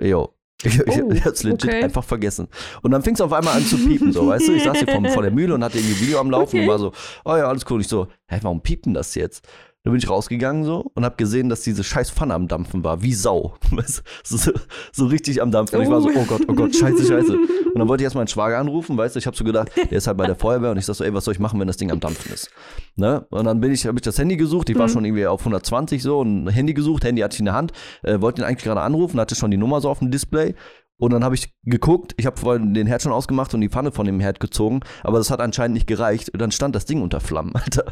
Jo. 0.00 0.30
Ich, 0.64 0.80
Oh, 0.86 1.10
ich 1.12 1.24
hab's 1.24 1.42
legit 1.42 1.64
okay. 1.64 1.82
einfach 1.84 2.04
vergessen. 2.04 2.48
Und 2.82 2.90
dann 2.92 3.02
fing 3.02 3.14
es 3.14 3.20
auf 3.20 3.32
einmal 3.32 3.56
an 3.56 3.64
zu 3.64 3.76
piepen, 3.76 4.12
so, 4.12 4.26
weißt 4.28 4.48
du? 4.48 4.52
Ich 4.52 4.64
saß 4.64 4.78
hier 4.78 4.88
vom, 4.88 5.04
vor 5.06 5.22
der 5.22 5.30
Mühle 5.30 5.54
und 5.54 5.62
hatte 5.62 5.78
irgendwie 5.78 6.00
Video 6.00 6.18
am 6.20 6.30
Laufen 6.30 6.56
Okay. 6.56 6.62
und 6.62 6.68
war 6.68 6.78
so, 6.78 6.92
oh 7.24 7.36
ja, 7.36 7.48
alles 7.48 7.64
cool. 7.68 7.74
Und 7.76 7.80
ich 7.82 7.88
so, 7.88 8.06
hä, 8.28 8.38
warum 8.42 8.62
piept 8.62 8.86
denn 8.86 8.94
das 8.94 9.14
jetzt? 9.14 9.46
Dann 9.84 9.92
bin 9.92 9.98
ich 9.98 10.08
rausgegangen 10.08 10.64
so 10.64 10.90
und 10.94 11.04
habe 11.04 11.16
gesehen, 11.16 11.50
dass 11.50 11.60
diese 11.60 11.84
scheiß 11.84 12.10
Pfanne 12.10 12.32
am 12.32 12.48
Dampfen 12.48 12.82
war, 12.82 13.02
wie 13.02 13.12
Sau. 13.12 13.54
So, 14.24 14.50
so 14.92 15.06
richtig 15.06 15.42
am 15.42 15.50
Dampfen. 15.50 15.76
Und 15.76 15.82
ich 15.84 15.90
war 15.90 16.00
so, 16.00 16.08
Oh. 16.08 16.24
Gott, 16.26 16.40
oh 16.48 16.54
Gott, 16.54 16.74
scheiße, 16.74 17.04
scheiße. 17.04 17.36
Und 17.36 17.78
dann 17.78 17.86
wollte 17.88 18.02
ich 18.02 18.04
erst 18.06 18.16
meinen 18.16 18.28
Schwager 18.28 18.58
anrufen, 18.58 18.96
weißt 18.96 19.14
du, 19.14 19.18
ich 19.18 19.26
habe 19.26 19.36
so 19.36 19.44
gedacht, 19.44 19.70
der 19.76 19.98
ist 19.98 20.06
halt 20.06 20.16
bei 20.16 20.26
der 20.26 20.36
Feuerwehr 20.36 20.70
und 20.70 20.78
ich 20.78 20.86
sag 20.86 20.94
so, 20.94 21.04
ey, 21.04 21.12
was 21.12 21.24
soll 21.26 21.34
ich 21.34 21.40
machen, 21.40 21.60
wenn 21.60 21.66
das 21.66 21.76
Ding 21.76 21.90
am 21.90 22.00
Dampfen 22.00 22.32
ist? 22.32 22.50
Ne? 22.96 23.26
Und 23.30 23.44
dann 23.44 23.60
bin 23.60 23.72
ich, 23.72 23.86
habe 23.86 23.98
ich 23.98 24.02
das 24.02 24.16
Handy 24.18 24.36
gesucht, 24.38 24.70
ich 24.70 24.78
war 24.78 24.86
Mhm. 24.86 24.92
schon 24.92 25.04
irgendwie 25.04 25.26
auf 25.26 25.40
120 25.40 26.02
so, 26.02 26.20
und 26.20 26.44
ein 26.44 26.48
Handy 26.48 26.72
gesucht, 26.72 27.04
Handy 27.04 27.20
hatte 27.20 27.34
ich 27.34 27.40
in 27.40 27.44
der 27.46 27.54
Hand, 27.54 27.72
äh, 28.02 28.20
wollte 28.22 28.40
ihn 28.40 28.44
eigentlich 28.46 28.64
gerade 28.64 28.80
anrufen, 28.80 29.20
hatte 29.20 29.34
schon 29.34 29.50
die 29.50 29.56
Nummer 29.58 29.80
so 29.82 29.90
auf 29.90 29.98
dem 29.98 30.10
Display. 30.10 30.54
Und 30.96 31.12
dann 31.12 31.24
habe 31.24 31.34
ich 31.34 31.52
geguckt, 31.64 32.14
ich 32.16 32.26
habe 32.26 32.38
vorhin 32.38 32.72
den 32.72 32.86
Herd 32.86 33.02
schon 33.02 33.12
ausgemacht 33.12 33.52
und 33.52 33.60
die 33.60 33.68
Pfanne 33.68 33.90
von 33.90 34.06
dem 34.06 34.20
Herd 34.20 34.38
gezogen, 34.38 34.80
aber 35.02 35.18
das 35.18 35.30
hat 35.30 35.40
anscheinend 35.40 35.74
nicht 35.74 35.86
gereicht. 35.86 36.30
Und 36.30 36.40
dann 36.40 36.52
stand 36.52 36.74
das 36.74 36.84
Ding 36.84 37.02
unter 37.02 37.20
Flammen, 37.20 37.52
Alter. 37.54 37.84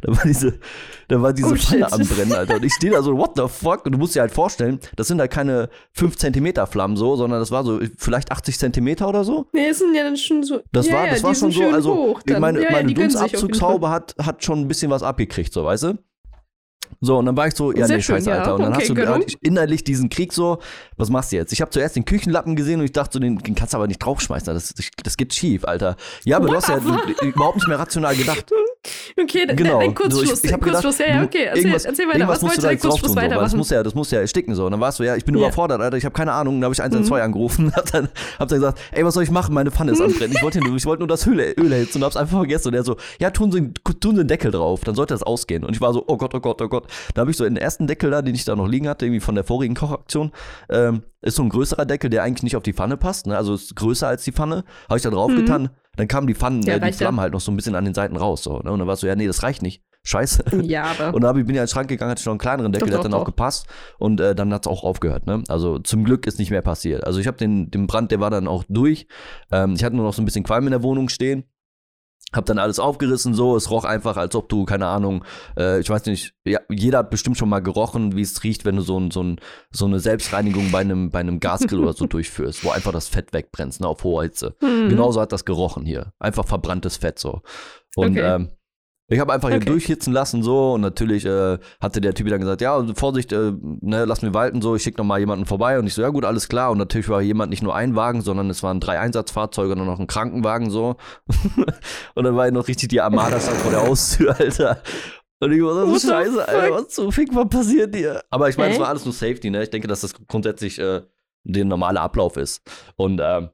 Da 0.00 0.16
war 0.16 0.22
diese, 0.24 0.58
da 1.08 1.20
war 1.20 1.32
diese 1.32 1.48
Oh, 1.48 1.56
Pfanne 1.56 1.92
am 1.92 2.00
Brennen, 2.06 2.32
Alter. 2.32 2.56
Und 2.56 2.64
ich 2.64 2.72
stehe 2.72 2.92
da 2.92 3.02
so, 3.02 3.16
what 3.16 3.32
the 3.36 3.48
fuck? 3.48 3.84
Und 3.84 3.92
du 3.92 3.98
musst 3.98 4.14
dir 4.14 4.20
halt 4.20 4.32
vorstellen, 4.32 4.78
das 4.96 5.08
sind 5.08 5.20
halt 5.20 5.30
keine 5.30 5.68
5 5.92 6.16
Zentimeter 6.16 6.66
Flammen 6.66 6.96
so, 6.96 7.16
sondern 7.16 7.40
das 7.40 7.50
war 7.50 7.64
so 7.64 7.80
vielleicht 7.98 8.30
80 8.30 8.58
Zentimeter 8.58 9.08
oder 9.08 9.24
so. 9.24 9.46
Nee, 9.52 9.68
es 9.70 9.78
sind 9.78 9.94
ja 9.94 10.04
dann 10.04 10.16
schon 10.16 10.42
so. 10.42 10.60
Das 10.72 10.86
ja, 10.86 10.94
war, 10.94 11.04
ja, 11.04 11.10
das 11.10 11.18
die 11.18 11.24
war 11.24 11.34
schon 11.34 11.50
so, 11.50 11.64
also 11.64 11.94
hoch 11.94 12.22
meine, 12.40 12.60
ja, 12.60 12.66
ja, 12.66 12.72
meine 12.72 12.88
jeden 12.88 13.00
Dunstabzugshaube 13.00 13.90
hat, 13.90 14.14
hat 14.22 14.44
schon 14.44 14.60
ein 14.60 14.68
bisschen 14.68 14.90
was 14.90 15.02
abgekriegt, 15.02 15.52
so, 15.52 15.64
weißt 15.64 15.82
du? 15.84 15.98
So, 17.00 17.18
und 17.18 17.26
dann 17.26 17.36
war 17.36 17.46
ich 17.46 17.54
so, 17.54 17.72
ja, 17.72 17.86
Sehr 17.86 17.96
nee, 17.96 18.02
scheiße, 18.02 18.24
schön, 18.24 18.32
ja. 18.34 18.38
Alter. 18.40 18.54
Und 18.56 18.62
dann 18.62 18.72
Okay, 18.74 18.88
hast 18.88 18.98
du 18.98 19.06
halt 19.08 19.34
innerlich 19.40 19.84
diesen 19.84 20.08
Krieg 20.08 20.32
so, 20.32 20.58
was 20.96 21.10
machst 21.10 21.30
du 21.32 21.36
jetzt? 21.36 21.52
Ich 21.52 21.60
habe 21.60 21.70
zuerst 21.70 21.94
den 21.96 22.04
Küchenlappen 22.04 22.56
gesehen 22.56 22.80
und 22.80 22.86
ich 22.86 22.92
dachte 22.92 23.14
so, 23.14 23.18
den, 23.20 23.38
den 23.38 23.54
kannst 23.54 23.72
du 23.74 23.76
aber 23.78 23.86
nicht 23.86 23.98
draufschmeißen, 23.98 24.52
das, 24.52 24.74
das, 25.04 25.16
geht 25.16 25.32
schief, 25.34 25.64
Alter. 25.64 25.96
Ja, 26.24 26.36
aber 26.38 26.48
du 26.48 26.54
What 26.54 26.62
hast 26.68 26.68
ja 26.68 26.80
du, 26.80 27.26
überhaupt 27.26 27.56
nicht 27.56 27.68
mehr 27.68 27.78
rational 27.78 28.16
gedacht. 28.16 28.46
Okay, 29.20 29.44
Genau. 29.54 29.80
dein 29.80 29.94
Kurzschluss, 29.94 30.28
So, 30.28 30.34
ich, 30.34 30.44
ich 30.44 30.52
hab 30.52 30.60
dein 30.60 30.68
gedacht, 30.68 30.82
Kurzschluss, 30.84 30.98
ja, 30.98 31.06
ja, 31.14 31.20
du- 31.20 31.26
okay. 31.26 31.44
Erzähl, 31.46 31.62
irgendwas- 31.64 31.84
erzähl 31.84 32.08
weiter. 32.08 32.28
Was 32.28 32.40
musst 32.40 32.42
wollte 32.42 32.60
du 32.60 32.66
da 32.68 32.70
jetzt 32.70 32.84
drauf 32.84 32.90
Kurzschluss 32.92 33.14
tun, 33.14 33.30
so, 33.30 33.40
das 33.40 33.54
muss 33.56 33.70
ja, 33.70 33.82
das 33.82 33.94
muss 33.94 34.10
ja 34.12 34.20
ersticken 34.20 34.54
so. 34.54 34.64
Und 34.66 34.70
dann 34.70 34.80
warst 34.80 34.98
du 34.98 35.02
ja, 35.02 35.16
ich 35.16 35.24
bin 35.24 35.34
Ja. 35.34 35.40
überfordert, 35.40 35.80
Alter, 35.80 35.96
ich 35.96 36.04
habe 36.04 36.14
keine 36.14 36.32
Ahnung. 36.32 36.54
Dann 36.60 36.64
habe 36.64 36.74
ich 36.74 36.80
112 36.80 37.18
Mhm. 37.20 37.24
angerufen, 37.24 37.72
hab 37.74 37.90
dann, 37.90 38.08
hab 38.38 38.48
dann 38.48 38.58
gesagt, 38.60 38.78
ey, 38.92 39.04
was 39.04 39.14
soll 39.14 39.24
ich 39.24 39.30
machen? 39.32 39.52
Meine 39.52 39.72
Pfanne 39.72 39.92
ist 39.92 40.00
anbrennen. 40.00 40.34
Ich 40.34 40.42
wollte 40.42 40.60
nur, 40.60 40.76
ich 40.76 40.86
wollte 40.86 41.00
nur 41.00 41.08
das 41.08 41.26
Öl, 41.26 41.40
Öl 41.58 41.72
erhitzen 41.72 41.98
und 41.98 42.04
hab's 42.04 42.16
einfach 42.16 42.38
vergessen. 42.38 42.68
Und 42.68 42.74
er 42.74 42.84
so, 42.84 42.96
ja, 43.18 43.30
tun 43.30 43.50
Sie, 43.50 43.72
tun 44.00 44.14
Sie 44.14 44.20
einen 44.20 44.28
Deckel 44.28 44.52
drauf, 44.52 44.84
dann 44.84 44.94
sollte 44.94 45.12
das 45.12 45.24
ausgehen. 45.24 45.64
Und 45.64 45.74
ich 45.74 45.80
war 45.80 45.92
so, 45.92 46.04
oh 46.06 46.16
Gott, 46.16 46.34
oh 46.34 46.40
Gott, 46.40 46.62
oh 46.62 46.68
Gott. 46.68 46.77
Da 47.14 47.20
habe 47.22 47.30
ich 47.30 47.36
so 47.36 47.44
den 47.44 47.56
ersten 47.56 47.86
Deckel 47.86 48.10
da, 48.10 48.22
den 48.22 48.34
ich 48.34 48.44
da 48.44 48.54
noch 48.56 48.68
liegen 48.68 48.88
hatte, 48.88 49.06
irgendwie 49.06 49.20
von 49.20 49.34
der 49.34 49.44
vorigen 49.44 49.74
Kochaktion, 49.74 50.32
ähm, 50.70 51.02
ist 51.22 51.36
so 51.36 51.42
ein 51.42 51.48
größerer 51.48 51.84
Deckel, 51.86 52.10
der 52.10 52.22
eigentlich 52.22 52.42
nicht 52.44 52.56
auf 52.56 52.62
die 52.62 52.72
Pfanne 52.72 52.96
passt, 52.96 53.26
ne? 53.26 53.36
Also 53.36 53.54
ist 53.54 53.74
größer 53.76 54.06
als 54.08 54.24
die 54.24 54.32
Pfanne. 54.32 54.64
Habe 54.88 54.96
ich 54.98 55.02
da 55.02 55.10
drauf 55.10 55.30
Mhm. 55.30 55.36
getan, 55.36 55.70
dann 55.96 56.08
kamen 56.08 56.26
die 56.26 56.34
Pfannen, 56.34 56.62
Ja, 56.62 56.74
äh, 56.74 56.78
die 56.78 56.84
reicht 56.84 57.00
ja. 57.00 57.06
Flammen 57.06 57.20
halt 57.20 57.32
noch 57.32 57.40
so 57.40 57.50
ein 57.50 57.56
bisschen 57.56 57.74
an 57.74 57.84
den 57.84 57.94
Seiten 57.94 58.16
raus. 58.16 58.42
So, 58.42 58.58
ne? 58.60 58.70
Und 58.70 58.78
dann 58.78 58.86
war 58.86 58.94
es 58.94 59.00
so, 59.00 59.06
ja, 59.06 59.16
nee, 59.16 59.26
das 59.26 59.42
reicht 59.42 59.62
nicht. 59.62 59.82
Scheiße. 60.04 60.44
Ja, 60.62 60.84
aber. 60.98 61.12
Und 61.14 61.24
ich, 61.24 61.30
bin 61.32 61.40
ich 61.42 61.48
in 61.50 61.54
den 61.56 61.68
Schrank 61.68 61.88
gegangen, 61.88 62.10
hatte 62.12 62.22
schon 62.22 62.32
einen 62.32 62.38
kleineren 62.38 62.72
Deckel, 62.72 62.86
Doch, 62.86 62.90
der 62.90 62.98
hat 63.00 63.04
doch, 63.04 63.10
dann 63.10 63.20
auch 63.20 63.24
doch. 63.24 63.32
gepasst. 63.32 63.66
Und 63.98 64.20
äh, 64.20 64.34
dann 64.34 64.54
hat 64.54 64.64
es 64.64 64.70
auch 64.70 64.84
aufgehört. 64.84 65.26
Ne? 65.26 65.42
Also 65.48 65.78
zum 65.80 66.04
Glück 66.04 66.26
ist 66.26 66.38
nicht 66.38 66.50
mehr 66.50 66.62
passiert. 66.62 67.04
Also 67.04 67.18
ich 67.18 67.26
habe 67.26 67.36
den, 67.36 67.70
den 67.70 67.86
Brand, 67.88 68.10
der 68.12 68.20
war 68.20 68.30
dann 68.30 68.46
auch 68.46 68.64
durch. 68.68 69.06
Ähm, 69.50 69.74
ich 69.76 69.82
hatte 69.84 69.96
nur 69.96 70.04
noch 70.04 70.14
so 70.14 70.22
ein 70.22 70.24
bisschen 70.24 70.44
Qualm 70.44 70.64
in 70.66 70.70
der 70.70 70.82
Wohnung 70.84 71.08
stehen. 71.08 71.44
Hab 72.32 72.44
dann 72.44 72.58
alles 72.58 72.78
aufgerissen, 72.78 73.32
so. 73.32 73.56
Es 73.56 73.70
roch 73.70 73.84
einfach, 73.84 74.18
als 74.18 74.34
ob 74.34 74.50
du, 74.50 74.66
keine 74.66 74.86
Ahnung, 74.86 75.24
äh, 75.58 75.80
ich 75.80 75.88
weiß 75.88 76.04
nicht, 76.06 76.34
ja, 76.44 76.60
jeder 76.68 76.98
hat 76.98 77.10
bestimmt 77.10 77.38
schon 77.38 77.48
mal 77.48 77.60
gerochen, 77.60 78.16
wie 78.16 78.20
es 78.20 78.44
riecht, 78.44 78.66
wenn 78.66 78.76
du 78.76 78.82
so, 78.82 79.00
ein, 79.00 79.10
so, 79.10 79.22
ein, 79.22 79.40
so 79.70 79.86
eine 79.86 79.98
Selbstreinigung 79.98 80.70
bei 80.70 80.80
einem, 80.80 81.10
bei 81.10 81.20
einem 81.20 81.40
Gasgrill 81.40 81.80
oder 81.80 81.94
so 81.94 82.06
durchführst, 82.08 82.64
wo 82.64 82.70
einfach 82.70 82.92
das 82.92 83.08
Fett 83.08 83.32
wegbrennst, 83.32 83.80
ne, 83.80 83.88
auf 83.88 84.04
hoher 84.04 84.24
Hitze. 84.24 84.56
Mhm. 84.60 84.90
Genauso 84.90 85.22
hat 85.22 85.32
das 85.32 85.46
gerochen 85.46 85.86
hier. 85.86 86.12
Einfach 86.18 86.46
verbranntes 86.46 86.98
Fett 86.98 87.18
so. 87.18 87.40
Und 87.96 88.10
Okay. 88.18 88.34
ähm, 88.34 88.50
ich 89.10 89.18
habe 89.20 89.32
einfach 89.32 89.48
hier 89.48 89.56
Okay. 89.56 89.66
durchhitzen 89.66 90.12
lassen 90.12 90.42
so 90.42 90.74
und 90.74 90.82
natürlich 90.82 91.24
äh, 91.24 91.58
hatte 91.80 92.00
der 92.00 92.14
Typ 92.14 92.28
dann 92.28 92.40
gesagt, 92.40 92.60
ja, 92.60 92.84
Vorsicht, 92.94 93.32
äh, 93.32 93.52
ne, 93.80 94.04
lass 94.04 94.22
mir 94.22 94.34
walten 94.34 94.60
so, 94.60 94.76
ich 94.76 94.82
schicke 94.82 94.98
noch 94.98 95.04
mal 95.06 95.18
jemanden 95.18 95.46
vorbei 95.46 95.78
und 95.78 95.86
ich 95.86 95.94
so, 95.94 96.02
ja 96.02 96.10
gut, 96.10 96.24
alles 96.24 96.48
klar 96.48 96.70
und 96.70 96.78
natürlich 96.78 97.08
war 97.08 97.22
jemand 97.22 97.50
nicht 97.50 97.62
nur 97.62 97.74
ein 97.74 97.96
Wagen, 97.96 98.20
sondern 98.20 98.50
es 98.50 98.62
waren 98.62 98.80
drei 98.80 98.98
Einsatzfahrzeuge 99.00 99.72
und 99.72 99.86
noch 99.86 99.98
ein 99.98 100.06
Krankenwagen 100.06 100.70
so 100.70 100.96
und 102.14 102.24
dann 102.24 102.36
war 102.36 102.44
hier 102.44 102.52
noch 102.52 102.68
richtig 102.68 102.88
die 102.90 103.00
Armada 103.00 103.40
stand 103.40 103.56
vor 103.58 103.70
der 103.70 103.82
Haustür, 103.86 104.36
Alter. 104.38 104.82
Und 105.40 105.52
ich 105.52 105.62
war 105.62 105.74
so, 105.74 105.92
What 105.92 106.02
scheiße, 106.02 106.48
Alter, 106.48 106.74
was 106.74 106.88
zum 106.88 107.12
Fick, 107.12 107.34
was 107.34 107.48
passiert 107.48 107.94
hier? 107.94 108.20
Aber 108.30 108.48
ich 108.48 108.58
meine, 108.58 108.74
es 108.74 108.80
war 108.80 108.88
alles 108.88 109.04
nur 109.04 109.14
Safety, 109.14 109.50
ne? 109.50 109.62
Ich 109.62 109.70
denke, 109.70 109.86
dass 109.86 110.00
das 110.00 110.12
grundsätzlich 110.26 110.78
äh, 110.80 111.02
der 111.44 111.64
normale 111.64 112.00
Ablauf 112.00 112.36
ist. 112.36 112.60
Und 112.96 113.20
ähm, 113.22 113.50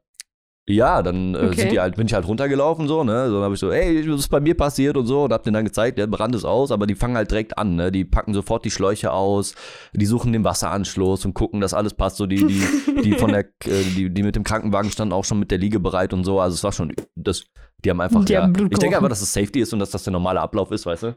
ja, 0.67 1.03
dann 1.03 1.35
äh, 1.35 1.49
Okay. 1.49 1.61
sind 1.61 1.73
die 1.73 1.81
halt, 1.81 1.97
bin 1.97 2.07
ich 2.07 2.15
halt 2.15 2.27
runtergelaufen 2.27 2.89
so, 2.89 3.05
ne? 3.05 3.29
So, 3.29 3.35
dann 3.35 3.45
habe 3.45 3.55
ich 3.55 3.61
so, 3.61 3.71
ey, 3.71 4.11
was 4.11 4.21
ist 4.21 4.29
bei 4.29 4.41
mir 4.41 4.57
passiert 4.57 4.97
und 4.97 5.07
so 5.07 5.25
und 5.25 5.33
hab 5.33 5.43
denen 5.43 5.55
dann 5.55 5.65
gezeigt, 5.67 5.99
der 5.99 6.07
Brand 6.07 6.35
ist 6.35 6.45
aus, 6.45 6.71
aber 6.71 6.87
die 6.87 6.95
fangen 6.95 7.17
halt 7.17 7.31
direkt 7.31 7.59
an, 7.59 7.77
ne? 7.77 7.93
Die 7.93 8.05
packen 8.07 8.33
sofort 8.33 8.65
die 8.65 8.71
Schläuche 8.71 9.13
aus, 9.13 9.55
die 9.93 10.07
suchen 10.07 10.33
den 10.33 10.43
Wasseranschluss 10.45 11.25
und 11.27 11.35
gucken, 11.35 11.61
dass 11.61 11.75
alles 11.75 11.93
passt. 11.93 12.17
So 12.17 12.27
die, 12.27 12.45
die, 12.47 12.71
die 13.03 13.15
von 13.15 13.33
der, 13.33 13.45
äh, 13.67 13.85
die, 13.85 14.09
die 14.09 14.23
mit 14.23 14.37
dem 14.37 14.45
Krankenwagen 14.45 14.91
standen 14.91 15.13
auch 15.13 15.25
schon 15.25 15.39
mit 15.39 15.51
der 15.51 15.59
Liege 15.59 15.81
bereit 15.81 16.15
und 16.15 16.25
so. 16.25 16.41
Also 16.41 16.55
es 16.55 16.65
war 16.65 16.73
schon, 16.73 16.93
das, 17.15 17.45
die 17.85 17.91
haben 17.91 18.01
einfach, 18.01 18.25
Die 18.25 18.33
ja, 18.33 18.45
haben 18.45 18.67
ich 18.71 18.79
denke 18.79 18.97
aber, 18.97 19.11
dass 19.11 19.21
es 19.21 19.33
Safety 19.35 19.61
ist 19.61 19.73
und 19.75 19.81
dass 19.81 19.91
das 19.91 20.05
der 20.05 20.13
normale 20.13 20.41
Ablauf 20.41 20.71
ist, 20.71 20.87
weißt 20.87 21.03
du? 21.03 21.17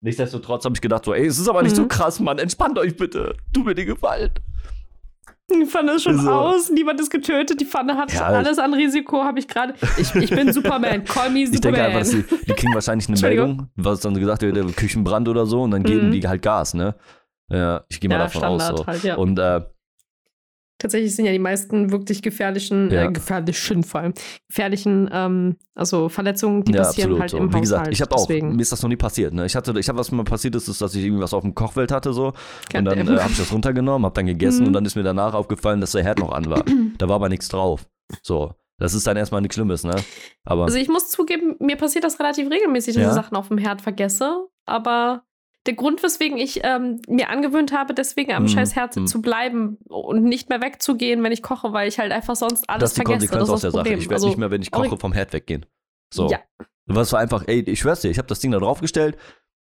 Nichtsdestotrotz 0.00 0.64
habe 0.64 0.74
ich 0.74 0.80
gedacht 0.80 1.04
so, 1.04 1.14
ey, 1.14 1.26
es 1.26 1.38
ist 1.38 1.48
aber 1.48 1.62
nicht 1.62 1.74
so 1.76 1.84
Mhm. 1.84 1.88
krass, 1.88 2.18
Mann, 2.20 2.38
entspannt 2.38 2.78
euch 2.78 2.96
bitte, 2.96 3.36
tu 3.52 3.62
mir 3.62 3.74
den 3.74 3.86
Gefallen. 3.86 4.30
Die 5.50 5.64
Pfanne 5.64 5.92
ist 5.92 6.02
schon 6.02 6.18
So. 6.18 6.30
aus, 6.30 6.70
niemand 6.70 7.00
ist 7.00 7.10
getötet, 7.10 7.58
die 7.60 7.64
Pfanne 7.64 7.96
hat 7.96 8.12
Ja, 8.12 8.26
alles 8.26 8.58
an 8.58 8.74
Risiko, 8.74 9.24
habe 9.24 9.38
ich 9.38 9.48
gerade. 9.48 9.74
Ich, 9.96 10.14
ich 10.14 10.28
bin 10.30 10.52
Superman, 10.52 11.04
call 11.04 11.30
me 11.30 11.40
Ich 11.44 11.60
denke 11.60 11.82
einfach, 11.82 12.04
Superman. 12.04 12.28
dass 12.28 12.40
die, 12.40 12.44
die 12.46 12.52
kriegen 12.54 12.74
wahrscheinlich 12.74 13.08
eine. 13.08 13.18
Meldung, 13.20 13.70
was 13.76 14.00
dann 14.00 14.14
gesagt 14.14 14.42
wird, 14.42 14.76
Küchenbrand 14.76 15.26
oder 15.28 15.46
so, 15.46 15.62
und 15.62 15.70
dann 15.70 15.82
geben 15.84 16.08
Mhm. 16.08 16.10
die 16.12 16.28
halt 16.28 16.42
Gas, 16.42 16.74
ne? 16.74 16.94
Ja, 17.50 17.82
ich 17.88 17.98
gehe 17.98 18.10
mal 18.10 18.16
Ja, 18.16 18.24
davon 18.24 18.40
Standard 18.40 18.72
aus. 18.72 18.78
So. 18.80 18.86
halt, 18.86 19.02
ja. 19.04 19.16
Und 19.16 19.38
äh, 19.38 19.62
Tatsächlich 20.78 21.14
sind 21.16 21.24
ja 21.24 21.32
die 21.32 21.38
meisten 21.40 21.90
wirklich 21.90 22.22
gefährlichen, 22.22 22.90
Ja. 22.90 23.04
äh, 23.06 23.12
gefährlichen 23.12 23.82
vor 23.82 24.00
allem, 24.00 24.14
gefährlichen, 24.48 25.08
ähm, 25.12 25.56
also 25.74 26.08
Verletzungen, 26.08 26.62
die 26.64 26.72
ja, 26.72 26.82
passieren 26.82 27.10
absolut 27.10 27.20
halt 27.20 27.30
so. 27.30 27.36
im 27.38 27.52
Wie 27.54 27.60
gesagt, 27.60 27.80
Haushalt. 27.80 27.94
ich 27.94 28.00
habe 28.00 28.14
auch, 28.14 28.28
mir 28.28 28.60
ist 28.60 28.72
das 28.72 28.82
noch 28.82 28.88
nie 28.88 28.96
passiert, 28.96 29.34
ne? 29.34 29.44
Ich 29.46 29.56
hatte, 29.56 29.78
ich 29.78 29.88
habe 29.88 29.98
was 29.98 30.10
mir 30.12 30.24
passiert 30.24 30.54
ist, 30.54 30.68
ist, 30.68 30.80
dass 30.80 30.94
ich 30.94 31.04
irgendwie 31.04 31.22
was 31.22 31.34
auf 31.34 31.42
dem 31.42 31.54
Kochfeld 31.54 31.90
hatte 31.92 32.12
so. 32.12 32.32
Und 32.74 32.84
dann 32.84 32.98
äh, 33.08 33.18
habe 33.20 33.30
ich 33.32 33.38
das 33.38 33.52
runtergenommen, 33.52 34.04
habe 34.06 34.14
dann 34.14 34.26
gegessen 34.26 34.60
Mhm. 34.62 34.66
und 34.68 34.72
dann 34.74 34.84
ist 34.84 34.94
mir 34.96 35.02
danach 35.02 35.34
aufgefallen, 35.34 35.80
dass 35.80 35.92
der 35.92 36.04
Herd 36.04 36.20
noch 36.20 36.32
an 36.32 36.48
war. 36.48 36.64
da 36.98 37.08
war 37.08 37.16
aber 37.16 37.28
nichts 37.28 37.48
drauf. 37.48 37.86
So. 38.22 38.54
Das 38.80 38.94
ist 38.94 39.04
dann 39.08 39.16
erstmal 39.16 39.40
nichts 39.40 39.56
Schlimmes, 39.56 39.82
ne? 39.82 39.96
Aber 40.44 40.64
Also 40.66 40.78
ich 40.78 40.88
muss 40.88 41.10
zugeben, 41.10 41.56
mir 41.58 41.74
passiert 41.74 42.04
das 42.04 42.20
relativ 42.20 42.48
regelmäßig, 42.48 42.94
dass 42.94 43.02
Ja? 43.02 43.08
ich 43.08 43.14
Sachen 43.16 43.36
auf 43.36 43.48
dem 43.48 43.58
Herd 43.58 43.80
vergesse. 43.80 44.46
Aber 44.66 45.24
der 45.68 45.74
Grund, 45.74 46.02
weswegen 46.02 46.38
ich 46.38 46.60
ähm, 46.64 47.02
mir 47.08 47.28
angewöhnt 47.28 47.72
habe, 47.72 47.92
deswegen 47.92 48.32
am 48.32 48.44
Mhm, 48.44 48.48
scheiß 48.48 48.74
Herd 48.74 48.96
mhm. 48.96 49.06
zu 49.06 49.20
bleiben 49.20 49.76
und 49.86 50.24
nicht 50.24 50.48
mehr 50.48 50.62
wegzugehen, 50.62 51.22
wenn 51.22 51.30
ich 51.30 51.42
koche, 51.42 51.74
weil 51.74 51.88
ich 51.88 51.98
halt 51.98 52.10
einfach 52.10 52.36
sonst 52.36 52.68
alles 52.70 52.80
das 52.80 52.90
ist 52.92 52.96
die 52.96 53.02
vergesse. 53.02 53.28
Konsequenz 53.28 53.42
das 53.42 53.50
aus 53.50 53.56
ist 53.56 53.62
der 53.62 53.70
das 53.70 53.88
Sache. 53.88 53.98
Ich 53.98 54.04
werde 54.04 54.14
also, 54.14 54.28
nicht 54.28 54.38
mehr, 54.38 54.50
wenn 54.50 54.62
ich 54.62 54.70
koche, 54.70 54.96
vom 54.96 55.12
Herd 55.12 55.34
weggehen. 55.34 55.66
So. 56.12 56.30
Ja. 56.30 56.38
Was 56.86 57.12
war 57.12 57.20
einfach, 57.20 57.44
ey, 57.46 57.60
ich 57.60 57.80
schwör's 57.80 58.00
dir, 58.00 58.10
ich 58.10 58.16
habe 58.16 58.28
das 58.28 58.40
Ding 58.40 58.50
da 58.50 58.58
drauf 58.58 58.80
gestellt. 58.80 59.18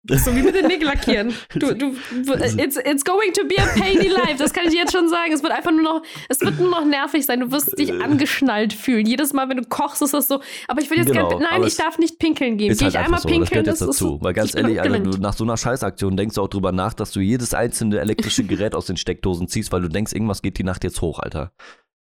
So 0.08 0.36
wie 0.36 0.42
mit 0.42 0.56
den 0.56 0.66
Nägel 0.66 0.88
lackieren. 0.88 1.32
Du, 1.54 1.76
du, 1.76 1.94
it's, 2.34 2.76
it's 2.76 3.04
going 3.06 3.34
to 3.34 3.44
be 3.48 3.56
a 3.60 3.68
pain 3.80 4.00
in 4.00 4.12
life. 4.12 4.38
Das 4.40 4.52
kann 4.52 4.66
ich 4.66 4.72
dir 4.72 4.80
jetzt 4.80 4.94
schon 4.94 5.08
sagen. 5.10 5.32
Es 5.32 5.44
wird 5.44 5.54
einfach 5.54 5.72
nur 5.72 5.84
noch, 5.84 6.02
es 6.28 6.42
wird 6.42 6.60
nur 6.60 6.72
noch 6.72 6.86
nervig 6.86 7.24
sein. 7.24 7.40
Du 7.42 7.52
wirst 7.52 7.78
dich 7.78 7.94
angeschnallt 7.94 8.74
fühlen. 8.74 9.06
Jedes 9.06 9.34
Mal, 9.34 9.48
wenn 9.50 9.58
du 9.58 9.64
kochst, 9.64 10.02
ist 10.02 10.14
das 10.14 10.28
so. 10.28 10.42
Aber 10.68 10.82
ich 10.82 10.90
will 10.90 10.98
jetzt 10.98 11.08
Genau, 11.08 11.30
gerne, 11.30 11.46
nein, 11.52 11.64
ich 11.64 11.78
darf 11.78 12.00
nicht 12.00 12.18
pinkeln 12.18 12.58
gehen. 12.58 12.72
Ist 12.72 12.80
Gehe 12.80 12.88
halt 12.88 12.96
ich 12.96 13.00
einmal 13.00 13.20
so, 13.20 13.30
das 13.30 13.38
pinkeln, 13.38 13.64
das 13.64 13.82
ist 13.82 13.88
dazu. 13.88 14.18
Weil 14.22 14.34
ganz 14.34 14.56
ehrlich, 14.56 14.80
Alter, 14.80 14.96
abgelenkt. 14.96 15.18
du, 15.18 15.22
nach 15.22 15.34
so 15.34 15.44
einer 15.44 15.58
Scheißaktion 15.58 16.18
denkst 16.18 16.36
du 16.36 16.42
auch 16.42 16.48
drüber 16.48 16.72
nach, 16.72 16.94
dass 16.94 17.12
du 17.12 17.20
jedes 17.20 17.54
einzelne 17.54 18.00
elektrische 18.00 18.44
Gerät 18.52 18.74
aus 18.74 18.88
den 18.88 18.98
Steckdosen 18.98 19.48
ziehst, 19.48 19.72
weil 19.72 19.82
du 19.82 19.88
denkst, 19.88 20.14
irgendwas 20.14 20.42
geht 20.42 20.58
die 20.58 20.64
Nacht 20.64 20.84
jetzt 20.84 21.02
hoch, 21.02 21.20
Alter. 21.20 21.52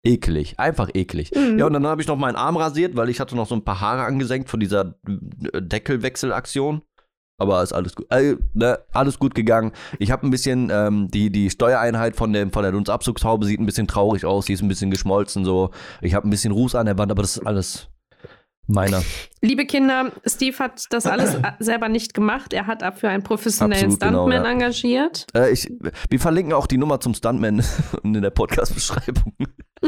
Ekelig, 0.04 0.58
einfach 0.58 0.90
eklig. 0.94 1.32
Mhm. 1.36 1.60
Ja, 1.60 1.66
und 1.66 1.74
dann 1.74 1.86
habe 1.86 2.02
ich 2.02 2.08
noch 2.08 2.16
meinen 2.16 2.38
Arm 2.38 2.56
rasiert, 2.56 2.96
weil 2.96 3.10
ich 3.10 3.20
hatte 3.20 3.36
noch 3.36 3.48
so 3.48 3.56
ein 3.56 3.66
paar 3.66 3.82
Haare 3.82 4.04
angesenkt 4.04 4.50
von 4.50 4.62
dieser 4.62 4.96
äh, 5.06 5.62
Deckelwechselaktion. 5.62 6.82
Aber 7.40 7.64
ist 7.64 7.74
alles 7.74 7.96
gut, 7.96 8.06
äh, 8.12 8.36
ne, 8.54 8.80
alles 8.92 9.18
gut 9.18 9.34
gegangen. 9.34 9.72
Ich 9.98 10.12
habe 10.12 10.28
ein 10.28 10.30
bisschen, 10.30 10.70
ähm, 10.72 11.10
die, 11.10 11.32
die 11.32 11.50
Steuereinheit 11.50 12.16
von, 12.16 12.32
dem, 12.34 12.52
von 12.52 12.64
der 12.64 12.72
Dunstabzugshaube 12.72 13.46
sieht 13.46 13.60
ein 13.60 13.66
bisschen 13.66 13.88
traurig 13.88 14.26
aus, 14.26 14.46
die 14.46 14.54
ist 14.54 14.62
ein 14.62 14.68
bisschen 14.68 14.92
geschmolzen 14.92 15.46
so. 15.46 15.72
Ich 16.02 16.14
habe 16.14 16.28
ein 16.28 16.30
bisschen 16.30 16.52
Ruß 16.52 16.76
an 16.76 16.86
der 16.86 16.98
Wand, 16.98 17.12
aber 17.12 17.22
das 17.22 17.38
ist 17.38 17.48
alles 17.48 17.88
meiner. 18.70 19.02
Liebe 19.42 19.66
Kinder, 19.66 20.12
Steve 20.26 20.58
hat 20.60 20.86
das 20.92 21.06
alles 21.06 21.38
selber 21.60 21.90
nicht 21.90 22.14
gemacht. 22.14 22.54
Er 22.54 22.68
hat 22.68 22.82
dafür 22.82 23.10
einen 23.10 23.24
professionellen 23.24 23.94
Absolut, 23.94 24.00
genau, 24.00 24.28
Stuntman 24.28 24.46
ja. 24.46 24.52
engagiert. 24.52 25.28
Äh, 25.34 25.52
ich, 25.52 25.72
wir 26.10 26.20
verlinken 26.20 26.54
auch 26.54 26.68
die 26.68 26.78
Nummer 26.78 27.00
zum 27.00 27.14
Stuntman 27.14 27.64
in 28.04 28.14
der 28.14 28.30
Podcast-Beschreibung. 28.30 29.34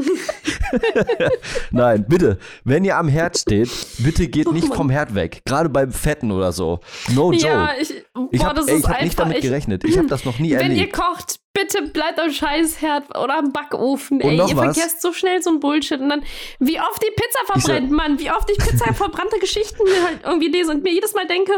Nein, 1.71 2.05
bitte, 2.07 2.37
wenn 2.63 2.83
ihr 2.83 2.97
am 2.97 3.07
Herd 3.07 3.37
steht, 3.37 3.69
bitte 3.99 4.27
geht 4.27 4.51
nicht 4.51 4.73
vom 4.73 4.89
Herd 4.89 5.15
weg. 5.15 5.41
Gerade 5.45 5.69
beim 5.69 5.91
Fetten 5.91 6.31
oder 6.31 6.51
so. 6.51 6.79
No 7.09 7.31
joke. 7.31 7.45
Ja, 7.45 7.73
ich, 7.79 7.93
boah, 8.13 8.27
ich 8.31 8.43
habe 8.43 8.55
das 8.55 8.83
hab 8.83 9.01
nicht 9.01 9.19
damit 9.19 9.41
gerechnet. 9.41 9.83
Ich 9.83 9.97
habe 9.97 10.07
das 10.07 10.25
noch 10.25 10.39
nie 10.39 10.51
wenn 10.51 10.71
ihr 10.71 10.83
erlebt. 10.83 10.93
kocht, 10.93 11.39
bitte 11.53 11.83
bleibt 11.83 12.19
am 12.19 12.31
Scheißherd 12.31 13.17
oder 13.17 13.37
am 13.37 13.51
Backofen. 13.51 14.21
Und 14.21 14.29
Ey, 14.29 14.37
ihr 14.37 14.57
was? 14.57 14.75
vergesst 14.75 15.01
so 15.01 15.13
schnell 15.13 15.41
so 15.41 15.49
ein 15.49 15.59
Bullshit. 15.59 15.99
Und 15.99 16.09
dann, 16.09 16.23
wie 16.59 16.79
oft 16.79 17.01
die 17.01 17.11
Pizza 17.15 17.39
verbrennt, 17.45 17.91
Mann. 17.91 18.19
Wie 18.19 18.31
oft 18.31 18.49
ich 18.49 18.57
Pizza 18.57 18.93
verbrannte 18.93 19.39
Geschichten 19.39 19.83
halt 20.05 20.19
irgendwie 20.23 20.47
lese 20.47 20.71
und 20.71 20.83
mir 20.83 20.93
jedes 20.93 21.13
Mal 21.13 21.27
denke, 21.27 21.53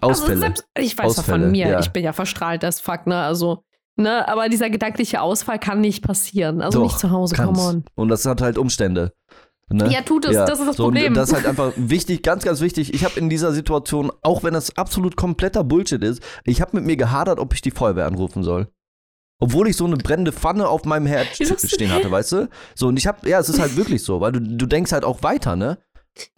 also 0.00 0.22
Ausfälle. 0.22 0.38
selbst, 0.38 0.68
ich 0.76 0.96
weiß 0.96 1.14
doch 1.14 1.22
Ausfälle, 1.22 1.44
von 1.44 1.50
mir, 1.52 1.68
ja. 1.68 1.80
ich 1.80 1.90
bin 1.90 2.04
ja 2.04 2.12
verstrahlt 2.12 2.64
as 2.64 2.80
fuck, 2.80 3.06
ne? 3.06 3.16
Also, 3.16 3.64
ne, 3.98 4.26
aber 4.28 4.48
dieser 4.48 4.70
gedankliche 4.70 5.20
Ausfall 5.20 5.58
kann 5.58 5.80
nicht 5.80 6.02
passieren. 6.02 6.62
Also 6.62 6.78
Doch, 6.78 6.86
nicht 6.86 6.98
zu 6.98 7.10
Hause, 7.10 7.34
kann's. 7.34 7.58
come 7.58 7.68
on. 7.68 7.84
Und 7.94 8.08
das 8.08 8.24
hat 8.24 8.40
halt 8.40 8.58
Umstände. 8.58 9.12
Ne? 9.70 9.90
Ja, 9.92 10.00
tut 10.00 10.24
es, 10.24 10.34
das 10.34 10.60
ist 10.60 10.66
das 10.66 10.76
so, 10.76 10.86
und 10.86 10.94
Problem. 10.94 11.14
Das 11.14 11.28
ist 11.28 11.34
halt 11.34 11.46
einfach 11.46 11.72
wichtig, 11.76 12.22
ganz, 12.22 12.44
ganz 12.44 12.60
wichtig. 12.60 12.94
Ich 12.94 13.04
habe 13.04 13.18
in 13.20 13.28
dieser 13.28 13.52
Situation, 13.52 14.10
auch 14.22 14.42
wenn 14.42 14.54
das 14.54 14.76
absolut 14.76 15.16
kompletter 15.16 15.62
Bullshit 15.62 16.02
ist, 16.02 16.22
ich 16.44 16.60
habe 16.60 16.76
mit 16.76 16.86
mir 16.86 16.96
gehadert, 16.96 17.38
ob 17.38 17.52
ich 17.52 17.60
die 17.60 17.70
Feuerwehr 17.70 18.06
anrufen 18.06 18.42
soll. 18.42 18.68
Obwohl 19.40 19.68
ich 19.68 19.76
so 19.76 19.84
eine 19.84 19.96
brennende 19.96 20.32
Pfanne 20.32 20.68
auf 20.68 20.84
meinem 20.84 21.06
Herd 21.06 21.28
stehen 21.64 21.92
hatte, 21.92 22.10
weißt 22.10 22.32
du? 22.32 22.48
So, 22.74 22.88
und 22.88 22.96
ich 22.96 23.06
habe, 23.06 23.28
ja, 23.28 23.38
es 23.38 23.48
ist 23.48 23.60
halt 23.60 23.76
wirklich 23.76 24.02
so, 24.02 24.20
weil 24.20 24.32
du, 24.32 24.40
du 24.40 24.66
denkst 24.66 24.90
halt 24.90 25.04
auch 25.04 25.22
weiter, 25.22 25.54
ne? 25.54 25.78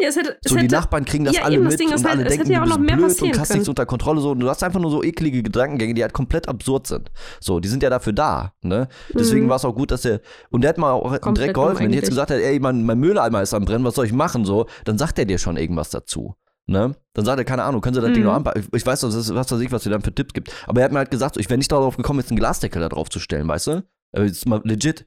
Ja, 0.01 0.09
es 0.09 0.17
hätte, 0.17 0.37
So, 0.45 0.57
die 0.57 0.63
hätte, 0.63 0.75
Nachbarn 0.75 1.05
kriegen 1.05 1.25
das 1.25 1.35
Ja, 1.37 1.43
alle 1.45 1.59
das 1.59 1.73
mit 1.73 1.81
Ding 1.81 1.91
ist 1.91 2.01
und 2.01 2.07
alle 2.11 2.25
denken, 2.25 2.51
ja 2.51 2.59
du 2.59 2.65
auch 2.65 2.69
noch 2.69 2.77
bist 2.79 2.87
mehr 2.87 2.97
blöd 2.97 3.23
und 3.23 3.39
hast 3.39 3.53
nichts 3.53 3.69
unter 3.69 3.87
Kontrolle. 3.87 4.21
So, 4.21 4.31
und 4.33 4.41
du 4.41 4.49
hast 4.49 4.63
einfach 4.63 4.81
nur 4.81 4.91
so 4.91 5.03
eklige 5.03 5.43
Gedankengänge, 5.43 5.95
die 5.95 6.03
halt 6.03 6.13
komplett 6.13 6.49
absurd 6.49 6.87
sind. 6.87 7.11
So, 7.41 7.61
die 7.61 7.69
sind 7.69 7.83
ja 7.83 7.91
dafür 7.91 8.13
da, 8.13 8.53
ne? 8.63 8.89
Deswegen 9.15 9.47
Mhm. 9.47 9.51
war 9.51 9.57
es 9.57 9.65
auch 9.65 9.75
gut, 9.75 9.91
dass 9.91 10.03
der, 10.03 10.21
und 10.51 10.63
der 10.63 10.71
hat 10.71 10.79
mal 10.79 10.93
auch 10.93 11.03
Komplett 11.21 11.37
direkt 11.37 11.55
geholfen. 11.55 11.85
Wenn 11.85 11.91
ich 11.91 11.97
jetzt 11.97 12.09
gesagt 12.11 12.31
hätte, 12.31 12.43
ey, 12.45 12.59
mein, 12.61 12.85
mein 12.85 12.99
Mülleimer 12.99 13.43
ist 13.43 13.55
am 13.55 13.65
Brennen, 13.65 13.85
was 13.85 13.95
soll 13.95 14.07
ich 14.07 14.13
machen, 14.13 14.45
so, 14.45 14.67
dann 14.85 14.99
sagt 14.99 15.19
er 15.19 15.25
dir 15.25 15.39
schon 15.39 15.57
irgendwas 15.57 15.91
dazu. 15.91 16.35
ne? 16.67 16.95
Dann 17.15 17.25
sagt 17.25 17.39
er, 17.39 17.45
keine 17.45 17.65
Ahnung, 17.65 17.81
können 17.81 17.95
Sie 17.95 18.01
das 18.01 18.11
Ding 18.13 18.21
Mhm. 18.23 18.27
noch 18.29 18.35
anpacken? 18.35 18.63
Ich, 18.63 18.73
ich 18.81 18.87
weiß, 18.87 19.01
das 19.01 19.15
ist, 19.15 19.35
was 19.35 19.51
weiß 19.51 19.61
ich, 19.61 19.73
was 19.73 19.85
ihr 19.87 19.91
dann 19.93 20.03
für 20.03 20.15
Tipps 20.15 20.33
gibt. 20.33 20.53
Aber 20.69 20.81
er 20.81 20.85
hat 20.85 20.93
mir 20.93 20.99
halt 20.99 21.11
gesagt, 21.11 21.35
so, 21.35 21.41
ich 21.41 21.49
wäre 21.51 21.59
nicht 21.59 21.73
darauf 21.73 21.97
gekommen, 21.97 22.21
jetzt 22.21 22.31
einen 22.31 22.39
Glasdeckel 22.39 22.81
da 22.81 22.89
drauf 22.89 23.09
zu 23.09 23.19
stellen, 23.19 23.49
weißt 23.49 23.67
du? 23.69 23.83
Aber 24.13 24.25
jetzt 24.25 24.47
mal 24.47 24.61
legit. 24.65 25.07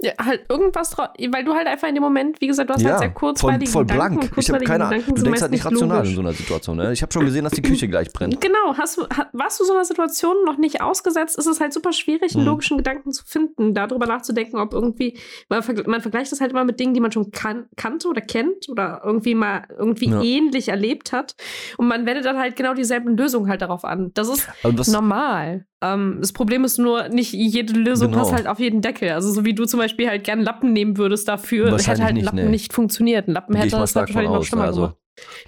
Ja, 0.00 0.12
halt 0.24 0.44
irgendwas 0.48 0.90
drauf, 0.90 1.08
weil 1.32 1.42
du 1.44 1.54
halt 1.54 1.66
einfach 1.66 1.88
in 1.88 1.94
dem 1.96 2.04
Moment, 2.04 2.40
wie 2.40 2.46
gesagt, 2.46 2.70
du 2.70 2.74
hast 2.74 2.82
Ja, 2.82 2.90
halt 2.90 2.98
sehr 3.00 3.08
voll, 3.10 3.14
kurzweilige 3.18 3.68
voll 3.68 3.84
Gedanken. 3.84 4.18
blank. 4.20 4.32
Ich 4.36 4.48
habe 4.48 4.64
keine 4.64 4.84
Ahnung. 4.86 5.02
Du 5.12 5.22
denkst 5.22 5.42
halt 5.42 5.50
nicht 5.50 5.64
rational 5.64 5.96
logisch. 5.96 6.10
in 6.10 6.14
so 6.14 6.20
einer 6.20 6.32
Situation, 6.32 6.76
ne? 6.76 6.92
Ich 6.92 7.02
habe 7.02 7.12
schon 7.12 7.24
gesehen, 7.24 7.42
dass 7.42 7.52
die 7.54 7.62
Küche 7.62 7.88
gleich 7.88 8.12
brennt. 8.12 8.40
Genau, 8.40 8.74
hast 8.76 8.96
du, 8.96 9.02
warst 9.32 9.58
du 9.58 9.64
so 9.64 9.72
einer 9.74 9.84
Situation 9.84 10.36
noch 10.46 10.56
nicht 10.56 10.80
ausgesetzt, 10.82 11.36
ist 11.36 11.46
es 11.48 11.58
halt 11.60 11.72
super 11.72 11.92
schwierig, 11.92 12.34
einen 12.36 12.44
Mhm. 12.44 12.48
logischen 12.50 12.76
Gedanken 12.76 13.10
zu 13.10 13.24
finden, 13.24 13.74
darüber 13.74 14.06
nachzudenken, 14.06 14.60
ob 14.60 14.72
irgendwie, 14.72 15.18
man, 15.48 15.64
man 15.86 16.00
vergleicht 16.00 16.30
das 16.30 16.40
halt 16.40 16.52
immer 16.52 16.62
mit 16.64 16.78
Dingen, 16.78 16.94
die 16.94 17.00
man 17.00 17.10
schon 17.10 17.32
kan 17.32 17.66
kannte 17.76 18.06
oder 18.06 18.20
kennt 18.20 18.68
oder 18.68 19.00
irgendwie 19.04 19.34
mal 19.34 19.64
irgendwie 19.76 20.10
Ja. 20.10 20.22
ähnlich 20.22 20.68
erlebt 20.68 21.10
hat. 21.10 21.34
Und 21.76 21.88
man 21.88 22.06
wendet 22.06 22.24
dann 22.24 22.38
halt 22.38 22.54
genau 22.54 22.72
dieselben 22.72 23.16
Lösungen 23.16 23.48
halt 23.50 23.62
darauf 23.62 23.84
an. 23.84 24.12
Das 24.14 24.28
ist 24.28 24.48
was, 24.62 24.86
normal. 24.86 25.66
Ähm, 25.80 26.18
das 26.20 26.32
Problem 26.32 26.64
ist 26.64 26.78
nur, 26.78 27.08
nicht 27.08 27.32
jede 27.32 27.72
Lösung 27.72 28.10
Genau. 28.10 28.22
passt 28.22 28.32
halt 28.32 28.46
auf 28.48 28.58
jeden 28.58 28.80
Deckel. 28.80 29.10
Also 29.10 29.30
so 29.32 29.44
wie 29.44 29.54
du 29.54 29.64
zum 29.64 29.78
Beispiel 29.78 30.08
halt 30.08 30.24
gern 30.24 30.40
Lappen 30.40 30.72
nehmen 30.72 30.96
würdest 30.96 31.28
dafür, 31.28 31.70
hätte 31.78 32.02
halt 32.02 32.14
nicht, 32.14 32.24
Lappen 32.24 32.36
nee. 32.44 32.48
nicht 32.48 32.72
funktioniert. 32.72 33.28
Ein 33.28 33.32
Lappen 33.34 33.54
Gehe 33.54 33.64
ich 33.66 33.72
hätte 33.72 33.80
das 33.80 33.94
wahrscheinlich 33.94 34.24
von 34.26 34.32
noch 34.32 34.40
aus, 34.40 34.46
schlimmer 34.46 34.64
also. 34.64 34.80
gemacht. 34.80 34.96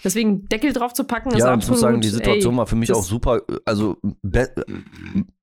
Deswegen 0.03 0.47
Deckel 0.49 0.73
drauf 0.73 0.95
zu 0.95 1.05
packen, 1.05 1.31
ist 1.31 1.39
ja, 1.39 1.47
ich 1.47 1.51
absolut. 1.53 1.71
muss 1.71 1.81
sagen, 1.81 2.01
die 2.01 2.09
Situation 2.09 2.55
ey, 2.55 2.59
war 2.59 2.67
für 2.67 2.75
mich 2.75 2.93
auch 2.93 3.05
super, 3.05 3.43
also 3.65 3.99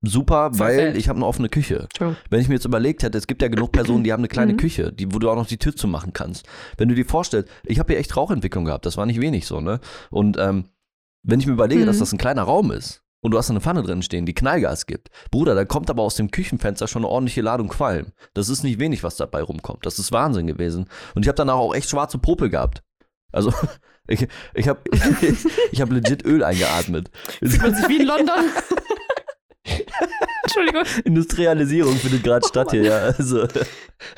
super, 0.01 0.51
weil 0.53 0.95
ich 0.97 1.07
habe 1.09 1.17
eine 1.17 1.25
offene 1.25 1.49
Küche. 1.49 1.83
Entschuldigung. 1.83 2.17
Wenn 2.29 2.41
ich 2.41 2.47
mir 2.49 2.55
jetzt 2.55 2.65
überlegt 2.65 3.03
hätte, 3.03 3.17
es 3.17 3.27
gibt 3.27 3.41
ja 3.41 3.47
genug 3.47 3.71
Personen, 3.71 4.03
die 4.03 4.11
haben 4.11 4.19
eine 4.21 4.27
kleine 4.27 4.53
Mhm. 4.53 4.57
Küche, 4.57 4.91
die, 4.91 5.13
wo 5.13 5.19
du 5.19 5.29
auch 5.29 5.35
noch 5.35 5.47
die 5.47 5.57
Tür 5.57 5.75
zu 5.75 5.88
machen 5.88 6.13
kannst. 6.13 6.45
Wenn 6.77 6.89
du 6.89 6.95
dir 6.95 7.05
vorstellst, 7.05 7.49
ich 7.65 7.79
habe 7.79 7.93
hier 7.93 7.99
echt 7.99 8.15
Rauchentwicklung 8.17 8.65
gehabt, 8.65 8.85
das 8.85 8.97
war 8.97 9.05
nicht 9.05 9.21
wenig 9.21 9.45
so, 9.47 9.61
ne? 9.61 9.79
Und 10.09 10.38
ähm, 10.38 10.65
wenn 11.23 11.39
ich 11.39 11.47
mir 11.47 11.53
überlege, 11.53 11.85
dass 11.85 11.97
Mhm. 11.97 11.99
das 12.01 12.13
ein 12.13 12.17
kleiner 12.17 12.43
Raum 12.43 12.71
ist 12.71 13.03
und 13.22 13.32
du 13.32 13.38
hast 13.38 13.49
eine 13.49 13.61
Pfanne 13.61 13.84
drin 13.84 14.01
stehen, 14.01 14.26
die 14.26 14.34
Knallgas 14.34 14.86
gibt, 14.86 15.09
Bruder, 15.32 15.55
da 15.55 15.65
kommt 15.65 15.89
aber 15.89 16.03
aus 16.03 16.15
dem 16.15 16.32
Küchenfenster 16.32 16.88
schon 16.88 17.03
eine 17.03 17.09
ordentliche 17.09 17.41
Ladung 17.41 17.68
Qualm. 17.68 18.11
Das 18.34 18.49
ist 18.49 18.63
nicht 18.63 18.80
wenig, 18.80 19.03
was 19.03 19.15
dabei 19.15 19.41
rumkommt. 19.41 19.86
Das 19.86 19.99
ist 19.99 20.11
Wahnsinn 20.11 20.47
gewesen. 20.47 20.88
Und 21.15 21.24
ich 21.24 21.28
habe 21.28 21.36
danach 21.36 21.55
auch 21.55 21.74
echt 21.74 21.89
schwarze 21.89 22.18
Popel 22.18 22.49
gehabt. 22.49 22.84
Also, 23.32 23.53
ich, 24.07 24.28
ich 24.53 24.68
habe 24.68 24.82
ich 25.72 25.82
hab 25.82 25.91
legit 25.91 26.26
Öl 26.26 26.43
eingeatmet. 26.43 27.09
Fühlt 27.39 27.61
man 27.61 27.76
sich 27.76 27.89
wie 27.89 28.01
in 28.01 28.07
London. 28.07 28.36
Entschuldigung. 30.43 30.83
Industrialisierung 31.03 31.95
findet 31.95 32.23
gerade 32.23 32.45
Oh 32.45 32.47
statt 32.49 32.71
hier, 32.71 32.81
Mann. 32.83 32.89
ja. 32.91 32.97
Also, 33.17 33.47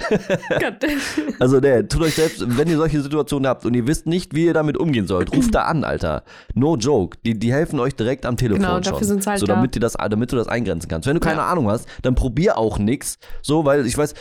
also 1.39 1.59
nee, 1.59 1.83
tut 1.83 2.01
euch 2.01 2.15
selbst, 2.15 2.43
wenn 2.57 2.67
ihr 2.67 2.77
solche 2.77 3.01
Situationen 3.01 3.47
habt 3.47 3.65
und 3.65 3.73
ihr 3.73 3.87
wisst 3.87 4.05
nicht, 4.07 4.33
wie 4.35 4.45
ihr 4.45 4.53
damit 4.53 4.77
umgehen 4.77 5.07
sollt, 5.07 5.33
ruft 5.33 5.55
da 5.55 5.63
an, 5.63 5.83
Alter. 5.83 6.23
No 6.53 6.75
joke. 6.75 7.17
Die, 7.25 7.37
die 7.37 7.51
helfen 7.53 7.79
euch 7.79 7.95
direkt 7.95 8.25
am 8.25 8.37
Telefon 8.37 8.61
Genau, 8.61 8.73
schon. 8.75 8.83
dafür 8.83 9.07
sind's 9.07 9.27
halt 9.27 9.39
so, 9.39 9.45
da. 9.45 9.55
damit, 9.55 9.75
ihr 9.75 9.79
das, 9.81 9.93
damit 9.93 10.31
du 10.31 10.35
das 10.35 10.47
eingrenzen 10.47 10.89
kannst. 10.89 11.07
Wenn 11.07 11.15
du 11.15 11.19
keine 11.21 11.39
Ja. 11.39 11.47
Ahnung 11.47 11.69
hast, 11.69 11.87
dann 12.01 12.15
probier 12.15 12.57
auch 12.57 12.77
nix. 12.77 13.17
So, 13.41 13.65
weil 13.65 13.85
ich 13.85 13.97
weiß, 13.97 14.13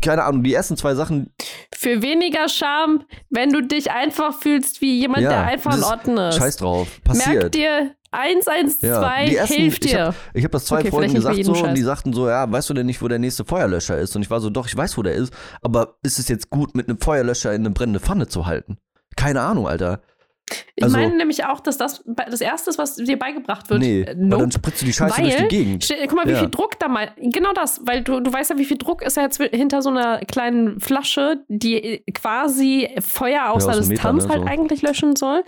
keine 0.00 0.24
Ahnung, 0.24 0.42
die 0.42 0.54
ersten 0.54 0.76
zwei 0.76 0.94
Sachen, 0.94 1.30
Für 1.74 2.02
weniger 2.02 2.48
Scham, 2.48 3.04
wenn 3.30 3.50
du 3.50 3.62
dich 3.62 3.90
einfach 3.90 4.38
fühlst 4.40 4.80
wie 4.80 4.98
jemand, 5.00 5.22
Ja, 5.22 5.28
der 5.30 5.42
einfach 5.44 5.76
in 5.76 5.82
Ordnung 5.84 6.16
ist. 6.18 6.36
scheiß 6.36 6.56
drauf, 6.56 6.88
passiert. 7.04 7.34
Merk 7.36 7.52
dir, 7.52 7.94
112 8.12 8.82
Ja, 8.82 9.40
ersten- 9.40 9.54
hilft 9.54 9.84
ich 9.84 9.90
dir. 9.92 10.14
Ich 10.34 10.44
habe 10.44 10.52
das 10.52 10.66
zwei 10.66 10.80
Okay, 10.80 10.90
Freunden 10.90 11.14
gesagt 11.14 11.44
so 11.44 11.52
und 11.52 11.58
Scheiß. 11.58 11.74
die 11.74 11.82
sagten 11.82 12.12
so, 12.12 12.28
ja, 12.28 12.50
weißt 12.50 12.70
du 12.70 12.74
denn 12.74 12.86
nicht, 12.86 13.00
wo 13.02 13.08
der 13.08 13.18
nächste 13.18 13.44
Feuerlöscher 13.44 13.98
ist? 13.98 14.14
Und 14.14 14.22
ich 14.22 14.30
war 14.30 14.40
so, 14.40 14.50
doch, 14.50 14.66
ich 14.66 14.76
weiß, 14.76 14.96
wo 14.98 15.02
der 15.02 15.14
ist, 15.14 15.32
aber 15.62 15.96
ist 16.02 16.18
es 16.18 16.28
jetzt 16.28 16.50
gut, 16.50 16.74
mit 16.74 16.88
einem 16.88 16.98
Feuerlöscher 17.00 17.52
in 17.54 17.62
eine 17.62 17.70
brennende 17.70 18.00
Pfanne 18.00 18.28
zu 18.28 18.46
halten? 18.46 18.78
Keine 19.16 19.40
Ahnung, 19.40 19.66
Alter. 19.66 20.00
Ich 20.74 20.84
also- 20.84 20.96
meine 20.98 21.16
nämlich 21.16 21.46
auch, 21.46 21.60
dass 21.60 21.78
das 21.78 22.04
das 22.28 22.42
Erste 22.42 22.68
ist, 22.68 22.76
was 22.76 22.96
dir 22.96 23.18
beigebracht 23.18 23.70
wird. 23.70 23.80
Nee, 23.80 24.02
Äh, 24.02 24.14
nope. 24.18 24.42
dann 24.42 24.52
spritzt 24.52 24.82
du 24.82 24.86
die 24.86 24.92
Scheiße 24.92 25.16
Weil- 25.16 25.24
durch 25.30 25.36
die 25.48 25.48
Gegend. 25.48 25.88
Guck 26.08 26.14
mal, 26.16 26.26
wie 26.26 26.32
Ja. 26.32 26.40
viel 26.40 26.50
Druck 26.50 26.78
da 26.78 26.88
mal. 26.88 27.12
Genau 27.16 27.52
das, 27.54 27.80
weil 27.86 28.02
du, 28.02 28.20
du 28.20 28.30
weißt 28.30 28.50
ja, 28.50 28.58
wie 28.58 28.64
viel 28.66 28.76
Druck 28.76 29.00
ist 29.02 29.16
ja 29.16 29.22
jetzt 29.22 29.38
hinter 29.40 29.80
so 29.80 29.88
einer 29.88 30.18
kleinen 30.18 30.78
Flasche, 30.80 31.44
die 31.48 32.02
quasi 32.12 32.88
Feuer 33.00 33.50
aus 33.50 33.64
Ja, 33.64 33.70
einer 33.70 33.78
einem 33.78 33.88
Meter, 33.88 33.94
Distanz 34.12 34.24
ne, 34.24 34.30
halt 34.30 34.42
so. 34.42 34.48
eigentlich 34.48 34.82
löschen 34.82 35.16
soll. 35.16 35.42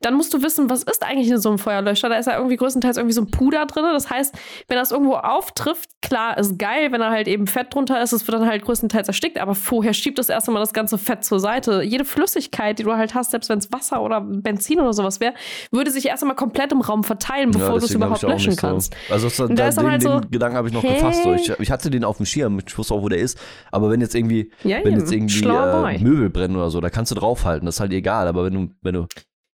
Dann 0.00 0.14
musst 0.14 0.32
du 0.32 0.42
wissen, 0.42 0.70
was 0.70 0.82
ist 0.84 1.02
eigentlich 1.02 1.28
in 1.28 1.38
so 1.38 1.50
einem 1.50 1.58
Feuerlöscher? 1.58 2.08
Da 2.08 2.16
ist 2.16 2.26
ja 2.26 2.36
irgendwie 2.36 2.56
größtenteils 2.56 2.96
irgendwie 2.96 3.12
so 3.12 3.20
ein 3.22 3.30
Puder 3.30 3.66
drin. 3.66 3.84
Das 3.92 4.08
heißt, 4.08 4.34
wenn 4.68 4.76
das 4.78 4.90
irgendwo 4.90 5.14
auftrifft, 5.16 5.90
klar, 6.00 6.38
ist 6.38 6.58
geil, 6.58 6.92
wenn 6.92 7.00
da 7.00 7.10
halt 7.10 7.28
eben 7.28 7.46
Fett 7.46 7.74
drunter 7.74 8.00
ist, 8.02 8.12
es 8.12 8.26
wird 8.26 8.38
dann 8.40 8.48
halt 8.48 8.64
größtenteils 8.64 9.08
erstickt, 9.08 9.38
aber 9.38 9.54
vorher 9.54 9.92
schiebt 9.92 10.18
es 10.18 10.28
erst 10.30 10.48
einmal 10.48 10.62
das 10.62 10.72
ganze 10.72 10.96
Fett 10.96 11.24
zur 11.24 11.40
Seite. 11.40 11.82
Jede 11.82 12.04
Flüssigkeit, 12.06 12.78
die 12.78 12.84
du 12.84 12.94
halt 12.94 13.14
hast, 13.14 13.32
selbst 13.32 13.50
wenn 13.50 13.58
es 13.58 13.70
Wasser 13.72 14.02
oder 14.02 14.20
Benzin 14.22 14.80
oder 14.80 14.92
sowas 14.94 15.20
wäre, 15.20 15.34
würde 15.70 15.90
sich 15.90 16.06
erst 16.06 16.22
einmal 16.22 16.36
komplett 16.36 16.72
im 16.72 16.80
Raum 16.80 17.04
verteilen, 17.04 17.50
bevor 17.50 17.78
du 17.78 17.84
es 17.84 17.90
überhaupt 17.90 18.22
löschen 18.22 18.52
so- 18.52 18.60
kannst. 18.60 18.96
Also 19.10 19.28
das, 19.28 19.36
da 19.36 19.46
da, 19.48 19.68
ist 19.68 19.76
dann 19.76 19.84
den, 19.84 19.90
halt 19.92 20.02
den 20.04 20.12
so, 20.12 20.20
Gedanken 20.30 20.56
habe 20.56 20.68
ich 20.68 20.74
noch 20.74 20.82
hey. 20.82 20.94
gefasst. 20.94 21.22
So. 21.22 21.34
Ich, 21.34 21.50
ich 21.50 21.70
hatte 21.70 21.90
den 21.90 22.04
auf 22.04 22.16
dem 22.16 22.26
Schirm, 22.26 22.60
ich 22.66 22.76
wusste 22.78 22.94
auch, 22.94 23.02
wo 23.02 23.08
der 23.08 23.18
ist. 23.18 23.38
Aber 23.70 23.90
wenn 23.90 24.00
jetzt 24.00 24.14
irgendwie, 24.14 24.50
Ja, 24.62 24.78
wenn 24.84 24.92
eben. 24.92 25.00
jetzt 25.00 25.12
irgendwie 25.12 25.44
äh. 25.44 25.98
Möbel 25.98 26.30
brennen 26.30 26.56
oder 26.56 26.70
so, 26.70 26.80
da 26.80 26.88
kannst 26.90 27.10
du 27.10 27.14
draufhalten. 27.14 27.66
Das 27.66 27.76
ist 27.76 27.80
halt 27.80 27.92
egal. 27.92 28.26
Aber 28.28 28.44
wenn 28.44 28.54
du, 28.54 28.68
wenn 28.82 28.94
du, 28.94 29.06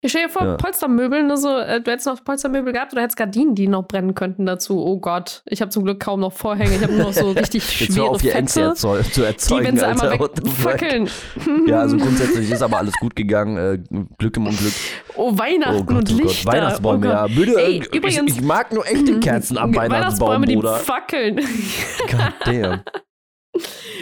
Ich 0.05 0.11
stell 0.11 0.23
dir 0.23 0.29
vor, 0.29 0.45
Ja. 0.45 0.57
Polstermöbel, 0.57 1.23
ne, 1.23 1.37
so, 1.37 1.57
äh, 1.57 1.79
du 1.81 1.89
hättest 1.89 2.07
noch 2.07 2.21
Polstermöbel 2.23 2.73
gehabt 2.73 2.91
oder 2.91 3.01
hättest 3.03 3.15
Gardinen, 3.17 3.55
die 3.55 3.67
noch 3.67 3.87
brennen 3.87 4.13
könnten 4.15 4.45
dazu. 4.45 4.77
Oh 4.85 4.99
Gott, 4.99 5.41
ich 5.45 5.61
habe 5.61 5.69
zum 5.69 5.85
Glück 5.85 6.01
kaum 6.01 6.19
noch 6.19 6.33
Vorhänge. 6.33 6.75
Ich 6.75 6.83
habe 6.83 6.91
nur 6.93 7.05
noch 7.05 7.13
so 7.13 7.31
richtig 7.31 7.63
schwere 7.63 8.09
auf, 8.09 8.21
Fette, 8.21 8.73
zu 8.75 8.97
die, 9.15 9.21
erzeugen, 9.21 9.65
wenn 9.67 9.77
sie 9.77 9.85
Alter. 9.85 10.11
einmal 10.11 10.19
wegfackeln. 10.29 11.09
Ja, 11.67 11.79
also 11.79 11.95
grundsätzlich 12.03 12.51
ist 12.51 12.61
aber 12.61 12.77
alles 12.79 12.93
gut 12.99 13.15
gegangen. 13.15 13.55
Äh, 13.57 13.79
Glück 14.17 14.35
im 14.37 14.47
Unglück. 14.47 14.73
Oh, 15.15 15.37
Weihnachten 15.37 15.77
Oh 15.79 15.83
Gott, 15.85 15.97
und 16.09 16.13
oh. 16.13 16.23
Lichter. 16.23 16.51
Weihnachtsbäume, 16.51 17.07
oh 17.07 17.09
ja. 17.09 17.27
Bitte, 17.27 17.55
Ey, 17.61 17.77
äh, 17.79 17.97
übrigens- 17.97 18.31
ich, 18.33 18.37
ich 18.39 18.43
mag 18.43 18.73
nur 18.73 18.85
echte 18.85 19.19
Kerzen 19.21 19.57
am 19.57 19.73
Weihnachtsbaum, 19.73 20.29
Weihnachtsbäume, 20.31 20.45
die 20.47 20.55
Bruder. 20.57 20.75
fackeln. 20.75 21.35
God 21.37 22.33
damn. 22.45 22.81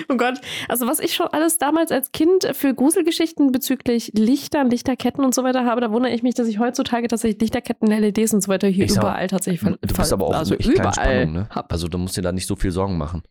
Oh 0.10 0.16
Gott, 0.18 0.39
also 0.68 0.88
was 0.88 0.99
ich 0.99 1.14
schon 1.14 1.28
alles 1.28 1.58
damals 1.58 1.91
als 1.91 2.12
Kind 2.12 2.49
für 2.54 2.74
Gruselgeschichten 2.74 3.52
bezüglich 3.52 4.12
Lichtern, 4.16 4.70
Lichterketten 4.70 5.24
und 5.24 5.36
so 5.36 5.43
weiter 5.43 5.66
habe, 5.66 5.80
da 5.82 5.91
wundere 5.91 6.14
ich 6.14 6.24
mich, 6.24 6.34
dass 6.36 6.47
ich 6.47 6.60
heutzutage 6.60 7.08
tatsächlich 7.08 7.39
Lichterketten, 7.41 7.88
LEDs 7.89 8.34
und 8.34 8.41
so 8.41 8.47
weiter 8.49 8.68
hier 8.68 8.88
sag- 8.89 9.04
überall 9.04 9.28
tatsächlich 9.28 9.62
ver 9.62 9.78
Du 9.82 9.93
bist 9.95 10.14
aber 10.14 10.26
auch 10.28 10.34
also 10.34 10.56
echt 10.56 10.70
überall 10.70 10.93
Spannung, 10.93 11.34
ne? 11.34 11.47
hab. 11.49 11.72
Also 11.72 11.88
du 11.88 11.97
musst 11.97 12.18
dir 12.18 12.22
da 12.24 12.32
nicht 12.32 12.47
so 12.47 12.56
viel 12.56 12.72
Sorgen 12.72 12.97
machen. 12.97 13.22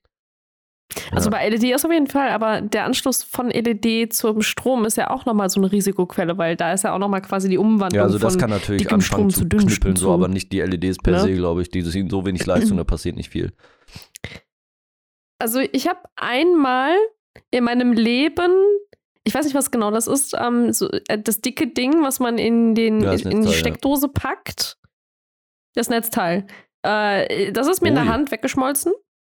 Also 1.12 1.30
Ja. 1.30 1.36
bei 1.38 1.48
LED 1.48 1.64
ist 1.74 1.84
auf 1.84 1.92
jeden 1.92 2.08
Fall, 2.08 2.30
aber 2.30 2.60
der 2.62 2.84
Anschluss 2.84 3.22
von 3.22 3.48
LED 3.50 4.12
zum 4.12 4.42
Strom 4.42 4.84
ist 4.84 4.96
ja 4.96 5.10
auch 5.10 5.24
nochmal 5.24 5.48
so 5.48 5.60
eine 5.60 5.70
Risikoquelle, 5.70 6.36
weil 6.36 6.56
da 6.56 6.72
ist 6.72 6.82
ja 6.84 6.92
auch 6.94 6.98
nochmal 6.98 7.22
quasi 7.22 7.48
die 7.48 7.58
Umwandlung 7.58 7.96
Ja, 7.98 8.02
also 8.02 8.18
das 8.18 8.32
von 8.34 8.40
kann 8.40 8.50
natürlich 8.50 8.90
anfangen 8.92 9.02
Strom 9.02 9.30
zu 9.30 9.40
zu 9.40 9.48
knüppeln, 9.66 9.96
so, 9.96 10.12
aber 10.12 10.26
nicht 10.28 10.50
die 10.52 10.60
LEDs 10.60 10.98
per 10.98 11.12
Ne? 11.14 11.20
se, 11.20 11.32
glaube 11.34 11.62
ich. 11.62 11.70
Die 11.70 11.82
sind 11.82 12.10
so 12.10 12.26
wenig 12.26 12.44
Leistung, 12.44 12.76
da 12.76 12.84
passiert 12.84 13.16
nicht 13.16 13.30
viel. 13.30 13.52
Also 15.40 15.60
ich 15.60 15.88
habe 15.88 16.00
einmal 16.16 16.96
in 17.50 17.64
meinem 17.64 17.92
Leben, 17.92 18.52
ich 19.24 19.34
weiß 19.34 19.44
nicht, 19.44 19.54
was 19.54 19.70
genau 19.70 19.90
das 19.90 20.06
ist, 20.06 20.34
ähm, 20.38 20.72
so, 20.72 20.88
äh, 21.08 21.18
das 21.18 21.40
dicke 21.40 21.66
Ding, 21.66 22.02
was 22.02 22.20
man 22.20 22.38
in, 22.38 22.74
den, 22.74 23.00
Ja, 23.00 23.12
in, 23.12 23.42
die. 23.42 23.52
Steckdose 23.52 24.08
packt. 24.08 24.76
Das 25.74 25.88
Netzteil. 25.88 26.46
Äh, 26.82 27.52
das 27.52 27.68
ist 27.68 27.80
mir 27.80 27.88
in 27.88 27.94
der 27.94 28.04
Ui. 28.04 28.10
Hand 28.10 28.30
weggeschmolzen. 28.30 28.92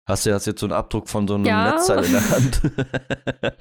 Hast 0.05 0.25
du 0.25 0.33
hast 0.33 0.45
jetzt 0.47 0.59
so 0.59 0.65
einen 0.65 0.73
Abdruck 0.73 1.07
von 1.07 1.27
so 1.27 1.35
einem 1.35 1.45
Ja. 1.45 1.71
Netzteil 1.71 2.03
in 2.03 2.11
der 2.11 2.29
Hand? 2.29 2.61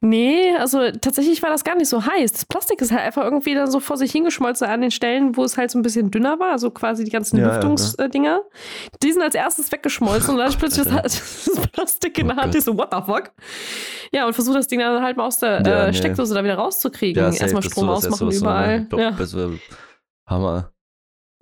Nee, 0.00 0.54
also 0.58 0.90
tatsächlich 0.90 1.42
war 1.42 1.50
das 1.50 1.62
gar 1.64 1.76
nicht 1.76 1.88
so 1.88 2.04
heiß. 2.04 2.32
Das 2.32 2.44
Plastik 2.44 2.80
ist 2.80 2.90
halt 2.92 3.02
einfach 3.02 3.22
irgendwie 3.22 3.54
dann 3.54 3.70
so 3.70 3.78
vor 3.80 3.96
sich 3.96 4.10
hingeschmolzen 4.12 4.66
an 4.66 4.80
den 4.80 4.90
Stellen, 4.90 5.36
wo 5.36 5.44
es 5.44 5.56
halt 5.56 5.70
so 5.70 5.78
ein 5.78 5.82
bisschen 5.82 6.10
dünner 6.10 6.38
war, 6.38 6.52
also 6.52 6.70
quasi 6.70 7.04
die 7.04 7.10
ganzen 7.10 7.36
Ja, 7.36 7.46
ja, 7.48 7.52
Lüftungsdinger. 7.54 8.42
Die 9.02 9.12
sind 9.12 9.22
als 9.22 9.34
erstes 9.34 9.70
weggeschmolzen 9.70 10.30
und 10.34 10.38
dann 10.38 10.50
ich 10.50 10.58
plötzlich 10.58 10.86
das, 10.86 11.44
das 11.54 11.66
Plastik 11.68 12.18
in 12.18 12.26
Oh 12.26 12.34
der 12.34 12.36
Hand. 12.42 12.54
Ich 12.54 12.64
so, 12.64 12.76
what 12.76 12.88
the 12.92 13.00
fuck? 13.04 13.32
Ja, 14.12 14.26
und 14.26 14.32
versuche 14.32 14.56
das 14.56 14.66
Ding 14.66 14.80
dann 14.80 15.02
halt 15.02 15.16
mal 15.16 15.26
aus 15.26 15.38
der 15.38 15.62
Ja, 15.62 15.84
äh, 15.84 15.86
nee. 15.88 15.92
Steckdose 15.96 16.34
da 16.34 16.42
wieder 16.42 16.56
rauszukriegen. 16.56 17.22
Erstmal 17.22 17.62
ist 17.62 17.70
Strom 17.70 17.86
so 17.86 17.92
ausmachen 17.92 18.30
überall. 18.30 18.86
Ja. 18.96 19.18
wär 19.18 19.50
Hammer. 20.26 20.72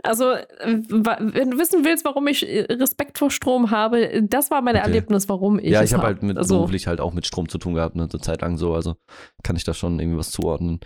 Also, 0.04 0.32
äh, 0.32 0.46
wenn 0.88 1.50
du 1.50 1.58
wissen 1.58 1.84
willst, 1.84 2.04
warum 2.04 2.26
ich 2.26 2.46
äh, 2.46 2.70
Respekt 2.72 3.18
vor 3.18 3.30
Strom 3.30 3.70
habe, 3.70 4.22
das 4.28 4.50
war 4.50 4.60
mein 4.60 4.76
Okay. 4.76 4.84
Erlebnis, 4.84 5.28
warum 5.28 5.58
ich 5.58 5.70
ja, 5.70 5.82
ich 5.82 5.92
habe 5.94 6.02
hab. 6.02 6.08
halt 6.08 6.22
mit 6.22 6.36
also, 6.36 6.56
beruflich 6.56 6.86
halt 6.86 7.00
auch 7.00 7.12
mit 7.14 7.26
Strom 7.26 7.48
zu 7.48 7.58
tun 7.58 7.74
gehabt, 7.74 7.96
eine 7.96 8.08
Zeit 8.08 8.42
lang 8.42 8.58
so, 8.58 8.74
also 8.74 8.96
kann 9.42 9.56
ich 9.56 9.64
da 9.64 9.72
schon 9.72 9.98
irgendwie 9.98 10.18
was 10.18 10.30
zuordnen. 10.30 10.80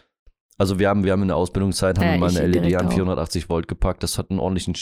Also 0.57 0.79
wir 0.79 0.89
haben, 0.89 1.05
wir 1.05 1.13
haben 1.13 1.23
in 1.23 1.29
der 1.29 1.37
Ausbildungszeit 1.37 1.99
haben 1.99 2.07
Ja, 2.07 2.13
wir 2.15 2.19
mal 2.19 2.31
eine 2.37 2.47
LED 2.47 2.77
an 2.77 2.87
auch. 2.89 2.93
480 2.93 3.49
Volt 3.49 3.69
gepackt. 3.69 4.03
Das 4.03 4.19
hat 4.19 4.31
einen 4.31 4.41
ordentlichen 4.41 4.75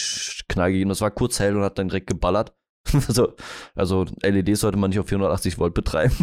Knall 0.48 0.72
gegeben. 0.72 0.88
Das 0.88 1.02
war 1.02 1.10
kurz 1.10 1.38
hell 1.38 1.54
und 1.54 1.62
hat 1.62 1.78
dann 1.78 1.88
direkt 1.88 2.06
geballert. 2.06 2.54
also, 3.08 3.34
also 3.74 4.06
LEDs 4.22 4.60
sollte 4.60 4.78
man 4.78 4.90
nicht 4.90 4.98
auf 5.00 5.08
480 5.08 5.58
Volt 5.58 5.74
betreiben. 5.74 6.14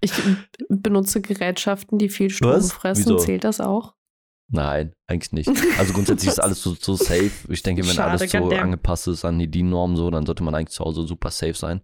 Ich 0.00 0.12
benutze 0.68 1.20
Gerätschaften, 1.20 1.98
die 1.98 2.08
viel 2.08 2.30
Strom 2.30 2.52
Was? 2.52 2.72
fressen. 2.72 3.00
Wieso? 3.06 3.16
Zählt 3.16 3.44
das 3.44 3.60
auch? 3.60 3.94
Nein, 4.50 4.94
eigentlich 5.06 5.32
nicht. 5.32 5.48
Also 5.78 5.92
grundsätzlich 5.92 6.30
ist 6.30 6.38
alles 6.38 6.62
so, 6.62 6.74
so 6.74 6.94
safe. 6.94 7.30
Ich 7.48 7.62
denke, 7.62 7.82
wenn 7.82 7.94
Schade, 7.94 8.18
alles 8.18 8.32
so 8.32 8.48
angepasst 8.48 9.06
ist 9.08 9.24
an 9.24 9.38
die 9.38 9.50
DIN-Norm 9.50 9.96
so, 9.96 10.10
dann 10.10 10.26
sollte 10.26 10.42
man 10.42 10.54
eigentlich 10.54 10.74
zu 10.74 10.84
Hause 10.84 11.06
super 11.06 11.30
safe 11.30 11.54
sein. 11.54 11.82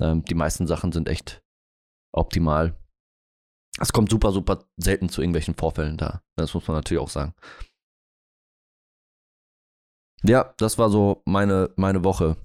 Ähm, 0.00 0.24
die 0.24 0.34
meisten 0.34 0.66
Sachen 0.66 0.92
sind 0.92 1.08
echt 1.08 1.42
optimal. 2.12 2.76
Es 3.80 3.92
kommt 3.92 4.10
super, 4.10 4.32
super 4.32 4.64
selten 4.76 5.08
zu 5.08 5.20
irgendwelchen 5.20 5.54
Vorfällen 5.54 5.96
da. 5.96 6.22
Das 6.36 6.52
muss 6.54 6.66
man 6.66 6.78
natürlich 6.78 7.02
auch 7.02 7.10
sagen. 7.10 7.34
Ja, 10.24 10.52
das 10.56 10.78
war 10.78 10.90
so 10.90 11.22
meine, 11.26 11.70
meine 11.76 12.02
Woche. 12.02 12.36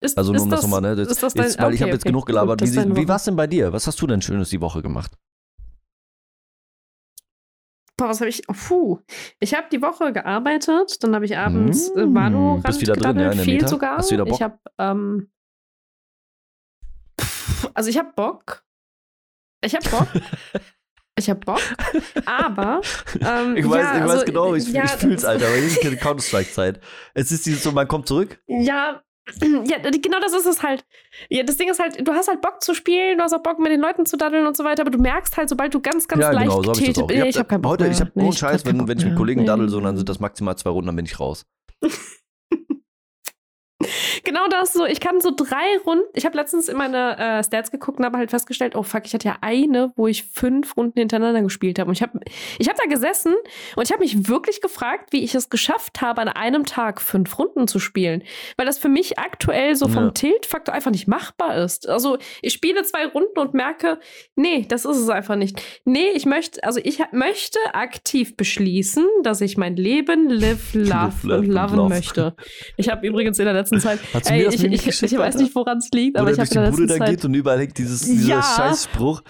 Ist, 0.00 0.18
Also 0.18 0.32
nur 0.32 0.36
ist 0.36 0.42
um 0.42 0.50
das 0.50 0.60
das, 0.60 0.70
nochmal, 0.70 0.82
ne? 0.82 0.96
Das, 0.96 1.08
ist 1.08 1.22
das 1.22 1.34
dein, 1.34 1.46
jetzt, 1.46 1.58
weil 1.58 1.72
ich 1.72 1.80
okay, 1.80 1.84
habe 1.84 1.92
jetzt 1.92 2.02
okay. 2.02 2.10
genug 2.10 2.26
gelabert. 2.26 2.60
Gut, 2.60 2.70
wie 2.70 2.76
wie 2.76 2.96
Woche. 2.96 3.08
war's 3.08 3.24
denn 3.24 3.36
bei 3.36 3.46
dir? 3.46 3.72
Was 3.72 3.86
hast 3.86 4.00
du 4.00 4.06
denn 4.06 4.20
Schönes 4.20 4.50
die 4.50 4.60
Woche 4.60 4.82
gemacht? 4.82 5.16
Boah, 7.98 8.08
was 8.08 8.20
habe 8.20 8.30
ich? 8.30 8.48
Oh, 8.48 8.54
puh. 8.54 8.98
Ich 9.40 9.54
habe 9.54 9.66
die 9.70 9.82
Woche 9.82 10.12
gearbeitet, 10.12 11.02
dann 11.02 11.14
habe 11.14 11.24
ich 11.24 11.36
abends 11.36 11.88
äh, 11.90 12.06
Mm, 12.06 12.14
Valorant 12.14 12.62
bist 12.62 12.80
wieder 12.80 12.94
drin, 12.94 13.18
ja, 13.18 13.32
viel 13.32 13.54
Meta? 13.54 13.68
sogar. 13.68 13.98
Hast 13.98 14.10
du 14.10 14.14
wieder 14.14 14.24
Bock? 14.24 14.34
Ich 14.36 14.42
habe 14.42 14.58
ähm, 14.78 15.30
also 17.74 17.90
ich 17.90 17.98
habe 17.98 18.12
Bock. 18.14 18.64
Ich 19.64 19.74
habe 19.74 19.88
Bock. 19.90 20.06
ich 21.18 21.28
habe 21.28 21.40
Bock, 21.40 21.60
aber 22.24 22.80
ähm, 23.20 23.56
Ich 23.56 23.68
weiß, 23.68 23.82
ja, 23.82 23.96
ich 23.96 24.02
also, 24.02 24.14
weiß 24.14 24.24
genau, 24.24 24.54
ich, 24.54 24.68
ja, 24.68 24.84
ich 24.84 24.90
fühl's, 24.92 25.24
Alter, 25.24 25.48
aber 25.48 25.56
ich 25.56 25.80
kenne 25.80 25.96
Counter-Strike-Zeit. 25.96 26.80
Es 27.14 27.32
ist 27.32 27.46
dieses 27.46 27.64
so, 27.64 27.72
man 27.72 27.88
kommt 27.88 28.06
zurück. 28.06 28.40
Ja, 28.46 29.02
ja, 29.40 29.78
genau 29.78 30.20
das 30.20 30.32
ist 30.32 30.46
es 30.46 30.62
halt. 30.62 30.84
Ja, 31.28 31.42
das 31.42 31.56
Ding 31.56 31.68
ist 31.68 31.80
halt, 31.80 32.06
du 32.06 32.12
hast 32.12 32.28
halt 32.28 32.40
Bock 32.40 32.62
zu 32.62 32.74
spielen, 32.74 33.18
du 33.18 33.24
hast 33.24 33.32
auch 33.32 33.42
Bock 33.42 33.58
mit 33.58 33.70
den 33.70 33.80
Leuten 33.80 34.06
zu 34.06 34.16
daddeln 34.16 34.46
und 34.46 34.56
so 34.56 34.64
weiter, 34.64 34.82
aber 34.82 34.90
du 34.90 34.98
merkst 34.98 35.36
halt, 35.36 35.48
sobald 35.48 35.74
du 35.74 35.80
ganz, 35.80 36.08
ganz 36.08 36.22
ja, 36.22 36.30
leicht 36.30 36.48
genau, 36.48 36.62
so 36.62 36.70
habe 36.70 36.80
ich 36.80 36.92
das 36.92 37.04
auch. 37.04 37.10
Ich 37.10 37.24
ich 37.24 37.36
habe 37.36 37.48
keinen 37.48 37.62
Bock 37.62 37.72
heute, 37.72 37.84
mehr. 37.84 37.92
ich 37.92 38.00
habe 38.00 38.10
Nee, 38.14 38.32
Scheiß, 38.32 38.64
hab 38.64 38.66
wenn, 38.66 38.88
wenn 38.88 38.98
ich 38.98 39.04
mit 39.04 39.16
Kollegen 39.16 39.44
daddel, 39.46 39.68
so, 39.68 39.80
dann 39.80 39.96
sind 39.96 40.08
das 40.08 40.20
maximal 40.20 40.56
zwei 40.56 40.70
Runden, 40.70 40.86
dann 40.86 40.96
bin 40.96 41.06
ich 41.06 41.18
raus. 41.20 41.46
Genau 44.24 44.48
das 44.48 44.72
so. 44.72 44.84
Ich 44.86 45.00
kann 45.00 45.20
so 45.20 45.30
drei 45.34 45.78
Runden. 45.84 46.04
Ich 46.14 46.24
habe 46.24 46.36
letztens 46.36 46.68
in 46.68 46.76
meine 46.76 47.18
äh, 47.18 47.44
Stats 47.44 47.70
geguckt 47.70 47.98
und 47.98 48.04
habe 48.04 48.18
halt 48.18 48.30
festgestellt, 48.30 48.74
oh 48.76 48.82
fuck, 48.82 49.02
ich 49.06 49.14
hatte 49.14 49.28
ja 49.28 49.36
eine, 49.40 49.92
wo 49.96 50.06
ich 50.06 50.24
fünf 50.24 50.76
Runden 50.76 50.98
hintereinander 50.98 51.42
gespielt 51.42 51.78
habe. 51.78 51.88
Und 51.88 51.96
ich 51.96 52.02
habe 52.02 52.18
ich 52.58 52.68
hab 52.68 52.76
da 52.76 52.84
gesessen 52.84 53.34
und 53.76 53.82
ich 53.84 53.92
habe 53.92 54.02
mich 54.02 54.28
wirklich 54.28 54.60
gefragt, 54.60 55.12
wie 55.12 55.22
ich 55.24 55.34
es 55.34 55.50
geschafft 55.50 56.00
habe, 56.00 56.20
an 56.20 56.28
einem 56.28 56.64
Tag 56.66 57.00
fünf 57.00 57.38
Runden 57.38 57.68
zu 57.68 57.78
spielen. 57.78 58.22
Weil 58.56 58.66
das 58.66 58.78
für 58.78 58.88
mich 58.88 59.18
aktuell 59.18 59.74
so 59.76 59.88
vom 59.88 60.04
Ja. 60.06 60.10
Tilt-Faktor 60.10 60.74
einfach 60.74 60.90
nicht 60.90 61.08
machbar 61.08 61.56
ist. 61.56 61.88
Also 61.88 62.18
ich 62.42 62.52
spiele 62.52 62.82
zwei 62.82 63.06
Runden 63.06 63.38
und 63.38 63.54
merke, 63.54 63.98
nee, 64.36 64.64
das 64.68 64.84
ist 64.84 64.96
es 64.98 65.08
einfach 65.08 65.36
nicht. 65.36 65.60
Nee, 65.84 66.08
ich 66.14 66.26
möchte, 66.26 66.62
also 66.64 66.80
ich 66.82 67.00
möchte 67.12 67.58
aktiv 67.72 68.36
beschließen, 68.36 69.06
dass 69.22 69.40
ich 69.40 69.56
mein 69.56 69.76
Leben 69.76 70.28
live, 70.28 70.74
love 70.74 70.88
Live, 70.88 71.22
love 71.24 71.46
loven 71.46 71.76
love. 71.76 71.88
möchte. 71.88 72.34
Ich 72.76 72.88
habe 72.88 73.06
übrigens 73.06 73.38
in 73.38 73.44
der 73.44 73.54
letzten 73.54 73.80
Zeit 73.80 73.98
Hast 74.12 74.28
du 74.28 74.32
mir 74.32 74.38
Ey, 74.38 74.44
das 74.46 74.54
ich, 74.54 74.64
ich, 74.64 74.84
geschickt, 74.84 75.12
ich 75.12 75.18
weiß 75.18 75.36
nicht, 75.36 75.54
woran 75.54 75.78
es 75.78 75.90
liegt, 75.92 76.16
Wo 76.16 76.22
aber 76.22 76.32
ich 76.32 76.38
habe 76.38 76.48
durch 76.48 76.64
die 76.66 76.70
Bude 76.70 76.86
da 76.86 76.96
Zeit. 76.96 77.10
geht 77.10 77.24
und 77.24 77.34
überall 77.34 77.58
hängt 77.60 77.76
dieses, 77.78 78.00
dieser 78.02 78.28
Ja. 78.28 78.42
Scheißspruch. 78.42 79.22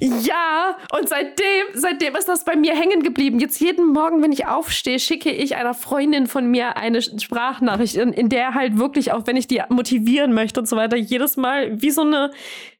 Ja, 0.00 0.76
und 0.96 1.08
seitdem, 1.08 1.44
seitdem 1.74 2.14
ist 2.16 2.28
das 2.28 2.44
bei 2.44 2.56
mir 2.56 2.74
hängen 2.74 3.02
geblieben. 3.02 3.40
Jetzt 3.40 3.60
jeden 3.60 3.92
Morgen, 3.92 4.22
wenn 4.22 4.32
ich 4.32 4.46
aufstehe, 4.46 4.98
schicke 4.98 5.30
ich 5.30 5.56
einer 5.56 5.74
Freundin 5.74 6.26
von 6.26 6.46
mir 6.50 6.76
eine 6.76 7.02
Sprachnachricht, 7.02 7.96
in, 7.96 8.12
in 8.12 8.28
der 8.28 8.54
halt 8.54 8.78
wirklich, 8.78 9.12
auch 9.12 9.26
wenn 9.26 9.36
ich 9.36 9.46
die 9.46 9.60
motivieren 9.68 10.32
möchte 10.32 10.60
und 10.60 10.66
so 10.68 10.76
weiter, 10.76 10.96
jedes 10.96 11.36
Mal 11.36 11.80
wie 11.82 11.90
so 11.90 12.02
eine 12.02 12.30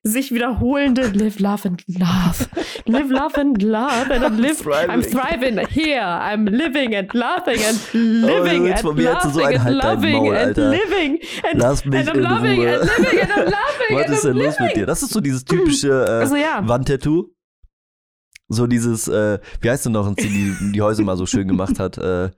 sich 0.09 0.33
wiederholende 0.33 1.09
Live, 1.09 1.39
love 1.39 1.67
and 1.69 1.83
love. 1.87 2.49
Live, 2.87 3.11
love 3.11 3.39
and 3.39 3.63
love. 3.63 4.11
And 4.11 4.25
I'm, 4.25 4.39
live, 4.39 4.59
thriving. 4.59 4.91
I'm 4.91 5.03
thriving 5.03 5.59
here. 5.69 6.03
I'm 6.03 6.47
living 6.47 6.95
and 6.95 7.13
laughing 7.15 7.61
and 7.65 7.79
living 7.95 8.67
jetzt 8.67 8.85
and 8.85 8.89
von 8.89 8.97
mir 8.97 9.19
so 9.23 9.41
laughing 9.41 9.47
ein 9.47 9.55
and 9.55 9.65
Halt 9.65 9.85
loving 9.85 10.13
Maul, 10.17 10.37
and 10.37 10.57
living 10.57 11.19
and, 11.51 11.61
Lass 11.61 11.85
mich 11.85 12.01
and 12.01 12.09
I'm 12.11 12.17
in 12.17 12.23
loving 12.23 12.61
Ruhe. 12.61 12.69
and 12.69 12.81
living 12.83 13.21
and 13.21 13.33
I'm 13.33 13.51
laughing 13.51 13.97
Was 13.97 14.05
and 14.07 14.15
ist 14.15 14.25
I'm 14.25 14.33
denn 14.35 14.45
los 14.45 14.61
mit 14.61 14.77
dir? 14.77 14.87
Das 14.87 15.03
ist 15.03 15.13
so 15.13 15.21
dieses 15.21 15.45
typische 15.45 15.89
äh, 15.91 16.21
Also 16.23 16.37
ja. 16.37 16.67
Wandtattoo. 16.67 17.31
So 18.51 18.67
dieses, 18.67 19.09
äh, 19.09 19.39
wie 19.61 19.71
heißt 19.71 19.85
denn 19.85 19.93
noch, 19.93 20.15
die 20.15 20.23
die, 20.27 20.73
die 20.73 20.81
Häuser 20.81 21.03
mal 21.05 21.19
so 21.19 21.27
schön 21.27 21.47
gemacht 21.47 21.79
hat? 21.79 21.99
Äh, 21.99 22.31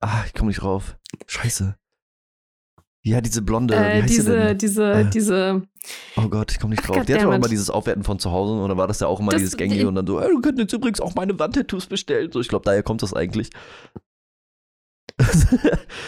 ah, 0.00 0.24
ich 0.26 0.32
komme 0.32 0.48
nicht 0.48 0.62
drauf. 0.62 0.96
Scheiße. 1.26 1.76
Ja, 3.04 3.20
diese 3.20 3.42
blonde, 3.42 3.74
wie 3.74 3.78
Äh, 3.78 4.02
heißt 4.02 4.08
sie 4.08 4.14
diese, 4.16 4.32
denn? 4.36 4.58
diese, 4.58 4.92
Äh, 4.92 5.04
diese. 5.10 5.62
Oh 6.16 6.28
Gott, 6.28 6.50
ich 6.52 6.58
komme 6.58 6.74
nicht 6.74 6.86
drauf. 6.86 6.98
Ach, 7.00 7.04
Die 7.06 7.12
hat 7.14 7.20
doch 7.20 7.24
goddammit. 7.26 7.36
immer 7.38 7.48
dieses 7.48 7.70
Aufwerten 7.70 8.02
von 8.04 8.18
zu 8.18 8.30
Hause 8.32 8.54
oder 8.54 8.76
war 8.76 8.86
das 8.88 9.00
ja 9.00 9.06
auch 9.06 9.20
immer 9.20 9.32
Das- 9.32 9.40
dieses 9.40 9.56
Gängige 9.56 9.80
die- 9.80 9.86
und 9.86 9.94
dann 9.94 10.06
so, 10.06 10.20
ey, 10.20 10.28
du 10.28 10.40
könntest 10.40 10.58
jetzt 10.58 10.72
übrigens 10.74 11.00
auch 11.00 11.14
meine 11.14 11.38
Wandtattoos 11.38 11.86
bestellen. 11.86 12.30
So, 12.32 12.40
ich 12.40 12.48
glaube, 12.48 12.64
daher 12.64 12.82
kommt 12.82 13.02
das 13.02 13.14
eigentlich. 13.14 13.50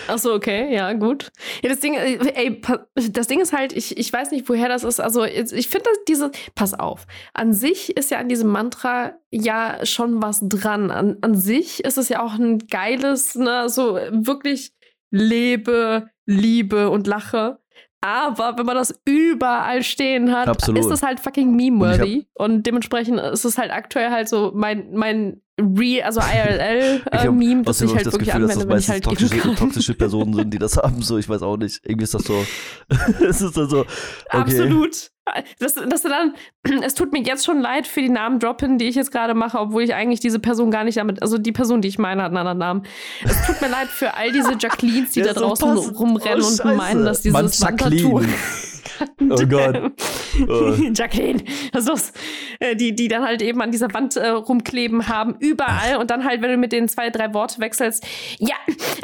Achso, 0.06 0.34
okay, 0.34 0.72
ja, 0.74 0.92
gut. 0.92 1.32
Ja, 1.62 1.68
das 1.70 1.80
Ding, 1.80 1.94
äh, 1.94 2.18
ey, 2.34 2.60
das 3.10 3.26
Ding 3.26 3.40
ist 3.40 3.52
halt, 3.52 3.72
ich, 3.72 3.96
ich 3.96 4.12
weiß 4.12 4.30
nicht, 4.30 4.48
woher 4.48 4.68
das 4.68 4.84
ist. 4.84 5.00
Also, 5.00 5.24
ich 5.24 5.68
finde, 5.68 5.84
dass 5.84 5.98
diese, 6.06 6.30
pass 6.54 6.74
auf, 6.74 7.06
an 7.34 7.52
sich 7.52 7.96
ist 7.96 8.10
ja 8.10 8.18
an 8.18 8.28
diesem 8.28 8.50
Mantra 8.50 9.14
ja 9.30 9.84
schon 9.84 10.22
was 10.22 10.40
dran. 10.42 10.90
An, 10.90 11.16
an 11.22 11.34
sich 11.34 11.82
ist 11.84 11.98
es 11.98 12.08
ja 12.08 12.22
auch 12.22 12.34
ein 12.34 12.58
geiles, 12.68 13.34
ne, 13.34 13.68
so 13.68 13.94
wirklich 14.10 14.72
lebe, 15.10 16.08
liebe 16.30 16.90
und 16.90 17.06
lache. 17.06 17.58
Aber 18.02 18.56
wenn 18.56 18.64
man 18.64 18.76
das 18.76 18.94
überall 19.04 19.82
stehen 19.82 20.32
hat, 20.32 20.48
Absolut. 20.48 20.80
ist 20.80 20.88
das 20.88 21.02
halt 21.02 21.20
fucking 21.20 21.54
meme-worthy. 21.54 22.26
Und, 22.32 22.64
dementsprechend 22.64 23.20
ist 23.20 23.44
es 23.44 23.58
halt 23.58 23.70
aktuell 23.70 24.10
halt 24.10 24.26
so 24.26 24.52
mein, 24.54 24.94
mein 24.94 25.42
Re, 25.60 26.02
also 26.02 26.20
IRL-Meme, 26.20 27.62
das 27.64 27.76
außerdem 27.76 27.88
ich 27.88 27.96
halt 27.96 28.06
das 28.06 28.14
wirklich 28.14 28.28
Gefühl, 28.30 28.46
dass 28.46 28.52
anwende, 28.52 28.66
das 28.66 28.68
wenn 28.68 28.78
ich 28.78 28.88
halt 28.88 29.04
toxische, 29.04 29.54
toxische 29.54 29.94
Personen 29.94 30.32
sind, 30.32 30.54
die 30.54 30.58
das 30.58 30.76
haben. 30.78 31.02
So, 31.02 31.18
ich 31.18 31.28
weiß 31.28 31.42
auch 31.42 31.58
nicht. 31.58 31.80
Irgendwie 31.84 32.04
ist 32.04 32.14
das 32.14 32.24
so. 32.24 32.42
es 33.28 33.42
ist 33.42 33.56
dann 33.58 33.68
so. 33.68 33.80
Okay. 33.80 33.88
Absolut. 34.30 35.10
Das, 35.58 35.74
das 35.74 36.02
dann, 36.02 36.34
es 36.82 36.94
tut 36.94 37.12
mir 37.12 37.22
jetzt 37.22 37.44
schon 37.44 37.60
leid 37.60 37.86
für 37.86 38.00
die 38.00 38.08
Namen 38.08 38.38
droppen, 38.38 38.78
die 38.78 38.86
ich 38.88 38.94
jetzt 38.96 39.12
gerade 39.12 39.34
mache, 39.34 39.58
obwohl 39.58 39.82
ich 39.82 39.94
eigentlich 39.94 40.20
diese 40.20 40.38
Person 40.38 40.70
gar 40.70 40.84
nicht 40.84 40.96
damit, 40.96 41.22
also 41.22 41.38
die 41.38 41.52
Person, 41.52 41.80
die 41.82 41.88
ich 41.88 41.98
meine, 41.98 42.22
hat 42.22 42.28
einen 42.28 42.38
anderen 42.38 42.58
Namen. 42.58 42.82
Es 43.24 43.46
tut 43.46 43.60
mir 43.60 43.68
leid 43.68 43.88
für 43.88 44.14
all 44.14 44.32
diese 44.32 44.54
Jacquelines, 44.58 45.12
die 45.12 45.20
Ja, 45.20 45.26
da 45.26 45.34
so 45.34 45.40
draußen 45.40 45.74
passend. 45.74 45.98
rumrennen 45.98 46.44
Oh, 46.44 46.68
und 46.68 46.76
meinen, 46.76 47.04
dass 47.04 47.22
dieses 47.22 47.60
Mann, 47.60 47.76
Jacqueline. 47.76 48.28
Oh 49.30 49.46
Gott. 49.46 49.92
Oh. 50.48 50.74
Jacqueline, 50.94 51.42
das 51.72 51.88
ist, 51.88 52.16
äh, 52.60 52.76
die, 52.76 52.94
die 52.94 53.08
dann 53.08 53.22
halt 53.24 53.42
eben 53.42 53.60
an 53.60 53.70
dieser 53.70 53.92
Wand 53.92 54.16
äh, 54.16 54.28
rumkleben 54.28 55.08
haben, 55.08 55.36
überall. 55.40 55.96
Und 55.98 56.10
dann 56.10 56.24
halt, 56.24 56.42
wenn 56.42 56.50
du 56.50 56.56
mit 56.56 56.72
denen 56.72 56.88
zwei, 56.88 57.10
drei 57.10 57.32
Worte 57.34 57.60
wechselst, 57.60 58.06
ja, 58.38 58.56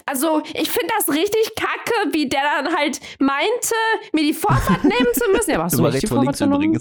also 0.07 0.43
ich 0.55 0.71
finde 0.71 0.93
das 0.99 1.09
richtig 1.15 1.55
kacke, 1.57 2.13
wie 2.13 2.29
der 2.29 2.41
dann 2.43 2.75
halt 2.75 3.01
meinte, 3.19 3.75
mir 4.13 4.23
die 4.23 4.35
Vorfahrt 4.35 4.85
nehmen 4.85 5.13
zu 5.13 5.31
müssen. 5.33 5.51
Ja, 5.51 5.63
hast 5.63 5.79
du 5.79 5.83
nicht 5.83 6.03
die 6.03 6.07
Vorfahrt 6.07 6.39
genommen? 6.39 6.79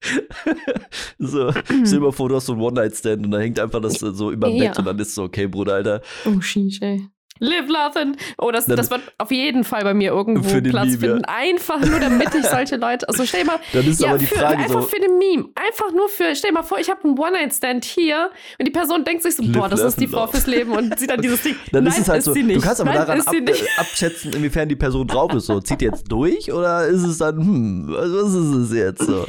so, 1.18 1.50
stell 1.50 1.82
dir 1.84 2.00
mal 2.00 2.12
vor, 2.12 2.28
du 2.28 2.36
hast 2.36 2.46
so 2.46 2.52
einen 2.52 2.62
One-Night-Stand 2.62 3.24
und 3.24 3.32
da 3.32 3.38
hängt 3.40 3.58
einfach 3.58 3.80
das 3.80 4.00
äh, 4.02 4.12
so 4.12 4.30
über 4.30 4.48
dem 4.48 4.56
Ja. 4.56 4.68
Bett 4.68 4.78
und 4.78 4.84
dann 4.84 4.98
ist 4.98 5.14
so, 5.14 5.24
okay, 5.24 5.46
Bruder, 5.48 5.74
Alter. 5.74 6.02
Oh, 6.24 6.40
sheesh, 6.40 6.80
ey. 6.82 7.08
Live, 7.40 7.68
love 7.68 7.98
and. 8.00 8.16
Oh, 8.38 8.50
das, 8.50 8.66
das 8.66 8.90
wird 8.90 9.02
auf 9.18 9.30
jeden 9.30 9.64
Fall 9.64 9.82
bei 9.84 9.94
mir 9.94 10.10
irgendwo 10.10 10.48
Für 10.48 10.62
den 10.62 10.70
Platz 10.72 10.86
Meme, 10.92 10.94
ja. 11.06 11.12
finden. 11.12 11.24
Einfach 11.26 11.80
nur, 11.80 12.00
damit 12.00 12.34
ich 12.34 12.46
solche 12.46 12.76
Leute. 12.76 13.08
Also 13.08 13.24
stell 13.24 13.40
dir 13.42 13.46
mal. 13.46 13.60
Dann 13.72 13.86
ist 13.86 14.00
ja, 14.00 14.08
aber 14.10 14.18
die 14.18 14.26
für, 14.26 14.36
Frage 14.36 14.58
einfach 14.58 14.82
so. 14.82 14.88
für 14.88 15.00
den 15.00 15.18
Meme. 15.18 15.48
Einfach 15.54 15.92
nur 15.92 16.08
für. 16.08 16.34
Stell 16.34 16.50
dir 16.50 16.54
mal 16.54 16.62
vor, 16.62 16.78
ich 16.78 16.90
habe 16.90 17.04
einen 17.04 17.18
One-Night-Stand 17.18 17.84
hier 17.84 18.30
und 18.58 18.66
die 18.66 18.72
Person 18.72 19.04
denkt 19.04 19.22
sich 19.22 19.36
so, 19.36 19.42
Live, 19.42 19.52
boah, 19.52 19.68
das 19.68 19.80
ist 19.80 20.00
die 20.00 20.06
Frau 20.08 20.26
fürs 20.26 20.46
Leben 20.46 20.72
und 20.72 20.98
sieht 20.98 21.10
dann 21.10 21.20
dieses 21.20 21.42
Ding. 21.42 21.56
Dann 21.72 21.84
Nein, 21.84 21.92
ist 21.92 22.00
es 22.00 22.08
halt 22.08 22.22
so, 22.22 22.32
sie 22.32 22.42
nicht. 22.42 22.56
du 22.56 22.60
kannst 22.60 22.80
aber 22.80 22.90
Nein, 22.90 23.00
daran 23.00 23.18
ist 23.18 23.28
ab, 23.28 23.34
nicht. 23.34 23.62
äh, 23.62 23.66
abschätzen, 23.80 24.32
inwiefern 24.32 24.68
die 24.68 24.76
Person 24.76 25.06
drauf 25.06 25.32
ist. 25.34 25.46
So, 25.46 25.60
zieht 25.60 25.80
die 25.80 25.84
jetzt 25.86 26.10
durch 26.10 26.52
oder 26.52 26.86
ist 26.86 27.02
es 27.02 27.18
dann, 27.18 27.36
hm, 27.38 27.86
was 27.88 28.08
was 28.12 28.34
ist 28.34 28.70
es 28.70 28.72
jetzt 28.76 29.02
so? 29.02 29.26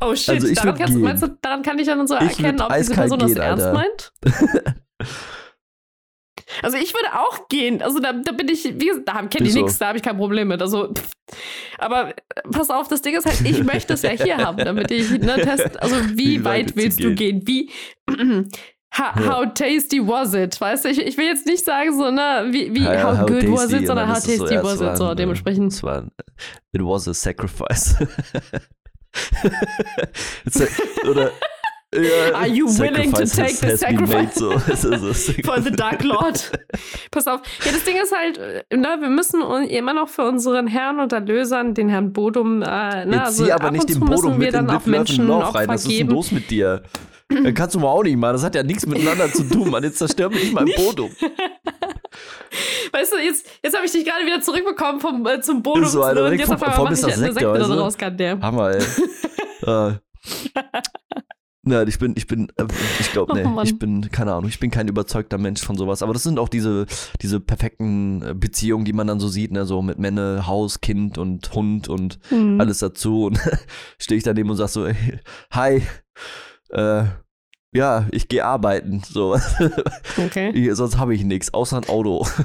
Oh 0.00 0.14
shit, 0.14 0.34
Also 0.34 0.48
ich 0.48 0.56
daran, 0.58 0.76
kannst, 0.76 0.96
meinst 0.98 1.22
du, 1.22 1.28
daran 1.40 1.62
kann 1.62 1.78
ich 1.78 1.86
dann 1.86 2.06
so 2.06 2.14
erkennen, 2.14 2.60
ob 2.60 2.74
diese 2.74 2.92
Person 2.94 3.18
das 3.18 3.28
gehen, 3.32 3.40
ernst 3.42 3.64
Alter. 3.64 3.78
meint? 3.78 4.12
Also 6.62 6.76
ich 6.76 6.94
würde 6.94 7.18
auch 7.18 7.48
gehen. 7.48 7.82
Also 7.82 8.00
da, 8.00 8.12
da 8.12 8.32
bin 8.32 8.48
ich, 8.48 8.64
wie 8.64 8.86
gesagt, 8.86 9.08
da 9.08 9.22
kenne 9.26 9.46
ich 9.46 9.54
so. 9.54 9.60
nichts, 9.60 9.78
da 9.78 9.88
habe 9.88 9.98
ich 9.98 10.02
kein 10.02 10.16
Problem 10.16 10.48
mit. 10.48 10.60
Also, 10.60 10.92
pff. 10.92 11.10
aber 11.78 12.10
äh, 12.10 12.14
pass 12.50 12.70
auf, 12.70 12.88
das 12.88 13.02
Ding 13.02 13.16
ist 13.16 13.26
halt, 13.26 13.40
ich 13.44 13.62
möchte 13.64 13.94
es 13.94 14.02
ja 14.02 14.10
hier 14.10 14.38
haben, 14.38 14.58
damit 14.58 14.90
ich 14.90 15.10
ne, 15.10 15.36
test. 15.36 15.80
Also 15.82 15.96
wie, 16.10 16.40
Wie 16.40 16.44
weit 16.44 16.68
weit 16.68 16.76
willst 16.76 17.00
du 17.00 17.10
du 17.10 17.14
gehen? 17.14 17.46
Wie 17.46 17.70
how, 18.96 19.14
how 19.14 19.54
tasty 19.54 20.00
was 20.00 20.34
it? 20.34 20.60
Weißt 20.60 20.84
du, 20.84 20.88
ich, 20.88 20.98
ich 20.98 21.16
will 21.16 21.26
jetzt 21.26 21.46
nicht 21.46 21.64
sagen 21.64 21.96
so, 21.96 22.10
ne, 22.10 22.48
wie, 22.50 22.74
wie 22.74 22.84
Ja, 22.84 23.18
how, 23.18 23.26
good 23.26 23.50
was 23.50 23.62
tasty, 23.62 23.74
it, 23.74 23.80
und 23.80 23.86
sondern 23.86 24.08
how 24.08 24.14
tasty 24.14 24.54
ja, 24.54 24.62
was 24.62 24.80
it. 24.80 24.96
So 24.96 25.10
äh, 25.10 25.16
dementsprechend. 25.16 25.72
Es 25.72 25.82
war 25.82 25.98
ein, 25.98 26.10
it 26.72 26.82
was 26.82 27.08
a 27.08 27.14
sacrifice. 27.14 27.96
Oder, 31.08 31.32
ja, 31.94 32.34
Are 32.34 32.46
you 32.46 32.66
willing 32.78 33.12
to 33.12 33.24
take 33.24 33.54
the 33.54 33.76
sacrifice? 33.76 34.34
So. 34.38 34.50
For 35.44 35.60
the 35.62 35.70
Dark 35.70 36.04
Lord. 36.04 36.50
Pass 37.10 37.26
auf. 37.26 37.40
Ja, 37.64 37.72
das 37.72 37.84
Ding 37.84 37.96
ist 37.96 38.14
halt, 38.14 38.38
äh, 38.38 38.76
ne, 38.76 38.96
wir 39.00 39.08
müssen 39.08 39.40
immer 39.68 39.94
noch 39.94 40.08
für 40.08 40.22
unseren 40.28 40.66
Herrn 40.66 41.00
und 41.00 41.12
Erlösern, 41.12 41.74
den 41.74 41.88
Herrn 41.88 42.12
Bodum, 42.12 42.62
äh, 42.62 43.06
ne, 43.06 43.24
also 43.24 43.44
zieh 43.44 43.52
aber 43.52 43.64
ab 43.66 43.72
nicht 43.72 43.84
und 43.84 44.08
den 44.08 44.08
wir 44.08 44.30
mit 44.30 44.46
in 44.48 44.52
dann 44.52 44.70
auch 44.70 44.86
Menschen 44.86 45.30
auch 45.30 45.54
rein. 45.54 45.68
Was 45.68 45.86
ist 45.86 45.98
denn 45.98 46.08
los 46.08 46.30
mit 46.30 46.50
dir? 46.50 46.82
Dann 47.28 47.52
kannst 47.54 47.74
du 47.74 47.80
mal 47.80 47.88
auch 47.88 48.02
nicht 48.02 48.16
machen. 48.16 48.32
Das 48.34 48.42
hat 48.44 48.54
ja 48.54 48.62
nichts 48.62 48.86
miteinander 48.86 49.30
zu 49.32 49.44
tun, 49.44 49.70
Mann. 49.70 49.82
Jetzt 49.82 49.98
zerstör 49.98 50.30
mir 50.30 50.36
nicht 50.36 50.52
mein 50.54 50.66
Bodum. 50.76 51.10
Weißt 52.92 53.12
du, 53.12 53.18
jetzt, 53.18 53.46
jetzt 53.62 53.76
habe 53.76 53.84
ich 53.84 53.92
dich 53.92 54.04
gerade 54.04 54.24
wieder 54.24 54.40
zurückbekommen 54.40 55.00
vom, 55.00 55.26
äh, 55.26 55.40
zum 55.40 55.62
Bodum. 55.62 55.84
So, 55.84 56.02
Alter, 56.02 56.24
und 56.26 56.32
jetzt 56.38 56.46
vom- 56.46 56.56
auf 56.56 56.62
einmal 56.78 56.92
ist 56.92 57.00
ich 57.00 57.04
das 57.06 57.14
eine 57.18 57.32
Sekte, 57.32 57.40
Sekte 57.40 57.52
da 57.52 57.60
weißt 57.60 57.70
du? 57.70 57.74
draus, 57.76 57.98
kann 57.98 58.16
der. 58.16 58.40
Hammer, 58.40 58.70
ey. 58.70 58.82
äh, 59.66 59.92
Nein, 61.68 61.86
ich 61.88 61.98
bin, 61.98 62.14
ich 62.16 62.26
bin, 62.26 62.48
äh, 62.56 62.64
ich 62.98 63.12
glaube, 63.12 63.32
Oh 63.32 63.36
nee, 63.36 63.44
Mann. 63.44 63.64
ich 63.66 63.78
bin, 63.78 64.10
keine 64.10 64.32
Ahnung, 64.32 64.48
ich 64.48 64.58
bin 64.58 64.70
kein 64.70 64.88
überzeugter 64.88 65.36
Mensch 65.38 65.60
von 65.62 65.76
sowas. 65.76 66.02
Aber 66.02 66.12
das 66.14 66.22
sind 66.22 66.38
auch 66.38 66.48
diese, 66.48 66.86
diese 67.20 67.40
perfekten 67.40 68.22
äh, 68.22 68.34
Beziehungen, 68.34 68.84
die 68.84 68.92
man 68.94 69.06
dann 69.06 69.20
so 69.20 69.28
sieht, 69.28 69.52
ne, 69.52 69.66
so 69.66 69.82
mit 69.82 69.98
Männer, 69.98 70.46
Haus, 70.46 70.80
Kind 70.80 71.18
und 71.18 71.52
Hund 71.54 71.88
und 71.88 72.18
Hm. 72.30 72.60
alles 72.60 72.78
dazu. 72.78 73.26
Und 73.26 73.38
stehe 73.98 74.16
ich 74.18 74.24
daneben 74.24 74.48
und 74.50 74.56
sag 74.56 74.68
so, 74.68 74.86
ey, 74.86 74.96
hi, 75.52 75.82
äh, 76.70 77.04
ja, 77.74 78.06
ich 78.12 78.28
gehe 78.28 78.44
arbeiten. 78.44 79.02
So, 79.06 79.38
Okay. 80.16 80.50
Ich- 80.54 80.74
sonst 80.74 80.96
habe 80.98 81.14
ich 81.14 81.22
nichts, 81.24 81.52
außer 81.52 81.76
ein 81.76 81.88
Auto. 81.88 82.26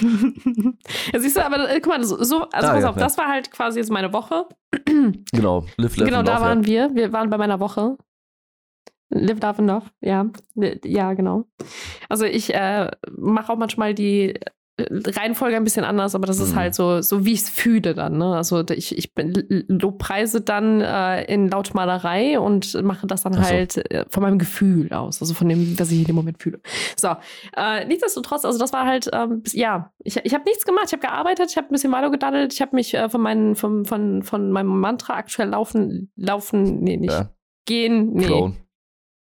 ja, 1.12 1.20
siehst 1.20 1.36
du, 1.36 1.44
aber 1.44 1.70
äh, 1.70 1.80
guck 1.80 1.92
mal, 1.92 2.04
so, 2.04 2.22
so 2.22 2.42
also 2.50 2.68
Ah, 2.68 2.72
pass 2.72 2.82
ja, 2.82 2.90
auf, 2.90 2.96
ja. 2.96 3.02
das 3.02 3.18
war 3.18 3.28
halt 3.28 3.50
quasi 3.50 3.78
jetzt 3.78 3.90
meine 3.90 4.12
Woche. 4.12 4.46
genau, 5.32 5.64
live, 5.76 5.96
live 5.96 6.08
genau, 6.08 6.22
da 6.22 6.34
love, 6.34 6.44
waren 6.44 6.66
wir. 6.66 6.94
Wir 6.94 7.12
waren 7.12 7.30
bei 7.30 7.38
meiner 7.38 7.60
Woche. 7.60 7.96
Live, 9.10 9.40
love 9.42 9.58
and 9.58 9.68
love, 9.68 9.86
ja. 10.00 10.26
Ja, 10.84 11.12
genau. 11.12 11.44
Also 12.08 12.24
ich 12.24 12.54
äh, 12.54 12.90
mache 13.16 13.52
auch 13.52 13.58
manchmal 13.58 13.94
die 13.94 14.30
äh, 14.30 14.40
Reihenfolge 14.90 15.56
ein 15.56 15.64
bisschen 15.64 15.84
anders, 15.84 16.14
aber 16.14 16.26
das 16.26 16.38
ist 16.38 16.52
Mhm. 16.52 16.58
halt 16.58 16.74
so, 16.74 17.00
so 17.02 17.24
wie 17.24 17.32
ich 17.32 17.40
es 17.40 17.50
fühle 17.50 17.94
dann. 17.94 18.18
Ne? 18.18 18.34
Also 18.36 18.64
ich, 18.70 18.96
ich 18.96 19.14
bin, 19.14 19.64
lobpreise 19.68 20.40
dann 20.40 20.80
äh, 20.80 21.24
in 21.24 21.48
Lautmalerei 21.48 22.38
und 22.38 22.80
mache 22.82 23.06
das 23.06 23.22
dann 23.22 23.34
so. 23.34 23.40
halt 23.42 23.76
äh, 23.90 24.04
von 24.08 24.22
meinem 24.22 24.38
Gefühl 24.38 24.92
aus, 24.92 25.20
also 25.20 25.34
von 25.34 25.48
dem, 25.48 25.78
was 25.78 25.90
ich 25.90 25.98
in 26.00 26.04
dem 26.06 26.16
Moment 26.16 26.42
fühle. 26.42 26.60
So, 26.96 27.08
äh, 27.56 27.84
nichtsdestotrotz, 27.86 28.44
also 28.44 28.58
das 28.58 28.72
war 28.72 28.86
halt, 28.86 29.08
ähm, 29.12 29.42
ja, 29.52 29.92
ich, 29.98 30.16
ich 30.24 30.34
habe 30.34 30.44
nichts 30.44 30.64
gemacht, 30.64 30.84
ich 30.86 30.92
habe 30.92 31.02
gearbeitet, 31.02 31.50
ich 31.50 31.56
habe 31.56 31.68
ein 31.68 31.72
bisschen 31.72 31.92
Valo 31.92 32.10
gedaddelt, 32.10 32.52
ich 32.52 32.60
habe 32.60 32.74
mich 32.76 32.94
äh, 32.94 33.08
von, 33.08 33.20
meinen, 33.20 33.56
von, 33.56 33.84
von, 33.84 34.22
von 34.22 34.50
meinem 34.52 34.80
Mantra 34.80 35.14
aktuell 35.14 35.48
laufen, 35.48 36.10
laufen, 36.16 36.80
nee, 36.80 36.96
nicht 36.96 37.10
Ja, 37.12 37.30
gehen, 37.66 38.10
nee, 38.14 38.24
flown. 38.26 38.56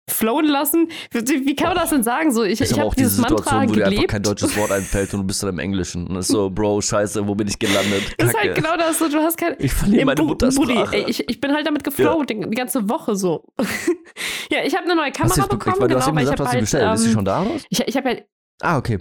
Flowen 0.08 0.46
lassen. 0.46 0.88
Wie, 1.10 1.56
kann 1.56 1.68
man 1.70 1.76
das 1.78 1.90
denn 1.90 2.02
sagen? 2.04 2.32
So, 2.32 2.44
ich, 2.44 2.60
ich 2.60 2.70
aber 2.72 2.80
habe 2.82 2.90
auch 2.90 2.94
diese 2.94 3.08
dieses 3.08 3.20
Mantra 3.20 3.36
Situation, 3.38 3.68
wo 3.68 3.74
dir 3.74 3.80
einfach 3.84 3.90
gelebt. 3.96 4.10
kein 4.12 4.22
deutsches 4.22 4.56
Wort 4.56 4.70
einfällt 4.70 5.12
und 5.14 5.20
du 5.20 5.26
bist 5.26 5.42
dann 5.42 5.50
im 5.50 5.58
Englischen. 5.58 6.06
Und 6.06 6.16
ist 6.16 6.28
so, 6.28 6.48
Bro, 6.48 6.80
scheiße, 6.80 7.26
wo 7.26 7.34
bin 7.34 7.48
ich 7.48 7.58
gelandet? 7.58 8.14
das 8.18 8.28
ist 8.28 8.34
Kacke. 8.34 8.46
halt 8.48 8.56
genau 8.56 8.76
das, 8.76 8.98
so, 8.98 9.08
du 9.08 9.18
hast 9.18 9.36
kein, 9.36 9.56
Ich 9.58 9.72
verliere 9.72 10.04
meine 10.06 10.16
Bu- 10.20 10.28
Muttersprache. 10.28 10.84
Buddy, 10.98 11.10
ich, 11.10 11.28
ich 11.28 11.40
bin 11.40 11.52
halt 11.52 11.66
damit 11.66 11.82
geflowt, 11.82 12.30
die, 12.30 12.38
die 12.40 12.50
ganze 12.56 12.88
Woche 12.88 13.16
so. 13.16 13.44
ja, 14.50 14.60
ich 14.64 14.74
habe 14.76 14.84
eine 14.84 14.94
neue 14.94 15.06
hast 15.10 15.16
Kamera 15.16 15.34
du 15.34 15.40
wirklich, 15.42 15.58
bekommen, 15.58 15.80
weil 15.80 15.88
du 15.88 15.94
genau, 15.94 16.00
hast 16.00 16.08
eben 16.08 16.16
weil 16.16 16.22
ich 16.24 16.30
gesagt, 16.30 16.38
du 16.38 16.44
habe 16.44 16.48
hast 16.48 16.54
halt, 16.54 16.60
bestellt. 16.62 16.94
ist 16.94 17.00
sie 17.02 17.08
ähm, 17.08 17.14
schon 17.14 17.24
da? 17.24 17.42
Oder? 17.42 17.50
ich, 17.68 17.80
ich 17.88 17.96
habe 17.96 18.10
ja, 18.10 18.16
Ah, 18.62 18.78
okay. 18.78 18.98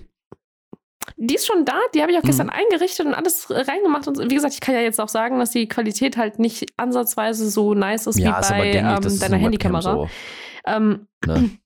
die 1.17 1.35
ist 1.35 1.45
schon 1.45 1.65
da, 1.65 1.75
die 1.93 2.01
habe 2.01 2.11
ich 2.11 2.17
auch 2.17 2.23
Mhm. 2.23 2.27
gestern 2.27 2.49
eingerichtet 2.49 3.05
und 3.05 3.13
alles 3.13 3.47
reingemacht 3.49 4.07
und 4.07 4.19
wie 4.29 4.35
gesagt, 4.35 4.55
ich 4.55 4.59
kann 4.59 4.73
ja 4.73 4.81
jetzt 4.81 4.99
auch 4.99 5.07
sagen, 5.07 5.37
dass 5.39 5.51
die 5.51 5.67
Qualität 5.67 6.17
halt 6.17 6.39
nicht 6.39 6.65
ansatzweise 6.77 7.47
so 7.49 7.73
nice 7.75 8.07
ist 8.07 8.17
ja, 8.17 8.39
wie 8.41 8.49
bei 8.49 8.71
ähm, 8.73 9.19
deiner 9.19 9.37
Handykamera. 9.37 9.81
So. 9.93 10.09
Ähm, 10.65 11.07
Ne? 11.25 11.51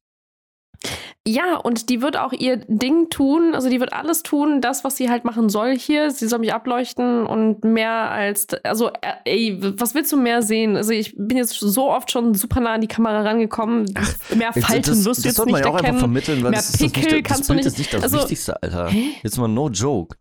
Ja, 1.27 1.57
und 1.57 1.89
die 1.89 2.01
wird 2.01 2.15
auch 2.17 2.31
ihr 2.31 2.55
Ding 2.67 3.09
tun. 3.09 3.53
Also 3.53 3.69
die 3.69 3.79
wird 3.81 3.91
alles 3.93 4.23
tun, 4.23 4.61
das, 4.61 4.85
was 4.85 4.95
sie 4.95 5.09
halt 5.09 5.25
machen 5.25 5.49
soll 5.49 5.77
hier. 5.77 6.09
Sie 6.09 6.25
soll 6.27 6.39
mich 6.39 6.53
ableuchten 6.53 7.25
und 7.27 7.63
mehr 7.65 7.91
als, 7.91 8.47
also 8.63 8.87
äh, 9.01 9.13
ey, 9.25 9.57
was 9.77 9.93
willst 9.93 10.11
du 10.13 10.17
mehr 10.17 10.41
sehen? 10.41 10.77
Also 10.77 10.91
ich 10.93 11.13
bin 11.17 11.37
jetzt 11.37 11.59
so 11.59 11.91
oft 11.91 12.09
schon 12.09 12.33
super 12.33 12.61
nah 12.61 12.73
an 12.75 12.81
die 12.81 12.87
Kamera 12.87 13.21
rangekommen. 13.21 13.93
mehr 14.35 14.53
Falten 14.53 14.81
das, 14.89 15.05
wirst 15.05 15.19
du 15.19 15.23
das 15.23 15.23
jetzt 15.25 15.35
sollte 15.35 15.51
man 15.51 15.59
nicht 15.59 15.65
ja 15.65 15.71
auch 15.71 15.75
einfach 15.75 15.85
erkennen. 15.87 15.99
vermitteln, 15.99 16.43
weil 16.43 16.51
Mehr 16.51 16.59
das, 16.61 16.71
das, 16.71 16.79
Pickel 16.81 17.03
nicht, 17.03 17.25
das 17.29 17.35
kannst 17.35 17.49
du 17.49 17.53
nicht- 17.53 17.65
ist 17.65 17.77
nicht 17.77 17.93
das 17.93 18.03
also- 18.03 18.17
Wichtigste, 18.19 18.63
Alter. 18.63 18.87
Hä? 18.89 19.09
Jetzt 19.21 19.37
mal 19.37 19.47
no 19.49 19.67
joke. 19.69 20.15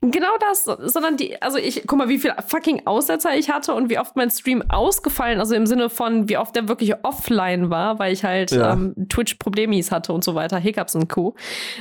Genau 0.00 0.36
das, 0.40 0.64
sondern 0.64 1.16
die, 1.16 1.40
also 1.42 1.58
ich, 1.58 1.84
guck 1.86 1.98
mal, 1.98 2.08
wie 2.08 2.18
viel 2.18 2.32
fucking 2.46 2.86
Aussetzer 2.86 3.34
ich 3.36 3.50
hatte 3.50 3.74
und 3.74 3.90
wie 3.90 3.98
oft 3.98 4.16
mein 4.16 4.30
Stream 4.30 4.62
ausgefallen, 4.68 5.40
also 5.40 5.54
im 5.54 5.66
Sinne 5.66 5.90
von, 5.90 6.28
wie 6.28 6.38
oft 6.38 6.54
der 6.56 6.68
wirklich 6.68 6.94
offline 7.04 7.70
war, 7.70 7.98
weil 7.98 8.12
ich 8.12 8.24
halt 8.24 8.50
Ja. 8.52 8.72
ähm, 8.72 8.94
Twitch-Problemis 9.08 9.90
hatte 9.90 10.12
und 10.12 10.24
so 10.24 10.34
weiter, 10.34 10.58
Hiccups 10.58 10.94
und 10.94 11.08
Co. 11.08 11.34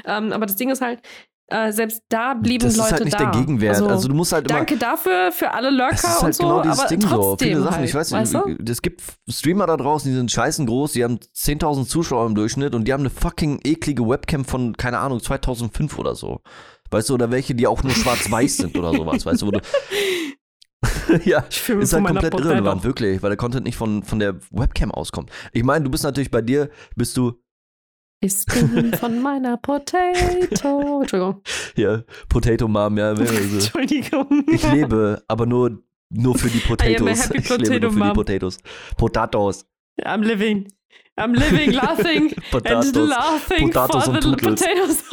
Ähm, 0.06 0.32
aber 0.34 0.46
das 0.46 0.56
Ding 0.56 0.70
ist 0.70 0.82
halt, 0.82 1.00
äh, 1.48 1.72
selbst 1.74 2.04
da 2.10 2.34
blieben 2.36 2.66
das 2.66 2.78
Leute 2.78 2.88
ist 2.88 2.94
halt 2.94 3.06
nicht 3.06 3.20
da. 3.20 3.32
der 3.32 3.42
Gegenwert. 3.42 3.82
Also, 3.82 4.08
du 4.08 4.16
musst 4.16 4.32
halt 4.32 4.50
immer. 4.50 4.60
Danke 4.60 4.78
dafür 4.78 5.32
für 5.32 5.52
alle 5.52 5.70
Lurker 5.72 5.92
Das 5.92 6.04
ist 6.04 6.14
halt 6.16 6.24
und 6.24 6.34
so, 6.36 6.44
genau 6.44 6.62
dieses 6.62 6.80
aber 6.80 6.88
Ding 6.88 7.00
trotzdem 7.02 7.20
so. 7.20 7.38
Viele 7.38 7.62
Sachen, 7.62 7.76
halt, 7.76 7.90
ich 7.90 7.96
weiß 7.96 8.12
weißt 8.14 8.34
nicht, 8.34 8.60
du? 8.68 8.72
es 8.72 8.82
gibt 8.82 9.04
Streamer 9.30 9.68
da 9.68 9.78
draußen, 9.78 10.10
die 10.10 10.16
sind 10.16 10.32
scheißen 10.32 10.66
groß, 10.66 10.94
die 10.94 11.04
haben 11.04 11.20
10.000 11.36 11.86
Zuschauer 11.86 12.26
im 12.26 12.34
Durchschnitt 12.36 12.74
und 12.74 12.86
die 12.88 12.94
haben 12.94 13.02
eine 13.02 13.10
fucking 13.10 13.60
eklige 13.66 14.08
Webcam 14.08 14.46
von, 14.46 14.76
keine 14.78 15.00
Ahnung, 15.00 15.22
2005 15.22 16.00
oder 16.00 16.16
so. 16.16 16.40
Weißt 16.94 17.10
du, 17.10 17.16
oder 17.16 17.32
welche, 17.32 17.56
die 17.56 17.66
auch 17.66 17.82
nur 17.84 17.92
schwarz-weiß 17.92 18.58
sind 18.58 18.78
oder 18.78 18.94
sowas, 18.94 19.26
weißt 19.26 19.42
du, 19.42 19.48
wo 19.48 19.52
du. 19.52 19.60
ja, 21.26 21.44
Ich 21.50 21.60
fühle 21.60 21.80
mich 21.80 21.86
ist 21.86 21.94
halt 21.94 22.06
komplett 22.06 22.34
irrelevant, 22.34 22.82
doch. 22.82 22.86
wirklich, 22.86 23.22
weil 23.24 23.32
der 23.32 23.38
Content 23.38 23.66
nicht 23.66 23.78
von, 23.78 24.04
von 24.04 24.20
der 24.20 24.36
Webcam 24.52 24.92
auskommt. 24.92 25.32
Ich 25.52 25.64
meine, 25.64 25.84
du 25.84 25.90
bist 25.92 26.04
natürlich 26.04 26.30
bei 26.30 26.42
dir, 26.42 26.70
bist 26.96 27.18
du 27.18 27.34
Ich 28.22 28.46
bin 28.46 28.94
von 28.94 29.22
meiner 29.22 29.58
Potato. 29.58 30.20
Entschuldigung. 30.50 31.42
hier, 31.76 32.06
Potato 32.30 32.68
Mom, 32.68 32.98
ja. 32.98 33.12
Entschuldigung. 33.18 34.46
ich 34.52 34.72
lebe, 34.72 35.24
aber 35.28 35.46
nur, 35.48 35.82
nur 36.10 36.38
für 36.38 36.50
die 36.50 36.60
Potatoes. 36.60 37.32
Ich 37.32 37.50
lebe 37.50 37.58
potato 37.58 37.58
nur 37.58 37.74
für 37.74 37.80
die 37.80 37.98
mom. 37.98 38.14
Potatoes. 38.14 38.58
Potatoes. 38.98 39.66
I'm 40.04 40.22
living. 40.22 40.68
I'm 41.16 41.34
living, 41.34 41.72
laughing 41.74 42.34
and 42.66 42.96
laughing 42.96 43.70
Potatoes 43.70 44.06
for 44.06 44.20
the 44.20 44.36
potatoes. 44.36 45.04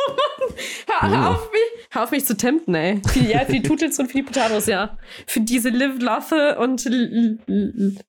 Hör, 1.01 1.31
auf 1.31 1.51
mich, 1.53 1.87
hör 1.91 2.03
auf 2.05 2.11
mich 2.11 2.25
zu 2.27 2.37
tempten, 2.37 2.75
ey. 2.75 3.01
Für, 3.07 3.21
ja, 3.21 3.41
für 3.41 3.53
die 3.53 3.63
Tutels 3.63 3.99
und 3.99 4.07
für 4.09 4.19
die 4.19 4.23
Potatoes, 4.23 4.67
ja. 4.67 4.97
Für 5.27 5.41
diese 5.41 5.71
Live, 5.71 6.01
Laffe 6.01 6.57
und. 6.59 6.87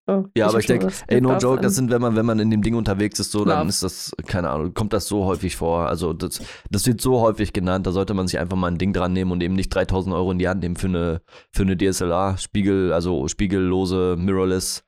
Oh, 0.08 0.26
Ja, 0.36 0.46
aber 0.46 0.54
hab 0.54 0.60
ich 0.60 0.66
denke, 0.68 0.88
ey, 1.08 1.22
no 1.22 1.30
Love 1.34 1.40
joke, 1.42 1.58
das 1.62 1.66
and- 1.68 1.76
sind, 1.76 1.92
wenn 1.92 2.02
man, 2.02 2.16
wenn 2.16 2.26
man 2.26 2.40
in 2.40 2.50
dem 2.50 2.62
Ding 2.62 2.76
unterwegs 2.76 3.20
ist, 3.20 3.32
so, 3.32 3.46
dann 3.46 3.60
Love. 3.60 3.70
ist 3.70 3.84
das, 3.84 4.12
keine 4.28 4.50
Ahnung, 4.50 4.74
kommt 4.74 4.94
das 4.94 5.08
so 5.08 5.26
häufig 5.26 5.56
vor. 5.56 5.88
Also, 5.88 6.14
das, 6.14 6.42
das 6.70 6.86
wird 6.88 7.02
so 7.02 7.22
häufig 7.22 7.54
genannt, 7.54 7.88
da 7.88 7.92
sollte 7.92 8.14
man 8.14 8.28
sich 8.28 8.40
einfach 8.40 8.58
mal 8.58 8.68
ein 8.70 8.78
Ding 8.78 8.94
dran 8.94 9.14
nehmen 9.14 9.32
und 9.32 9.42
eben 9.44 9.54
nicht 9.56 9.70
3000 9.74 10.16
Euro 10.16 10.32
in 10.32 10.40
die 10.40 10.48
Hand 10.50 10.62
nehmen 10.62 10.76
für 10.76 10.88
eine, 10.88 11.22
für 11.52 11.64
eine 11.64 11.78
DSLR, 11.78 12.38
Spiegel, 12.38 12.94
also 12.94 13.28
spiegellose, 13.28 14.16
mirrorless. 14.18 14.84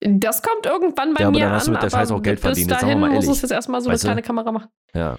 Das 0.00 0.42
kommt 0.42 0.66
irgendwann 0.66 1.14
bei 1.14 1.22
Ja, 1.22 1.28
aber 1.28 1.38
mir 1.38 1.44
dann 1.46 1.54
hast 1.54 1.66
du 1.68 1.70
an, 1.70 1.72
mit 1.74 1.82
der 1.82 1.88
aber 1.90 1.98
Scheiße 2.02 2.14
auch 2.14 2.22
Geld 2.22 2.36
bis 2.36 2.42
verdient, 2.42 2.70
jetzt 2.70 2.80
sagen 2.80 2.88
wir 2.90 2.94
dahin 2.96 3.00
mal 3.00 3.06
muss 3.14 3.24
ehrlich. 3.24 3.36
es 3.36 3.42
jetzt 3.42 3.50
erstmal 3.50 3.80
so 3.80 3.90
Weißt 3.90 4.04
du? 4.04 4.08
eine 4.08 4.20
kleine 4.20 4.26
Kamera 4.26 4.52
machen. 4.52 4.68
Ja. 4.94 5.16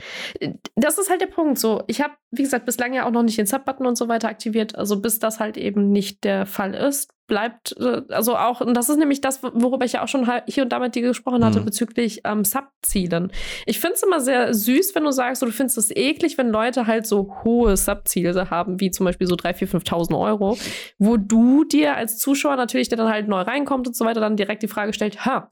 Das 0.76 0.97
ist 0.97 1.09
halt 1.09 1.22
der 1.22 1.28
Punkt. 1.28 1.59
So, 1.59 1.84
ich 1.88 2.01
habe, 2.01 2.13
wie 2.32 2.41
gesagt, 2.41 2.65
bislang 2.65 2.93
ja 2.93 3.05
auch 3.05 3.11
noch 3.11 3.22
nicht 3.24 3.38
den 3.38 3.45
Sub-Button 3.45 3.86
und 3.86 3.95
so 3.95 4.07
weiter 4.07 4.28
aktiviert. 4.28 4.76
Also 4.76 4.99
bis 4.99 5.20
das 5.20 5.39
halt 5.39 5.55
eben 5.57 5.91
nicht 5.91 6.24
der 6.24 6.45
Fall 6.47 6.74
ist, 6.74 7.11
bleibt, 7.28 7.76
äh, 7.80 8.01
also 8.09 8.36
auch, 8.38 8.61
und 8.61 8.74
das 8.74 8.89
ist 8.89 8.97
nämlich 8.97 9.22
das, 9.22 9.43
worüber 9.43 9.86
ich 9.86 9.93
ja 9.93 10.03
auch 10.03 10.07
schon 10.07 10.28
hier 10.47 10.63
und 10.63 10.70
da 10.70 10.80
mit 10.80 10.95
dir 10.95 11.01
gesprochen 11.03 11.43
hatte, 11.45 11.59
Mhm. 11.59 11.65
bezüglich 11.65 12.22
ähm, 12.24 12.43
Sub-Zielen. 12.43 13.32
Ich 13.65 13.80
finde 13.80 13.95
es 13.95 14.03
immer 14.03 14.20
sehr 14.20 14.53
süß, 14.53 14.95
wenn 14.95 15.03
du 15.03 15.11
sagst, 15.11 15.41
du 15.43 15.51
findest 15.51 15.78
es 15.78 15.91
eklig, 15.95 16.38
wenn 16.39 16.49
Leute 16.49 16.88
halt 16.88 17.05
so 17.05 17.36
hohe 17.43 17.76
Sub-Ziele 17.78 18.49
haben, 18.49 18.80
wie 18.80 18.89
zum 18.89 19.05
Beispiel 19.05 19.28
so 19.28 19.36
3.000, 19.36 19.68
4.000, 19.68 19.84
5.000 19.86 20.20
Euro, 20.20 20.57
wo 20.97 21.18
du 21.18 21.65
dir 21.65 21.95
als 21.95 22.18
Zuschauer 22.18 22.55
natürlich, 22.55 22.89
der 22.89 22.97
dann 22.97 23.09
halt 23.09 23.28
neu 23.28 23.41
reinkommt 23.41 23.88
und 23.88 23.95
so 23.95 24.05
weiter, 24.05 24.22
dann 24.22 24.38
direkt 24.38 24.63
die 24.63 24.68
Frage 24.70 24.93
stellt, 24.93 25.26
ha, 25.26 25.49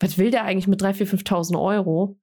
was 0.00 0.18
will 0.18 0.30
der 0.30 0.44
eigentlich 0.44 0.66
mit 0.66 0.82
3.000, 0.82 1.06
4.000, 1.06 1.22
5.000 1.54 1.60
Euro? 1.62 2.16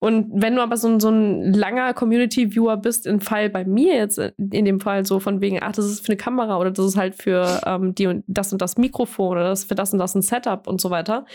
Und 0.00 0.28
wenn 0.32 0.54
du 0.54 0.62
aber 0.62 0.76
so 0.76 0.86
ein, 0.88 1.00
so 1.00 1.08
ein 1.08 1.52
langer 1.52 1.92
Community-Viewer 1.92 2.76
bist, 2.76 3.04
im 3.06 3.20
Fall 3.20 3.50
bei 3.50 3.64
mir 3.64 3.96
jetzt, 3.96 4.18
äh, 4.18 4.32
in 4.38 4.64
dem 4.64 4.78
Fall 4.80 5.04
so 5.04 5.18
von 5.18 5.40
wegen, 5.40 5.58
ach, 5.60 5.72
das 5.72 5.86
ist 5.86 6.00
für 6.06 6.12
eine 6.12 6.16
Kamera 6.16 6.56
oder 6.58 6.70
das 6.70 6.86
ist 6.86 6.96
halt 6.96 7.16
für 7.16 7.60
ähm, 7.66 7.94
die 7.96 8.06
und 8.06 8.22
das 8.28 8.52
und 8.52 8.62
das 8.62 8.76
Mikrofon 8.78 9.32
oder 9.32 9.48
das 9.48 9.60
ist 9.60 9.68
für 9.68 9.74
das 9.74 9.92
und 9.92 9.98
das 9.98 10.14
ein 10.14 10.22
Setup 10.22 10.68
und 10.68 10.80
so 10.80 10.90
weiter, 10.90 11.26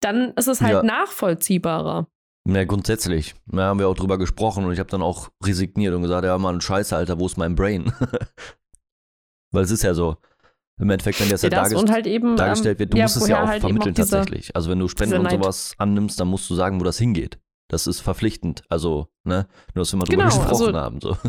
dann 0.00 0.32
ist 0.36 0.46
es 0.46 0.60
halt 0.60 0.74
Ja. 0.74 0.82
nachvollziehbarer. 0.84 2.06
Ja, 2.46 2.64
grundsätzlich. 2.64 3.34
Da 3.46 3.62
haben 3.64 3.78
wir 3.80 3.88
auch 3.88 3.94
drüber 3.96 4.18
gesprochen 4.18 4.64
und 4.64 4.72
ich 4.72 4.78
habe 4.78 4.90
dann 4.90 5.02
auch 5.02 5.30
resigniert 5.44 5.94
und 5.94 6.02
gesagt, 6.02 6.24
ja, 6.24 6.36
Mann, 6.38 6.60
scheiße, 6.60 6.94
Alter, 6.94 7.18
wo 7.18 7.26
ist 7.26 7.36
mein 7.38 7.54
Brain? 7.56 7.90
Weil 9.52 9.64
es 9.64 9.70
ist 9.70 9.82
ja 9.82 9.94
so. 9.94 10.16
Im 10.80 10.90
Endeffekt, 10.90 11.20
wenn 11.20 11.28
das 11.30 11.42
ja 11.42 11.48
Ja, 11.50 11.60
das 11.62 11.70
dargest- 11.70 11.90
halt 11.92 12.06
eben 12.08 12.36
dargestellt 12.36 12.78
wird, 12.80 12.92
du 12.92 12.96
ähm, 12.96 13.02
musst 13.04 13.16
es 13.16 13.28
ja 13.28 13.42
auch 13.44 13.46
halt 13.46 13.60
vermitteln 13.60 13.94
diese- 13.94 14.10
tatsächlich. 14.10 14.54
Also 14.56 14.70
wenn 14.70 14.78
du 14.80 14.88
Spenden 14.88 15.18
und 15.18 15.30
sowas 15.30 15.74
annimmst, 15.78 16.18
dann 16.20 16.26
musst 16.28 16.50
du 16.50 16.54
sagen, 16.54 16.80
wo 16.80 16.84
das 16.84 16.98
hingeht. 16.98 17.38
Das 17.68 17.86
ist 17.86 18.00
verpflichtend. 18.00 18.62
Also, 18.68 19.08
ne? 19.24 19.46
Nur, 19.74 19.82
dass 19.84 19.92
wir 19.92 19.98
mal 19.98 20.04
drüber 20.04 20.24
Genau, 20.24 20.36
gesprochen 20.36 20.66
also- 20.66 20.80
haben. 20.80 21.00
So. 21.00 21.16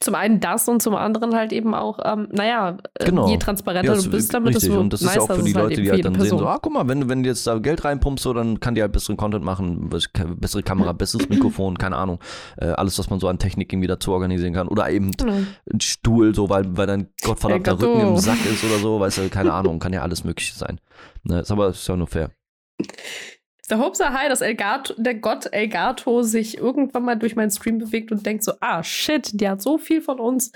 Zum 0.00 0.16
einen 0.16 0.40
das 0.40 0.66
und 0.68 0.82
zum 0.82 0.96
anderen 0.96 1.36
halt 1.36 1.52
eben 1.52 1.72
auch, 1.72 2.00
ähm, 2.04 2.26
naja, 2.32 2.78
äh, 2.94 3.04
Genau. 3.04 3.28
je 3.28 3.36
transparenter 3.36 3.92
das 3.94 4.04
du 4.04 4.10
bist, 4.10 4.24
ist 4.24 4.34
damit 4.34 4.48
richtig. 4.48 4.70
desto 4.70 4.80
Und 4.80 4.92
das 4.92 5.02
ist 5.02 5.14
ja 5.14 5.20
auch 5.20 5.26
für 5.32 5.42
die 5.42 5.54
halt 5.54 5.64
Leute, 5.68 5.74
eben 5.74 5.82
die 5.84 5.90
halt 5.92 6.04
dann 6.04 6.14
sehen, 6.14 6.20
Person. 6.22 6.38
so, 6.40 6.46
ah, 6.48 6.58
guck 6.60 6.72
mal, 6.72 6.88
wenn, 6.88 7.02
du- 7.02 7.08
wenn 7.08 7.22
du 7.22 7.28
jetzt 7.28 7.46
da 7.46 7.58
Geld 7.58 7.84
reinpumpst, 7.84 8.24
so, 8.24 8.32
dann 8.32 8.58
kann 8.58 8.74
die 8.74 8.82
halt 8.82 8.90
besseren 8.90 9.16
Content 9.16 9.44
machen, 9.44 9.88
bessere 9.88 10.64
Kamera, 10.64 10.92
besseres 10.94 11.28
Mikrofon, 11.28 11.78
keine 11.78 11.94
Ahnung. 11.96 12.18
Äh, 12.56 12.66
alles, 12.70 12.98
was 12.98 13.08
man 13.10 13.20
so 13.20 13.28
an 13.28 13.38
Technik 13.38 13.72
irgendwie 13.72 13.86
dazu 13.86 14.10
organisieren 14.12 14.52
kann. 14.54 14.66
Oder 14.66 14.90
eben 14.90 15.12
Genau. 15.12 15.32
ein 15.72 15.80
Stuhl, 15.80 16.34
so, 16.34 16.48
weil, 16.50 16.76
weil 16.76 16.86
dein 16.88 17.12
gottverdammter 17.22 17.72
Ey. 17.72 17.76
Rücken 17.86 18.00
im 18.00 18.16
Sack 18.16 18.44
ist 18.46 18.64
oder 18.64 18.78
so, 18.78 18.98
weißt 18.98 19.18
du, 19.18 19.28
keine 19.28 19.52
Ahnung, 19.52 19.78
kann 19.78 19.92
ja 19.92 20.02
alles 20.02 20.24
Mögliche 20.24 20.54
sein. 20.54 20.80
Ne, 21.22 21.40
ist 21.40 21.52
aber 21.52 21.68
ist 21.68 21.86
ja 21.86 21.94
nur 21.96 22.08
fair. 22.08 22.30
Der 23.70 23.78
Hope 23.78 23.96
sei 23.96 24.06
high, 24.06 24.28
dass 24.28 24.40
Elgato, 24.40 24.94
der 24.96 25.14
Gott 25.14 25.46
Elgato 25.52 26.22
sich 26.22 26.58
irgendwann 26.58 27.04
mal 27.04 27.16
durch 27.16 27.36
meinen 27.36 27.50
Stream 27.50 27.78
bewegt 27.78 28.12
und 28.12 28.24
denkt 28.24 28.44
so, 28.44 28.52
ah, 28.60 28.82
shit, 28.82 29.30
die 29.40 29.48
hat 29.48 29.60
so 29.60 29.78
viel 29.78 30.00
von 30.00 30.20
uns. 30.20 30.52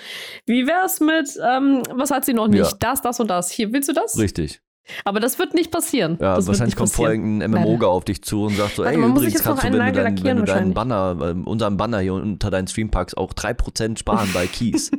Wie 0.46 0.66
wär's 0.66 1.00
mit, 1.00 1.38
ähm, 1.46 1.82
was 1.92 2.10
hat 2.10 2.24
sie 2.24 2.34
noch 2.34 2.48
nicht? 2.48 2.70
Ja. 2.70 2.76
Das, 2.80 3.02
das 3.02 3.20
und 3.20 3.28
das. 3.28 3.50
Hier, 3.50 3.72
willst 3.72 3.88
du 3.88 3.92
das? 3.92 4.18
Richtig. 4.18 4.62
Aber 5.04 5.20
das 5.20 5.38
wird 5.38 5.54
nicht 5.54 5.70
passieren. 5.70 6.18
Ja, 6.20 6.36
das 6.36 6.46
wahrscheinlich 6.46 6.74
kommt 6.74 6.90
vorher 6.90 7.14
irgendein 7.14 7.50
MMOger 7.50 7.88
auf 7.88 8.04
dich 8.04 8.22
zu 8.22 8.44
und 8.44 8.56
sagt 8.56 8.76
so, 8.76 8.84
Warte, 8.84 8.98
ey, 8.98 9.04
übrigens 9.04 9.34
jetzt 9.34 9.46
noch 9.46 9.56
kannst 9.56 9.64
du, 9.64 9.78
wenn 9.78 9.92
du, 9.94 10.02
dein, 10.02 10.24
wenn 10.24 10.36
du 10.38 10.42
deinen 10.44 10.74
Banner, 10.74 11.16
äh, 11.20 11.48
unseren 11.48 11.76
Banner 11.76 12.00
hier 12.00 12.14
unter 12.14 12.50
deinen 12.50 12.66
Stream 12.66 12.90
packst, 12.90 13.16
auch 13.16 13.32
3% 13.32 13.98
sparen 13.98 14.28
bei 14.34 14.46
Keys. 14.52 14.90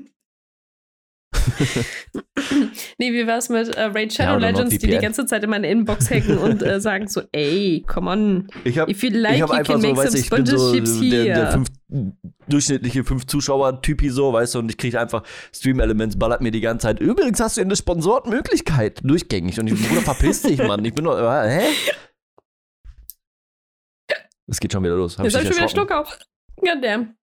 Nee, 2.98 3.14
wie 3.14 3.26
wär's 3.28 3.50
mit 3.50 3.76
äh, 3.76 3.84
Raid 3.84 4.14
Shadow 4.14 4.40
Ja, 4.40 4.50
Legends, 4.50 4.78
die 4.78 4.88
die 4.88 4.98
ganze 4.98 5.26
Zeit 5.26 5.44
in 5.44 5.50
meine 5.50 5.70
Inbox 5.70 6.10
hacken 6.10 6.38
und 6.38 6.62
äh, 6.62 6.80
sagen 6.82 7.08
so, 7.08 7.22
ey, 7.32 7.84
come 7.88 8.10
on. 8.10 8.48
Ich 8.64 8.78
habe 8.78 8.92
If 8.92 9.04
you 9.04 9.10
like, 9.12 9.34
ich 9.34 9.40
you 9.40 9.48
hab 9.48 9.52
einfach 9.52 9.74
can 9.74 9.82
so, 9.82 9.88
make 9.88 10.00
weißt 10.00 10.16
ich 10.16 10.30
bin 10.30 10.46
so 10.46 10.74
der, 10.74 11.24
der 11.24 11.52
fünf, 11.52 11.70
durchschnittliche 12.48 13.04
fünf 13.04 13.26
Zuschauer-Typi 13.26 14.10
so, 14.10 14.34
weißt 14.34 14.56
du, 14.56 14.60
und 14.60 14.70
ich 14.70 14.78
kriege 14.78 15.00
einfach 15.00 15.24
Stream 15.54 15.80
Elements, 15.80 16.18
ballert 16.18 16.42
mir 16.42 16.52
die 16.52 16.62
ganze 16.62 16.88
Zeit. 16.88 17.00
Übrigens 17.00 17.40
hast 17.40 17.58
du 17.58 17.62
eine 17.62 17.76
Sponsorenmöglichkeit, 17.76 19.02
durchgängig. 19.04 19.60
Und 19.60 19.68
ich, 19.68 19.88
Bruder, 19.88 20.02
verpiss 20.02 20.42
dich, 20.44 20.60
Mann. 20.60 20.84
Ich 20.86 20.94
bin 20.94 21.06
doch, 21.06 21.18
äh, 21.18 21.50
hä? 21.50 21.64
Es 24.48 24.60
geht 24.60 24.72
schon 24.72 24.84
wieder 24.84 24.96
los. 24.96 25.18
Hab 25.18 25.26
Jetzt 25.26 25.36
ich 25.36 25.40
hab 25.40 25.48
schon 25.48 25.58
wieder? 25.58 25.70
Schluck 25.70 25.92
auf. 25.92 26.18
Goddamn. 26.58 27.16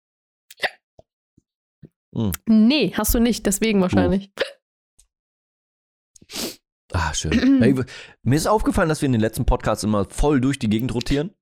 Hm. 2.15 2.33
Nee, 2.47 2.93
hast 2.97 3.15
du 3.15 3.21
nicht, 3.21 3.47
deswegen 3.47 3.81
wahrscheinlich. 3.81 4.31
Ah, 6.93 7.15
schön. 7.15 7.63
Ey, 7.63 7.75
mir 8.23 8.37
ist 8.37 8.47
aufgefallen, 8.49 8.89
dass 8.89 9.01
wir 9.01 9.07
in 9.07 9.13
den 9.13 9.21
letzten 9.21 9.45
Podcasts 9.47 9.85
immer 9.85 10.07
voll 10.11 10.41
durch 10.41 10.59
die 10.59 10.69
Gegend 10.69 10.93
rotieren. 10.93 11.33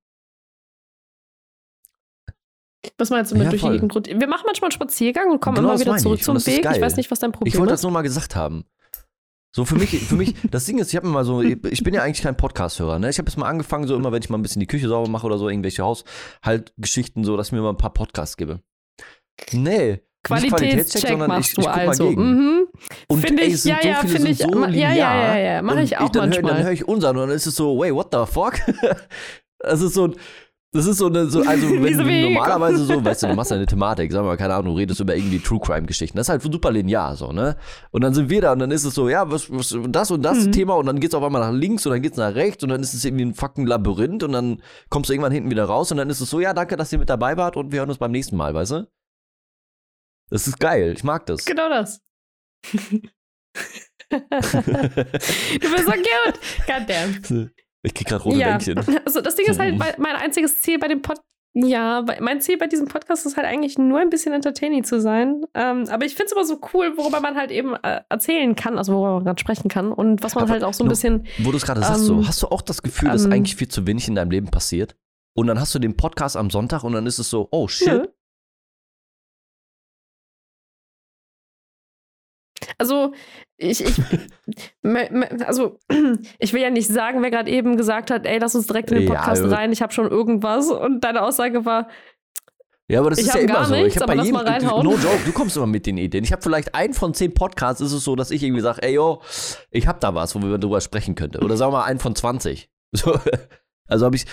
Was 2.99 3.11
meinst 3.11 3.33
du 3.33 3.37
mit 3.37 3.45
Ja, 3.45 3.51
durch 3.51 3.61
die 3.61 3.67
voll. 3.67 3.75
Gegend 3.77 3.95
rotieren? 3.95 4.21
Wir 4.21 4.29
machen 4.29 4.45
manchmal 4.47 4.67
einen 4.69 4.73
Spaziergang 4.73 5.31
und 5.31 5.41
kommen 5.41 5.57
Genau 5.57 5.71
immer 5.71 5.81
wieder 5.81 5.97
zurück 5.97 6.19
ich. 6.19 6.25
zum 6.25 6.37
ist 6.37 6.47
Weg. 6.47 6.65
Ich 6.71 6.81
weiß 6.81 6.97
nicht, 6.97 7.11
was 7.11 7.19
dein 7.19 7.33
Problem 7.33 7.49
Ich 7.53 7.59
wollte 7.59 7.73
ist. 7.73 7.79
das 7.79 7.83
nur 7.83 7.93
mal 7.93 8.03
gesagt 8.03 8.37
haben. 8.37 8.65
So 9.57 9.65
für 9.65 9.77
mich, 9.77 9.91
für 10.07 10.15
mich, 10.15 10.35
das 10.51 10.67
Ding 10.67 10.79
ist, 10.79 10.91
ich 10.91 10.97
habe 10.97 11.07
immer 11.07 11.25
so, 11.25 11.41
ich 11.41 11.83
bin 11.83 11.95
ja 11.95 12.03
eigentlich 12.03 12.23
kein 12.23 12.37
Podcast-Hörer, 12.37 12.99
ne? 12.99 13.09
Ich 13.09 13.19
habe 13.19 13.29
jetzt 13.29 13.39
mal 13.39 13.49
angefangen, 13.49 13.89
so 13.89 13.97
immer, 13.97 14.13
wenn 14.13 14.23
ich 14.23 14.29
mal 14.29 14.37
ein 14.39 14.43
bisschen 14.43 14.61
die 14.61 14.67
Küche 14.67 14.89
sauber 14.89 15.09
mache 15.09 15.27
oder 15.27 15.39
so, 15.39 15.49
irgendwelche 15.49 15.83
Haushaltgeschichten, 15.83 17.25
so, 17.25 17.37
dass 17.37 17.49
ich 17.49 17.53
mir 17.53 17.63
mal 17.63 17.71
ein 17.71 17.79
paar 17.79 17.93
Podcasts 17.95 18.37
gebe. 18.37 18.63
Nee. 19.53 20.03
Qualitätscheck 20.23 21.09
sondern 21.09 21.29
machst 21.29 21.51
ich, 21.51 21.55
du 21.55 21.61
ich 21.63 21.67
mal 21.67 21.89
also. 21.89 22.09
gegen. 22.09 22.23
Mhm. 22.25 22.67
Und 23.09 23.21
Finde 23.27 23.43
ey, 23.43 23.49
ich, 23.49 23.63
sind 23.63 23.73
ja, 23.73 23.79
so 23.83 23.89
ja, 23.89 23.95
finde 24.01 24.31
ich. 24.31 24.39
sind 24.39 24.53
so 24.53 24.59
ma- 24.59 24.69
ja, 24.69 24.93
ja, 24.93 25.35
ja, 25.37 25.39
ja. 25.39 25.63
Mache 25.63 25.83
ich 25.83 25.97
auch 25.99 26.09
dann 26.11 26.25
Hör, 26.25 26.29
manchmal. 26.43 26.55
dann 26.55 26.63
höre 26.65 26.73
ich 26.73 26.87
unseren 26.87 27.17
und 27.17 27.29
dann 27.29 27.37
ist 27.37 27.47
es 27.47 27.55
so, 27.57 27.79
wait, 27.79 27.95
what 27.95 28.09
the 28.13 28.31
fuck? 28.31 28.55
das 29.61 29.81
ist 29.81 29.95
so, 29.95 30.13
das 30.73 30.85
ist 30.87 30.99
so 30.99 31.07
eine, 31.07 31.27
so, 31.27 31.41
also 31.43 31.71
wenn 31.83 31.97
du 31.97 32.07
ich 32.09 32.35
normalerweise 32.35 32.85
so, 32.85 33.03
weißt 33.03 33.23
du, 33.23 33.27
du 33.29 33.35
machst 33.35 33.53
eine 33.53 33.65
Thematik, 33.65 34.13
sagen 34.13 34.25
wir 34.27 34.31
mal, 34.33 34.37
keine 34.37 34.55
Ahnung, 34.55 34.75
du 34.75 34.79
redest 34.81 35.01
über 35.01 35.17
irgendwie 35.17 35.39
True 35.39 35.61
Crime 35.61 35.87
Geschichten, 35.87 36.17
das 36.19 36.27
ist 36.27 36.31
halt 36.31 36.43
super 36.43 36.71
linear 36.71 37.17
so, 37.17 37.33
ne? 37.33 37.57
Und 37.91 38.03
dann 38.05 38.13
sind 38.13 38.29
wir 38.29 38.43
da 38.43 38.53
und 38.53 38.59
dann 38.59 38.71
ist 38.71 38.85
es 38.85 38.95
so, 38.95 39.09
ja, 39.09 39.31
was, 39.31 39.51
was 39.51 39.75
das 39.89 40.11
und 40.11 40.23
das 40.23 40.47
Mhm. 40.47 40.53
Thema 40.53 40.75
und 40.75 40.87
dann 40.87 41.01
geht's 41.01 41.15
auf 41.15 41.23
einmal 41.23 41.41
nach 41.41 41.53
links 41.59 41.87
und 41.87 41.93
dann 41.93 42.03
geht's 42.03 42.19
nach 42.19 42.35
rechts 42.35 42.63
und 42.63 42.69
dann 42.69 42.83
ist 42.83 42.93
es 42.93 43.05
irgendwie 43.05 43.25
ein 43.25 43.35
fucking 43.35 43.67
Labyrinth 43.67 44.23
und 44.25 44.33
dann 44.33 44.61
kommst 44.91 45.09
du 45.09 45.15
irgendwann 45.15 45.33
hinten 45.33 45.51
wieder 45.51 45.65
raus 45.65 45.91
und 45.91 45.97
dann 45.97 46.11
ist 46.11 46.21
es 46.21 46.29
so, 46.29 46.39
ja, 46.41 46.53
danke, 46.53 46.77
dass 46.77 46.93
ihr 46.93 46.99
mit 46.99 47.09
dabei 47.09 47.37
wart 47.39 47.57
und 47.57 47.73
wir 47.73 47.79
hören 47.81 47.89
uns 47.89 47.99
beim 47.99 48.11
nächsten 48.11 48.37
Mal, 48.37 48.53
weißt 48.53 48.73
du? 48.73 48.89
Das 50.31 50.47
ist 50.47 50.59
geil, 50.61 50.93
ich 50.97 51.05
mag 51.05 51.27
das. 51.27 51.45
Genau 51.45 51.69
das. 51.69 52.03
du 54.11 54.21
bist 55.61 55.85
so 55.85 55.93
cute. 55.93 56.41
Goddamn. 56.67 57.51
Ich 57.83 57.95
krieg 57.95 58.07
grad 58.07 58.25
rote 58.25 58.37
Ja, 58.37 58.59
Bändchen. 58.59 58.79
also 59.05 59.21
das 59.21 59.37
Ding 59.37 59.47
ist 59.47 59.59
halt, 59.59 59.79
mein 59.99 60.17
einziges 60.17 60.61
Ziel 60.61 60.79
bei 60.79 60.89
dem 60.89 61.03
Pod 61.03 61.21
ja, 61.55 62.05
mein 62.21 62.41
Ziel 62.41 62.59
bei 62.59 62.67
diesem 62.67 62.87
Podcast 62.87 63.27
ist 63.27 63.37
halt 63.37 63.47
eigentlich 63.47 63.79
nur 63.79 63.99
ein 63.99 64.11
bisschen 64.11 64.33
entertaining 64.33 64.85
zu 64.85 65.01
sein. 65.01 65.45
Ähm, 65.55 65.89
aber 65.89 66.05
ich 66.05 66.15
finde 66.15 66.27
es 66.27 66.33
immer 66.33 66.45
so 66.45 66.61
cool, 66.73 66.97
worüber 66.97 67.21
man 67.21 67.37
halt 67.37 67.51
eben 67.51 67.75
äh, 67.75 68.03
erzählen 68.09 68.55
kann, 68.55 68.79
also 68.79 68.93
worüber 68.93 69.15
man 69.15 69.25
gerade 69.25 69.41
sprechen 69.41 69.69
kann 69.69 69.91
und 69.91 70.23
was 70.23 70.35
man 70.35 70.45
Aber 70.45 70.53
halt 70.53 70.63
auch 70.63 70.75
so 70.75 70.85
ein 70.85 70.89
bisschen. 70.89 71.27
Wo 71.39 71.51
du 71.51 71.57
es 71.57 71.65
gerade 71.65 71.81
sagst, 71.81 72.05
so, 72.05 72.17
Ähm, 72.19 72.29
hast 72.29 72.43
du 72.43 72.49
auch 72.49 72.63
das 72.63 72.83
Gefühl, 72.83 73.09
dass 73.09 73.25
ähm, 73.25 73.33
eigentlich 73.33 73.57
viel 73.57 73.67
zu 73.67 73.87
wenig 73.87 74.07
in 74.07 74.15
deinem 74.15 74.31
Leben 74.31 74.49
passiert? 74.51 74.95
Und 75.35 75.47
dann 75.47 75.59
hast 75.59 75.75
du 75.75 75.79
den 75.79 75.97
Podcast 75.97 76.37
am 76.37 76.51
Sonntag 76.51 76.85
und 76.85 76.93
dann 76.93 77.07
ist 77.07 77.19
es 77.19 77.31
so, 77.31 77.49
oh 77.51 77.67
shit. 77.67 77.89
Nö. 77.89 78.07
Also, 82.79 83.13
ich, 83.57 83.85
ich, 83.85 84.01
also, 85.47 85.79
ich 86.39 86.53
will 86.53 86.63
ja 86.63 86.71
nicht 86.71 86.89
sagen, 86.89 87.23
wer 87.23 87.31
gerade 87.31 87.51
eben 87.51 87.77
gesagt 87.77 88.11
hat, 88.11 88.25
ey, 88.25 88.39
lass 88.39 88.55
uns 88.55 88.67
direkt 88.69 88.91
in 88.93 88.99
den 88.99 89.09
Ja, 89.09 89.15
Podcast 89.15 89.43
also- 89.43 89.55
rein, 89.55 89.73
ich 89.73 89.83
habe 89.83 89.93
schon 89.93 90.09
irgendwas. 90.11 90.71
Und 90.71 91.03
deine 91.03 91.23
Aussage 91.23 91.65
war, 91.65 91.89
Ja, 92.91 93.01
aber 93.01 93.11
das 93.11 93.19
Ich 93.19 93.27
ist 93.27 93.35
ja 93.35 93.41
immer 93.41 93.65
so. 93.65 93.75
nichts, 93.75 93.97
ich 93.97 94.01
habe 94.03 94.17
bei 94.17 94.23
jedem, 94.23 94.41
no 94.83 94.93
joke, 94.97 95.21
du 95.27 95.33
kommst 95.33 95.57
immer 95.57 95.67
mit 95.67 95.85
den 95.87 95.99
Ideen. 95.99 96.25
Ich 96.25 96.33
habe 96.33 96.41
vielleicht 96.41 96.75
einen 96.75 96.95
von 96.95 97.13
zehn 97.15 97.35
Podcasts, 97.35 97.81
ist 97.83 97.93
es 97.93 98.03
so, 98.05 98.17
dass 98.17 98.31
ich 98.31 98.43
irgendwie 98.43 98.63
sage, 98.63 98.83
ey 98.83 98.95
yo, 98.95 99.21
ich 99.71 99.87
habe 99.87 99.99
da 100.01 100.15
was, 100.15 100.35
wo 100.35 100.41
wir 100.41 100.57
drüber 100.59 100.81
sprechen 100.81 101.15
könnten. 101.15 101.43
Oder 101.45 101.57
sagen 101.59 101.73
wir 101.73 101.79
mal 101.79 101.85
einen 101.85 101.99
von 101.99 102.15
20. 102.15 102.71
So, 102.93 103.19
also 103.89 104.07
habe 104.07 104.17
ich, 104.17 104.25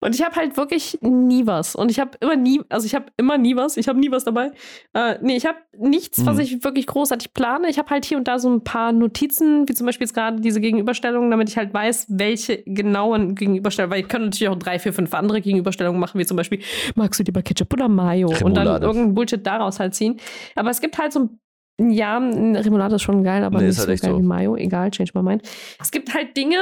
Und 0.00 0.14
ich 0.14 0.24
habe 0.24 0.34
halt 0.36 0.56
wirklich 0.56 0.98
nie 1.02 1.46
was. 1.46 1.76
Und 1.76 1.90
ich 1.90 2.00
habe 2.00 2.12
immer 2.20 2.34
nie, 2.36 2.60
also 2.70 2.86
ich 2.86 2.94
habe 2.94 3.06
immer 3.18 3.36
nie 3.36 3.54
was. 3.56 3.76
Ich 3.76 3.86
habe 3.88 3.98
nie 4.00 4.10
was 4.10 4.24
dabei. 4.24 4.50
Äh, 4.94 5.16
nee, 5.20 5.36
ich 5.36 5.44
habe 5.46 5.58
nichts, 5.78 6.24
was 6.24 6.36
Mhm. 6.36 6.40
ich 6.42 6.64
wirklich 6.64 6.86
großartig 6.86 7.34
plane. 7.34 7.68
Ich 7.68 7.78
habe 7.78 7.90
halt 7.90 8.04
hier 8.06 8.16
und 8.16 8.26
da 8.26 8.38
so 8.38 8.48
ein 8.50 8.64
paar 8.64 8.92
Notizen, 8.92 9.68
wie 9.68 9.74
zum 9.74 9.86
Beispiel 9.86 10.06
jetzt 10.06 10.14
gerade 10.14 10.40
diese 10.40 10.60
Gegenüberstellungen, 10.60 11.30
damit 11.30 11.50
ich 11.50 11.56
halt 11.58 11.74
weiß, 11.74 12.06
welche 12.08 12.62
genauen 12.64 13.34
Gegenüberstellungen, 13.34 13.92
weil 13.92 14.00
ich 14.00 14.08
kann 14.08 14.22
natürlich 14.24 14.48
auch 14.48 14.56
drei, 14.58 14.78
vier, 14.78 14.92
fünf 14.92 15.12
andere 15.14 15.40
Gegenüberstellungen 15.42 16.00
machen, 16.00 16.18
wie 16.18 16.24
zum 16.26 16.36
Beispiel, 16.38 16.60
magst 16.94 17.20
du 17.20 17.24
lieber 17.24 17.42
Ketchup 17.42 17.72
oder 17.74 17.88
Mayo? 17.88 18.28
Und 18.28 18.40
dann 18.56 18.66
Remoulade. 18.66 18.86
irgendein 18.86 19.14
Bullshit 19.14 19.46
daraus 19.46 19.80
halt 19.80 19.94
ziehen. 19.94 20.16
Aber 20.56 20.70
es 20.70 20.80
gibt 20.80 20.96
halt 20.98 21.12
so 21.12 21.20
ein 21.20 21.40
ja, 21.88 22.18
Remoulade 22.18 22.96
ist 22.96 23.02
schon 23.02 23.24
geil, 23.24 23.42
aber 23.44 23.60
Nee, 23.60 23.68
nicht 23.68 23.78
halt 23.78 23.98
so 23.98 24.06
geil 24.06 24.14
so. 24.14 24.18
wie 24.18 24.26
Mayo. 24.26 24.56
Egal, 24.56 24.90
change 24.90 25.12
my 25.14 25.22
mind. 25.22 25.42
Es 25.80 25.90
gibt 25.90 26.12
halt 26.14 26.36
Dinge, 26.36 26.58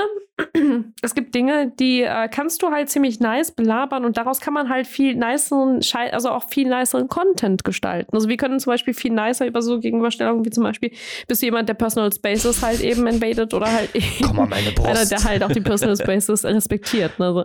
es 1.03 1.15
gibt 1.15 1.35
Dinge, 1.35 1.73
die 1.79 2.03
äh, 2.03 2.29
kannst 2.29 2.63
du 2.63 2.71
halt 2.71 2.89
ziemlich 2.89 3.19
nice 3.21 3.51
belabern 3.51 4.05
und 4.05 4.17
daraus 4.17 4.41
kann 4.41 4.55
man 4.55 4.69
halt 4.69 4.87
viel 4.87 5.15
niceren, 5.17 5.81
also 6.13 6.31
auch 6.31 6.49
viel 6.49 6.69
niceren 6.69 7.09
Content 7.09 7.65
gestalten. 7.65 8.15
Also 8.15 8.29
wir 8.29 8.37
können 8.37 8.61
zum 8.61 8.73
Beispiel 8.73 8.95
viel 8.95 9.13
nicer 9.13 9.47
über 9.47 9.63
so 9.63 9.81
Gegenüberstellungen 9.81 10.45
wie 10.45 10.51
zum 10.51 10.63
Beispiel, 10.65 10.93
bist 11.27 11.43
du 11.43 11.47
jemand, 11.47 11.69
der 11.69 11.75
Personal 11.75 12.13
Spaces 12.13 12.63
halt 12.63 12.81
eben 12.81 13.07
invadet 13.07 13.53
oder 13.55 13.73
halt 13.73 13.95
eben 13.95 14.07
komm 14.25 14.39
an 14.41 14.49
meine 14.51 14.69
einer, 14.79 14.95
Brust. 14.95 15.11
der 15.11 15.25
halt 15.25 15.43
auch 15.43 15.53
die 15.53 15.61
Personal 15.61 15.97
Spaces 16.01 16.45
respektiert. 16.45 17.19
Ne? 17.19 17.27
Also, 17.27 17.45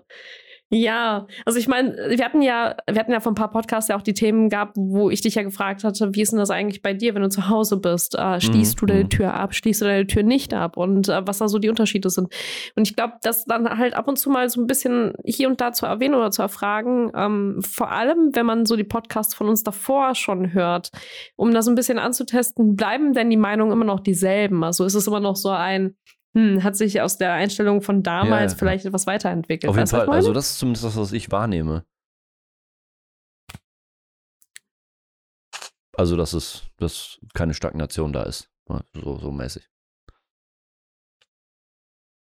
ja, 0.74 1.28
also 1.46 1.60
ich 1.60 1.68
meine, 1.68 1.96
wir 2.10 2.26
hatten 2.26 2.42
ja, 2.42 2.76
wir 2.90 3.00
hatten 3.00 3.12
ja 3.12 3.20
vor 3.20 3.32
ein 3.32 3.36
paar 3.36 3.52
Podcasts 3.52 3.90
ja 3.90 3.96
auch 3.96 4.02
die 4.02 4.16
Themen 4.16 4.50
gehabt, 4.50 4.76
wo 4.76 5.12
ich 5.12 5.22
dich 5.22 5.36
ja 5.36 5.44
gefragt 5.44 5.84
hatte, 5.84 6.16
wie 6.16 6.22
ist 6.22 6.32
denn 6.32 6.40
das 6.40 6.50
eigentlich 6.50 6.82
bei 6.82 6.94
dir, 6.94 7.14
wenn 7.14 7.22
du 7.22 7.30
zu 7.30 7.48
Hause 7.48 7.78
bist? 7.78 8.16
Äh, 8.16 8.42
schließt 8.42 8.82
du 8.82 8.88
deine 8.88 9.04
mhm. 9.04 9.10
Tür 9.10 9.34
ab, 9.36 9.54
schließt 9.54 9.82
du 9.82 9.86
deine 9.86 10.08
Tür 10.08 10.24
nicht 10.24 10.52
ab 10.54 10.76
und 10.76 11.10
äh, 11.10 11.22
was 11.28 11.38
da 11.38 11.48
so 11.48 11.60
die 11.60 11.70
Unterschiede 11.70 12.10
sind. 12.10 12.34
Und 12.76 12.88
ich 12.88 12.96
glaube, 12.96 13.14
das 13.22 13.46
dann 13.46 13.78
halt 13.78 13.94
ab 13.94 14.08
und 14.08 14.18
zu 14.18 14.32
mal 14.32 14.50
so 14.50 14.62
ein 14.62 14.68
bisschen 14.68 15.14
hier 15.24 15.48
und 15.48 15.62
da 15.62 15.74
zu 15.74 15.86
erwähnen 15.86 16.16
oder 16.16 16.32
zu 16.32 16.42
erfragen, 16.42 17.12
ähm, 17.16 17.62
vor 17.62 17.92
allem, 17.92 18.32
wenn 18.34 18.48
man 18.48 18.66
so 18.66 18.76
die 18.76 18.84
Podcasts 18.84 19.36
von 19.36 19.50
uns 19.50 19.62
davor 19.62 20.16
schon 20.16 20.54
hört, 20.54 20.90
um 21.36 21.54
da 21.54 21.62
so 21.62 21.70
ein 21.70 21.76
bisschen 21.76 22.00
anzutesten, 22.00 22.76
bleiben 22.76 23.14
denn 23.14 23.30
die 23.30 23.38
Meinungen 23.38 23.74
immer 23.74 23.86
noch 23.86 24.00
dieselben? 24.00 24.64
Also 24.64 24.86
ist 24.86 24.96
es 24.96 25.06
immer 25.06 25.20
noch 25.20 25.36
so 25.36 25.50
ein, 25.50 25.96
hm, 26.36 26.64
hat 26.64 26.76
sich 26.76 27.02
aus 27.02 27.18
der 27.18 27.34
Einstellung 27.34 27.82
von 27.82 28.04
damals 28.04 28.54
Ja. 28.54 28.58
vielleicht 28.58 28.86
etwas 28.86 29.08
weiterentwickelt? 29.08 29.70
Auf 29.70 29.76
jeden 29.76 29.84
Weißt 29.84 29.92
Fall. 29.92 30.10
Also 30.10 30.34
das 30.34 30.52
ist 30.52 30.60
zumindest 30.60 30.86
das, 30.86 30.98
was 30.98 31.12
ich 31.12 31.32
wahrnehme. 31.32 31.86
Also, 35.96 36.16
dass 36.18 36.34
es, 36.34 36.64
dass 36.78 37.20
keine 37.34 37.54
Stagnation 37.54 38.14
da 38.14 38.24
ist. 38.24 38.50
So, 38.94 39.18
so 39.20 39.32
mäßig. 39.32 39.70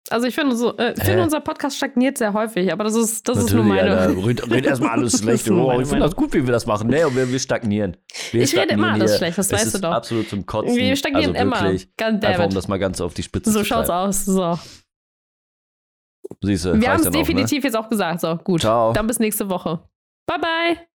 Also 0.10 0.27
ich 0.27 0.36
finde, 0.36 0.56
so, 0.56 0.76
äh, 0.77 0.95
finde 0.95 1.19
Hä? 1.19 1.22
unser 1.22 1.40
Podcast 1.40 1.77
stagniert 1.77 2.18
sehr 2.18 2.34
häufig, 2.34 2.72
aber 2.72 2.84
das 2.84 2.95
ist, 2.95 3.27
das 3.27 3.38
ist 3.38 3.53
nur 3.53 3.64
meine. 3.64 3.98
Alter. 3.98 4.26
Red, 4.26 4.49
red 4.49 4.65
erstmal 4.65 4.91
alles 4.91 5.19
schlecht. 5.19 5.49
Oh, 5.49 5.80
ich 5.80 5.88
finde 5.88 6.06
das 6.06 6.15
gut, 6.15 6.34
wie 6.34 6.45
wir 6.45 6.52
das 6.52 6.65
machen. 6.65 6.88
Nee, 6.90 7.03
und 7.03 7.15
wir, 7.15 7.30
wir 7.31 7.40
stagnieren. 7.40 7.98
Wir 8.31 8.41
Ich 8.44 8.53
rede 8.53 8.73
immer 8.73 8.88
stagnieren 8.88 9.02
alles 9.02 9.18
schlecht, 9.18 9.38
das 9.38 9.48
Es 9.48 9.53
weißt 9.53 9.73
du 9.76 9.80
doch. 9.80 9.91
absolut 9.91 10.30
zum 10.30 10.45
Kotzen. 10.45 10.76
Wir 10.76 10.95
stagnieren 10.95 11.36
also 11.36 11.41
immer. 11.41 11.73
God 11.98 12.26
Einfach 12.26 12.45
um 12.45 12.53
das 12.53 12.68
mal 12.68 12.80
ganz 12.80 13.02
auf 13.02 13.14
die 13.14 13.23
Spitze 13.23 13.52
So 13.52 13.60
zu 13.60 13.65
schaut's 13.65 13.90
aus. 13.90 14.26
So. 14.26 14.57
Siehst 16.41 16.65
du, 16.65 16.80
Wir 16.80 16.91
haben 16.91 16.99
es 16.99 17.06
ne? 17.06 17.11
definitiv 17.11 17.64
jetzt 17.64 17.76
auch 17.76 17.90
gesagt. 17.90 18.22
So, 18.22 18.36
gut. 18.38 18.61
Ciao. 18.61 18.94
Dann 18.94 19.07
bis 19.07 19.19
nächste 19.19 19.49
Woche. 19.49 19.80
Bye, 20.27 20.40
bye. 20.40 20.90